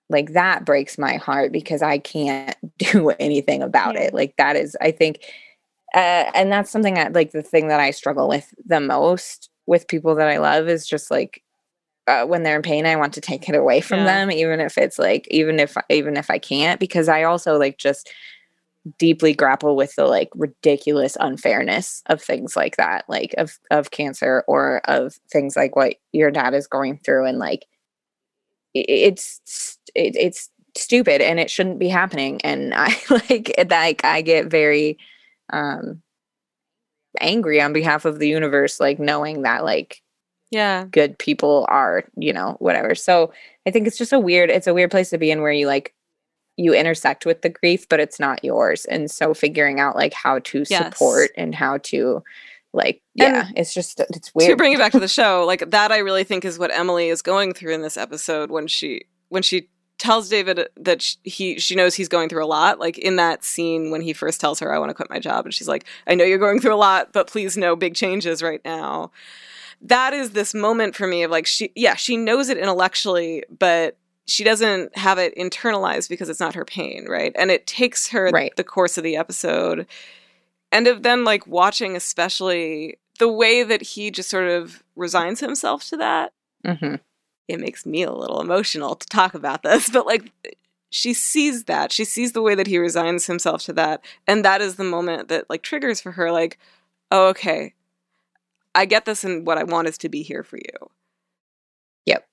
like 0.09 0.33
that 0.33 0.65
breaks 0.65 0.97
my 0.97 1.15
heart 1.15 1.53
because 1.53 1.81
i 1.81 1.97
can't 1.97 2.57
do 2.77 3.11
anything 3.11 3.63
about 3.63 3.95
Yeah. 3.95 4.01
it 4.01 4.13
like 4.13 4.35
that 4.37 4.57
is 4.57 4.75
i 4.81 4.91
think 4.91 5.21
uh, 5.95 6.29
and 6.35 6.51
that's 6.51 6.69
something 6.69 6.93
that 6.95 7.13
like 7.13 7.31
the 7.31 7.41
thing 7.41 7.69
that 7.69 7.79
i 7.79 7.91
struggle 7.91 8.27
with 8.27 8.53
the 8.65 8.81
most 8.81 9.49
with 9.65 9.87
people 9.87 10.13
that 10.15 10.27
i 10.27 10.37
love 10.37 10.67
is 10.67 10.85
just 10.85 11.09
like 11.09 11.41
uh, 12.09 12.25
when 12.25 12.43
they're 12.43 12.55
in 12.57 12.61
pain 12.61 12.85
i 12.85 12.95
want 12.95 13.13
to 13.13 13.21
take 13.21 13.47
it 13.47 13.55
away 13.55 13.81
from 13.81 13.99
Yeah. 13.99 14.05
them 14.05 14.31
even 14.31 14.59
if 14.59 14.77
it's 14.77 14.99
like 14.99 15.27
even 15.29 15.59
if 15.59 15.77
even 15.89 16.17
if 16.17 16.29
i 16.29 16.37
can't 16.37 16.79
because 16.79 17.07
i 17.07 17.23
also 17.23 17.57
like 17.57 17.77
just 17.77 18.09
deeply 18.97 19.33
grapple 19.33 19.75
with 19.75 19.93
the 19.95 20.05
like 20.05 20.29
ridiculous 20.35 21.17
unfairness 21.19 22.01
of 22.07 22.21
things 22.21 22.55
like 22.55 22.77
that 22.77 23.05
like 23.07 23.35
of 23.37 23.59
of 23.71 23.91
cancer 23.91 24.43
or 24.47 24.81
of 24.85 25.13
things 25.31 25.55
like 25.55 25.75
what 25.75 25.95
your 26.11 26.31
dad 26.31 26.53
is 26.53 26.65
going 26.67 26.97
through 27.03 27.25
and 27.25 27.39
like 27.39 27.65
it's 28.73 29.77
it, 29.95 30.15
it's 30.15 30.49
stupid 30.77 31.21
and 31.21 31.39
it 31.39 31.49
shouldn't 31.49 31.79
be 31.79 31.89
happening 31.89 32.39
and 32.43 32.73
i 32.75 32.95
like 33.09 33.53
like 33.69 34.05
i 34.05 34.21
get 34.21 34.47
very 34.47 34.97
um 35.51 36.01
angry 37.19 37.59
on 37.61 37.73
behalf 37.73 38.05
of 38.05 38.19
the 38.19 38.27
universe 38.29 38.79
like 38.79 38.99
knowing 38.99 39.41
that 39.41 39.63
like 39.63 40.01
Yeah. 40.51 40.85
good 40.91 41.17
people 41.19 41.65
are 41.69 42.03
you 42.17 42.33
know 42.33 42.55
whatever 42.59 42.95
so 42.95 43.31
i 43.67 43.71
think 43.71 43.85
it's 43.87 43.97
just 43.97 44.13
a 44.13 44.19
weird 44.19 44.49
it's 44.49 44.67
a 44.67 44.73
weird 44.73 44.91
place 44.91 45.09
to 45.11 45.17
be 45.17 45.29
in 45.31 45.41
where 45.41 45.51
you 45.51 45.67
like 45.67 45.93
you 46.57 46.73
intersect 46.73 47.25
with 47.25 47.41
the 47.41 47.49
grief 47.49 47.87
but 47.87 47.99
it's 47.99 48.19
not 48.19 48.43
yours 48.43 48.85
and 48.85 49.09
so 49.11 49.33
figuring 49.33 49.79
out 49.79 49.95
like 49.95 50.13
how 50.13 50.39
to 50.39 50.63
Yes. 50.69 50.83
support 50.97 51.29
and 51.37 51.53
how 51.55 51.77
to 51.83 52.23
like 52.73 53.01
And 53.19 53.35
yeah 53.35 53.49
it's 53.55 53.73
just 53.73 53.99
it's 53.99 54.33
weird. 54.35 54.49
to 54.51 54.55
bring 54.57 54.73
it 54.73 54.79
back 54.79 54.91
to 54.93 54.99
the 54.99 55.07
show 55.19 55.45
like 55.45 55.69
that 55.71 55.91
i 55.91 55.97
really 55.99 56.23
think 56.23 56.43
is 56.45 56.57
what 56.59 56.71
emily 56.71 57.09
is 57.09 57.21
going 57.21 57.53
through 57.53 57.73
in 57.73 57.81
this 57.81 57.95
episode 57.97 58.49
when 58.51 58.67
she 58.67 59.05
when 59.29 59.41
she 59.43 59.69
tells 59.99 60.29
david 60.29 60.67
that 60.77 61.01
sh- 61.01 61.15
he 61.23 61.59
she 61.59 61.75
knows 61.75 61.93
he's 61.95 62.07
going 62.09 62.29
through 62.29 62.43
a 62.43 62.47
lot 62.47 62.79
like 62.79 62.97
in 62.97 63.17
that 63.17 63.43
scene 63.43 63.91
when 63.91 64.01
he 64.01 64.13
first 64.13 64.39
tells 64.41 64.59
her 64.59 64.73
i 64.73 64.79
want 64.79 64.89
to 64.89 64.93
quit 64.93 65.09
my 65.09 65.19
job 65.19 65.45
and 65.45 65.53
she's 65.53 65.67
like 65.67 65.85
i 66.07 66.15
know 66.15 66.23
you're 66.23 66.37
going 66.37 66.59
through 66.59 66.73
a 66.73 66.77
lot 66.77 67.11
but 67.13 67.27
please 67.27 67.57
no 67.57 67.75
big 67.75 67.95
changes 67.95 68.41
right 68.43 68.61
now 68.63 69.11
that 69.81 70.13
is 70.13 70.31
this 70.31 70.53
moment 70.53 70.95
for 70.95 71.07
me 71.07 71.23
of 71.23 71.31
like 71.31 71.45
she 71.45 71.71
yeah 71.75 71.95
she 71.95 72.17
knows 72.17 72.49
it 72.49 72.57
intellectually 72.57 73.43
but 73.57 73.97
she 74.25 74.43
doesn't 74.43 74.95
have 74.97 75.17
it 75.17 75.35
internalized 75.35 76.09
because 76.09 76.29
it's 76.29 76.39
not 76.39 76.53
her 76.55 76.65
pain 76.65 77.05
right? 77.07 77.31
And 77.35 77.49
it 77.49 77.65
takes 77.65 78.09
her 78.09 78.29
Right. 78.31 78.55
the 78.57 78.63
course 78.63 78.97
of 78.97 79.03
the 79.03 79.15
episode. 79.15 79.87
And 80.71 80.85
of 80.87 81.01
then 81.01 81.23
like 81.23 81.47
watching 81.47 81.95
especially 81.95 82.97
the 83.17 83.31
way 83.31 83.63
that 83.63 83.81
he 83.81 84.11
just 84.11 84.29
sort 84.29 84.47
of 84.49 84.83
resigns 84.95 85.39
himself 85.39 85.83
to 85.89 85.97
that 85.97 86.33
hmm 86.65 86.95
it 87.47 87.59
makes 87.59 87.83
me 87.85 88.03
a 88.03 88.11
little 88.11 88.39
emotional 88.41 88.95
to 88.95 89.07
talk 89.07 89.33
about 89.33 89.63
this 89.63 89.89
but 89.89 90.05
like 90.05 90.31
she 90.91 91.13
sees 91.13 91.65
that. 91.65 91.91
She 91.91 92.03
sees 92.03 92.31
the 92.31 92.41
way 92.41 92.55
that 92.55 92.65
he 92.65 92.79
resigns 92.79 93.27
himself 93.27 93.61
to 93.63 93.73
that 93.73 94.03
and 94.27 94.43
that 94.43 94.61
is 94.61 94.75
the 94.75 94.83
moment 94.83 95.27
that 95.29 95.49
like 95.49 95.61
triggers 95.63 96.01
for 96.01 96.11
her 96.13 96.31
like 96.31 96.57
oh 97.11 97.29
okay 97.29 97.73
i 98.75 98.85
get 98.85 99.05
this 99.05 99.23
and 99.23 99.45
what 99.45 99.57
i 99.57 99.63
want 99.63 99.87
is 99.87 99.97
to 99.97 100.09
be 100.09 100.21
here 100.21 100.43
for 100.43 100.57
you 100.57 100.89
Yep. 102.09 102.27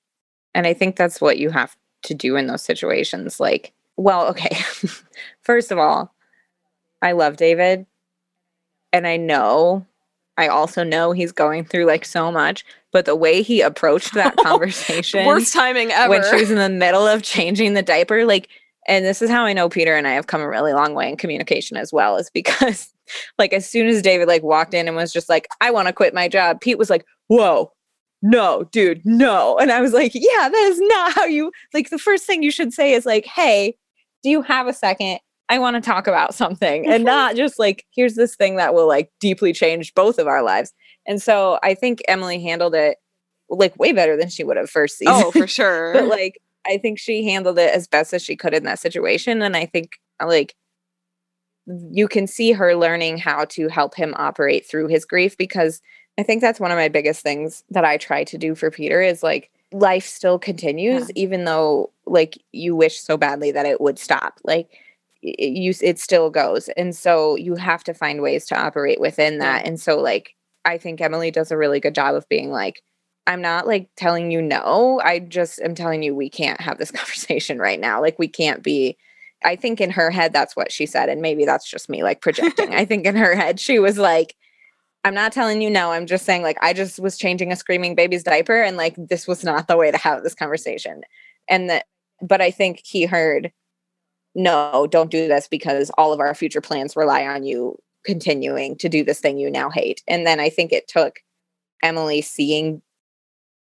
And 0.55 0.67
I 0.67 0.73
think 0.73 0.95
that's 0.95 1.21
what 1.21 1.37
you 1.37 1.51
have 1.51 1.75
to 2.03 2.13
do 2.13 2.35
in 2.35 2.47
those 2.47 2.63
situations. 2.63 3.39
Like, 3.39 3.73
well, 3.95 4.27
okay. 4.27 4.57
First 5.41 5.71
of 5.71 5.77
all, 5.77 6.13
I 7.01 7.11
love 7.11 7.37
David. 7.37 7.85
And 8.93 9.05
I 9.05 9.17
know, 9.17 9.85
I 10.37 10.47
also 10.47 10.83
know 10.83 11.11
he's 11.11 11.31
going 11.31 11.65
through 11.65 11.85
like 11.85 12.05
so 12.05 12.31
much, 12.31 12.65
but 12.91 13.05
the 13.05 13.15
way 13.15 13.41
he 13.41 13.61
approached 13.61 14.13
that 14.13 14.35
conversation 14.43 15.25
worst 15.25 15.53
timing 15.53 15.91
ever 15.91 16.09
when 16.09 16.23
she 16.23 16.39
was 16.39 16.49
in 16.49 16.57
the 16.57 16.69
middle 16.69 17.05
of 17.05 17.21
changing 17.21 17.73
the 17.73 17.83
diaper, 17.83 18.25
like, 18.25 18.49
and 18.87 19.03
this 19.03 19.21
is 19.21 19.29
how 19.29 19.43
I 19.43 19.53
know 19.53 19.67
Peter 19.67 19.95
and 19.95 20.07
I 20.07 20.13
have 20.13 20.27
come 20.27 20.41
a 20.41 20.47
really 20.47 20.73
long 20.73 20.93
way 20.93 21.09
in 21.09 21.17
communication 21.17 21.75
as 21.75 21.91
well, 21.91 22.15
is 22.15 22.29
because 22.29 22.93
like 23.37 23.53
as 23.53 23.69
soon 23.69 23.87
as 23.87 24.01
David 24.01 24.27
like 24.27 24.43
walked 24.43 24.73
in 24.73 24.87
and 24.87 24.95
was 24.95 25.13
just 25.13 25.29
like, 25.29 25.47
I 25.61 25.71
want 25.71 25.87
to 25.87 25.93
quit 25.93 26.13
my 26.13 26.27
job, 26.27 26.61
Pete 26.61 26.77
was 26.77 26.89
like, 26.89 27.05
Whoa, 27.27 27.71
no, 28.21 28.63
dude, 28.71 29.01
no. 29.05 29.57
And 29.57 29.71
I 29.71 29.81
was 29.81 29.93
like, 29.93 30.11
Yeah, 30.13 30.49
that 30.49 30.67
is 30.69 30.79
not 30.81 31.13
how 31.13 31.25
you 31.25 31.51
like 31.73 31.89
the 31.89 31.99
first 31.99 32.25
thing 32.25 32.43
you 32.43 32.51
should 32.51 32.73
say 32.73 32.93
is 32.93 33.05
like, 33.05 33.25
Hey, 33.25 33.75
do 34.23 34.29
you 34.29 34.41
have 34.41 34.67
a 34.67 34.73
second? 34.73 35.19
I 35.49 35.59
want 35.59 35.75
to 35.75 35.81
talk 35.81 36.07
about 36.07 36.33
something 36.33 36.87
and 36.87 37.03
not 37.05 37.35
just 37.35 37.57
like, 37.57 37.85
here's 37.95 38.15
this 38.15 38.35
thing 38.35 38.57
that 38.57 38.73
will 38.73 38.87
like 38.87 39.11
deeply 39.19 39.53
change 39.53 39.93
both 39.93 40.19
of 40.19 40.27
our 40.27 40.43
lives. 40.43 40.73
And 41.05 41.21
so 41.21 41.59
I 41.63 41.73
think 41.73 42.01
Emily 42.07 42.41
handled 42.41 42.75
it 42.75 42.97
like 43.49 43.77
way 43.79 43.93
better 43.93 44.17
than 44.17 44.29
she 44.29 44.43
would 44.43 44.57
have 44.57 44.69
first 44.69 44.97
season. 44.97 45.13
Oh, 45.15 45.31
for 45.31 45.47
sure. 45.47 45.93
but 45.93 46.07
like 46.07 46.39
I 46.67 46.77
think 46.77 46.99
she 46.99 47.23
handled 47.25 47.57
it 47.59 47.73
as 47.73 47.87
best 47.87 48.13
as 48.13 48.21
she 48.21 48.35
could 48.35 48.53
in 48.53 48.63
that 48.63 48.79
situation. 48.79 49.41
And 49.41 49.55
I 49.55 49.65
think 49.65 49.91
like 50.23 50.53
you 51.91 52.07
can 52.07 52.27
see 52.27 52.51
her 52.53 52.75
learning 52.75 53.17
how 53.17 53.45
to 53.45 53.67
help 53.67 53.95
him 53.95 54.13
operate 54.17 54.65
through 54.65 54.87
his 54.87 55.05
grief 55.05 55.37
because 55.37 55.81
I 56.17 56.23
think 56.23 56.41
that's 56.41 56.59
one 56.59 56.71
of 56.71 56.77
my 56.77 56.87
biggest 56.87 57.21
things 57.21 57.63
that 57.69 57.85
I 57.85 57.97
try 57.97 58.23
to 58.23 58.37
do 58.37 58.55
for 58.55 58.71
Peter 58.71 59.01
is 59.01 59.21
like 59.21 59.51
life 59.73 60.05
still 60.05 60.39
continues 60.39 61.07
Yeah. 61.09 61.13
even 61.23 61.43
though 61.43 61.91
like 62.05 62.37
you 62.53 62.75
wish 62.75 62.99
so 62.99 63.17
badly 63.17 63.51
that 63.51 63.65
it 63.65 63.81
would 63.81 63.99
stop. 63.99 64.39
Like 64.43 64.69
it, 65.21 65.49
you 65.49 65.73
it 65.81 65.99
still 65.99 66.29
goes. 66.29 66.69
And 66.77 66.95
so 66.95 67.35
you 67.35 67.55
have 67.55 67.83
to 67.83 67.93
find 67.93 68.21
ways 68.21 68.45
to 68.47 68.57
operate 68.59 68.99
within 69.01 69.39
that. 69.39 69.65
And 69.65 69.79
so 69.79 69.99
like 69.99 70.35
I 70.63 70.77
think 70.77 71.01
Emily 71.01 71.31
does 71.31 71.51
a 71.51 71.57
really 71.57 71.79
good 71.79 71.95
job 71.95 72.15
of 72.15 72.27
being 72.29 72.49
like 72.51 72.81
I'm 73.27 73.41
not 73.41 73.67
like 73.67 73.89
telling 73.97 74.31
you 74.31 74.41
no. 74.41 75.01
I 75.03 75.19
just 75.19 75.59
am 75.61 75.75
telling 75.75 76.01
you 76.01 76.15
we 76.15 76.29
can't 76.29 76.61
have 76.61 76.77
this 76.77 76.91
conversation 76.99 77.59
right 77.59 77.79
now. 77.79 78.01
Like 78.01 78.17
we 78.17 78.29
can't 78.29 78.63
be 78.63 78.97
I 79.47 79.55
think 79.55 79.79
in 79.79 79.91
her 79.91 80.11
head 80.11 80.33
that's 80.33 80.57
what 80.57 80.73
she 80.73 80.85
said 80.85 81.07
and 81.07 81.21
maybe 81.21 81.45
that's 81.45 81.69
just 81.69 81.87
me 81.87 82.03
like 82.03 82.21
projecting. 82.21 82.75
I 82.75 82.83
think 82.83 83.05
in 83.05 83.15
her 83.15 83.33
head 83.33 83.61
she 83.61 83.79
was 83.79 83.97
like 83.97 84.35
I'm 85.05 85.13
not 85.13 85.31
telling 85.31 85.61
you 85.61 85.69
no. 85.69 85.91
I'm 85.91 86.05
just 86.05 86.25
saying 86.25 86.41
like 86.41 86.57
I 86.61 86.73
just 86.73 86.99
was 86.99 87.17
changing 87.17 87.53
a 87.53 87.55
screaming 87.55 87.95
baby's 87.95 88.23
diaper 88.23 88.61
and 88.61 88.75
like 88.75 88.95
this 88.97 89.25
was 89.25 89.45
not 89.45 89.69
the 89.69 89.77
way 89.77 89.89
to 89.89 89.97
have 89.97 90.21
this 90.21 90.35
conversation. 90.35 91.01
And 91.49 91.69
that 91.69 91.85
but 92.21 92.41
I 92.41 92.51
think 92.51 92.81
he 92.83 93.05
heard 93.05 93.53
no, 94.35 94.85
don't 94.91 95.09
do 95.09 95.29
this 95.29 95.47
because 95.47 95.91
all 95.97 96.11
of 96.11 96.19
our 96.19 96.35
future 96.35 96.61
plans 96.61 96.97
rely 96.97 97.25
on 97.25 97.43
you 97.43 97.79
continuing 98.05 98.75
to 98.77 98.89
do 98.89 99.03
this 99.03 99.21
thing 99.21 99.37
you 99.37 99.49
now 99.49 99.69
hate. 99.69 100.03
And 100.09 100.27
then 100.27 100.41
I 100.41 100.49
think 100.49 100.73
it 100.73 100.89
took 100.89 101.19
Emily 101.81 102.21
seeing 102.21 102.81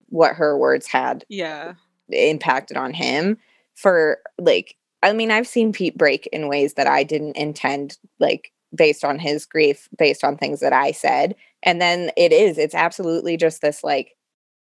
what 0.09 0.35
her 0.35 0.57
words 0.57 0.87
had 0.87 1.23
yeah. 1.29 1.73
impacted 2.09 2.75
on 2.75 2.93
him 2.93 3.37
for 3.75 4.19
like 4.37 4.75
I 5.03 5.13
mean 5.13 5.31
I've 5.31 5.47
seen 5.47 5.71
Pete 5.71 5.97
break 5.97 6.27
in 6.27 6.47
ways 6.47 6.73
that 6.75 6.87
I 6.87 7.03
didn't 7.03 7.37
intend 7.37 7.97
like 8.19 8.51
based 8.75 9.03
on 9.03 9.19
his 9.19 9.45
grief 9.45 9.87
based 9.97 10.23
on 10.23 10.37
things 10.37 10.59
that 10.59 10.73
I 10.73 10.91
said. 10.91 11.35
And 11.63 11.81
then 11.81 12.11
it 12.17 12.31
is 12.31 12.57
it's 12.57 12.75
absolutely 12.75 13.37
just 13.37 13.61
this 13.61 13.83
like 13.83 14.15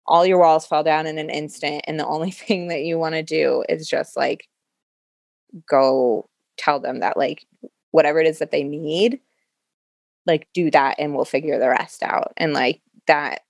all 0.07 0.25
your 0.27 0.39
walls 0.39 0.67
fall 0.67 0.85
down 0.85 1.07
in 1.07 1.19
an 1.19 1.31
instant 1.31 1.85
and 1.87 1.99
the 1.99 2.07
only 2.07 2.31
thing 2.33 2.69
that 2.69 2.83
you 2.83 2.99
want 2.99 3.15
to 3.15 3.23
do 3.23 3.65
is 3.69 3.89
just 3.89 4.17
like 4.17 4.49
go 5.69 6.29
tell 6.59 6.81
them 6.81 7.01
that 7.01 7.17
like 7.17 7.47
whatever 7.91 8.21
it 8.21 8.27
is 8.27 8.39
that 8.39 8.51
they 8.51 8.63
need 8.63 9.21
like 10.27 10.49
do 10.53 10.71
that 10.71 10.97
and 10.99 11.15
we'll 11.15 11.25
figure 11.25 11.59
the 11.59 11.69
rest 11.69 12.03
out. 12.03 12.33
And 12.37 12.53
like 12.53 12.81
that 13.07 13.43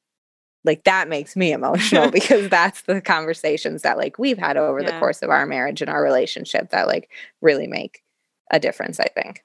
like 0.67 0.85
that 0.85 1.09
makes 1.09 1.37
me 1.37 1.53
emotional 1.53 2.11
because 2.21 2.51
that's 2.51 2.83
the 2.83 3.01
conversations 3.01 3.83
that 3.83 3.97
like 3.97 4.19
we've 4.19 4.39
had 4.39 4.57
over 4.59 4.83
the 4.83 4.93
course 4.99 5.23
of 5.23 5.31
our 5.31 5.47
marriage 5.47 5.81
and 5.81 5.89
our 5.89 6.03
relationship 6.03 6.71
that 6.71 6.87
like 6.87 7.09
really 7.41 7.67
make 7.67 8.03
a 8.51 8.61
difference 8.61 9.01
i 9.01 9.07
think 9.15 9.43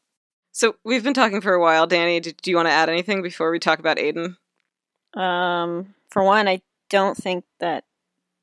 So 0.51 0.75
we've 0.83 1.03
been 1.03 1.13
talking 1.13 1.39
for 1.39 1.53
a 1.53 1.61
while. 1.61 1.87
Danny, 1.87 2.19
do, 2.19 2.33
do 2.33 2.51
you 2.51 2.57
want 2.57 2.67
to 2.67 2.73
add 2.73 2.89
anything 2.89 3.21
before 3.21 3.51
we 3.51 3.59
talk 3.59 3.79
about 3.79 3.97
Aiden? 3.97 4.35
Um, 5.15 5.93
for 6.09 6.23
one, 6.23 6.47
I 6.49 6.61
don't 6.89 7.15
think 7.15 7.45
that 7.61 7.85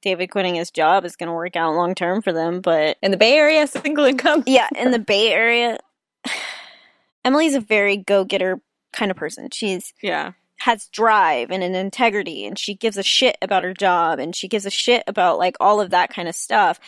David 0.00 0.28
quitting 0.30 0.54
his 0.54 0.70
job 0.70 1.04
is 1.04 1.16
going 1.16 1.26
to 1.26 1.34
work 1.34 1.54
out 1.56 1.74
long 1.74 1.94
term 1.94 2.22
for 2.22 2.32
them, 2.32 2.60
but 2.62 2.96
in 3.02 3.10
the 3.10 3.16
bay 3.18 3.36
area 3.36 3.66
single 3.84 4.04
income 4.06 4.42
yeah, 4.46 4.68
in 4.76 4.90
the 4.90 4.98
Bay 4.98 5.32
Area, 5.32 5.78
Emily's 7.24 7.54
a 7.54 7.60
very 7.60 7.96
go 7.96 8.24
getter 8.24 8.60
kind 8.92 9.10
of 9.10 9.16
person. 9.16 9.50
She's 9.52 9.92
Yeah. 10.02 10.32
Has 10.58 10.88
drive 10.88 11.50
and 11.50 11.62
an 11.62 11.74
integrity 11.74 12.44
and 12.44 12.58
she 12.58 12.74
gives 12.74 12.96
a 12.96 13.02
shit 13.02 13.38
about 13.40 13.64
her 13.64 13.72
job 13.72 14.18
and 14.18 14.34
she 14.34 14.48
gives 14.48 14.66
a 14.66 14.70
shit 14.70 15.02
about 15.06 15.38
like 15.38 15.56
all 15.60 15.80
of 15.80 15.90
that 15.90 16.10
kind 16.10 16.28
of 16.28 16.34
stuff. 16.34 16.80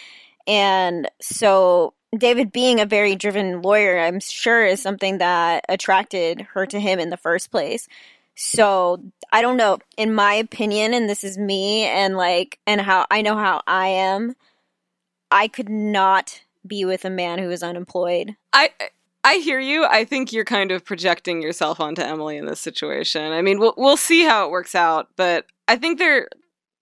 And 0.46 1.08
so 1.20 1.94
David 2.16 2.50
being 2.50 2.80
a 2.80 2.86
very 2.86 3.14
driven 3.14 3.62
lawyer, 3.62 3.98
I'm 3.98 4.20
sure 4.20 4.66
is 4.66 4.82
something 4.82 5.18
that 5.18 5.64
attracted 5.68 6.42
her 6.52 6.66
to 6.66 6.80
him 6.80 6.98
in 6.98 7.10
the 7.10 7.16
first 7.16 7.50
place. 7.50 7.86
So 8.34 9.02
I 9.32 9.42
don't 9.42 9.56
know, 9.56 9.78
in 9.96 10.14
my 10.14 10.34
opinion, 10.34 10.94
and 10.94 11.08
this 11.08 11.22
is 11.22 11.38
me 11.38 11.84
and 11.84 12.16
like 12.16 12.58
and 12.66 12.80
how 12.80 13.06
I 13.10 13.22
know 13.22 13.36
how 13.36 13.62
I 13.66 13.88
am, 13.88 14.34
I 15.30 15.46
could 15.46 15.68
not 15.68 16.42
be 16.66 16.84
with 16.84 17.04
a 17.04 17.10
man 17.10 17.38
who 17.38 17.50
is 17.50 17.62
unemployed. 17.62 18.36
I 18.52 18.70
I 19.22 19.36
hear 19.36 19.60
you. 19.60 19.84
I 19.84 20.04
think 20.04 20.32
you're 20.32 20.44
kind 20.44 20.70
of 20.72 20.84
projecting 20.84 21.42
yourself 21.42 21.78
onto 21.80 22.02
Emily 22.02 22.36
in 22.36 22.46
this 22.46 22.60
situation. 22.60 23.32
I 23.32 23.42
mean, 23.42 23.58
we'll 23.58 23.74
we'll 23.76 23.96
see 23.96 24.24
how 24.24 24.46
it 24.46 24.50
works 24.50 24.74
out, 24.74 25.08
but 25.16 25.46
I 25.68 25.76
think 25.76 25.98
they're 25.98 26.28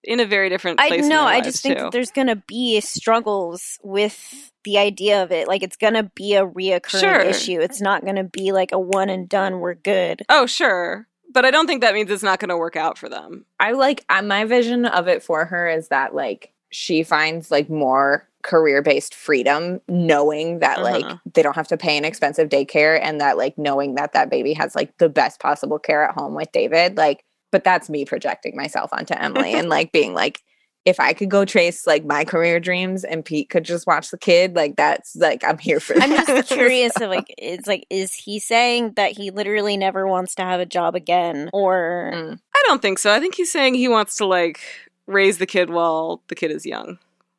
in 0.04 0.20
a 0.20 0.24
very 0.24 0.48
different 0.48 0.80
I 0.80 0.88
place. 0.88 1.02
in 1.02 1.08
know. 1.08 1.24
I 1.24 1.40
just 1.40 1.62
think 1.62 1.76
too. 1.76 1.84
that 1.84 1.92
there's 1.92 2.12
gonna 2.12 2.36
be 2.36 2.80
struggles 2.80 3.78
with 3.82 4.52
the 4.64 4.78
idea 4.78 5.22
of 5.22 5.32
it. 5.32 5.48
Like 5.48 5.62
it's 5.62 5.76
gonna 5.76 6.04
be 6.14 6.34
a 6.34 6.46
reoccurring 6.46 7.00
Sure. 7.00 7.20
issue. 7.20 7.60
It's 7.60 7.80
not 7.80 8.04
gonna 8.04 8.24
be 8.24 8.52
like 8.52 8.70
a 8.72 8.78
one 8.78 9.08
and 9.08 9.28
done. 9.28 9.58
We're 9.58 9.74
good. 9.74 10.22
Oh, 10.28 10.46
sure. 10.46 11.08
But 11.30 11.44
I 11.44 11.50
don't 11.50 11.66
think 11.66 11.80
that 11.82 11.94
means 11.94 12.10
it's 12.10 12.22
not 12.22 12.38
going 12.40 12.48
to 12.48 12.56
work 12.56 12.74
out 12.74 12.96
for 12.96 13.08
them. 13.10 13.44
I 13.60 13.72
like 13.72 14.02
my 14.24 14.46
vision 14.46 14.86
of 14.86 15.08
it 15.08 15.22
for 15.22 15.44
her 15.44 15.68
is 15.68 15.88
that 15.88 16.14
like 16.14 16.52
she 16.70 17.02
finds 17.02 17.50
like 17.50 17.68
more 17.68 18.27
career 18.48 18.82
based 18.82 19.14
freedom 19.14 19.80
knowing 19.88 20.58
that 20.60 20.82
like 20.82 21.04
Uh-huh. 21.04 21.16
they 21.34 21.42
don't 21.42 21.54
have 21.56 21.68
to 21.68 21.76
pay 21.76 21.96
an 21.98 22.04
expensive 22.04 22.48
daycare 22.48 22.98
and 23.00 23.20
that 23.20 23.36
like 23.36 23.56
knowing 23.58 23.94
that 23.96 24.12
that 24.14 24.30
baby 24.30 24.54
has 24.54 24.74
like 24.74 24.96
the 24.98 25.08
best 25.08 25.38
possible 25.38 25.78
care 25.78 26.02
at 26.02 26.14
home 26.14 26.34
with 26.34 26.50
David 26.52 26.96
like 26.96 27.24
but 27.52 27.62
that's 27.64 27.88
me 27.88 28.04
projecting 28.04 28.56
myself 28.56 28.90
onto 28.92 29.14
Emily 29.14 29.52
and 29.58 29.68
like 29.68 29.92
being 29.92 30.14
like 30.14 30.40
if 30.84 30.98
I 30.98 31.12
could 31.12 31.28
go 31.28 31.44
trace 31.44 31.86
like 31.86 32.06
my 32.06 32.24
career 32.24 32.58
dreams 32.60 33.04
and 33.04 33.22
Pete 33.22 33.50
could 33.50 33.64
just 33.64 33.86
watch 33.86 34.10
the 34.10 34.16
kid 34.16 34.56
like 34.56 34.76
that's 34.76 35.14
like 35.16 35.44
I'm 35.44 35.58
here 35.58 35.80
for 35.80 35.94
I'm 36.00 36.08
that. 36.08 36.26
just 36.26 36.48
curious 36.60 36.96
of 36.96 37.10
like 37.10 37.26
it's 37.36 37.66
like 37.66 37.84
is 37.90 38.14
he 38.14 38.38
saying 38.38 38.92
that 38.96 39.12
he 39.12 39.30
literally 39.30 39.76
never 39.76 40.06
wants 40.08 40.34
to 40.36 40.42
have 40.42 40.60
a 40.60 40.66
job 40.66 40.94
again 40.94 41.50
or 41.52 42.12
Mm. 42.14 42.38
I 42.56 42.62
don't 42.66 42.80
think 42.80 42.98
so. 42.98 43.12
I 43.12 43.20
think 43.20 43.34
he's 43.34 43.52
saying 43.52 43.74
he 43.74 43.88
wants 43.88 44.16
to 44.16 44.24
like 44.26 44.60
raise 45.06 45.36
the 45.38 45.46
kid 45.46 45.68
while 45.70 46.22
the 46.28 46.34
kid 46.34 46.50
is 46.50 46.64
young, 46.64 46.98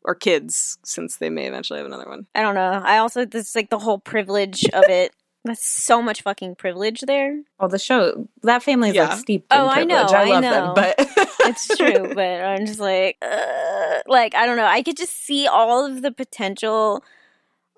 or 0.09 0.15
kids, 0.15 0.77
since 0.83 1.17
they 1.17 1.29
may 1.29 1.45
eventually 1.45 1.77
have 1.79 1.85
another 1.85 2.09
one. 2.09 2.25
I 2.33 2.41
don't 2.41 2.55
know. 2.55 2.81
I 2.83 2.97
also 2.97 3.25
this 3.25 3.49
is 3.49 3.55
like 3.55 3.69
the 3.69 3.79
whole 3.79 3.99
privilege 3.99 4.65
of 4.73 4.83
it. 4.89 5.13
That's 5.45 5.65
so 5.65 6.01
much 6.01 6.21
fucking 6.23 6.55
privilege 6.55 6.99
there. 7.01 7.41
well 7.59 7.69
the 7.69 7.79
show 7.79 8.27
that 8.43 8.61
family 8.63 8.89
is 8.89 8.95
Yeah. 8.95 9.09
like 9.09 9.19
steeped 9.19 9.53
in 9.53 9.59
Oh, 9.59 9.67
I 9.67 9.83
know. 9.85 10.03
I 10.03 10.23
I 10.23 10.25
love 10.25 10.41
know. 10.43 10.51
them 10.51 10.73
but 10.75 10.95
It's 11.49 11.67
true, 11.77 12.13
but 12.13 12.41
I'm 12.43 12.65
just 12.65 12.79
like, 12.81 13.17
uh, 13.21 13.99
like 14.07 14.35
I 14.35 14.45
don't 14.45 14.57
know. 14.57 14.65
I 14.65 14.81
could 14.83 14.97
just 14.97 15.15
see 15.25 15.47
all 15.47 15.85
of 15.85 16.01
the 16.01 16.11
potential, 16.11 17.03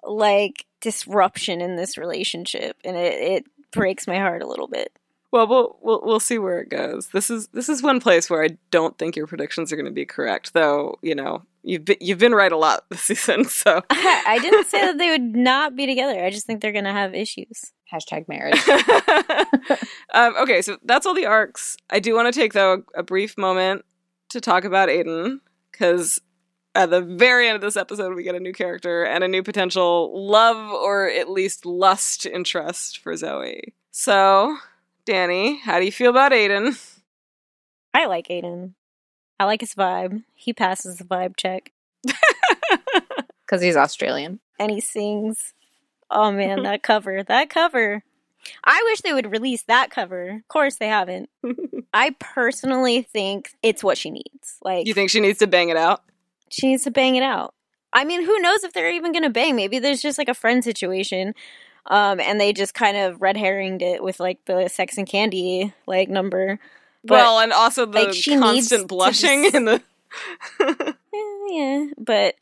like 0.04 0.66
disruption 0.82 1.62
in 1.62 1.76
this 1.76 1.98
relationship, 1.98 2.78
and 2.84 2.98
it, 2.98 3.14
it 3.14 3.46
breaks 3.72 4.08
my 4.08 4.18
heart 4.18 4.42
a 4.42 4.48
little 4.48 4.68
bit. 4.68 4.92
Well, 5.32 5.48
we'll 5.48 5.78
we'll 5.82 6.02
we'll 6.04 6.20
see 6.20 6.38
where 6.38 6.60
it 6.60 6.70
goes. 6.70 7.08
This 7.08 7.30
is 7.30 7.48
this 7.50 7.70
is 7.70 7.82
one 7.82 8.02
place 8.02 8.30
where 8.30 8.44
I 8.44 8.58
don't 8.70 8.98
think 8.98 9.16
your 9.16 9.28
predictions 9.28 9.72
are 9.72 9.78
going 9.78 9.86
to 9.86 9.92
be 9.92 10.06
correct, 10.06 10.54
though. 10.54 10.98
You 11.02 11.16
know, 11.16 11.44
you've 11.64 11.86
been, 11.86 11.98
you've 12.02 12.20
been 12.20 12.36
right 12.36 12.52
a 12.52 12.58
lot 12.58 12.84
this 12.90 13.02
season. 13.04 13.46
So 13.46 13.82
I 13.90 14.40
didn't 14.42 14.68
say 14.68 14.82
that 14.82 14.98
they 14.98 15.10
would 15.10 15.36
not 15.36 15.76
be 15.76 15.86
together. 15.86 16.24
I 16.24 16.30
just 16.30 16.46
think 16.46 16.62
they're 16.62 16.74
gonna 16.74 16.94
have 16.94 17.16
issues. 17.16 17.72
hashtag 17.92 18.28
marriage 18.28 18.60
um, 20.14 20.36
okay, 20.38 20.62
so 20.62 20.78
that's 20.84 21.06
all 21.06 21.14
the 21.14 21.26
arcs. 21.26 21.78
I 21.90 22.00
do 22.00 22.14
want 22.14 22.34
to 22.34 22.38
take 22.38 22.54
though 22.54 22.84
a 22.96 23.04
brief 23.04 23.38
moment 23.38 23.86
to 24.30 24.42
talk 24.42 24.66
about 24.66 24.90
Aiden 24.90 25.40
because 25.72 26.20
at 26.76 26.90
the 26.90 27.02
very 27.02 27.48
end 27.48 27.56
of 27.56 27.62
this 27.62 27.78
episode 27.78 28.16
we 28.16 28.24
get 28.24 28.36
a 28.36 28.40
new 28.40 28.54
character 28.54 29.04
and 29.04 29.24
a 29.24 29.28
new 29.28 29.44
potential 29.44 30.12
love 30.30 30.58
or 30.72 31.10
at 31.10 31.30
least 31.30 31.66
lust 31.66 32.26
interest 32.26 33.00
for 33.00 33.14
Zoey. 33.14 33.74
So, 33.92 34.56
Danny, 35.16 35.58
how 35.58 35.78
do 35.78 35.84
you 35.84 35.92
feel 35.92 36.10
about 36.10 36.32
Aiden? 36.32 36.80
I 37.94 38.06
like 38.06 38.30
Aiden. 38.30 38.76
I 39.38 39.44
like 39.44 39.60
his 39.60 39.74
vibe. 39.76 40.24
He 40.36 40.54
passes 40.54 40.96
the 41.00 41.04
vibe 41.04 41.36
check, 41.36 41.74
because 43.46 43.62
he's 43.62 43.76
Australian. 43.76 44.40
and 44.58 44.72
he 44.72 44.80
sings. 44.80 45.54
Oh 46.10 46.32
man, 46.32 46.64
that 46.64 46.82
cover! 46.82 47.24
That 47.24 47.50
cover! 47.50 48.04
I 48.64 48.82
wish 48.90 49.02
they 49.02 49.12
would 49.12 49.30
release 49.34 49.64
that 49.64 49.92
cover. 49.92 50.30
Of 50.30 50.48
course, 50.48 50.78
they 50.78 50.88
haven't. 50.88 51.30
I 51.94 52.16
personally 52.18 53.02
think 53.02 53.52
it's 53.62 53.84
what 53.84 53.98
she 53.98 54.12
needs. 54.12 54.60
Like, 54.64 54.88
you 54.88 54.94
think 54.94 55.10
she 55.10 55.20
needs 55.20 55.40
to 55.40 55.48
bang 55.48 55.68
it 55.68 55.78
out? 55.78 56.04
she 56.50 56.68
needs 56.68 56.84
to 56.84 56.92
bang 56.92 57.18
it 57.18 57.24
out. 57.24 57.54
I 57.92 58.06
mean, 58.06 58.24
who 58.26 58.40
knows 58.40 58.64
if 58.64 58.72
they're 58.72 58.92
even 58.94 59.12
going 59.12 59.24
to 59.24 59.30
bang? 59.30 59.58
Maybe 59.58 59.78
there's 59.80 60.02
just 60.02 60.18
like 60.18 60.30
a 60.30 60.34
friend 60.34 60.64
situation, 60.64 61.34
um, 61.88 62.20
and 62.20 62.40
they 62.40 62.54
just 62.54 62.74
kind 62.74 62.98
of 62.98 63.22
red 63.22 63.36
herringed 63.36 63.82
it 63.82 64.04
with 64.04 64.20
like 64.20 64.44
the 64.46 64.68
sex 64.68 64.98
and 64.98 65.08
candy 65.08 65.74
like 65.88 66.10
number. 66.10 66.60
But, 67.04 67.16
well, 67.16 67.40
and 67.40 67.52
also 67.52 67.86
the 67.86 68.04
like, 68.04 68.14
she 68.14 68.38
constant 68.38 68.88
blushing 68.88 69.44
just- 69.44 69.56
in 69.56 69.66
the. 69.66 69.82
eh, 70.62 70.94
yeah, 71.50 71.86
but 71.98 72.36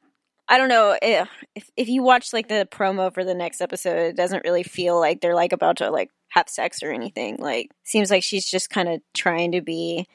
I 0.47 0.57
don't 0.57 0.69
know 0.69 0.97
eh, 1.01 1.25
if 1.55 1.69
if 1.77 1.87
you 1.87 2.03
watch 2.03 2.33
like 2.33 2.47
the 2.47 2.67
promo 2.71 3.13
for 3.13 3.23
the 3.23 3.35
next 3.35 3.61
episode, 3.61 3.97
it 3.97 4.15
doesn't 4.15 4.43
really 4.43 4.63
feel 4.63 4.99
like 4.99 5.21
they're 5.21 5.35
like 5.35 5.53
about 5.53 5.77
to 5.77 5.91
like 5.91 6.09
have 6.29 6.49
sex 6.49 6.83
or 6.83 6.91
anything. 6.91 7.37
Like, 7.37 7.71
seems 7.83 8.11
like 8.11 8.23
she's 8.23 8.49
just 8.49 8.69
kind 8.69 8.89
of 8.89 9.01
trying 9.13 9.51
to 9.53 9.61
be 9.61 10.07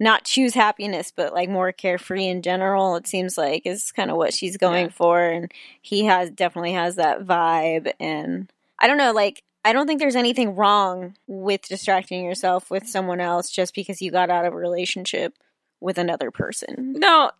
not 0.00 0.24
choose 0.24 0.54
happiness, 0.54 1.12
but 1.14 1.32
like 1.34 1.48
more 1.48 1.70
carefree 1.70 2.26
in 2.26 2.42
general. 2.42 2.96
It 2.96 3.06
seems 3.06 3.36
like 3.38 3.66
is 3.66 3.92
kind 3.92 4.10
of 4.10 4.16
what 4.16 4.34
she's 4.34 4.56
going 4.56 4.86
Yeah. 4.86 4.92
for, 4.92 5.22
and 5.22 5.52
he 5.80 6.06
has 6.06 6.30
definitely 6.30 6.72
has 6.72 6.96
that 6.96 7.24
vibe. 7.26 7.92
And 8.00 8.50
I 8.78 8.86
don't 8.88 8.96
know, 8.98 9.12
like 9.12 9.42
I 9.64 9.72
don't 9.74 9.86
think 9.86 10.00
there's 10.00 10.16
anything 10.16 10.56
wrong 10.56 11.14
with 11.26 11.68
distracting 11.68 12.24
yourself 12.24 12.70
with 12.70 12.88
someone 12.88 13.20
else 13.20 13.50
just 13.50 13.74
because 13.74 14.00
you 14.00 14.10
got 14.10 14.30
out 14.30 14.46
of 14.46 14.54
a 14.54 14.56
relationship 14.56 15.34
with 15.80 15.98
another 15.98 16.30
person. 16.30 16.94
No, 16.98 17.30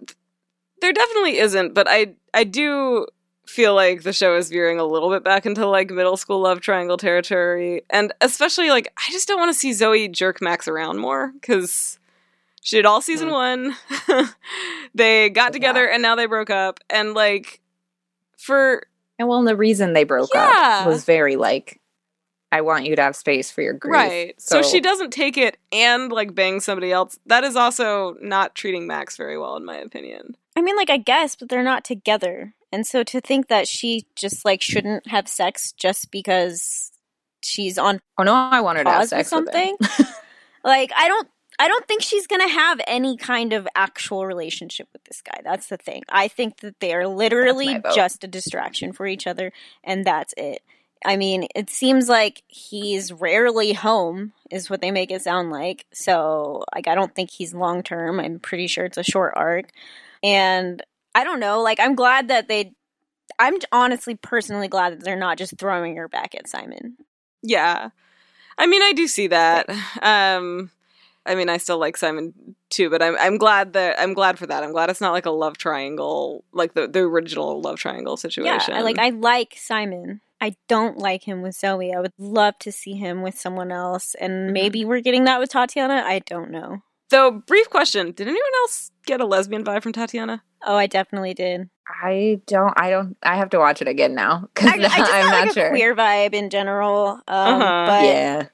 there 0.82 0.92
definitely 0.92 1.38
isn't, 1.38 1.72
but 1.74 1.86
I 1.88 2.14
I 2.34 2.44
do 2.44 3.06
feel 3.46 3.74
like 3.74 4.02
the 4.02 4.12
show 4.12 4.36
is 4.36 4.50
veering 4.50 4.78
a 4.78 4.84
little 4.84 5.08
bit 5.10 5.24
back 5.24 5.44
into 5.46 5.66
like 5.66 5.90
middle 5.90 6.16
school 6.18 6.40
love 6.40 6.60
triangle 6.60 6.96
territory. 6.98 7.82
And 7.90 8.12
especially 8.20 8.68
like 8.68 8.92
I 8.98 9.10
just 9.12 9.26
don't 9.26 9.40
want 9.40 9.52
to 9.52 9.58
see 9.58 9.70
Zoey 9.70 10.12
jerk 10.12 10.40
Max 10.42 10.68
around 10.68 10.98
more 10.98 11.32
cuz 11.42 11.98
she 12.60 12.76
did 12.76 12.86
all 12.86 13.00
season 13.00 13.28
mm. 13.28 13.74
1. 14.08 14.26
they 14.94 15.30
got 15.30 15.52
together 15.52 15.88
and 15.88 16.02
now 16.02 16.14
they 16.14 16.26
broke 16.26 16.50
up 16.50 16.80
and 16.88 17.14
like 17.14 17.60
for 18.36 18.84
And 19.18 19.28
well, 19.28 19.42
the 19.42 19.56
reason 19.56 19.92
they 19.92 20.04
broke 20.04 20.30
Yeah. 20.34 20.80
up 20.82 20.86
was 20.86 21.04
very 21.04 21.36
like, 21.36 21.80
I 22.52 22.62
want 22.62 22.84
you 22.84 22.96
to 22.96 23.02
have 23.02 23.14
space 23.14 23.50
for 23.50 23.62
your 23.62 23.74
grief. 23.74 23.92
right. 23.92 24.40
So, 24.40 24.62
she 24.62 24.80
doesn't 24.80 25.12
take 25.12 25.36
it 25.36 25.56
and 25.70 26.10
like 26.10 26.34
bang 26.34 26.60
somebody 26.60 26.90
else. 26.90 27.18
That 27.26 27.44
is 27.44 27.54
also 27.54 28.16
not 28.20 28.54
treating 28.54 28.86
Max 28.86 29.16
very 29.16 29.38
well 29.38 29.56
in 29.56 29.64
my 29.64 29.76
opinion. 29.76 30.36
I 30.56 30.62
mean, 30.62 30.76
like 30.76 30.90
I 30.90 30.96
guess, 30.96 31.36
but 31.36 31.48
they're 31.48 31.62
not 31.62 31.84
together, 31.84 32.54
and 32.72 32.84
so 32.84 33.04
to 33.04 33.20
think 33.20 33.46
that 33.48 33.68
she 33.68 34.06
just 34.16 34.44
like 34.44 34.60
shouldn't 34.60 35.06
have 35.06 35.28
sex 35.28 35.72
just 35.72 36.10
because 36.10 36.90
she's 37.40 37.78
on 37.78 38.00
Oh 38.18 38.24
no, 38.24 38.34
I 38.34 38.60
wanted 38.60 38.84
to 38.84 38.90
have 38.90 38.98
pause 39.02 39.12
with 39.12 39.26
sex 39.26 39.32
with 39.32 39.54
him. 39.54 39.76
something. 39.80 40.06
like 40.64 40.90
I 40.96 41.06
don't 41.06 41.28
I 41.60 41.68
don't 41.68 41.86
think 41.86 42.02
she's 42.02 42.26
gonna 42.26 42.48
have 42.48 42.80
any 42.86 43.18
kind 43.18 43.52
of 43.52 43.68
actual 43.74 44.26
relationship 44.26 44.88
with 44.94 45.04
this 45.04 45.20
guy. 45.20 45.42
That's 45.44 45.66
the 45.66 45.76
thing. 45.76 46.04
I 46.08 46.26
think 46.26 46.60
that 46.60 46.80
they 46.80 46.94
are 46.94 47.06
literally 47.06 47.82
just 47.94 48.24
a 48.24 48.26
distraction 48.26 48.94
for 48.94 49.06
each 49.06 49.26
other, 49.26 49.52
and 49.84 50.02
that's 50.02 50.32
it. 50.38 50.62
I 51.04 51.16
mean, 51.16 51.48
it 51.54 51.68
seems 51.68 52.08
like 52.08 52.42
he's 52.46 53.12
rarely 53.12 53.74
home, 53.74 54.32
is 54.50 54.70
what 54.70 54.80
they 54.80 54.90
make 54.90 55.10
it 55.10 55.20
sound 55.20 55.50
like. 55.50 55.84
So, 55.92 56.64
like, 56.74 56.88
I 56.88 56.94
don't 56.94 57.14
think 57.14 57.30
he's 57.30 57.52
long 57.52 57.82
term. 57.82 58.20
I'm 58.20 58.38
pretty 58.38 58.66
sure 58.66 58.86
it's 58.86 58.96
a 58.98 59.02
short 59.02 59.34
arc. 59.36 59.66
And 60.22 60.82
I 61.14 61.24
don't 61.24 61.40
know. 61.40 61.60
Like, 61.60 61.78
I'm 61.78 61.94
glad 61.94 62.28
that 62.28 62.48
they. 62.48 62.72
I'm 63.38 63.54
honestly, 63.70 64.14
personally 64.14 64.68
glad 64.68 64.92
that 64.92 65.04
they're 65.04 65.14
not 65.14 65.36
just 65.36 65.58
throwing 65.58 65.96
her 65.96 66.08
back 66.08 66.34
at 66.34 66.48
Simon. 66.48 66.96
Yeah. 67.42 67.90
I 68.56 68.66
mean, 68.66 68.82
I 68.82 68.92
do 68.94 69.06
see 69.06 69.26
that. 69.26 69.68
Um 70.02 70.70
I 71.30 71.34
mean, 71.36 71.48
I 71.48 71.56
still 71.58 71.78
like 71.78 71.96
Simon 71.96 72.34
too, 72.70 72.90
but 72.90 73.00
I'm 73.02 73.16
I'm 73.18 73.38
glad 73.38 73.72
that 73.74 74.00
I'm 74.00 74.14
glad 74.14 74.38
for 74.38 74.46
that. 74.46 74.62
I'm 74.64 74.72
glad 74.72 74.90
it's 74.90 75.00
not 75.00 75.12
like 75.12 75.26
a 75.26 75.30
love 75.30 75.56
triangle, 75.58 76.44
like 76.52 76.74
the 76.74 76.88
the 76.88 77.00
original 77.00 77.60
love 77.60 77.78
triangle 77.78 78.16
situation. 78.16 78.74
Yeah, 78.74 78.82
like 78.82 78.98
I 78.98 79.10
like 79.10 79.54
Simon. 79.56 80.20
I 80.40 80.56
don't 80.68 80.98
like 80.98 81.22
him 81.28 81.42
with 81.42 81.54
Zoey. 81.54 81.94
I 81.94 82.00
would 82.00 82.12
love 82.18 82.58
to 82.60 82.72
see 82.72 82.94
him 82.94 83.22
with 83.22 83.38
someone 83.38 83.70
else, 83.70 84.14
and 84.14 84.50
Mhm. 84.50 84.52
maybe 84.52 84.84
we're 84.84 85.00
getting 85.02 85.24
that 85.24 85.38
with 85.38 85.50
Tatiana. 85.50 86.02
I 86.06 86.20
don't 86.20 86.50
know. 86.50 86.78
Though, 87.10 87.30
brief 87.30 87.68
question: 87.70 88.12
Did 88.12 88.26
anyone 88.28 88.54
else 88.62 88.90
get 89.06 89.20
a 89.20 89.26
lesbian 89.26 89.64
vibe 89.64 89.82
from 89.82 89.92
Tatiana? 89.92 90.42
Oh, 90.66 90.76
I 90.76 90.86
definitely 90.86 91.34
did. 91.34 91.68
I 92.02 92.40
don't. 92.46 92.72
I 92.76 92.90
don't. 92.90 93.16
I 93.22 93.36
have 93.36 93.50
to 93.50 93.58
watch 93.58 93.82
it 93.82 93.88
again 93.88 94.14
now 94.14 94.48
because 94.54 94.70
I, 94.70 94.74
I 94.74 94.78
just 94.78 94.94
I'm 94.98 95.24
got 95.26 95.30
not 95.30 95.46
like 95.46 95.52
sure. 95.54 95.66
a 95.66 95.70
queer 95.70 95.94
vibe 95.96 96.34
in 96.34 96.50
general, 96.50 97.20
um, 97.28 97.62
Uh-huh. 97.62 97.86
but 97.86 98.04
yeah, 98.04 98.46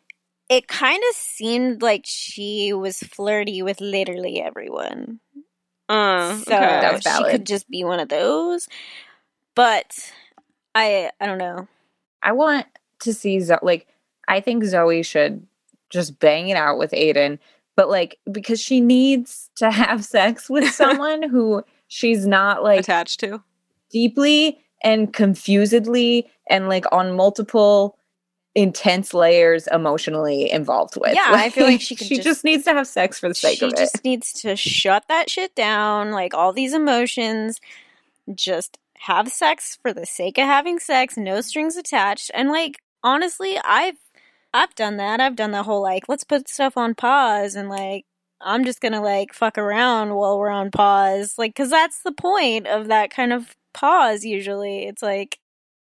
it 0.49 0.69
kind 0.69 1.03
of 1.11 1.17
seemed 1.17 1.83
like 1.83 2.03
she 2.05 2.73
was 2.73 2.99
flirty 3.01 3.63
with 3.63 3.81
literally 3.81 4.41
everyone. 4.41 5.21
Uh, 5.89 6.37
so 6.39 6.55
okay. 6.55 6.81
That's 6.81 7.17
she 7.17 7.25
could 7.31 7.47
just 7.47 7.69
be 7.69 7.85
one 7.85 8.01
of 8.01 8.09
those. 8.09 8.69
But 9.55 10.13
I, 10.75 11.11
I 11.21 11.27
don't 11.27 11.39
know. 11.39 11.69
I 12.23 12.33
want 12.33 12.67
to 13.01 13.13
see 13.15 13.41
Zo- 13.41 13.59
like. 13.63 13.87
I 14.29 14.41
think 14.41 14.65
Zoey 14.65 15.05
should 15.05 15.47
just 15.89 16.19
bang 16.19 16.49
it 16.49 16.57
out 16.57 16.79
with 16.79 16.91
Aiden, 16.91 17.39
but 17.77 17.89
like 17.89 18.19
because 18.31 18.61
she 18.61 18.81
needs 18.81 19.51
to 19.57 19.71
have 19.71 20.05
sex 20.05 20.51
with 20.51 20.69
someone 20.73 21.23
who 21.23 21.63
she's 21.87 22.27
not 22.27 22.65
like 22.65 22.81
attached 22.81 23.21
to. 23.21 23.43
deeply 23.91 24.59
and 24.83 25.13
confusedly 25.13 26.29
and 26.51 26.69
like 26.69 26.85
on 26.91 27.15
multiple 27.15 27.97
intense 28.57 29.13
layers 29.15 29.69
emotionally 29.69 30.51
involved 30.51 30.97
with. 30.97 31.15
Yeah, 31.15 31.27
I 31.29 31.51
feel 31.51 31.67
like 31.67 31.81
she 31.81 31.95
could 31.95 32.07
she 32.07 32.17
just- 32.17 32.27
just 32.27 32.45
needs 32.45 32.65
to 32.65 32.73
have 32.73 32.87
sex 32.89 33.21
for 33.21 33.29
the 33.29 33.35
sake 33.35 33.61
of 33.63 33.69
it. 33.69 33.79
She 33.79 33.85
just 33.85 34.03
needs 34.05 34.33
to 34.41 34.57
shut 34.57 35.05
that 35.09 35.31
shit 35.31 35.55
down 35.55 36.11
like 36.11 36.33
all 36.35 36.53
these 36.53 36.73
emotions 36.73 37.61
just 38.35 38.79
have 38.99 39.29
sex 39.29 39.79
for 39.83 39.93
the 39.93 40.07
sake 40.07 40.39
of 40.39 40.47
having 40.47 40.79
sex 40.79 41.17
no 41.17 41.41
strings 41.43 41.77
attached 41.77 42.31
and 42.35 42.49
like 42.51 42.79
honestly 43.05 43.57
i've 43.63 43.99
i've 44.55 44.75
done 44.75 44.97
that 44.97 45.21
i've 45.21 45.37
done 45.37 45.51
the 45.53 45.63
whole 45.63 45.83
like 45.83 46.09
let's 46.09 46.25
put 46.25 46.49
stuff 46.49 46.77
on 46.77 46.95
pause 46.95 47.55
and 47.55 47.69
like 47.69 48.05
i'm 48.41 48.65
just 48.65 48.81
gonna 48.81 49.03
like 49.03 49.33
fuck 49.33 49.59
around 49.59 50.15
while 50.15 50.39
we're 50.39 50.49
on 50.49 50.71
pause 50.71 51.35
like 51.39 51.51
because 51.51 51.71
that's 51.71 52.03
the 52.03 52.11
point 52.11 52.67
of 52.67 52.89
that 52.89 53.11
kind 53.11 53.33
of 53.33 53.55
pause 53.75 54.25
usually 54.25 54.87
it's 54.87 55.03
like 55.03 55.39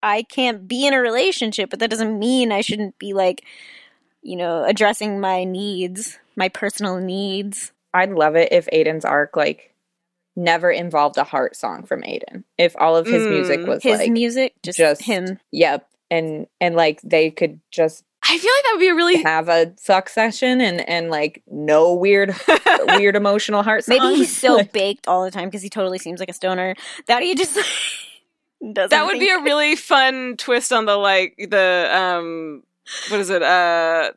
i 0.03 0.23
can't 0.23 0.68
be 0.68 0.86
in 0.88 0.94
a 0.94 0.99
relationship 1.02 1.69
but 1.69 1.80
that 1.80 1.90
doesn't 1.90 2.18
mean 2.19 2.52
i 2.52 2.61
shouldn't 2.61 2.98
be 2.99 3.14
like 3.14 3.44
you 4.22 4.36
know 4.36 4.64
addressing 4.64 5.19
my 5.19 5.44
needs 5.44 6.19
my 6.36 6.49
personal 6.49 6.98
needs 6.98 7.72
I'd 7.94 8.11
love 8.11 8.38
it 8.38 8.53
if 8.53 8.68
Aiden's 8.72 9.03
arc 9.03 9.36
like 9.36 9.73
never 10.38 10.72
involved 10.72 11.18
a 11.18 11.26
heart 11.26 11.57
song 11.57 11.84
from 11.86 12.03
Aiden. 12.03 12.45
If 12.57 12.73
all 12.80 12.95
of 12.95 13.06
his 13.10 13.28
music 13.28 13.60
Mm, 13.60 13.68
was 13.68 13.84
his 13.84 13.99
like 13.99 14.11
music 14.11 14.53
just, 14.64 14.78
just 14.78 15.02
him 15.02 15.40
yep 15.52 15.88
and 16.10 16.48
and 16.61 16.76
like 16.76 17.02
they 17.02 17.32
could 17.32 17.60
just 17.69 18.06
I 18.23 18.38
feel 18.38 18.52
like 18.52 18.64
that 18.64 18.69
would 18.73 18.80
be 18.80 18.88
a 18.88 18.95
really 18.95 19.22
have 19.23 19.49
a 19.49 19.73
fuck 19.82 20.07
session 20.07 20.61
and 20.61 20.88
and 20.88 21.10
like 21.10 21.44
no 21.48 21.94
weird 21.94 22.34
weird 22.95 23.15
emotional 23.18 23.61
heart 23.61 23.84
songs. 23.84 23.99
maybe 23.99 24.15
he's 24.15 24.38
so 24.38 24.56
Like, 24.56 24.72
baked 24.72 25.07
all 25.10 25.26
the 25.26 25.32
time 25.32 25.49
because 25.49 25.61
he 25.64 25.69
totally 25.69 25.98
seems 25.98 26.19
like 26.22 26.30
a 26.30 26.34
stoner 26.34 26.76
that 27.07 27.23
he 27.23 27.36
just 27.36 27.60
doesn't 28.61 28.89
that 28.89 29.05
would 29.05 29.19
be 29.19 29.29
a 29.29 29.39
really 29.39 29.75
fun 29.75 30.35
twist 30.38 30.71
on 30.71 30.85
the 30.85 30.95
like 30.95 31.35
the 31.49 31.89
um 31.91 32.63
what 33.09 33.19
is 33.19 33.29
it 33.29 33.41
uh 33.41 34.11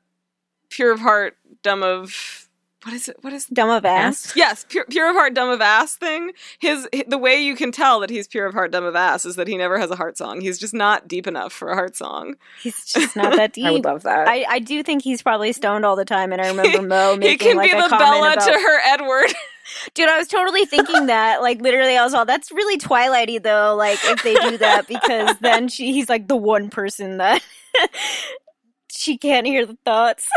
pure 0.71 0.93
of 0.93 1.01
heart 1.01 1.37
dumb 1.63 1.83
of 1.83 2.45
what 2.85 2.93
is 2.93 3.09
it 3.09 3.17
what 3.23 3.33
is 3.33 3.47
dumb 3.47 3.71
of 3.71 3.87
ass? 3.87 4.35
yes 4.37 4.67
pure, 4.69 4.85
pure 4.91 5.09
of 5.09 5.17
heart 5.17 5.33
dumb 5.33 5.49
of 5.49 5.63
ass 5.63 5.97
thing. 5.97 6.33
His 6.59 6.87
the 7.07 7.17
way 7.17 7.41
you 7.41 7.57
can 7.57 7.73
tell 7.73 8.01
that 8.01 8.11
he's 8.11 8.29
pure 8.29 8.45
of 8.45 8.53
heart 8.53 8.73
dumb 8.73 8.85
of 8.85 8.95
ass 8.95 9.25
is 9.25 9.37
that 9.37 9.49
he 9.49 9.57
never 9.57 9.79
has 9.79 9.91
a 9.91 9.97
heart 9.97 10.19
song. 10.19 10.43
He's 10.43 10.59
just 10.59 10.75
not 10.75 11.09
deep 11.09 11.27
enough 11.27 11.53
for 11.53 11.71
a 11.71 11.75
heart 11.75 11.97
song. 11.97 12.35
He's 12.63 12.85
just 12.85 13.17
not 13.17 13.37
that 13.37 13.53
deep. 13.55 13.65
I 13.65 13.71
would 13.71 13.85
love 13.85 14.03
that. 14.03 14.29
I, 14.29 14.45
I 14.47 14.59
do 14.59 14.83
think 14.83 15.03
he's 15.03 15.23
probably 15.23 15.53
stoned 15.53 15.87
all 15.87 15.97
the 15.97 16.05
time, 16.05 16.31
and 16.31 16.43
I 16.43 16.49
remember 16.49 16.83
Mo 16.83 17.13
he 17.15 17.19
making 17.21 17.49
can 17.49 17.57
like 17.57 17.71
be 17.71 17.79
a 17.79 17.83
the 17.83 17.89
bella 17.89 18.35
about, 18.35 18.47
to 18.47 18.53
her 18.53 18.81
edward 18.85 19.33
Dude, 19.95 20.09
I 20.09 20.19
was 20.19 20.29
totally 20.29 20.65
thinking 20.65 21.07
that. 21.07 21.43
Like, 21.43 21.61
literally, 21.61 21.97
I 21.97 22.05
was 22.05 22.15
all, 22.15 22.25
"That's 22.25 22.51
really 22.53 22.79
Twilighty, 22.79 23.43
though." 23.43 23.75
Like, 23.75 23.99
if 24.05 24.23
they 24.23 24.35
do 24.35 24.59
that, 24.59 24.87
because 24.89 25.37
then 25.39 25.69
she, 25.69 25.93
he's 25.93 26.09
like 26.09 26.29
the 26.29 26.37
one 26.37 26.71
person 26.71 27.19
that 27.19 27.43
she 28.91 29.17
can't 29.19 29.47
hear 29.47 29.67
the 29.67 29.79
thoughts. 29.85 30.29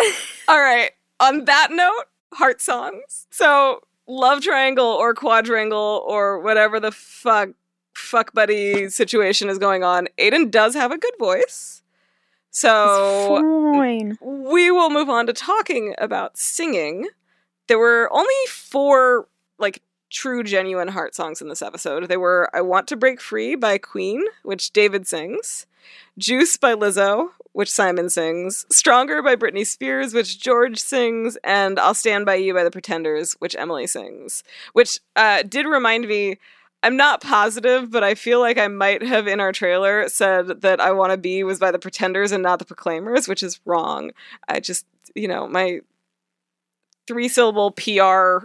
All 0.48 0.60
right. 0.60 0.91
On 1.20 1.45
that 1.45 1.70
note, 1.72 2.06
heart 2.34 2.62
songs. 2.62 3.28
So, 3.32 3.82
love 4.08 4.41
triangle 4.41 4.86
or 4.86 5.14
quadrangle 5.14 6.04
or 6.08 6.40
whatever 6.40 6.80
the 6.80 6.91
fuck 6.91 7.49
fuck 7.95 8.32
buddy 8.34 8.90
situation 8.90 9.49
is 9.49 9.58
going 9.58 9.84
on. 9.84 10.08
Aiden 10.20 10.52
does 10.52 10.76
have 10.76 10.91
a 10.91 10.98
good 10.98 11.14
voice. 11.20 11.82
So, 12.52 13.41
we 14.22 14.72
will 14.72 14.90
move 14.90 15.10
on 15.10 15.28
to 15.28 15.34
talking 15.34 15.94
about 15.98 16.38
singing. 16.38 17.08
There 17.68 17.80
were 17.80 18.10
only 18.11 18.34
four 18.49 19.27
like 19.60 19.81
true 20.10 20.44
genuine 20.44 20.88
heart 20.88 21.15
songs 21.15 21.41
in 21.41 21.49
this 21.49 21.61
episode. 21.61 22.07
They 22.07 22.18
were 22.18 22.49
I 22.53 22.61
Want 22.61 22.88
to 22.88 22.95
Break 22.95 23.22
Free 23.22 23.56
by 23.56 23.77
Queen, 23.77 24.23
which 24.44 24.72
David 24.72 25.07
sings, 25.07 25.65
Juice 26.18 26.57
by 26.57 26.73
Lizzo, 26.73 27.30
which 27.52 27.72
Simon 27.72 28.10
sings, 28.10 28.65
Stronger 28.69 29.22
by 29.22 29.35
Britney 29.35 29.65
Spears, 29.65 30.14
which 30.14 30.39
George 30.39 30.80
sings, 30.80 31.38
and 31.44 31.80
I'll 31.80 31.94
Stand 31.94 32.26
by 32.26 32.35
You 32.35 32.53
by 32.53 32.64
the 32.64 32.72
Pretenders, 32.72 33.34
which 33.39 33.56
Emily 33.56 33.88
sings. 33.88 34.44
Which 34.73 34.99
uh, 35.15 35.44
did 35.44 35.65
remind 35.65 36.07
me 36.07 36.38
I'm 36.84 36.95
not 36.95 37.22
positive, 37.22 37.89
but 37.89 38.03
I 38.03 38.15
feel 38.15 38.39
like 38.39 38.57
I 38.57 38.68
might 38.68 39.02
have 39.02 39.27
in 39.27 39.39
our 39.39 39.52
trailer 39.52 40.07
said 40.07 40.61
that 40.61 40.80
I 40.80 40.91
Want 40.91 41.11
to 41.11 41.18
Be 41.18 41.44
was 41.44 41.60
by 41.60 41.72
the 41.72 41.80
Pretenders 41.80 42.31
and 42.31 42.44
not 42.44 42.60
the 42.60 42.65
Proclaimers, 42.65 43.27
which 43.27 43.44
is 43.44 43.60
wrong. 43.65 44.11
I 44.48 44.60
just, 44.60 44.85
you 45.15 45.27
know, 45.27 45.48
my 45.48 45.81
three 47.07 47.27
syllable 47.29 47.71
PR 47.71 48.39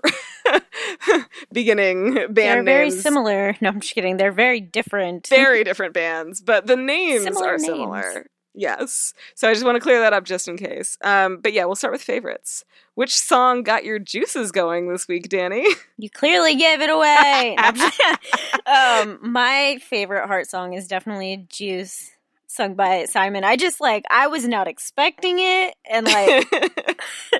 beginning 1.52 2.14
band 2.14 2.36
They're 2.36 2.62
very 2.62 2.88
names. 2.90 3.02
similar. 3.02 3.56
No, 3.60 3.68
I'm 3.68 3.80
just 3.80 3.94
kidding. 3.94 4.16
They're 4.16 4.32
very 4.32 4.60
different. 4.60 5.26
Very 5.28 5.64
different 5.64 5.94
bands, 5.94 6.40
but 6.40 6.66
the 6.66 6.76
names 6.76 7.24
Similar 7.24 7.46
are 7.48 7.58
names. 7.58 7.64
similar. 7.66 8.26
Yes. 8.54 9.14
So 9.34 9.48
I 9.48 9.54
just 9.54 9.64
want 9.64 9.76
to 9.76 9.80
clear 9.80 10.00
that 10.00 10.12
up 10.12 10.24
just 10.24 10.46
in 10.46 10.58
case. 10.58 10.98
Um, 11.02 11.38
but 11.38 11.54
yeah, 11.54 11.64
we'll 11.64 11.74
start 11.74 11.92
with 11.92 12.02
favorites. 12.02 12.64
Which 12.94 13.14
song 13.16 13.62
got 13.62 13.84
your 13.84 13.98
juices 13.98 14.52
going 14.52 14.88
this 14.92 15.08
week, 15.08 15.28
Danny? 15.28 15.66
You 15.98 16.10
clearly 16.10 16.56
gave 16.56 16.80
it 16.80 16.90
away. 16.90 17.56
um, 18.66 19.18
my 19.22 19.78
favorite 19.88 20.26
heart 20.26 20.48
song 20.50 20.72
is 20.74 20.88
definitely 20.88 21.46
Juice, 21.48 22.10
sung 22.52 22.74
by 22.74 23.04
Simon. 23.06 23.44
I 23.44 23.56
just 23.56 23.80
like 23.80 24.04
I 24.10 24.26
was 24.28 24.46
not 24.46 24.68
expecting 24.68 25.38
it, 25.38 25.74
and 25.90 26.06
like 26.06 26.12
I 26.52 27.38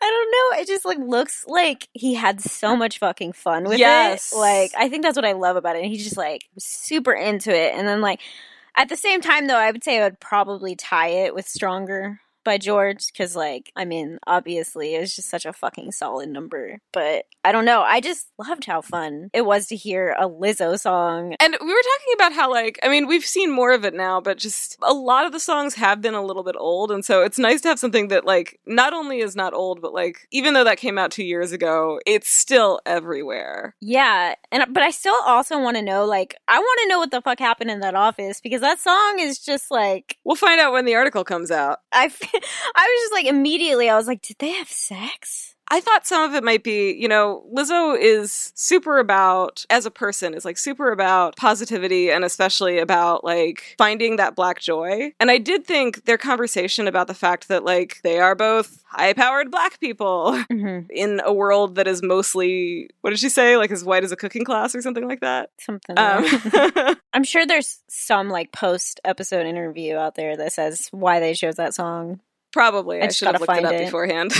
don't 0.00 0.30
know, 0.30 0.60
it 0.60 0.66
just 0.66 0.84
like 0.84 0.98
looks 0.98 1.44
like 1.46 1.88
he 1.92 2.14
had 2.14 2.40
so 2.40 2.76
much 2.76 2.98
fucking 2.98 3.32
fun 3.32 3.64
with 3.64 3.78
Yes. 3.78 4.32
it. 4.32 4.36
Like 4.36 4.72
I 4.76 4.88
think 4.88 5.02
that's 5.02 5.16
what 5.16 5.24
I 5.24 5.32
love 5.32 5.56
about 5.56 5.76
it. 5.76 5.82
And 5.82 5.90
he's 5.90 6.04
just 6.04 6.16
like 6.16 6.42
super 6.58 7.12
into 7.12 7.54
it, 7.54 7.74
and 7.74 7.86
then 7.86 8.00
like 8.00 8.20
at 8.76 8.88
the 8.88 8.96
same 8.96 9.20
time 9.20 9.46
though, 9.46 9.56
I 9.56 9.70
would 9.70 9.84
say 9.84 10.00
I 10.00 10.04
would 10.04 10.18
probably 10.20 10.74
tie 10.74 11.08
it 11.08 11.34
with 11.34 11.46
Stronger 11.48 12.20
by 12.44 12.58
George 12.58 13.06
because 13.12 13.34
like 13.34 13.72
I 13.76 13.84
mean 13.84 14.18
obviously 14.26 14.94
it's 14.94 15.16
just 15.16 15.28
such 15.30 15.46
a 15.46 15.52
fucking 15.52 15.92
solid 15.92 16.28
number 16.28 16.78
but 16.92 17.24
I 17.44 17.52
don't 17.52 17.64
know 17.64 17.80
I 17.82 18.00
just 18.00 18.28
loved 18.38 18.64
how 18.66 18.80
fun 18.82 19.30
it 19.32 19.44
was 19.46 19.66
to 19.68 19.76
hear 19.76 20.14
a 20.18 20.28
Lizzo 20.28 20.78
song 20.78 21.34
And 21.40 21.56
we 21.60 21.66
were 21.66 21.82
talking 21.82 22.14
about 22.14 22.32
how, 22.32 22.50
like, 22.50 22.78
I 22.82 22.88
mean, 22.88 23.06
we've 23.06 23.24
seen 23.24 23.50
more 23.50 23.72
of 23.72 23.84
it 23.84 23.94
now, 23.94 24.20
but 24.20 24.38
just 24.38 24.76
a 24.82 24.92
lot 24.92 25.26
of 25.26 25.32
the 25.32 25.40
songs 25.40 25.74
have 25.74 26.00
been 26.00 26.14
a 26.14 26.24
little 26.24 26.42
bit 26.42 26.56
old. 26.58 26.90
And 26.90 27.04
so 27.04 27.22
it's 27.22 27.38
nice 27.38 27.60
to 27.62 27.68
have 27.68 27.78
something 27.78 28.08
that, 28.08 28.24
like, 28.24 28.60
not 28.66 28.92
only 28.92 29.18
is 29.20 29.34
not 29.36 29.54
old, 29.54 29.80
but, 29.80 29.92
like, 29.94 30.26
even 30.30 30.54
though 30.54 30.64
that 30.64 30.78
came 30.78 30.98
out 30.98 31.10
two 31.10 31.24
years 31.24 31.52
ago, 31.52 32.00
it's 32.06 32.28
still 32.28 32.80
everywhere. 32.86 33.74
yeah 33.80 34.34
and 34.50 34.64
but 34.72 34.82
I 34.82 34.90
still 34.90 35.16
also 35.24 35.60
want 35.60 35.76
to 35.76 35.82
know 35.82 36.04
like 36.04 36.34
I 36.48 36.58
want 36.58 36.80
to 36.82 36.88
know 36.88 36.98
what 36.98 37.10
the 37.10 37.20
fuck 37.22 37.38
happened 37.38 37.70
in 37.70 37.80
that 37.80 37.94
office 37.94 38.40
because 38.40 38.60
that 38.60 38.80
song 38.80 39.18
is 39.20 39.38
just 39.38 39.70
like 39.70 40.18
We'll 40.24 40.36
find 40.36 40.60
out 40.60 40.72
when 40.72 40.84
the 40.84 40.94
article 40.94 41.24
comes 41.24 41.50
out. 41.50 41.78
I 41.92 42.04
f- 42.22 42.33
I 42.76 42.82
was 42.82 43.02
just 43.02 43.12
like 43.12 43.26
immediately 43.26 43.88
I 43.88 43.96
was 43.96 44.06
like 44.06 44.22
did 44.22 44.36
they 44.38 44.50
have 44.52 44.68
sex 44.68 45.54
I 45.74 45.80
thought 45.80 46.06
some 46.06 46.22
of 46.22 46.36
it 46.36 46.44
might 46.44 46.62
be, 46.62 46.92
you 46.92 47.08
know, 47.08 47.44
Lizzo 47.52 47.98
is 48.00 48.52
super 48.54 49.00
about, 49.00 49.66
as 49.70 49.84
a 49.86 49.90
person, 49.90 50.32
is 50.32 50.44
like 50.44 50.56
super 50.56 50.92
about 50.92 51.34
positivity 51.34 52.12
and 52.12 52.24
especially 52.24 52.78
about 52.78 53.24
like 53.24 53.74
finding 53.76 54.14
that 54.14 54.36
black 54.36 54.60
joy. 54.60 55.12
And 55.18 55.32
I 55.32 55.38
did 55.38 55.66
think 55.66 56.04
their 56.04 56.16
conversation 56.16 56.86
about 56.86 57.08
the 57.08 57.14
fact 57.14 57.48
that 57.48 57.64
like 57.64 57.98
they 58.04 58.20
are 58.20 58.36
both 58.36 58.84
high 58.86 59.14
powered 59.14 59.50
black 59.50 59.80
people 59.80 60.40
mm-hmm. 60.48 60.88
in 60.90 61.20
a 61.24 61.32
world 61.32 61.74
that 61.74 61.88
is 61.88 62.04
mostly, 62.04 62.88
what 63.00 63.10
did 63.10 63.18
she 63.18 63.28
say, 63.28 63.56
like 63.56 63.72
as 63.72 63.82
white 63.82 64.04
as 64.04 64.12
a 64.12 64.16
cooking 64.16 64.44
class 64.44 64.76
or 64.76 64.80
something 64.80 65.08
like 65.08 65.22
that? 65.22 65.50
something 65.58 65.98
Um, 65.98 66.94
I'm 67.12 67.24
sure 67.24 67.46
there's 67.46 67.80
some 67.88 68.28
like 68.28 68.52
post 68.52 69.00
episode 69.04 69.44
interview 69.44 69.96
out 69.96 70.14
there 70.14 70.36
that 70.36 70.52
says 70.52 70.86
why 70.92 71.18
they 71.18 71.34
chose 71.34 71.56
that 71.56 71.74
song 71.74 72.20
probably. 72.54 73.02
I 73.02 73.06
I, 73.06 73.08
should 73.08 73.26
have 73.26 73.40
looked 73.40 73.52
it 73.52 73.64
up 73.64 73.72
it. 73.72 73.84
beforehand. 73.86 74.32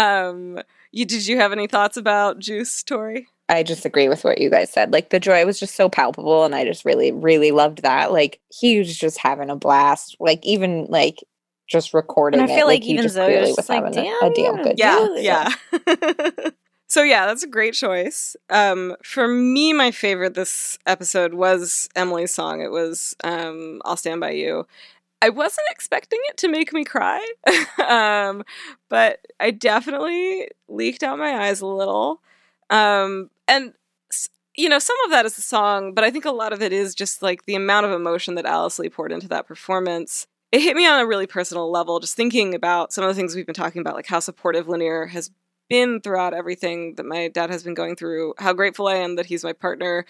Um, 0.00 0.60
you, 0.92 1.04
did 1.04 1.26
you 1.26 1.36
have 1.38 1.52
any 1.52 1.66
thoughts 1.66 1.96
about 1.96 2.38
Juice, 2.38 2.82
Torie? 2.82 3.28
I 3.48 3.62
just 3.64 3.84
agree 3.84 4.08
with 4.08 4.24
what 4.24 4.40
you 4.40 4.48
guys 4.48 4.70
said. 4.72 4.92
Like 4.92 5.10
the 5.10 5.20
joy 5.20 5.44
was 5.44 5.58
just 5.58 5.74
so 5.74 5.88
palpable, 5.88 6.44
and 6.44 6.54
I 6.54 6.64
just 6.64 6.84
really, 6.84 7.12
really 7.12 7.50
loved 7.50 7.82
that. 7.82 8.12
Like 8.12 8.40
he 8.48 8.78
was 8.78 8.96
just 8.96 9.18
having 9.18 9.50
a 9.50 9.56
blast. 9.56 10.16
Like 10.20 10.40
even 10.44 10.86
like 10.88 11.18
just 11.68 11.92
recording 11.94 12.40
And 12.40 12.50
I 12.50 12.52
it. 12.52 12.56
feel 12.56 12.66
like 12.66 12.82
he 12.82 12.92
even 12.92 13.04
just 13.04 13.16
Zoey 13.16 13.40
was 13.40 13.48
was 13.50 13.56
just 13.56 13.68
like, 13.68 13.84
having 13.84 13.98
a, 13.98 14.02
"Damn, 14.02 14.22
a 14.22 14.34
damn 14.34 14.62
good 14.62 14.78
yeah 14.78 14.94
time. 14.96 15.16
yeah 15.16 16.50
so 16.88 17.02
yeah 17.02 17.26
that's 17.26 17.44
a 17.44 17.48
great 17.48 17.74
choice 17.74 18.34
um 18.48 18.96
for 19.04 19.28
me 19.28 19.72
my 19.72 19.92
favorite 19.92 20.34
this 20.34 20.78
episode 20.86 21.32
was 21.34 21.88
emily's 21.94 22.34
song 22.34 22.60
it 22.60 22.72
was 22.72 23.14
um 23.22 23.80
i'll 23.84 23.96
stand 23.96 24.20
by 24.20 24.30
you 24.30 24.66
i 25.22 25.28
wasn't 25.28 25.66
expecting 25.70 26.18
it 26.28 26.36
to 26.36 26.48
make 26.48 26.72
me 26.72 26.84
cry 26.84 27.24
um 27.88 28.42
but 28.88 29.26
i 29.38 29.50
definitely 29.50 30.48
leaked 30.68 31.02
out 31.02 31.18
my 31.18 31.46
eyes 31.46 31.60
a 31.60 31.66
little. 31.66 32.20
Um 32.70 33.30
and 33.48 33.74
you 34.56 34.68
know 34.68 34.78
some 34.78 34.96
of 35.04 35.10
that 35.10 35.26
is 35.26 35.36
the 35.36 35.42
song 35.42 35.94
but 35.94 36.04
i 36.04 36.10
think 36.10 36.24
a 36.24 36.30
lot 36.30 36.52
of 36.52 36.62
it 36.62 36.72
is 36.72 36.94
just 36.94 37.22
like 37.22 37.46
the 37.46 37.54
amount 37.54 37.86
of 37.86 37.92
emotion 37.92 38.34
that 38.34 38.46
alice 38.46 38.78
lee 38.78 38.88
poured 38.88 39.12
into 39.12 39.28
that 39.28 39.46
performance. 39.46 40.26
It 40.52 40.62
hit 40.62 40.76
me 40.76 40.84
on 40.84 40.98
a 40.98 41.06
really 41.06 41.28
personal 41.28 41.70
level 41.70 42.00
just 42.00 42.16
thinking 42.16 42.54
about 42.54 42.92
some 42.92 43.04
of 43.04 43.08
the 43.08 43.14
things 43.14 43.36
we've 43.36 43.46
been 43.46 43.54
talking 43.54 43.80
about 43.80 43.94
like 43.94 44.08
how 44.08 44.18
supportive 44.18 44.68
lanier 44.68 45.06
has 45.06 45.30
been 45.70 46.02
throughout 46.02 46.34
everything 46.34 46.96
that 46.96 47.06
my 47.06 47.28
dad 47.28 47.48
has 47.48 47.62
been 47.62 47.74
going 47.74 47.96
through 47.96 48.34
how 48.38 48.52
grateful 48.52 48.88
i 48.88 48.96
am 48.96 49.16
that 49.16 49.26
he's 49.26 49.44
my 49.44 49.54
partner 49.54 50.04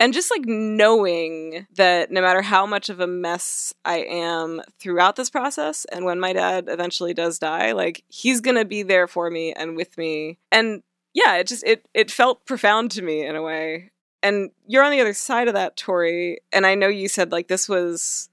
and 0.00 0.12
just 0.12 0.30
like 0.30 0.44
knowing 0.44 1.66
that 1.76 2.10
no 2.10 2.20
matter 2.20 2.42
how 2.42 2.66
much 2.66 2.88
of 2.88 3.00
a 3.00 3.06
mess 3.06 3.72
i 3.84 3.98
am 3.98 4.60
throughout 4.78 5.16
this 5.16 5.30
process 5.30 5.86
and 5.92 6.04
when 6.04 6.20
my 6.20 6.32
dad 6.32 6.66
eventually 6.68 7.14
does 7.14 7.38
die 7.38 7.72
like 7.72 8.02
he's 8.08 8.40
gonna 8.40 8.64
be 8.64 8.82
there 8.82 9.06
for 9.06 9.30
me 9.30 9.52
and 9.52 9.76
with 9.76 9.96
me. 9.96 10.38
And 10.50 10.82
yeah 11.12 11.36
it 11.36 11.46
just 11.46 11.64
it 11.64 11.86
it 11.94 12.10
felt 12.10 12.44
profound 12.46 12.90
to 12.92 13.02
me 13.02 13.24
in 13.24 13.36
a 13.36 13.42
way. 13.42 13.90
And 14.22 14.50
you're 14.66 14.82
on 14.82 14.90
the 14.90 15.00
other 15.00 15.14
side 15.14 15.48
of 15.48 15.54
that 15.54 15.76
torie 15.76 16.38
and 16.52 16.66
i 16.66 16.74
know 16.74 16.88
you 16.88 17.08
said 17.08 17.30
like 17.30 17.48
this 17.48 17.68
was 17.68 18.28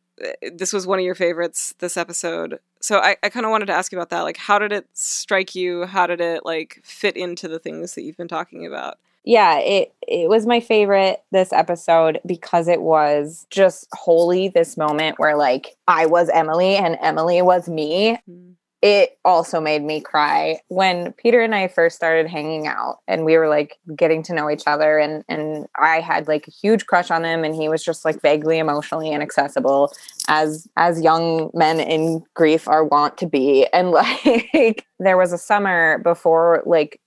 this 0.53 0.73
was 0.73 0.87
one 0.87 0.99
of 0.99 1.05
your 1.05 1.15
favorites 1.15 1.73
this 1.79 1.97
episode. 1.97 2.59
So 2.79 2.99
i, 2.99 3.15
I 3.23 3.29
kind 3.29 3.45
of 3.45 3.51
wanted 3.51 3.67
to 3.67 3.73
ask 3.73 3.91
you 3.91 3.97
about 3.97 4.09
that. 4.09 4.21
Like 4.21 4.37
how 4.37 4.59
did 4.59 4.71
it 4.71 4.87
strike 4.93 5.55
you? 5.55 5.85
How 5.85 6.07
did 6.07 6.21
it 6.21 6.45
like 6.45 6.81
fit 6.83 7.15
into 7.15 7.47
the 7.47 7.59
things 7.59 7.95
that 7.95 8.03
you've 8.03 8.17
been 8.17 8.27
talking 8.27 8.65
about? 8.65 8.97
Yeah 9.23 9.59
it 9.59 9.93
it 10.07 10.29
was 10.29 10.45
my 10.45 10.59
favorite 10.59 11.23
this 11.31 11.53
episode 11.53 12.19
because 12.25 12.67
it 12.67 12.81
was 12.81 13.45
just 13.49 13.87
wholly 13.93 14.49
this 14.49 14.77
moment 14.77 15.19
where 15.19 15.37
like 15.37 15.75
i 15.87 16.07
was 16.07 16.27
emily 16.29 16.75
and 16.75 16.97
emily 17.01 17.41
was 17.43 17.69
me 17.69 18.19
hmm. 18.25 18.51
It 18.81 19.17
also 19.23 19.61
made 19.61 19.83
me 19.83 20.01
cry. 20.01 20.59
When 20.67 21.13
peter 21.13 21.41
and 21.41 21.53
i 21.53 21.67
first 21.67 21.95
started 21.95 22.27
hanging 22.27 22.67
out 22.67 22.99
and 23.07 23.25
we 23.25 23.37
were 23.37 23.47
like 23.47 23.77
getting 23.95 24.23
to 24.23 24.33
know 24.33 24.49
each 24.49 24.63
other 24.65 24.97
and 24.97 25.23
and 25.27 25.67
i 25.79 25.99
had 25.99 26.27
like 26.27 26.47
a 26.47 26.51
huge 26.51 26.85
crush 26.85 27.11
on 27.11 27.23
him 27.23 27.43
and 27.43 27.53
he 27.55 27.69
was 27.69 27.83
just 27.83 28.05
like 28.05 28.21
vaguely 28.21 28.57
emotionally 28.57 29.11
inaccessible 29.11 29.93
as 30.27 30.67
as 30.77 31.01
young 31.01 31.51
men 31.53 31.79
in 31.79 32.23
grief 32.33 32.67
are 32.67 32.85
wont 32.85 33.17
to 33.17 33.27
be. 33.27 33.67
And 33.73 33.91
like 33.91 34.85
there 34.99 35.17
was 35.17 35.33
a 35.33 35.37
summer 35.37 35.97
before 35.99 36.61
like 36.65 36.99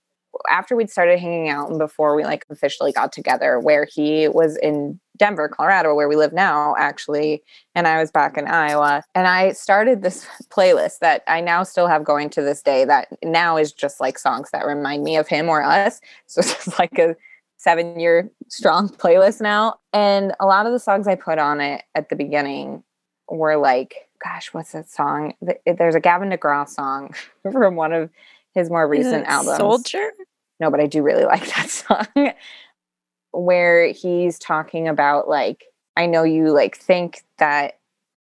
after 0.49 0.75
we'd 0.75 0.89
started 0.89 1.19
hanging 1.19 1.47
out 1.47 1.69
and 1.69 1.79
before 1.79 2.15
we 2.15 2.25
like 2.25 2.45
officially 2.49 2.91
got 2.91 3.13
together 3.13 3.59
where 3.59 3.87
he 3.89 4.27
was 4.27 4.57
in 4.57 4.99
Denver, 5.15 5.47
Colorado, 5.47 5.93
where 5.95 6.07
we 6.07 6.15
live 6.15 6.33
now 6.33 6.75
actually, 6.77 7.43
and 7.73 7.87
I 7.87 7.99
was 7.99 8.11
back 8.11 8.37
in 8.37 8.47
Iowa 8.47 9.03
and 9.13 9.27
I 9.27 9.51
started 9.53 10.01
this 10.01 10.27
playlist 10.49 10.99
that 10.99 11.23
I 11.27 11.41
now 11.41 11.63
still 11.63 11.87
have 11.87 12.03
going 12.03 12.29
to 12.31 12.41
this 12.41 12.61
day 12.61 12.85
that 12.85 13.07
now 13.23 13.57
is 13.57 13.71
just 13.71 13.99
like 13.99 14.17
songs 14.17 14.49
that 14.51 14.65
remind 14.65 15.03
me 15.03 15.17
of 15.17 15.27
him 15.27 15.49
or 15.49 15.63
us. 15.63 16.01
So 16.27 16.41
it's 16.41 16.79
like 16.79 16.97
a 16.97 17.15
7 17.57 17.99
year 17.99 18.29
strong 18.49 18.89
playlist 18.97 19.41
now 19.41 19.79
and 19.93 20.33
a 20.39 20.45
lot 20.45 20.65
of 20.65 20.73
the 20.73 20.79
songs 20.79 21.07
I 21.07 21.15
put 21.15 21.39
on 21.39 21.61
it 21.61 21.83
at 21.93 22.09
the 22.09 22.15
beginning 22.15 22.83
were 23.29 23.57
like 23.57 24.05
gosh, 24.23 24.53
what's 24.53 24.71
that 24.71 24.89
song? 24.89 25.33
There's 25.65 25.95
a 25.95 25.99
Gavin 25.99 26.29
DeGraw 26.29 26.67
song 26.67 27.13
from 27.51 27.75
one 27.75 27.93
of 27.93 28.09
his 28.53 28.69
more 28.69 28.87
recent 28.87 29.25
albums. 29.27 29.57
Soldier 29.57 30.11
No, 30.59 30.71
but 30.71 30.79
I 30.79 30.87
do 30.87 31.03
really 31.03 31.25
like 31.25 31.45
that 31.55 31.69
song 31.69 32.33
where 33.35 33.87
he's 33.91 34.39
talking 34.39 34.87
about 34.87 35.27
like 35.27 35.65
I 35.97 36.05
know 36.05 36.23
you 36.23 36.49
like 36.51 36.77
think 36.77 37.23
that 37.37 37.79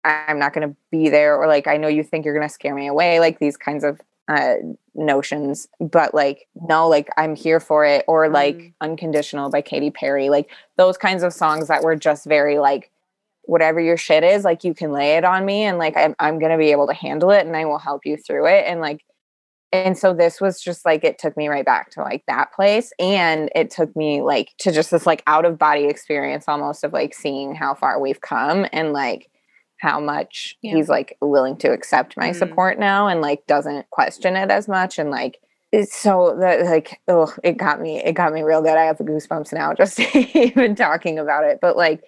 I'm 0.04 0.38
not 0.38 0.52
going 0.52 0.68
to 0.68 0.76
be 0.90 1.08
there 1.08 1.36
or 1.36 1.46
like 1.46 1.66
I 1.66 1.76
know 1.76 1.88
you 1.88 2.02
think 2.02 2.24
you're 2.24 2.34
going 2.34 2.46
to 2.46 2.52
scare 2.52 2.74
me 2.74 2.86
away 2.86 3.20
like 3.20 3.38
these 3.38 3.56
kinds 3.56 3.84
of 3.84 4.00
uh 4.28 4.54
notions 4.94 5.68
but 5.78 6.12
like 6.14 6.48
no 6.68 6.88
like 6.88 7.08
I'm 7.16 7.36
here 7.36 7.60
for 7.60 7.84
it 7.84 8.04
or 8.08 8.28
like 8.28 8.56
Mm. 8.56 8.72
unconditional 8.80 9.50
by 9.50 9.62
Katy 9.62 9.90
Perry 9.90 10.30
like 10.30 10.50
those 10.76 10.96
kinds 10.96 11.22
of 11.22 11.32
songs 11.32 11.68
that 11.68 11.82
were 11.84 11.94
just 11.96 12.26
very 12.26 12.58
like 12.58 12.90
whatever 13.42 13.80
your 13.80 13.96
shit 13.96 14.24
is 14.24 14.42
like 14.44 14.64
you 14.64 14.74
can 14.74 14.90
lay 14.90 15.16
it 15.16 15.24
on 15.24 15.44
me 15.44 15.62
and 15.62 15.78
like 15.78 15.96
I'm 15.96 16.16
I'm 16.18 16.38
going 16.40 16.50
to 16.50 16.58
be 16.58 16.72
able 16.72 16.88
to 16.88 16.94
handle 16.94 17.30
it 17.30 17.46
and 17.46 17.56
I 17.56 17.64
will 17.66 17.78
help 17.78 18.04
you 18.04 18.16
through 18.16 18.46
it 18.46 18.64
and 18.66 18.80
like 18.80 19.04
and 19.72 19.98
so 19.98 20.14
this 20.14 20.40
was 20.40 20.60
just 20.60 20.84
like 20.84 21.04
it 21.04 21.18
took 21.18 21.36
me 21.36 21.48
right 21.48 21.64
back 21.64 21.90
to 21.90 22.00
like 22.00 22.22
that 22.28 22.52
place 22.52 22.92
and 22.98 23.50
it 23.54 23.70
took 23.70 23.94
me 23.96 24.22
like 24.22 24.50
to 24.58 24.72
just 24.72 24.90
this 24.90 25.06
like 25.06 25.22
out 25.26 25.44
of 25.44 25.58
body 25.58 25.84
experience 25.86 26.44
almost 26.48 26.84
of 26.84 26.92
like 26.92 27.14
seeing 27.14 27.54
how 27.54 27.74
far 27.74 28.00
we've 28.00 28.20
come 28.20 28.66
and 28.72 28.92
like 28.92 29.28
how 29.80 30.00
much 30.00 30.56
Yeah. 30.62 30.76
he's 30.76 30.88
like 30.88 31.16
willing 31.20 31.56
to 31.58 31.70
accept 31.72 32.16
my 32.16 32.30
Mm. 32.30 32.36
support 32.36 32.78
now 32.78 33.08
and 33.08 33.20
like 33.20 33.46
doesn't 33.46 33.90
question 33.90 34.36
it 34.36 34.50
as 34.50 34.68
much 34.68 34.98
and 34.98 35.10
like 35.10 35.38
it's 35.72 35.94
so 35.94 36.36
that 36.40 36.64
like 36.64 37.00
oh 37.08 37.34
it 37.42 37.56
got 37.58 37.80
me 37.80 38.02
it 38.02 38.12
got 38.12 38.32
me 38.32 38.42
real 38.42 38.62
good 38.62 38.78
i 38.78 38.84
have 38.84 38.98
the 38.98 39.04
goosebumps 39.04 39.52
now 39.52 39.74
just 39.74 39.98
even 40.34 40.74
talking 40.76 41.18
about 41.18 41.44
it 41.44 41.58
but 41.60 41.76
like 41.76 42.02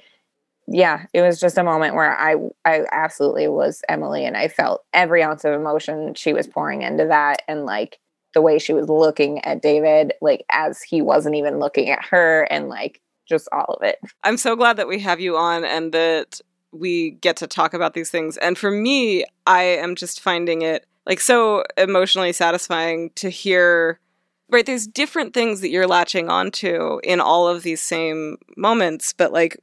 yeah 0.70 1.06
it 1.12 1.22
was 1.22 1.40
just 1.40 1.58
a 1.58 1.64
moment 1.64 1.94
where 1.94 2.16
i 2.18 2.36
i 2.64 2.84
absolutely 2.92 3.48
was 3.48 3.82
emily 3.88 4.24
and 4.24 4.36
i 4.36 4.48
felt 4.48 4.84
every 4.92 5.22
ounce 5.22 5.44
of 5.44 5.52
emotion 5.52 6.14
she 6.14 6.32
was 6.32 6.46
pouring 6.46 6.82
into 6.82 7.06
that 7.06 7.42
and 7.48 7.64
like 7.64 7.98
the 8.34 8.42
way 8.42 8.58
she 8.58 8.72
was 8.72 8.88
looking 8.88 9.44
at 9.44 9.62
david 9.62 10.12
like 10.20 10.44
as 10.50 10.82
he 10.82 11.02
wasn't 11.02 11.34
even 11.34 11.58
looking 11.58 11.90
at 11.90 12.04
her 12.04 12.42
and 12.50 12.68
like 12.68 13.00
just 13.26 13.48
all 13.52 13.76
of 13.78 13.82
it 13.82 13.98
I'm 14.24 14.36
so 14.36 14.56
glad 14.56 14.76
that 14.76 14.88
we 14.88 15.00
have 15.00 15.20
you 15.20 15.36
on 15.36 15.64
and 15.64 15.92
that 15.92 16.40
we 16.72 17.12
get 17.12 17.36
to 17.38 17.46
talk 17.46 17.74
about 17.74 17.94
these 17.94 18.10
things. 18.10 18.36
And 18.36 18.56
for 18.56 18.70
me, 18.70 19.24
I 19.46 19.62
am 19.62 19.94
just 19.94 20.20
finding 20.20 20.62
it 20.62 20.86
like 21.06 21.20
so 21.20 21.64
emotionally 21.76 22.32
satisfying 22.32 23.10
to 23.16 23.30
hear 23.30 23.98
right 24.50 24.66
there's 24.66 24.86
different 24.86 25.34
things 25.34 25.60
that 25.60 25.70
you're 25.70 25.86
latching 25.86 26.28
onto 26.28 27.00
in 27.02 27.20
all 27.20 27.48
of 27.48 27.62
these 27.62 27.80
same 27.80 28.36
moments 28.56 29.14
but 29.14 29.32
like 29.32 29.58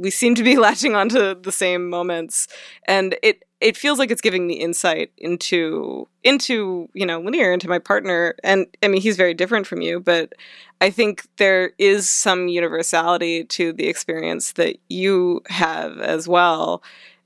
we 0.00 0.10
seem 0.10 0.34
to 0.34 0.42
be 0.42 0.56
latching 0.66 0.94
onto 0.96 1.34
the 1.40 1.52
same 1.52 1.88
moments. 1.88 2.48
And 2.86 3.16
it 3.22 3.44
it 3.60 3.76
feels 3.76 3.98
like 3.98 4.10
it's 4.10 4.22
giving 4.22 4.46
me 4.46 4.54
insight 4.54 5.12
into 5.18 6.08
into 6.24 6.88
you 6.94 7.04
know 7.04 7.20
Lanier 7.20 7.52
into 7.52 7.68
my 7.68 7.78
partner. 7.78 8.34
And 8.42 8.66
i 8.82 8.88
mean 8.88 9.00
he's 9.00 9.16
very 9.16 9.34
different 9.34 9.66
from 9.66 9.82
you 9.82 10.00
but 10.00 10.32
i 10.80 10.90
think 10.90 11.26
there 11.36 11.72
is 11.78 12.08
some 12.08 12.48
universality 12.48 13.44
to 13.44 13.72
the 13.72 13.86
experience 13.86 14.52
that 14.52 14.76
you 14.88 15.42
have 15.48 15.98
as 15.98 16.26
well. 16.26 16.82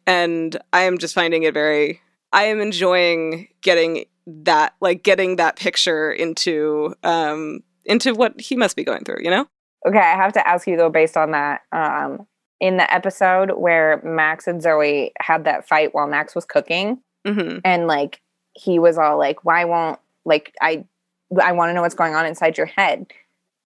And 0.07 0.57
i 0.73 0.83
am 0.83 0.99
just 0.99 1.15
finding 1.15 1.45
it 1.45 1.55
very 1.55 2.01
i 2.33 2.45
am 2.45 2.61
enjoying 2.61 3.49
getting 3.63 4.05
that 4.27 4.75
like 4.81 5.03
getting 5.03 5.37
that 5.37 5.57
picture 5.57 6.11
into 6.11 6.95
um 7.05 7.63
into 7.85 8.15
what 8.15 8.41
he 8.41 8.57
must 8.57 8.75
be 8.75 8.85
going 8.85 9.05
through 9.05 9.19
you 9.21 9.31
know? 9.31 9.47
Okay, 9.87 9.99
I 9.99 10.17
have 10.17 10.33
to 10.33 10.49
ask 10.49 10.67
you 10.67 10.77
though, 10.77 10.89
based 10.89 11.17
on 11.17 11.33
that, 11.33 11.61
um, 11.71 12.27
in 12.65 12.79
the 12.79 12.93
episode 12.93 13.51
where 13.59 14.01
Max 14.03 14.47
and 14.47 14.63
Zoey 14.63 15.11
had 15.21 15.45
that 15.45 15.69
fight 15.69 15.95
while 15.95 16.07
Max 16.07 16.35
was 16.35 16.47
cooking, 16.47 16.99
hmm 17.27 17.59
and 17.63 17.87
like 17.87 18.23
he 18.55 18.79
was 18.79 18.97
all 18.97 19.19
like, 19.19 19.45
"Why 19.45 19.67
won't 19.67 20.01
like 20.25 20.55
I? 20.63 20.83
I 21.43 21.53
want 21.53 21.69
to 21.69 21.75
know 21.75 21.83
what's 21.83 21.95
going 21.95 22.15
on 22.15 22.25
inside 22.25 22.57
your 22.57 22.67
head." 22.67 23.13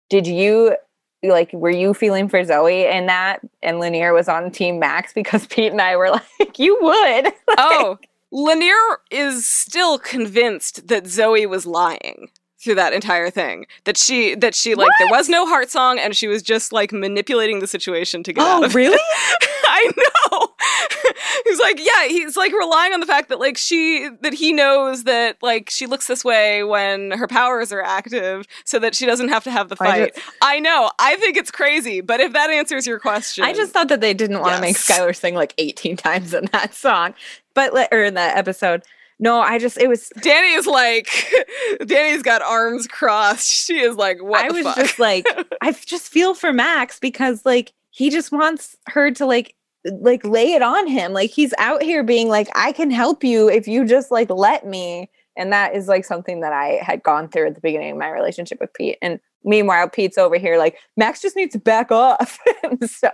Did 0.10 0.26
you 0.26 0.76
like? 1.22 1.54
Were 1.54 1.70
you 1.70 1.94
feeling 1.94 2.28
for 2.28 2.44
Zoey 2.44 2.92
in 2.92 3.06
that? 3.06 3.42
And 3.62 3.80
Lanier 3.80 4.14
was 4.14 4.28
on 4.28 4.50
Team 4.50 4.80
Max 4.80 5.14
because 5.14 5.46
Pete 5.52 5.72
and 5.72 5.82
I 5.82 5.96
were 5.96 6.10
like, 6.10 6.58
"You 6.58 6.76
would." 6.82 7.34
oh 7.60 8.00
Lanier 8.32 9.00
is 9.12 9.48
still 9.48 10.00
convinced 10.00 10.88
that 10.88 11.04
Zoey 11.04 11.48
was 11.48 11.68
lying 11.68 12.30
through 12.60 12.76
that 12.76 12.92
entire 12.94 13.30
thing 13.30 13.66
that 13.84 13.98
she 13.98 14.34
that 14.36 14.56
she 14.56 14.74
like 14.76 14.90
there 15.00 15.10
was 15.12 15.30
no 15.30 15.46
heart 15.46 15.70
song 15.70 16.00
and 16.00 16.16
she 16.16 16.28
was 16.28 16.42
just 16.42 16.72
like 16.74 16.92
manipulating 16.92 17.60
the 17.60 17.68
situation 17.68 18.24
to 18.24 18.34
get 18.34 18.44
oh, 18.44 18.48
out 18.48 18.64
Oh, 18.64 18.66
of 18.66 18.74
really? 18.76 18.96
it. 18.96 19.50
I 19.70 19.92
know. 20.32 20.48
he's 21.46 21.60
like, 21.60 21.78
yeah, 21.80 22.08
he's 22.08 22.36
like 22.36 22.52
relying 22.52 22.94
on 22.94 23.00
the 23.00 23.06
fact 23.06 23.30
that 23.30 23.40
like 23.40 23.58
she 23.58 24.10
that 24.22 24.34
he 24.34 24.54
knows 24.54 25.04
that 25.04 25.38
like 25.44 25.70
she 25.70 25.86
looks 25.86 26.08
this 26.08 26.26
way 26.26 26.64
when 26.64 27.12
her 27.12 27.28
powers 27.28 27.72
are 27.72 27.82
active 27.84 28.48
so 28.66 28.80
that 28.80 28.96
she 28.96 29.06
doesn't 29.06 29.30
have 29.30 29.44
to 29.44 29.52
have 29.52 29.70
the 29.70 29.76
I 29.80 29.86
fight. 29.86 30.16
just- 30.16 30.28
I 30.42 30.60
know. 30.60 30.90
I 31.00 31.16
think 31.18 31.38
it's 31.38 31.52
crazy, 31.52 32.02
but 32.02 32.20
if 32.20 32.34
that 32.34 32.50
answers 32.50 32.88
your 32.88 33.00
question. 33.00 33.44
I 33.44 33.54
just 33.54 33.72
thought 33.72 33.90
that 33.90 34.02
they 34.02 34.14
didn't 34.16 34.40
want 34.40 34.56
to 34.56 34.62
make 34.62 34.78
Skylar 34.78 35.16
sing 35.16 35.36
like 35.36 35.54
18 35.60 35.96
times 35.98 36.34
in 36.34 36.46
that 36.54 36.74
song, 36.74 37.14
but 37.54 37.72
or 37.92 38.04
in 38.04 38.16
that 38.16 38.36
episode. 38.38 38.84
No, 39.20 39.40
I 39.40 39.58
just 39.58 39.78
it 39.80 39.88
was. 39.88 40.10
Danny 40.22 40.54
is 40.54 40.68
like 40.68 41.10
Danny's 41.86 42.22
got 42.22 42.42
arms 42.42 42.88
crossed. 42.88 43.50
She 43.52 43.80
is 43.80 43.96
like, 43.96 44.22
what 44.22 44.46
I 44.46 44.50
the 44.50 44.54
was 44.54 44.64
fuck? 44.64 44.76
just 44.76 45.00
like, 45.00 45.26
I 45.62 45.72
just 45.72 46.10
feel 46.10 46.34
for 46.36 46.54
Max 46.54 47.00
because 47.00 47.46
like 47.46 47.74
he 47.90 48.10
just 48.10 48.32
wants 48.32 48.78
her 48.88 49.10
to 49.12 49.26
like 49.26 49.56
like 50.02 50.24
lay 50.24 50.54
it 50.54 50.62
on 50.62 50.88
him. 50.88 51.14
Like 51.14 51.32
he's 51.32 51.54
out 51.58 51.82
here 51.82 52.04
being 52.04 52.30
like, 52.30 52.48
I 52.56 52.72
can 52.72 52.92
help 52.92 53.24
you 53.24 53.50
if 53.50 53.68
you 53.68 53.86
just 53.86 54.12
like 54.12 54.30
let 54.30 54.66
me. 54.68 55.10
And 55.36 55.52
that 55.52 55.76
is 55.76 55.88
like 55.88 56.04
something 56.06 56.42
that 56.42 56.54
I 56.54 56.80
had 56.82 57.04
gone 57.04 57.28
through 57.30 57.48
at 57.48 57.56
the 57.56 57.62
beginning 57.62 57.92
of 57.92 57.98
my 57.98 58.10
relationship 58.10 58.60
with 58.60 58.74
Pete. 58.74 58.98
And 59.02 59.20
meanwhile, 59.44 59.88
Pete's 59.90 60.18
over 60.18 60.38
here 60.38 60.58
like 60.58 60.78
Max 60.96 61.22
just 61.22 61.36
needs 61.36 61.54
to 61.54 61.60
back 61.60 61.92
off. 61.92 62.40
So 62.86 63.10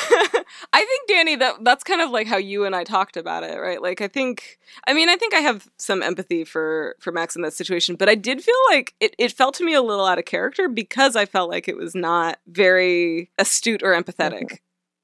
I 0.72 0.84
think 0.84 1.08
Danny 1.08 1.36
that 1.36 1.64
that's 1.64 1.84
kind 1.84 2.00
of 2.00 2.10
like 2.10 2.26
how 2.26 2.36
you 2.36 2.64
and 2.64 2.74
I 2.74 2.84
talked 2.84 3.16
about 3.16 3.42
it, 3.42 3.58
right? 3.58 3.80
Like 3.80 4.00
I 4.00 4.08
think 4.08 4.58
I 4.86 4.94
mean 4.94 5.08
I 5.08 5.16
think 5.16 5.34
I 5.34 5.38
have 5.38 5.68
some 5.78 6.02
empathy 6.02 6.44
for 6.44 6.96
for 7.00 7.12
Max 7.12 7.36
in 7.36 7.42
that 7.42 7.54
situation, 7.54 7.96
but 7.96 8.08
I 8.08 8.14
did 8.14 8.42
feel 8.42 8.54
like 8.70 8.94
it 9.00 9.14
it 9.18 9.32
felt 9.32 9.54
to 9.56 9.64
me 9.64 9.74
a 9.74 9.82
little 9.82 10.06
out 10.06 10.18
of 10.18 10.24
character 10.24 10.68
because 10.68 11.16
I 11.16 11.26
felt 11.26 11.50
like 11.50 11.68
it 11.68 11.76
was 11.76 11.94
not 11.94 12.38
very 12.46 13.30
astute 13.38 13.82
or 13.82 13.92
empathetic. 13.92 14.44
Mm-hmm. 14.44 14.54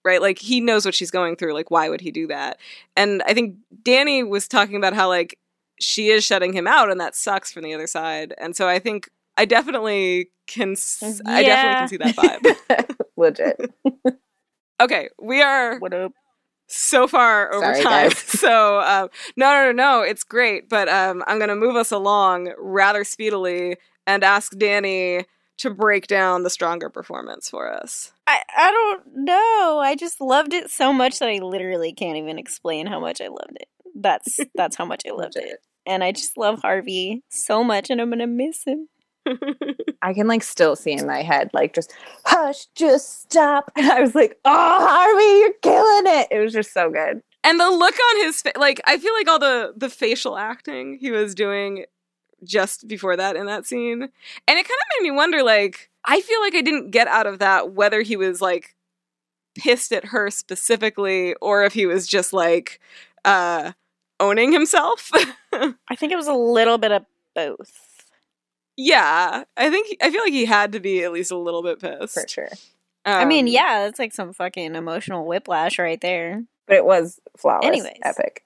Right? 0.04 0.20
Like 0.20 0.38
he 0.38 0.60
knows 0.60 0.84
what 0.84 0.94
she's 0.94 1.10
going 1.10 1.36
through, 1.36 1.54
like 1.54 1.70
why 1.70 1.88
would 1.88 2.02
he 2.02 2.10
do 2.10 2.26
that? 2.26 2.58
And 2.94 3.22
I 3.26 3.32
think 3.32 3.56
Danny 3.82 4.22
was 4.22 4.46
talking 4.46 4.76
about 4.76 4.92
how 4.92 5.08
like 5.08 5.38
she 5.80 6.08
is 6.08 6.24
shutting 6.24 6.52
him 6.52 6.66
out 6.66 6.90
and 6.90 7.00
that 7.00 7.16
sucks 7.16 7.52
from 7.52 7.62
the 7.62 7.74
other 7.74 7.86
side. 7.86 8.34
And 8.38 8.54
so 8.54 8.68
I 8.68 8.78
think 8.78 9.08
I 9.36 9.44
definitely 9.44 10.30
can 10.46 10.72
s- 10.72 11.20
I 11.26 11.42
definitely 11.42 11.78
can 11.78 11.88
see 11.88 11.96
that 11.96 12.16
vibe. 12.16 12.96
legit. 13.16 13.72
Okay, 14.80 15.08
we 15.20 15.40
are 15.42 15.78
What 15.78 15.94
up? 15.94 16.12
so 16.66 17.06
far 17.06 17.52
over 17.52 17.74
Sorry, 17.74 17.82
time. 17.82 18.08
guys. 18.10 18.18
So 18.44 18.80
um, 18.80 19.08
no, 19.36 19.50
no, 19.52 19.66
no, 19.66 19.72
no, 19.72 20.00
it's 20.02 20.24
great. 20.24 20.68
But 20.68 20.88
um, 20.88 21.22
I'm 21.26 21.38
going 21.38 21.48
to 21.48 21.56
move 21.56 21.76
us 21.76 21.92
along 21.92 22.52
rather 22.58 23.04
speedily 23.04 23.76
and 24.06 24.22
ask 24.24 24.56
Danny 24.58 25.24
to 25.58 25.70
break 25.70 26.06
down 26.08 26.42
the 26.42 26.50
stronger 26.50 26.90
performance 26.90 27.48
for 27.48 27.72
us. 27.72 28.12
I, 28.26 28.42
I 28.56 28.70
don't 28.70 29.02
know. 29.24 29.78
I 29.82 29.94
just 29.96 30.20
loved 30.20 30.52
it 30.52 30.70
so 30.70 30.92
much 30.92 31.20
that 31.20 31.28
I 31.28 31.38
literally 31.38 31.92
can't 31.92 32.16
even 32.16 32.38
explain 32.38 32.86
how 32.86 32.98
much 33.00 33.20
I 33.20 33.28
loved 33.28 33.56
it. 33.60 33.68
That's 33.94 34.40
that's 34.54 34.76
how 34.76 34.84
much 34.84 35.02
I 35.08 35.12
loved 35.12 35.36
it. 35.36 35.58
And 35.86 36.02
I 36.02 36.12
just 36.12 36.36
love 36.36 36.60
Harvey 36.62 37.22
so 37.28 37.62
much 37.62 37.88
and 37.90 38.00
I'm 38.00 38.10
gonna 38.10 38.26
miss 38.26 38.64
him. 38.64 38.88
I 40.02 40.12
can 40.14 40.26
like 40.28 40.42
still 40.42 40.76
see 40.76 40.92
in 40.92 41.06
my 41.06 41.22
head, 41.22 41.50
like 41.52 41.74
just 41.74 41.92
hush, 42.24 42.66
just 42.74 43.22
stop. 43.22 43.70
And 43.76 43.90
I 43.90 44.00
was 44.00 44.14
like, 44.14 44.38
oh, 44.44 44.86
Harvey, 44.86 45.40
you're 45.40 45.52
killing 45.62 46.20
it. 46.20 46.28
It 46.30 46.40
was 46.40 46.52
just 46.52 46.72
so 46.72 46.90
good. 46.90 47.22
and 47.42 47.60
the 47.60 47.70
look 47.70 47.94
on 47.94 48.24
his 48.24 48.40
face, 48.42 48.52
like 48.56 48.80
I 48.86 48.98
feel 48.98 49.14
like 49.14 49.28
all 49.28 49.38
the 49.38 49.72
the 49.76 49.88
facial 49.90 50.36
acting 50.36 50.98
he 51.00 51.10
was 51.10 51.34
doing 51.34 51.84
just 52.44 52.86
before 52.88 53.16
that 53.16 53.36
in 53.36 53.46
that 53.46 53.66
scene, 53.66 54.02
and 54.02 54.10
it 54.48 54.54
kind 54.54 54.64
of 54.64 55.02
made 55.02 55.04
me 55.04 55.10
wonder. 55.10 55.42
Like 55.42 55.90
I 56.06 56.20
feel 56.20 56.40
like 56.40 56.54
I 56.54 56.60
didn't 56.62 56.90
get 56.90 57.08
out 57.08 57.26
of 57.26 57.38
that 57.40 57.72
whether 57.72 58.02
he 58.02 58.16
was 58.16 58.40
like 58.42 58.74
pissed 59.56 59.92
at 59.92 60.06
her 60.06 60.30
specifically 60.30 61.34
or 61.36 61.64
if 61.64 61.72
he 61.74 61.86
was 61.86 62.06
just 62.08 62.32
like 62.32 62.80
uh 63.24 63.72
owning 64.20 64.52
himself. 64.52 65.10
I 65.52 65.96
think 65.96 66.12
it 66.12 66.16
was 66.16 66.26
a 66.28 66.34
little 66.34 66.78
bit 66.78 66.92
of 66.92 67.04
both. 67.34 67.93
Yeah, 68.76 69.44
I 69.56 69.70
think 69.70 69.96
I 70.02 70.10
feel 70.10 70.22
like 70.22 70.32
he 70.32 70.44
had 70.44 70.72
to 70.72 70.80
be 70.80 71.02
at 71.04 71.12
least 71.12 71.30
a 71.30 71.36
little 71.36 71.62
bit 71.62 71.80
pissed. 71.80 72.14
For 72.14 72.28
sure. 72.28 72.48
I 73.04 73.24
mean, 73.26 73.44
Um, 73.44 73.52
yeah, 73.52 73.84
that's 73.84 73.98
like 73.98 74.12
some 74.14 74.32
fucking 74.32 74.74
emotional 74.74 75.26
whiplash 75.26 75.78
right 75.78 76.00
there. 76.00 76.44
But 76.66 76.76
it 76.76 76.84
was 76.86 77.20
flawless. 77.36 77.66
Anyways. 77.66 77.98
Epic. 78.02 78.44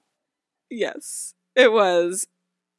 Yes, 0.69 1.33
it 1.55 1.71
was. 1.71 2.27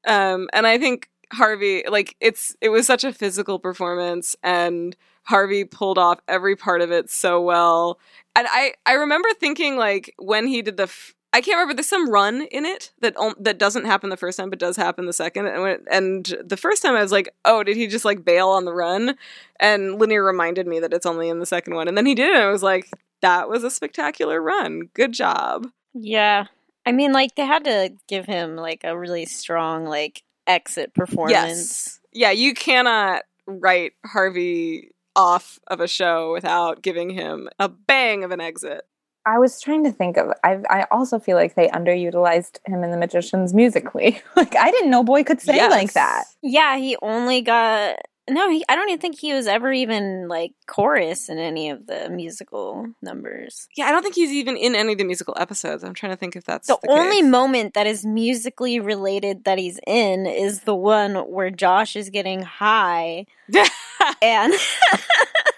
Um, 0.06 0.48
and 0.52 0.66
I 0.66 0.78
think 0.78 1.08
Harvey, 1.32 1.84
like, 1.88 2.16
it's 2.20 2.54
it 2.60 2.68
was 2.68 2.86
such 2.86 3.04
a 3.04 3.12
physical 3.12 3.58
performance, 3.58 4.36
and 4.42 4.94
Harvey 5.22 5.64
pulled 5.64 5.98
off 5.98 6.20
every 6.28 6.56
part 6.56 6.82
of 6.82 6.90
it 6.92 7.10
so 7.10 7.40
well. 7.40 7.98
And 8.36 8.46
I 8.50 8.74
I 8.84 8.94
remember 8.94 9.28
thinking 9.38 9.76
like 9.76 10.14
when 10.18 10.46
he 10.46 10.62
did 10.62 10.76
the. 10.76 10.84
F- 10.84 11.14
I 11.32 11.40
can't 11.40 11.56
remember. 11.56 11.74
There's 11.74 11.88
some 11.88 12.10
run 12.10 12.42
in 12.50 12.64
it 12.64 12.90
that 13.00 13.16
om- 13.16 13.36
that 13.38 13.58
doesn't 13.58 13.84
happen 13.84 14.10
the 14.10 14.16
first 14.16 14.36
time, 14.38 14.50
but 14.50 14.58
does 14.58 14.76
happen 14.76 15.06
the 15.06 15.12
second. 15.12 15.46
And 15.46 15.62
when, 15.62 15.84
and 15.90 16.36
the 16.44 16.56
first 16.56 16.82
time 16.82 16.94
I 16.94 17.02
was 17.02 17.12
like, 17.12 17.32
oh, 17.44 17.62
did 17.62 17.76
he 17.76 17.86
just 17.86 18.04
like 18.04 18.24
bail 18.24 18.48
on 18.48 18.64
the 18.64 18.72
run? 18.72 19.16
And 19.60 20.00
Lanier 20.00 20.24
reminded 20.24 20.66
me 20.66 20.80
that 20.80 20.92
it's 20.92 21.06
only 21.06 21.28
in 21.28 21.38
the 21.38 21.46
second 21.46 21.74
one, 21.74 21.86
and 21.86 21.96
then 21.96 22.06
he 22.06 22.14
did 22.14 22.30
it. 22.30 22.36
And 22.36 22.44
I 22.44 22.50
was 22.50 22.62
like, 22.62 22.90
that 23.22 23.48
was 23.48 23.62
a 23.62 23.70
spectacular 23.70 24.42
run. 24.42 24.90
Good 24.94 25.12
job. 25.12 25.68
Yeah. 25.94 26.46
I 26.84 26.92
mean, 26.92 27.12
like 27.12 27.34
they 27.36 27.46
had 27.46 27.64
to 27.64 27.92
give 28.08 28.26
him 28.26 28.56
like 28.56 28.82
a 28.84 28.98
really 28.98 29.26
strong 29.26 29.84
like 29.84 30.24
exit 30.46 30.94
performance. 30.94 31.30
Yes. 31.32 32.00
Yeah, 32.12 32.30
you 32.32 32.54
cannot 32.54 33.22
write 33.46 33.92
Harvey 34.04 34.90
off 35.14 35.60
of 35.66 35.80
a 35.80 35.88
show 35.88 36.32
without 36.32 36.82
giving 36.82 37.10
him 37.10 37.48
a 37.58 37.68
bang 37.68 38.24
of 38.24 38.30
an 38.30 38.40
exit. 38.40 38.82
I 39.26 39.38
was 39.38 39.60
trying 39.60 39.84
to 39.84 39.92
think 39.92 40.16
of. 40.16 40.32
I 40.42 40.58
I 40.70 40.86
also 40.90 41.18
feel 41.18 41.36
like 41.36 41.54
they 41.54 41.68
underutilized 41.68 42.58
him 42.66 42.82
in 42.82 42.90
The 42.90 42.96
Magicians 42.96 43.52
musically. 43.54 44.20
like 44.36 44.56
I 44.56 44.70
didn't 44.70 44.90
know 44.90 45.02
Boy 45.04 45.24
could 45.24 45.40
sing 45.40 45.56
Yes. 45.56 45.70
like 45.70 45.92
that. 45.92 46.24
Yeah, 46.42 46.76
he 46.78 46.96
only 47.02 47.42
got 47.42 47.96
no. 48.28 48.48
He, 48.48 48.64
I 48.68 48.76
don't 48.76 48.88
even 48.88 49.00
think 49.00 49.18
he 49.18 49.32
was 49.32 49.46
ever 49.46 49.72
even 49.72 50.28
like 50.28 50.52
chorus 50.66 51.28
in 51.28 51.38
any 51.38 51.68
of 51.70 51.86
the 51.86 52.08
musical 52.10 52.86
numbers. 53.02 53.66
Yeah, 53.76 53.86
I 53.86 53.90
don't 53.92 54.02
think 54.02 54.14
he's 54.14 54.30
even 54.30 54.56
in 54.56 54.74
any 54.74 54.92
of 54.92 54.98
the 54.98 55.04
musical 55.04 55.34
episodes. 55.36 55.82
I'm 55.84 55.94
trying 55.94 56.12
to 56.12 56.16
think 56.16 56.36
if 56.36 56.44
that's 56.44 56.68
The, 56.68 56.78
the, 56.82 56.90
only 56.90 57.22
case. 57.22 57.30
moment 57.30 57.74
that 57.74 57.86
is 57.86 58.06
musically 58.06 58.78
related 58.80 59.44
that 59.44 59.58
he's 59.58 59.80
in 59.86 60.26
is 60.26 60.60
the 60.60 60.74
one 60.76 61.14
where 61.16 61.50
Josh 61.50 61.96
is 61.96 62.08
getting 62.08 62.42
high 62.42 63.26
and 64.22 64.54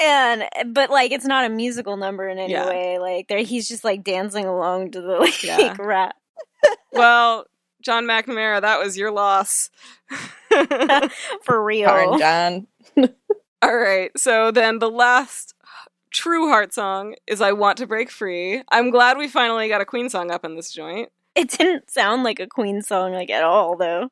and 0.00 0.44
but 0.74 0.90
like 0.90 1.12
it's 1.12 1.24
not 1.26 1.44
a 1.44 1.48
musical 1.48 1.96
number 1.96 2.28
in 2.28 2.38
any 2.38 2.52
Yeah. 2.52 2.68
way. 2.68 2.98
Like 2.98 3.28
there, 3.28 3.38
he's 3.38 3.68
just 3.68 3.84
like 3.84 4.02
dancing 4.04 4.44
along 4.46 4.92
to 4.92 5.00
the 5.00 5.16
like 5.18 5.42
Yeah. 5.42 5.76
rap. 5.78 6.16
well, 6.92 7.46
John 7.82 8.04
McNamara, 8.04 8.60
that 8.60 8.78
was 8.78 8.96
your 8.96 9.10
loss. 9.10 9.70
For 11.44 11.62
real. 11.62 11.88
Darn 12.18 12.18
John. 12.18 13.10
All 13.62 13.76
right. 13.76 14.10
So 14.18 14.50
then 14.50 14.78
the 14.78 14.90
last 14.90 15.54
true 16.10 16.48
heart 16.48 16.72
song 16.74 17.14
is 17.26 17.40
I 17.40 17.52
Want 17.52 17.78
to 17.78 17.86
Break 17.86 18.10
Free. 18.10 18.62
I'm 18.70 18.90
glad 18.90 19.16
we 19.16 19.28
finally 19.28 19.68
got 19.68 19.80
a 19.80 19.84
Queen 19.86 20.08
song 20.10 20.30
up 20.30 20.44
in 20.44 20.56
this 20.56 20.72
joint. 20.72 21.10
It 21.34 21.50
didn't 21.50 21.90
sound 21.90 22.24
like 22.24 22.40
a 22.40 22.46
Queen 22.46 22.82
song 22.82 23.12
like 23.12 23.30
at 23.30 23.44
all 23.44 23.76
though. 23.76 24.08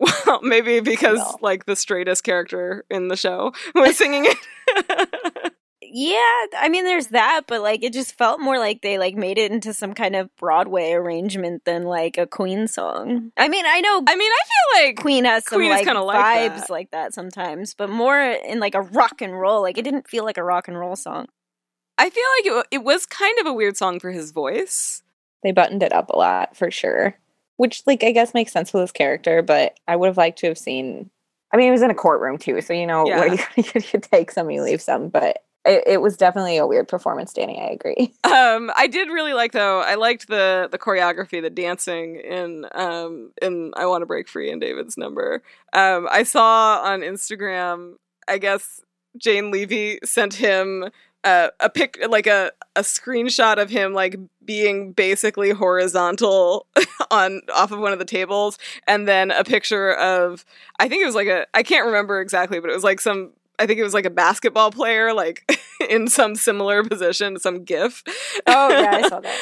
Well, 0.00 0.40
maybe 0.42 0.80
because 0.80 1.18
No. 1.18 1.36
like 1.42 1.66
the 1.66 1.76
straightest 1.76 2.24
character 2.24 2.84
in 2.90 3.08
the 3.08 3.16
show 3.16 3.52
was 3.74 3.96
singing 3.96 4.26
it. 4.26 5.52
Yeah, 5.92 6.16
I 6.56 6.68
mean 6.68 6.84
there's 6.84 7.08
that, 7.08 7.42
but 7.48 7.62
like 7.62 7.82
it 7.82 7.92
just 7.92 8.16
felt 8.16 8.38
more 8.40 8.58
like 8.60 8.80
they 8.80 8.96
like 8.96 9.16
made 9.16 9.38
it 9.38 9.50
into 9.50 9.74
some 9.74 9.92
kind 9.92 10.14
of 10.14 10.30
Broadway 10.36 10.92
arrangement 10.92 11.64
than 11.64 11.82
like 11.82 12.16
a 12.16 12.28
Queen 12.28 12.68
song. 12.68 13.32
I 13.36 13.48
mean, 13.48 13.64
I 13.66 13.80
know 13.80 14.04
I 14.06 14.14
mean, 14.14 14.30
I 14.30 14.42
feel 14.46 14.86
like 14.86 14.96
Queen 15.00 15.24
has 15.24 15.44
some 15.48 15.58
Queen 15.58 15.70
like 15.70 15.84
kinda 15.84 16.00
like 16.02 16.52
vibes 16.52 16.60
that. 16.60 16.70
like 16.70 16.90
that 16.92 17.12
sometimes, 17.12 17.74
but 17.74 17.90
more 17.90 18.20
in 18.20 18.60
like 18.60 18.76
a 18.76 18.82
rock 18.82 19.20
and 19.20 19.36
roll. 19.36 19.62
Like 19.62 19.78
it 19.78 19.82
didn't 19.82 20.06
feel 20.08 20.24
like 20.24 20.38
a 20.38 20.44
rock 20.44 20.68
and 20.68 20.78
roll 20.78 20.94
song. 20.94 21.26
I 21.98 22.08
feel 22.10 22.24
like 22.38 22.64
it, 22.70 22.76
it 22.76 22.84
was 22.84 23.04
kind 23.04 23.36
of 23.40 23.46
a 23.46 23.52
weird 23.52 23.76
song 23.76 23.98
for 23.98 24.12
his 24.12 24.30
voice. 24.30 25.02
They 25.42 25.50
buttoned 25.50 25.82
it 25.82 25.92
up 25.92 26.10
a 26.10 26.16
lot 26.16 26.56
for 26.56 26.70
sure, 26.70 27.16
which 27.60 27.82
like 27.86 28.02
I 28.02 28.10
guess 28.12 28.32
makes 28.34 28.52
sense 28.52 28.72
with 28.72 28.80
his 28.80 28.92
character. 28.92 29.42
But 29.42 29.78
I 29.86 29.96
would 29.96 30.06
have 30.08 30.16
liked 30.16 30.38
to 30.40 30.48
have 30.48 30.58
seen. 30.58 31.10
I 31.52 31.56
mean, 31.56 31.66
he 31.66 31.70
was 31.72 31.82
in 31.82 31.90
a 31.90 31.94
courtroom 31.94 32.38
too, 32.38 32.60
so 32.60 32.72
you 32.72 32.86
know 32.86 33.06
Yeah. 33.06 33.18
where 33.20 33.34
you, 33.56 33.64
you 33.74 34.00
take 34.00 34.30
some, 34.30 34.50
you 34.50 34.62
leave 34.62 34.80
some. 34.80 35.08
But 35.08 35.42
it, 35.66 35.82
it 35.86 36.00
was 36.00 36.16
definitely 36.16 36.56
a 36.56 36.66
weird 36.66 36.88
performance, 36.88 37.32
Danny. 37.34 37.60
I 37.60 37.66
agree. 37.68 38.14
Um, 38.24 38.70
I 38.76 38.86
did 38.86 39.08
really 39.08 39.32
like 39.34 39.52
though. 39.52 39.80
I 39.80 39.96
liked 39.96 40.28
the 40.28 40.68
the 40.72 40.78
choreography, 40.78 41.42
the 41.42 41.50
dancing 41.50 42.16
in 42.16 42.64
um 42.72 43.32
in 43.42 43.72
I 43.76 43.84
Want 43.86 44.02
to 44.02 44.06
Break 44.06 44.28
Free 44.28 44.50
in 44.50 44.58
David's 44.60 44.96
number. 44.96 45.42
Um, 45.72 46.08
I 46.10 46.22
saw 46.22 46.80
on 46.82 47.00
Instagram. 47.00 47.94
I 48.28 48.38
guess 48.38 48.80
Jane 49.18 49.50
Levy 49.50 49.98
sent 50.04 50.34
him 50.34 50.88
uh, 51.24 51.48
a 51.60 51.68
pic, 51.70 51.98
like 52.08 52.26
a 52.26 52.50
a 52.76 52.80
screenshot 52.82 53.58
of 53.60 53.68
him 53.70 53.92
like 53.92 54.16
being 54.44 54.92
basically 54.92 55.50
horizontal 55.50 56.66
on 57.10 57.40
off 57.54 57.72
of 57.72 57.78
one 57.78 57.92
of 57.92 57.98
the 57.98 58.04
tables, 58.04 58.58
and 58.86 59.06
then 59.06 59.30
a 59.30 59.44
picture 59.44 59.92
of 59.94 60.44
I 60.78 60.88
think 60.88 61.02
it 61.02 61.06
was 61.06 61.14
like 61.14 61.28
a 61.28 61.46
I 61.54 61.62
can't 61.62 61.86
remember 61.86 62.20
exactly, 62.20 62.60
but 62.60 62.70
it 62.70 62.74
was 62.74 62.84
like 62.84 63.00
some. 63.00 63.32
I 63.58 63.66
think 63.66 63.78
it 63.78 63.82
was 63.82 63.92
like 63.92 64.06
a 64.06 64.10
basketball 64.10 64.70
player, 64.70 65.12
like 65.12 65.44
in 65.90 66.08
some 66.08 66.34
similar 66.34 66.82
position, 66.82 67.38
some 67.38 67.64
GIF. 67.64 68.02
Oh 68.46 68.68
yeah, 68.70 68.90
I 69.04 69.08
saw 69.08 69.20
that. 69.20 69.38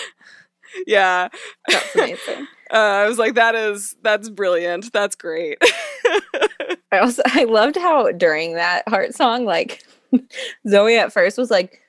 yeah, 0.87 1.29
That's 1.69 1.95
amazing. 1.95 2.49
uh, 2.73 2.77
I 2.77 3.07
was 3.09 3.17
like, 3.19 3.35
that 3.35 3.55
is 3.55 3.95
that's 4.03 4.29
brilliant. 4.29 4.93
That's 4.93 5.15
great. 5.15 5.59
I 6.91 6.99
also 6.99 7.23
I 7.27 7.45
loved 7.45 7.77
how 7.77 8.11
during 8.13 8.55
that 8.55 8.89
heart 8.89 9.15
song, 9.15 9.45
like 9.45 9.85
Zoey 10.67 10.99
at 10.99 11.13
first 11.13 11.39
was 11.39 11.51
like, 11.51 11.81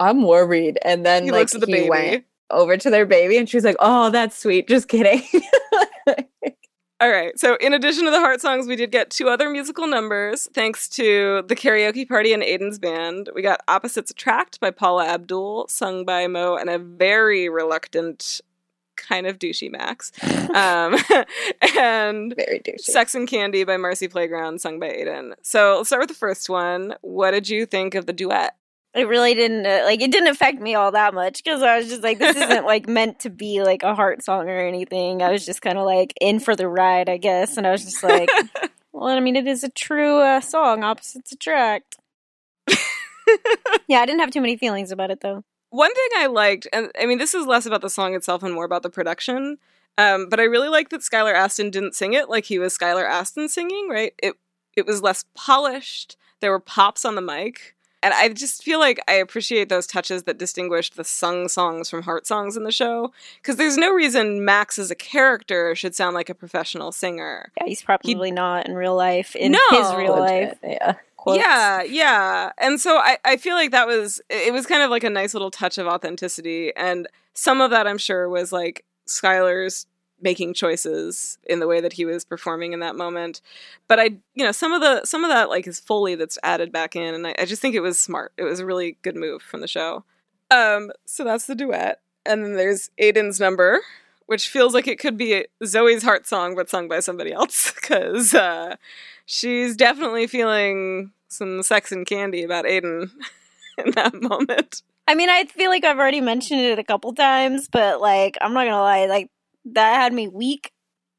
"I'm 0.00 0.22
worried," 0.22 0.78
and 0.84 1.04
then 1.04 1.24
he 1.24 1.30
like 1.30 1.50
the 1.50 1.64
he 1.66 1.72
baby. 1.72 1.88
went 1.90 2.24
over 2.50 2.76
to 2.76 2.90
their 2.90 3.06
baby, 3.06 3.36
and 3.36 3.48
she 3.48 3.56
was 3.56 3.64
like, 3.64 3.76
"Oh, 3.80 4.10
that's 4.10 4.38
sweet." 4.38 4.68
Just 4.68 4.88
kidding. 4.88 5.22
All 7.02 7.10
right. 7.10 7.36
So, 7.36 7.56
in 7.56 7.72
addition 7.72 8.04
to 8.04 8.12
the 8.12 8.20
heart 8.20 8.40
songs, 8.40 8.68
we 8.68 8.76
did 8.76 8.92
get 8.92 9.10
two 9.10 9.28
other 9.28 9.50
musical 9.50 9.88
numbers 9.88 10.46
thanks 10.54 10.88
to 10.90 11.42
the 11.48 11.56
karaoke 11.56 12.08
party 12.08 12.32
and 12.32 12.44
Aiden's 12.44 12.78
band. 12.78 13.28
We 13.34 13.42
got 13.42 13.60
Opposites 13.66 14.12
Attract 14.12 14.60
by 14.60 14.70
Paula 14.70 15.08
Abdul, 15.08 15.66
sung 15.66 16.04
by 16.04 16.28
Mo 16.28 16.54
and 16.54 16.70
a 16.70 16.78
very 16.78 17.48
reluctant, 17.48 18.40
kind 19.06 19.26
of 19.26 19.38
douchey 19.38 19.70
Max. 19.70 20.12
Um, 20.52 20.96
and 21.78 22.34
Very 22.36 22.60
douchey. 22.60 22.80
Sex 22.80 23.14
and 23.14 23.26
Candy 23.26 23.64
by 23.64 23.78
Marcy 23.78 24.06
Playground, 24.06 24.60
sung 24.60 24.78
by 24.78 24.88
Aiden. 24.90 25.32
So, 25.40 25.76
let's 25.78 25.88
start 25.88 26.02
with 26.02 26.10
the 26.10 26.14
first 26.14 26.50
one. 26.50 26.94
What 27.00 27.30
did 27.30 27.48
you 27.48 27.64
think 27.64 27.94
of 27.94 28.04
the 28.04 28.12
duet? 28.12 28.54
It 28.94 29.08
really 29.08 29.32
didn't 29.32 29.64
uh, 29.64 29.80
like 29.84 30.02
it 30.02 30.12
didn't 30.12 30.28
affect 30.28 30.60
me 30.60 30.74
all 30.74 30.92
that 30.92 31.14
much 31.14 31.42
because 31.42 31.62
I 31.62 31.78
was 31.78 31.88
just 31.88 32.02
like, 32.02 32.18
this 32.18 32.36
isn't 32.48 32.66
like 32.66 32.86
meant 32.86 33.20
to 33.20 33.30
be 33.30 33.62
like 33.62 33.82
a 33.82 33.94
heart 33.94 34.22
song 34.22 34.48
or 34.50 34.58
anything. 34.58 35.22
I 35.22 35.32
was 35.32 35.46
just 35.46 35.62
kind 35.62 35.78
of 35.78 35.86
like 35.86 36.12
in 36.20 36.40
for 36.40 36.54
the 36.54 36.68
ride, 36.68 37.08
I 37.08 37.16
guess, 37.16 37.56
and 37.56 37.66
I 37.66 37.70
was 37.70 37.84
just 37.84 38.02
like, 38.02 38.28
well, 38.92 39.08
I 39.08 39.20
mean, 39.20 39.36
it 39.36 39.46
is 39.46 39.64
a 39.64 39.70
true 39.70 40.18
uh, 40.20 40.40
song, 40.42 40.84
opposites 40.84 41.32
attract. 41.32 41.96
yeah, 43.88 44.00
I 44.00 44.06
didn't 44.06 44.20
have 44.20 44.30
too 44.30 44.42
many 44.42 44.58
feelings 44.58 44.92
about 44.92 45.10
it 45.10 45.22
though. 45.22 45.42
One 45.72 45.92
thing 45.94 46.08
I 46.18 46.26
liked, 46.26 46.68
and 46.70 46.90
I 47.00 47.06
mean, 47.06 47.16
this 47.16 47.32
is 47.32 47.46
less 47.46 47.64
about 47.64 47.80
the 47.80 47.88
song 47.88 48.14
itself 48.14 48.42
and 48.42 48.52
more 48.52 48.66
about 48.66 48.82
the 48.82 48.90
production, 48.90 49.56
um, 49.96 50.28
but 50.28 50.38
I 50.38 50.42
really 50.44 50.68
liked 50.68 50.90
that 50.90 51.00
Skylar 51.00 51.32
Astin 51.34 51.70
didn't 51.70 51.94
sing 51.94 52.12
it 52.12 52.28
like 52.28 52.44
he 52.44 52.58
was 52.58 52.76
Skylar 52.76 53.08
Astin 53.08 53.48
singing, 53.48 53.88
right? 53.88 54.12
It 54.22 54.34
it 54.76 54.84
was 54.86 55.00
less 55.02 55.24
polished. 55.34 56.18
There 56.40 56.50
were 56.50 56.60
pops 56.60 57.06
on 57.06 57.14
the 57.14 57.22
mic. 57.22 57.74
And 58.04 58.12
I 58.12 58.30
just 58.30 58.64
feel 58.64 58.80
like 58.80 59.00
I 59.06 59.12
appreciate 59.12 59.68
those 59.68 59.86
touches 59.86 60.24
that 60.24 60.36
distinguished 60.36 60.96
the 60.96 61.04
sung 61.04 61.46
songs 61.48 61.88
from 61.88 62.02
heart 62.02 62.26
songs 62.26 62.56
in 62.56 62.64
the 62.64 62.72
show. 62.72 63.12
Because 63.36 63.56
there's 63.56 63.76
no 63.78 63.92
reason 63.92 64.44
Max 64.44 64.76
as 64.76 64.90
a 64.90 64.96
character 64.96 65.76
should 65.76 65.94
sound 65.94 66.14
like 66.16 66.28
a 66.28 66.34
professional 66.34 66.90
singer. 66.90 67.52
Yeah, 67.60 67.66
he's 67.68 67.80
probably 67.80 68.32
not 68.32 68.66
in 68.66 68.74
real 68.74 68.96
life. 68.96 69.36
In 69.36 69.52
No. 69.52 69.58
his 69.70 69.94
real 69.94 70.18
life, 70.18 70.58
yeah. 70.64 70.96
Quotes. 71.22 71.38
Yeah, 71.38 71.82
yeah. 71.84 72.50
And 72.58 72.80
so 72.80 72.96
I, 72.96 73.16
I 73.24 73.36
feel 73.36 73.54
like 73.54 73.70
that 73.70 73.86
was 73.86 74.20
it 74.28 74.52
was 74.52 74.66
kind 74.66 74.82
of 74.82 74.90
like 74.90 75.04
a 75.04 75.10
nice 75.10 75.34
little 75.34 75.52
touch 75.52 75.78
of 75.78 75.86
authenticity. 75.86 76.74
And 76.74 77.06
some 77.32 77.60
of 77.60 77.70
that 77.70 77.86
I'm 77.86 77.96
sure 77.96 78.28
was 78.28 78.50
like 78.50 78.84
Skylar's 79.06 79.86
making 80.20 80.54
choices 80.54 81.38
in 81.44 81.60
the 81.60 81.68
way 81.68 81.80
that 81.80 81.92
he 81.92 82.04
was 82.04 82.24
performing 82.24 82.72
in 82.72 82.80
that 82.80 82.96
moment. 82.96 83.40
But 83.86 84.00
I 84.00 84.04
you 84.34 84.44
know, 84.44 84.50
some 84.50 84.72
of 84.72 84.80
the 84.80 85.04
some 85.04 85.22
of 85.22 85.30
that 85.30 85.48
like 85.48 85.68
is 85.68 85.78
Foley 85.78 86.16
that's 86.16 86.40
added 86.42 86.72
back 86.72 86.96
in 86.96 87.14
and 87.14 87.24
I, 87.24 87.36
I 87.38 87.44
just 87.44 87.62
think 87.62 87.76
it 87.76 87.80
was 87.80 88.00
smart. 88.00 88.32
It 88.36 88.42
was 88.42 88.58
a 88.58 88.66
really 88.66 88.96
good 89.02 89.14
move 89.14 89.42
from 89.42 89.60
the 89.60 89.68
show. 89.68 90.02
Um, 90.50 90.90
so 91.04 91.22
that's 91.22 91.46
the 91.46 91.54
duet. 91.54 92.00
And 92.26 92.44
then 92.44 92.56
there's 92.56 92.90
Aiden's 93.00 93.38
number, 93.38 93.78
which 94.26 94.48
feels 94.48 94.74
like 94.74 94.88
it 94.88 94.98
could 94.98 95.16
be 95.16 95.46
Zoey's 95.62 96.02
heart 96.02 96.26
song, 96.26 96.56
but 96.56 96.68
sung 96.68 96.88
by 96.88 96.98
somebody 96.98 97.32
else, 97.32 97.70
because 97.76 98.34
uh, 98.34 98.74
she's 99.26 99.76
definitely 99.76 100.26
feeling 100.26 101.12
some 101.28 101.62
sex 101.62 101.92
and 101.92 102.06
candy 102.06 102.42
about 102.42 102.64
Aiden 102.64 103.10
in 103.78 103.90
that 103.92 104.14
moment. 104.14 104.82
I 105.08 105.14
mean, 105.14 105.30
I 105.30 105.44
feel 105.44 105.70
like 105.70 105.84
I've 105.84 105.98
already 105.98 106.20
mentioned 106.20 106.60
it 106.60 106.78
a 106.78 106.84
couple 106.84 107.12
times, 107.14 107.68
but 107.70 108.00
like, 108.00 108.38
I'm 108.40 108.52
not 108.52 108.64
gonna 108.64 108.80
lie, 108.80 109.06
like 109.06 109.30
that 109.66 109.94
had 109.94 110.12
me 110.12 110.28
weak. 110.28 110.72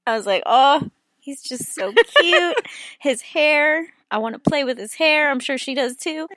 I 0.06 0.16
was 0.16 0.26
like, 0.26 0.44
oh, 0.46 0.90
he's 1.20 1.42
just 1.42 1.74
so 1.74 1.94
cute. 2.20 2.58
his 3.00 3.22
hair, 3.22 3.88
I 4.12 4.18
want 4.20 4.36
to 4.36 4.50
play 4.50 4.64
with 4.64 4.78
his 4.78 4.94
hair. 4.94 5.30
I'm 5.30 5.40
sure 5.40 5.58
she 5.58 5.74
does 5.74 5.96
too. 5.96 6.28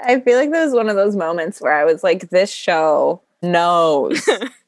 I 0.00 0.20
feel 0.20 0.38
like 0.38 0.50
that 0.52 0.64
was 0.64 0.74
one 0.74 0.88
of 0.88 0.96
those 0.96 1.16
moments 1.16 1.60
where 1.60 1.74
I 1.74 1.84
was 1.84 2.02
like, 2.02 2.30
this 2.30 2.50
show 2.50 3.20
knows 3.42 4.26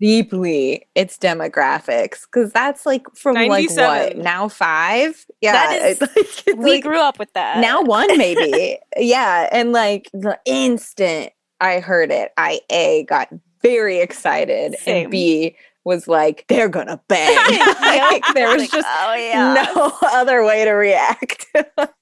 deeply 0.00 0.86
its 0.94 1.16
demographics 1.18 2.22
because 2.30 2.52
that's 2.52 2.84
like 2.86 3.02
from 3.14 3.34
like 3.34 3.48
what 3.70 4.16
now 4.16 4.48
five? 4.48 5.24
Yeah 5.40 5.52
That 5.52 5.82
is- 5.82 5.98
it's 6.00 6.00
like, 6.16 6.46
it's 6.46 6.58
We 6.58 6.72
like- 6.74 6.82
grew 6.82 7.00
up 7.00 7.18
with 7.18 7.32
that. 7.34 7.58
now 7.58 7.82
one 7.82 8.16
maybe. 8.18 8.78
Yeah 8.96 9.48
and 9.52 9.72
like 9.72 10.08
the 10.12 10.38
instant 10.46 11.32
i 11.60 11.78
heard 11.80 12.10
it 12.10 12.32
i 12.36 12.60
a 12.70 13.04
got 13.04 13.28
very 13.62 13.98
excited 14.00 14.74
Same. 14.80 15.04
and 15.04 15.10
b 15.10 15.56
was 15.84 16.06
like 16.08 16.44
they're 16.48 16.68
gonna 16.68 17.00
bang. 17.08 17.36
Like, 17.80 18.22
there 18.34 18.48
was 18.52 18.62
Like, 18.62 18.70
just 18.70 18.86
oh 18.88 19.14
yeah. 19.14 19.54
no 19.74 19.92
other 20.12 20.44
way 20.44 20.64
to 20.64 20.72
react. 20.72 21.46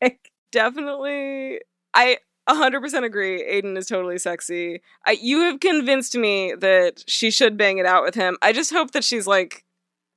Like 0.02 0.30
definitely, 0.52 1.60
I 1.94 2.18
100% 2.48 3.04
agree. 3.04 3.42
Aiden 3.42 3.76
is 3.76 3.86
totally 3.86 4.18
sexy. 4.18 4.80
I, 5.06 5.18
you 5.20 5.40
have 5.40 5.60
convinced 5.60 6.16
me 6.16 6.54
that 6.58 7.04
she 7.06 7.30
should 7.30 7.56
bang 7.56 7.78
it 7.78 7.86
out 7.86 8.02
with 8.02 8.14
him. 8.14 8.36
I 8.42 8.52
just 8.52 8.72
hope 8.72 8.92
that 8.92 9.04
she's 9.04 9.26
like 9.26 9.64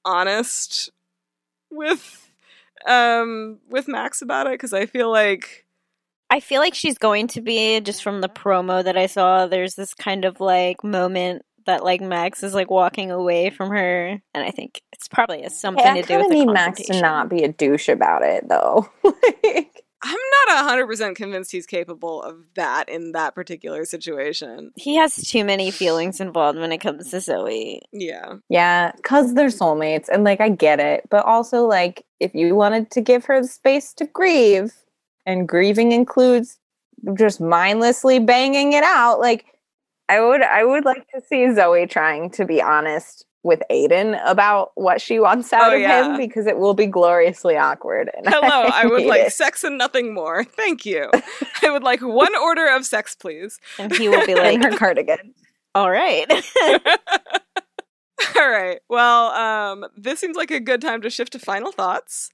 honest 0.03 0.89
with 1.69 2.29
um 2.87 3.59
with 3.69 3.87
Max 3.87 4.21
about 4.21 4.47
it 4.47 4.53
because 4.53 4.73
I 4.73 4.87
feel 4.87 5.11
like 5.11 5.65
I 6.31 6.39
feel 6.39 6.61
like 6.61 6.73
she's 6.73 6.97
going 6.97 7.27
to 7.27 7.41
be 7.41 7.81
just 7.81 8.01
from 8.01 8.21
the 8.21 8.29
promo 8.29 8.83
that 8.83 8.97
I 8.97 9.05
saw. 9.05 9.47
There's 9.47 9.75
this 9.75 9.93
kind 9.93 10.23
of 10.23 10.39
like 10.39 10.83
moment 10.83 11.43
that 11.65 11.83
like 11.83 12.01
Max 12.01 12.41
is 12.41 12.53
like 12.53 12.71
walking 12.71 13.11
away 13.11 13.49
from 13.49 13.69
her, 13.69 14.21
and 14.33 14.43
I 14.43 14.51
think 14.51 14.81
it's 14.93 15.07
probably 15.07 15.41
has 15.41 15.59
something 15.59 15.83
Hey, 15.83 16.01
to 16.01 16.07
do 16.07 16.17
with 16.17 16.25
of 16.27 16.31
the 16.31 16.45
need 16.45 16.53
Max 16.53 16.81
to 16.83 17.01
not 17.01 17.29
be 17.29 17.43
a 17.43 17.51
douche 17.51 17.89
about 17.89 18.23
it, 18.23 18.47
though. 18.47 18.89
Like, 19.43 19.83
I'm 20.03 20.17
not 20.47 20.69
100% 20.69 21.15
convinced 21.15 21.51
he's 21.51 21.67
capable 21.67 22.23
of 22.23 22.37
that 22.55 22.89
in 22.89 23.11
that 23.11 23.35
particular 23.35 23.85
situation. 23.85 24.71
He 24.75 24.95
has 24.95 25.15
too 25.15 25.45
many 25.45 25.69
feelings 25.69 26.19
involved 26.19 26.57
when 26.57 26.71
it 26.71 26.79
comes 26.79 27.11
to 27.11 27.17
Zoey. 27.17 27.81
Yeah. 27.91 28.35
yeah, 28.49 28.91
because 28.95 29.35
they're 29.35 29.47
soulmates, 29.47 30.09
and 30.09 30.23
like 30.23 30.41
I 30.41 30.49
get 30.49 30.79
it, 30.79 31.07
but 31.09 31.25
also 31.25 31.65
like 31.65 32.05
if 32.19 32.33
you 32.33 32.55
wanted 32.55 32.89
to 32.91 33.01
give 33.01 33.25
her 33.25 33.41
the 33.41 33.47
space 33.47 33.93
to 33.95 34.05
grieve, 34.05 34.73
and 35.25 35.47
grieving 35.47 35.91
includes 35.91 36.57
just 37.15 37.39
mindlessly 37.39 38.19
banging 38.19 38.73
it 38.73 38.83
out, 38.83 39.19
like 39.19 39.45
I 40.09 40.19
would, 40.19 40.41
I 40.41 40.63
would 40.63 40.83
like 40.83 41.07
to 41.13 41.21
see 41.21 41.45
Zoey 41.45 41.89
trying 41.89 42.31
to 42.31 42.45
be 42.45 42.61
honest 42.61 43.25
with 43.43 43.61
Aiden 43.71 44.21
about 44.25 44.71
what 44.75 45.01
she 45.01 45.19
wants 45.19 45.51
out 45.51 45.71
Oh, 45.71 45.75
of 45.75 45.81
yeah. 45.81 46.05
him 46.11 46.17
because 46.17 46.45
it 46.47 46.57
will 46.59 46.73
be 46.75 46.85
gloriously 46.85 47.57
awkward. 47.57 48.09
And 48.15 48.25
Hello, 48.29 48.69
I 48.73 48.85
would 48.85 49.05
like 49.05 49.21
it. 49.21 49.33
sex 49.33 49.63
and 49.63 49.77
nothing 49.77 50.13
more. 50.13 50.43
Thank 50.43 50.85
you. 50.85 51.09
I 51.63 51.71
would 51.71 51.83
like 51.83 52.01
one 52.01 52.35
order 52.35 52.67
of 52.67 52.85
sex, 52.85 53.15
please. 53.15 53.59
And 53.79 53.95
he 53.95 54.09
will 54.09 54.25
be 54.25 54.33
in 54.33 54.37
like, 54.37 54.63
her 54.71 54.77
cardigan. 54.77 55.33
all 55.73 55.89
right. 55.89 56.25
All 58.37 58.49
right. 58.49 58.79
Well, 58.89 59.27
um, 59.31 59.85
this 59.97 60.19
seems 60.19 60.37
like 60.37 60.51
a 60.51 60.59
good 60.59 60.79
time 60.81 61.01
to 61.01 61.09
shift 61.09 61.31
to 61.33 61.39
final 61.39 61.71
thoughts. 61.71 62.29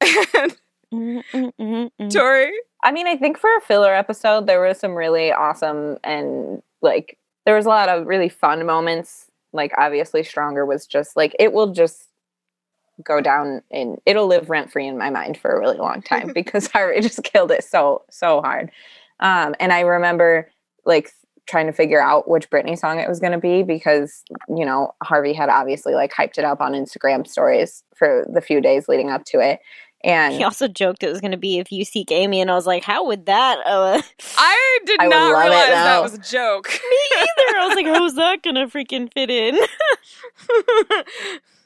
And 0.00 0.56
Mm, 0.92 1.22
mm, 1.32 1.52
mm, 1.60 1.90
mm. 2.00 2.10
Torie, 2.12 2.52
I 2.82 2.90
mean, 2.90 3.06
I 3.06 3.16
think 3.16 3.38
for 3.38 3.48
a 3.56 3.60
filler 3.60 3.94
episode, 3.94 4.48
there 4.48 4.60
was 4.60 4.76
some 4.80 4.96
really 4.96 5.30
awesome 5.30 5.98
and 6.02 6.62
like 6.82 7.16
there 7.46 7.54
was 7.54 7.64
a 7.64 7.68
lot 7.68 7.88
of 7.88 8.08
really 8.08 8.28
fun 8.28 8.66
moments. 8.66 9.26
Like 9.52 9.72
obviously, 9.78 10.22
Stronger 10.22 10.64
was 10.64 10.86
just 10.86 11.16
like 11.16 11.34
it 11.38 11.52
will 11.52 11.72
just 11.72 12.04
go 13.04 13.20
down 13.20 13.62
and 13.70 13.98
it'll 14.06 14.26
live 14.26 14.50
rent 14.50 14.70
free 14.70 14.86
in 14.86 14.98
my 14.98 15.10
mind 15.10 15.38
for 15.38 15.50
a 15.50 15.58
really 15.58 15.78
long 15.78 16.02
time 16.02 16.32
because 16.34 16.66
Harvey 16.72 17.00
just 17.00 17.22
killed 17.24 17.50
it 17.50 17.64
so 17.64 18.02
so 18.10 18.40
hard. 18.40 18.70
Um, 19.20 19.54
and 19.60 19.72
I 19.72 19.80
remember 19.80 20.50
like 20.84 21.12
trying 21.46 21.66
to 21.66 21.72
figure 21.72 22.00
out 22.00 22.28
which 22.28 22.48
Britney 22.48 22.78
song 22.78 23.00
it 23.00 23.08
was 23.08 23.18
going 23.18 23.32
to 23.32 23.38
be 23.38 23.62
because 23.62 24.22
you 24.48 24.64
know 24.64 24.92
Harvey 25.02 25.32
had 25.32 25.48
obviously 25.48 25.94
like 25.94 26.12
hyped 26.12 26.38
it 26.38 26.44
up 26.44 26.60
on 26.60 26.72
Instagram 26.72 27.26
stories 27.26 27.82
for 27.96 28.26
the 28.32 28.40
few 28.40 28.60
days 28.60 28.88
leading 28.88 29.10
up 29.10 29.24
to 29.26 29.40
it. 29.40 29.60
And 30.02 30.34
He 30.34 30.42
also 30.42 30.66
joked 30.66 31.02
it 31.02 31.10
was 31.10 31.20
going 31.20 31.32
to 31.32 31.36
be 31.36 31.58
if 31.58 31.70
you 31.70 31.84
seek 31.84 32.10
Amy, 32.10 32.40
and 32.40 32.50
I 32.50 32.54
was 32.54 32.66
like, 32.66 32.84
how 32.84 33.06
would 33.06 33.26
that? 33.26 33.58
Uh, 33.66 34.00
I 34.38 34.78
did 34.86 35.00
I 35.00 35.06
not 35.06 35.38
realize 35.38 35.68
that 35.68 36.02
was 36.02 36.14
a 36.14 36.18
joke. 36.18 36.68
Me 36.90 37.18
either. 37.18 37.58
I 37.58 37.66
was 37.66 37.74
like, 37.74 37.86
how's 37.86 38.14
that 38.14 38.42
going 38.42 38.56
to 38.56 38.66
freaking 38.66 39.12
fit 39.12 39.30
in? 39.30 39.56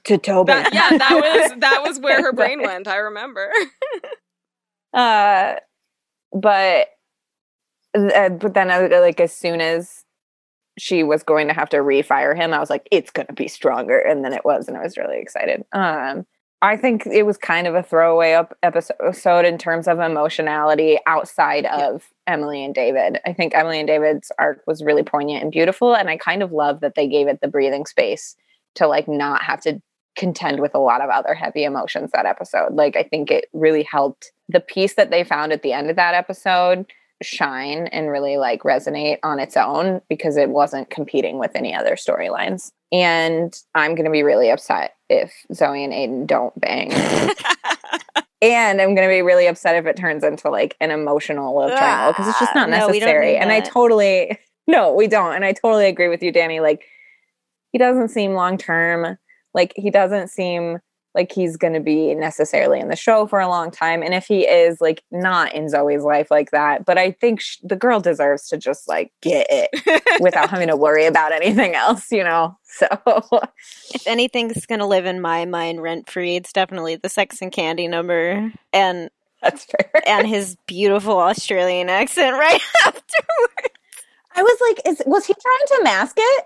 to 0.04 0.18
Tobin. 0.18 0.56
that, 0.56 0.74
yeah, 0.74 0.98
that 0.98 1.14
was 1.14 1.60
that 1.60 1.82
was 1.82 2.00
where 2.00 2.22
her 2.22 2.32
brain 2.32 2.60
went. 2.60 2.88
I 2.88 2.96
remember. 2.96 3.50
Uh, 4.92 5.54
but 6.32 6.88
uh, 7.94 8.30
but 8.30 8.54
then 8.54 8.70
uh, 8.70 8.88
like 9.00 9.20
as 9.20 9.32
soon 9.32 9.60
as 9.60 10.04
she 10.78 11.04
was 11.04 11.22
going 11.22 11.48
to 11.48 11.54
have 11.54 11.68
to 11.70 11.78
refire 11.78 12.36
him, 12.36 12.52
I 12.52 12.58
was 12.58 12.70
like, 12.70 12.88
it's 12.90 13.10
going 13.10 13.26
to 13.26 13.32
be 13.32 13.48
stronger, 13.48 13.98
and 13.98 14.24
then 14.24 14.32
it 14.32 14.44
was, 14.44 14.68
and 14.68 14.76
I 14.76 14.82
was 14.82 14.96
really 14.96 15.20
excited. 15.20 15.64
Um, 15.72 16.26
I 16.62 16.76
think 16.76 17.06
it 17.06 17.24
was 17.24 17.36
kind 17.36 17.66
of 17.66 17.74
a 17.74 17.82
throwaway 17.82 18.32
up 18.32 18.56
episode 18.62 19.44
in 19.44 19.58
terms 19.58 19.86
of 19.86 19.98
emotionality 19.98 20.98
outside 21.06 21.66
of 21.66 22.08
Emily 22.26 22.64
and 22.64 22.74
David. 22.74 23.20
I 23.26 23.34
think 23.34 23.54
Emily 23.54 23.78
and 23.78 23.86
David's 23.86 24.32
arc 24.38 24.62
was 24.66 24.82
really 24.82 25.02
poignant 25.02 25.42
and 25.42 25.52
beautiful, 25.52 25.94
and 25.94 26.08
I 26.08 26.16
kind 26.16 26.42
of 26.42 26.52
love 26.52 26.80
that 26.80 26.94
they 26.94 27.06
gave 27.06 27.28
it 27.28 27.40
the 27.42 27.48
breathing 27.48 27.84
space 27.84 28.34
to 28.76 28.86
like 28.86 29.06
not 29.08 29.42
have 29.42 29.60
to 29.62 29.80
contend 30.16 30.60
with 30.60 30.74
a 30.74 30.78
lot 30.78 31.00
of 31.00 31.10
other 31.10 31.34
heavy 31.34 31.64
emotions 31.64 32.10
that 32.12 32.26
episode. 32.26 32.72
Like 32.72 32.96
I 32.96 33.02
think 33.02 33.30
it 33.30 33.46
really 33.52 33.82
helped 33.82 34.32
the 34.48 34.60
piece 34.60 34.94
that 34.94 35.10
they 35.10 35.24
found 35.24 35.52
at 35.52 35.62
the 35.62 35.72
end 35.72 35.90
of 35.90 35.96
that 35.96 36.14
episode 36.14 36.86
shine 37.24 37.86
and 37.88 38.10
really 38.10 38.36
like 38.36 38.62
resonate 38.62 39.18
on 39.22 39.38
its 39.38 39.56
own 39.56 40.00
because 40.08 40.36
it 40.36 40.50
wasn't 40.50 40.90
competing 40.90 41.38
with 41.38 41.50
any 41.54 41.74
other 41.74 41.96
storylines. 41.96 42.70
And 42.92 43.52
I'm 43.74 43.94
going 43.94 44.04
to 44.04 44.10
be 44.10 44.22
really 44.22 44.50
upset 44.50 44.94
if 45.08 45.32
Zoey 45.52 45.82
and 45.84 45.92
Aiden 45.92 46.26
don't 46.26 46.58
bang. 46.60 46.92
and 48.42 48.80
I'm 48.80 48.94
going 48.94 49.08
to 49.08 49.12
be 49.12 49.22
really 49.22 49.46
upset 49.46 49.76
if 49.76 49.86
it 49.86 49.96
turns 49.96 50.22
into 50.22 50.48
like 50.50 50.76
an 50.80 50.90
emotional 50.90 51.54
love 51.56 51.70
triangle 51.70 52.12
because 52.12 52.28
it's 52.28 52.38
just 52.40 52.54
not 52.54 52.68
Ah, 52.68 52.78
no, 52.78 52.86
necessary. 52.88 53.36
and 53.36 53.50
I 53.50 53.60
totally, 53.60 54.38
no, 54.66 54.92
we 54.94 55.06
don't. 55.06 55.34
And 55.34 55.44
I 55.44 55.52
totally 55.52 55.86
agree 55.86 56.08
with 56.08 56.22
you, 56.22 56.30
Danny. 56.32 56.60
Like, 56.60 56.84
he 57.72 57.78
doesn't 57.78 58.08
seem 58.10 58.34
long 58.34 58.56
term. 58.58 59.18
Like, 59.54 59.72
he 59.76 59.90
doesn't 59.90 60.28
seem 60.28 60.78
like 61.14 61.32
he's 61.32 61.56
going 61.56 61.74
to 61.74 61.80
be 61.80 62.14
necessarily 62.14 62.80
in 62.80 62.88
the 62.88 62.96
show 62.96 63.26
for 63.26 63.40
a 63.40 63.48
long 63.48 63.70
time. 63.70 64.02
And 64.02 64.14
if 64.14 64.26
he 64.26 64.46
is, 64.46 64.80
like, 64.80 65.02
not 65.10 65.54
in 65.54 65.66
Zoey's 65.66 66.04
life 66.04 66.30
like 66.30 66.50
that, 66.50 66.84
but 66.84 66.98
I 66.98 67.12
think 67.12 67.40
sh- 67.40 67.58
the 67.62 67.76
girl 67.76 68.00
deserves 68.00 68.48
to 68.48 68.56
just 68.56 68.88
like 68.88 69.12
get 69.22 69.46
it 69.50 70.02
without 70.20 70.50
having 70.50 70.68
to 70.68 70.76
worry 70.76 71.06
about 71.06 71.32
anything 71.32 71.74
else, 71.74 72.10
you 72.10 72.24
know? 72.24 72.56
So, 72.76 72.88
if 73.94 74.04
anything's 74.04 74.66
going 74.66 74.80
to 74.80 74.86
live 74.86 75.06
in 75.06 75.20
my 75.20 75.44
mind 75.44 75.80
rent 75.80 76.10
free, 76.10 76.34
it's 76.34 76.52
definitely 76.52 76.96
the 76.96 77.08
Sex 77.08 77.40
and 77.40 77.52
Candy 77.52 77.86
number 77.86 78.52
and 78.72 79.10
that's 79.44 79.64
fair. 79.64 80.02
and 80.06 80.26
his 80.26 80.56
beautiful 80.66 81.18
Australian 81.18 81.88
accent 81.90 82.32
right 82.38 82.60
afterwards. 82.84 83.78
I 84.34 84.42
was 84.42 84.58
like, 84.68 84.86
is 84.88 85.02
was 85.06 85.26
he 85.26 85.34
trying 85.34 85.78
to 85.78 85.84
mask 85.84 86.16
it? 86.18 86.44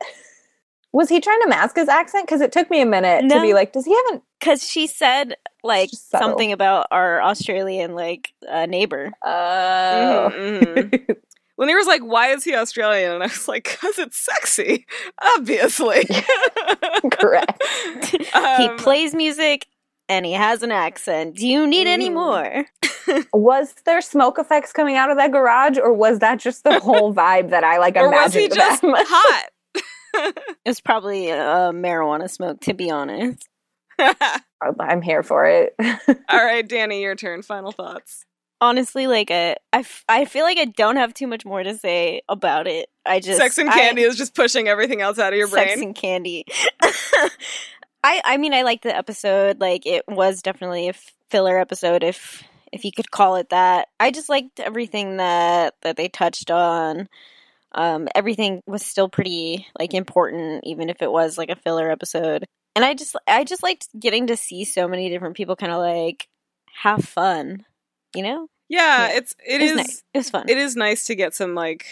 Was 0.92 1.08
he 1.08 1.20
trying 1.20 1.40
to 1.42 1.48
mask 1.48 1.76
his 1.76 1.88
accent? 1.88 2.26
Because 2.26 2.40
it 2.40 2.50
took 2.52 2.70
me 2.70 2.80
a 2.80 2.86
minute 2.86 3.28
to 3.28 3.40
be 3.42 3.52
like, 3.54 3.72
does 3.72 3.84
he 3.84 3.94
have 3.94 4.14
an 4.14 4.22
Because 4.40 4.66
she 4.66 4.86
said 4.86 5.36
like 5.62 5.90
something 5.92 6.50
about 6.52 6.86
our 6.90 7.20
Australian 7.22 7.94
like 7.94 8.32
uh, 8.48 8.66
neighbor. 8.66 9.12
Oh. 9.24 10.30
Mhm, 10.34 10.90
mhm. 10.90 11.16
When 11.56 11.68
he 11.68 11.74
was 11.74 11.88
like, 11.88 12.02
"Why 12.02 12.28
is 12.28 12.44
he 12.44 12.54
Australian?" 12.54 13.10
and 13.14 13.22
I 13.24 13.26
was 13.26 13.48
like, 13.48 13.64
"Cause 13.80 13.98
it's 13.98 14.16
sexy, 14.16 14.86
obviously." 15.36 16.04
Correct. 17.10 17.60
he 18.10 18.68
Um, 18.68 18.76
plays 18.76 19.12
music 19.12 19.66
and 20.08 20.24
he 20.24 20.32
has 20.34 20.62
an 20.62 20.70
accent. 20.70 21.34
Do 21.36 21.48
you 21.48 21.66
need 21.66 21.86
any 21.88 22.10
Mhm. 22.10 22.14
more? 22.14 22.66
was 23.32 23.74
there 23.86 24.00
smoke 24.00 24.38
effects 24.38 24.72
coming 24.72 24.96
out 24.96 25.10
of 25.10 25.16
that 25.16 25.32
garage, 25.32 25.78
or 25.78 25.92
was 25.92 26.20
that 26.20 26.38
just 26.38 26.62
the 26.64 26.78
whole 26.78 27.12
vibe 27.12 27.50
that 27.50 27.64
I 27.64 27.78
like 27.78 27.96
or 27.96 28.08
was 28.08 28.36
imagined? 28.36 28.42
he 28.42 28.48
just 28.60 28.82
hot? 28.84 29.44
It 30.64 30.70
was 30.72 30.80
probably 30.80 31.30
a 31.30 31.70
marijuana 31.72 32.28
smoke, 32.28 32.60
to 32.62 32.74
be 32.74 32.90
honest. 32.90 33.46
I'm 33.98 35.00
here 35.02 35.22
for 35.22 35.46
it. 35.46 35.74
All 36.28 36.44
right, 36.44 36.66
Danny, 36.66 37.00
your 37.02 37.14
turn. 37.14 37.42
Final 37.42 37.72
thoughts. 37.72 38.24
Honestly, 38.60 39.06
like 39.06 39.30
I, 39.30 39.56
I, 39.72 39.78
f- 39.80 40.04
I 40.08 40.24
feel 40.24 40.44
like 40.44 40.58
I 40.58 40.66
don't 40.66 40.96
have 40.96 41.14
too 41.14 41.26
much 41.26 41.44
more 41.46 41.62
to 41.62 41.76
say 41.78 42.22
about 42.28 42.66
it. 42.66 42.90
I 43.06 43.20
just 43.20 43.38
Sex 43.38 43.56
and 43.58 43.70
I- 43.70 43.78
candy 43.78 44.02
is 44.02 44.16
just 44.16 44.34
pushing 44.34 44.68
everything 44.68 45.00
else 45.00 45.18
out 45.18 45.32
of 45.32 45.38
your 45.38 45.46
Sex 45.48 45.54
brain. 45.56 45.68
Sex 45.68 45.80
and 45.82 45.94
candy. 45.94 46.44
I 48.04 48.20
I 48.24 48.36
mean 48.36 48.54
I 48.54 48.62
liked 48.62 48.82
the 48.82 48.96
episode. 48.96 49.60
Like 49.60 49.86
it 49.86 50.04
was 50.08 50.42
definitely 50.42 50.88
a 50.88 50.94
filler 51.30 51.58
episode 51.58 52.02
if 52.02 52.42
if 52.72 52.84
you 52.84 52.92
could 52.92 53.10
call 53.10 53.36
it 53.36 53.48
that. 53.50 53.88
I 53.98 54.10
just 54.10 54.28
liked 54.28 54.60
everything 54.60 55.16
that 55.18 55.74
that 55.82 55.96
they 55.96 56.08
touched 56.08 56.50
on. 56.50 57.08
Um 57.72 58.08
everything 58.14 58.62
was 58.66 58.84
still 58.84 59.08
pretty 59.08 59.66
like 59.78 59.94
important 59.94 60.64
even 60.64 60.88
if 60.88 61.02
it 61.02 61.10
was 61.12 61.36
like 61.38 61.50
a 61.50 61.56
filler 61.56 61.90
episode. 61.90 62.44
And 62.76 62.84
I 62.84 62.94
just 62.94 63.16
I 63.26 63.44
just 63.44 63.62
liked 63.62 63.88
getting 63.98 64.28
to 64.28 64.36
see 64.36 64.64
so 64.64 64.86
many 64.88 65.08
different 65.10 65.36
people 65.36 65.56
kind 65.56 65.72
of 65.72 65.78
like 65.78 66.28
have 66.82 67.04
fun, 67.04 67.64
you 68.14 68.22
know? 68.22 68.46
yeah, 68.68 69.08
Yeah. 69.08 69.16
it's 69.18 69.34
it 69.46 69.60
It 69.60 69.62
was 69.62 69.70
is 69.72 69.76
nice. 69.76 70.02
It 70.14 70.18
was 70.18 70.30
fun. 70.30 70.48
it 70.48 70.58
is 70.58 70.76
nice 70.76 71.04
to 71.06 71.14
get 71.14 71.34
some 71.34 71.54
like 71.54 71.86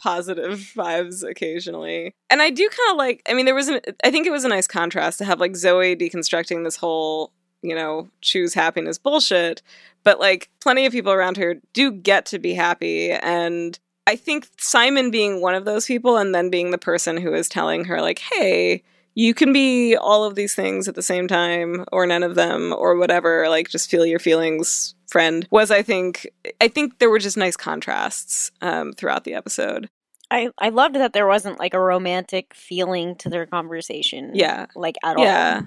positive 0.00 0.58
vibes 0.76 1.28
occasionally. 1.28 2.12
And 2.30 2.40
I 2.42 2.50
do 2.50 2.68
kind 2.68 2.90
of 2.92 2.96
like 2.96 3.22
I 3.28 3.34
mean 3.34 3.46
there 3.46 3.54
was 3.54 3.68
an 3.68 3.80
I 4.04 4.10
think 4.10 4.26
it 4.26 4.30
was 4.32 4.44
a 4.44 4.48
nice 4.48 4.66
contrast 4.66 5.18
to 5.18 5.24
have 5.24 5.40
like 5.40 5.52
Zoey 5.52 6.00
deconstructing 6.00 6.64
this 6.64 6.76
whole, 6.76 7.32
you 7.62 7.74
know, 7.74 8.08
choose 8.20 8.54
happiness 8.54 8.98
bullshit, 8.98 9.62
but 10.04 10.20
like 10.20 10.48
plenty 10.60 10.84
of 10.86 10.92
people 10.92 11.12
around 11.12 11.36
her 11.38 11.56
do 11.72 11.90
get 11.92 12.26
to 12.26 12.38
be 12.38 12.54
happy 12.54 13.10
and 13.12 13.78
I 14.08 14.16
think 14.16 14.48
Simon 14.58 15.10
being 15.10 15.40
one 15.40 15.54
of 15.54 15.64
those 15.64 15.86
people 15.86 16.16
and 16.16 16.34
then 16.34 16.50
being 16.50 16.70
the 16.70 16.78
person 16.78 17.16
who 17.16 17.34
is 17.34 17.48
telling 17.48 17.84
her 17.84 18.00
like, 18.00 18.18
"Hey, 18.18 18.82
you 19.14 19.34
can 19.34 19.52
be 19.52 19.96
all 19.96 20.22
of 20.22 20.36
these 20.36 20.54
things 20.54 20.86
at 20.86 20.94
the 20.94 21.02
same 21.02 21.26
time 21.26 21.84
or 21.90 22.06
none 22.06 22.22
of 22.22 22.36
them 22.36 22.72
or 22.72 22.96
whatever 22.96 23.48
like 23.48 23.68
just 23.68 23.90
feel 23.90 24.06
your 24.06 24.20
feelings 24.20 24.94
friend 25.08 25.48
was 25.50 25.72
i 25.72 25.82
think 25.82 26.28
i 26.60 26.68
think 26.68 26.98
there 27.00 27.10
were 27.10 27.18
just 27.18 27.36
nice 27.36 27.56
contrasts 27.56 28.52
um, 28.62 28.92
throughout 28.92 29.24
the 29.24 29.34
episode 29.34 29.88
I 30.30 30.50
I 30.58 30.68
loved 30.68 30.96
that 30.96 31.14
there 31.14 31.26
wasn't 31.26 31.58
like 31.58 31.72
a 31.72 31.80
romantic 31.80 32.52
feeling 32.54 33.16
to 33.16 33.30
their 33.30 33.46
conversation. 33.46 34.32
yeah 34.34 34.66
Like 34.76 34.96
at 35.02 35.16
all. 35.16 35.24
yeah 35.24 35.62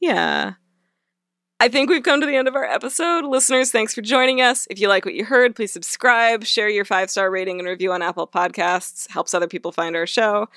yeah 0.00 0.54
I 1.60 1.66
think 1.66 1.90
we've 1.90 2.04
come 2.04 2.20
to 2.20 2.26
the 2.26 2.36
end 2.36 2.46
of 2.46 2.54
our 2.54 2.64
episode. 2.64 3.24
Listeners, 3.24 3.72
thanks 3.72 3.92
for 3.92 4.00
joining 4.00 4.40
us. 4.40 4.68
If 4.70 4.78
you 4.78 4.86
like 4.86 5.04
what 5.04 5.14
you 5.14 5.24
heard, 5.24 5.56
please 5.56 5.72
subscribe, 5.72 6.44
share 6.44 6.68
your 6.68 6.84
five 6.84 7.10
star 7.10 7.32
rating 7.32 7.58
and 7.58 7.66
review 7.66 7.90
on 7.90 8.00
Apple 8.00 8.28
Podcasts. 8.28 9.10
Helps 9.10 9.34
other 9.34 9.48
people 9.48 9.72
find 9.72 9.96
our 9.96 10.06
show. 10.06 10.48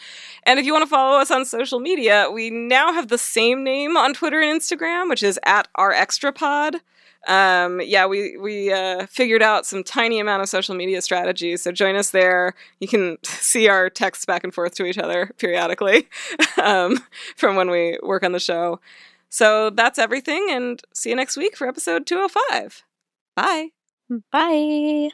And 0.44 0.60
if 0.60 0.66
you 0.66 0.74
want 0.74 0.84
to 0.84 0.90
follow 0.90 1.18
us 1.18 1.32
on 1.32 1.44
social 1.46 1.80
media, 1.80 2.30
we 2.32 2.52
now 2.52 2.94
have 2.94 3.08
the 3.08 3.18
same 3.18 3.64
name 3.64 3.98
on 3.98 4.14
Twitter 4.14 4.40
and 4.42 4.62
Instagram, 4.62 5.10
which 5.10 5.24
is 5.24 5.40
at 5.44 5.68
our 5.74 5.92
extra 5.92 6.32
pod. 6.32 6.76
Um, 7.28 7.82
yeah, 7.82 8.06
we 8.06 8.38
we 8.38 8.72
uh, 8.72 9.08
figured 9.08 9.42
out 9.42 9.66
some 9.66 9.84
tiny 9.84 10.20
amount 10.20 10.44
of 10.44 10.50
social 10.50 10.76
media 10.76 11.02
strategies. 11.02 11.64
So 11.64 11.72
join 11.72 11.96
us 11.96 12.12
there. 12.12 12.54
You 12.80 12.88
can 12.88 13.18
see 13.24 13.68
our 13.68 13.90
texts 13.90 14.26
back 14.26 14.44
and 14.44 14.54
forth 14.54 14.76
to 14.76 14.86
each 14.86 15.00
other 15.00 15.32
periodically 15.40 16.10
um, 16.62 17.04
from 17.36 17.56
when 17.56 17.72
we 17.72 17.98
work 18.04 18.24
on 18.24 18.34
the 18.34 18.40
show. 18.40 18.80
So 19.32 19.72
that's 19.72 19.98
everything, 19.98 20.48
and 20.52 20.82
see 20.94 21.10
you 21.10 21.16
next 21.16 21.38
week 21.38 21.58
for 21.58 21.68
episode 21.68 22.06
205. 22.06 22.84
Bye. 23.36 23.70
Bye. 24.32 25.12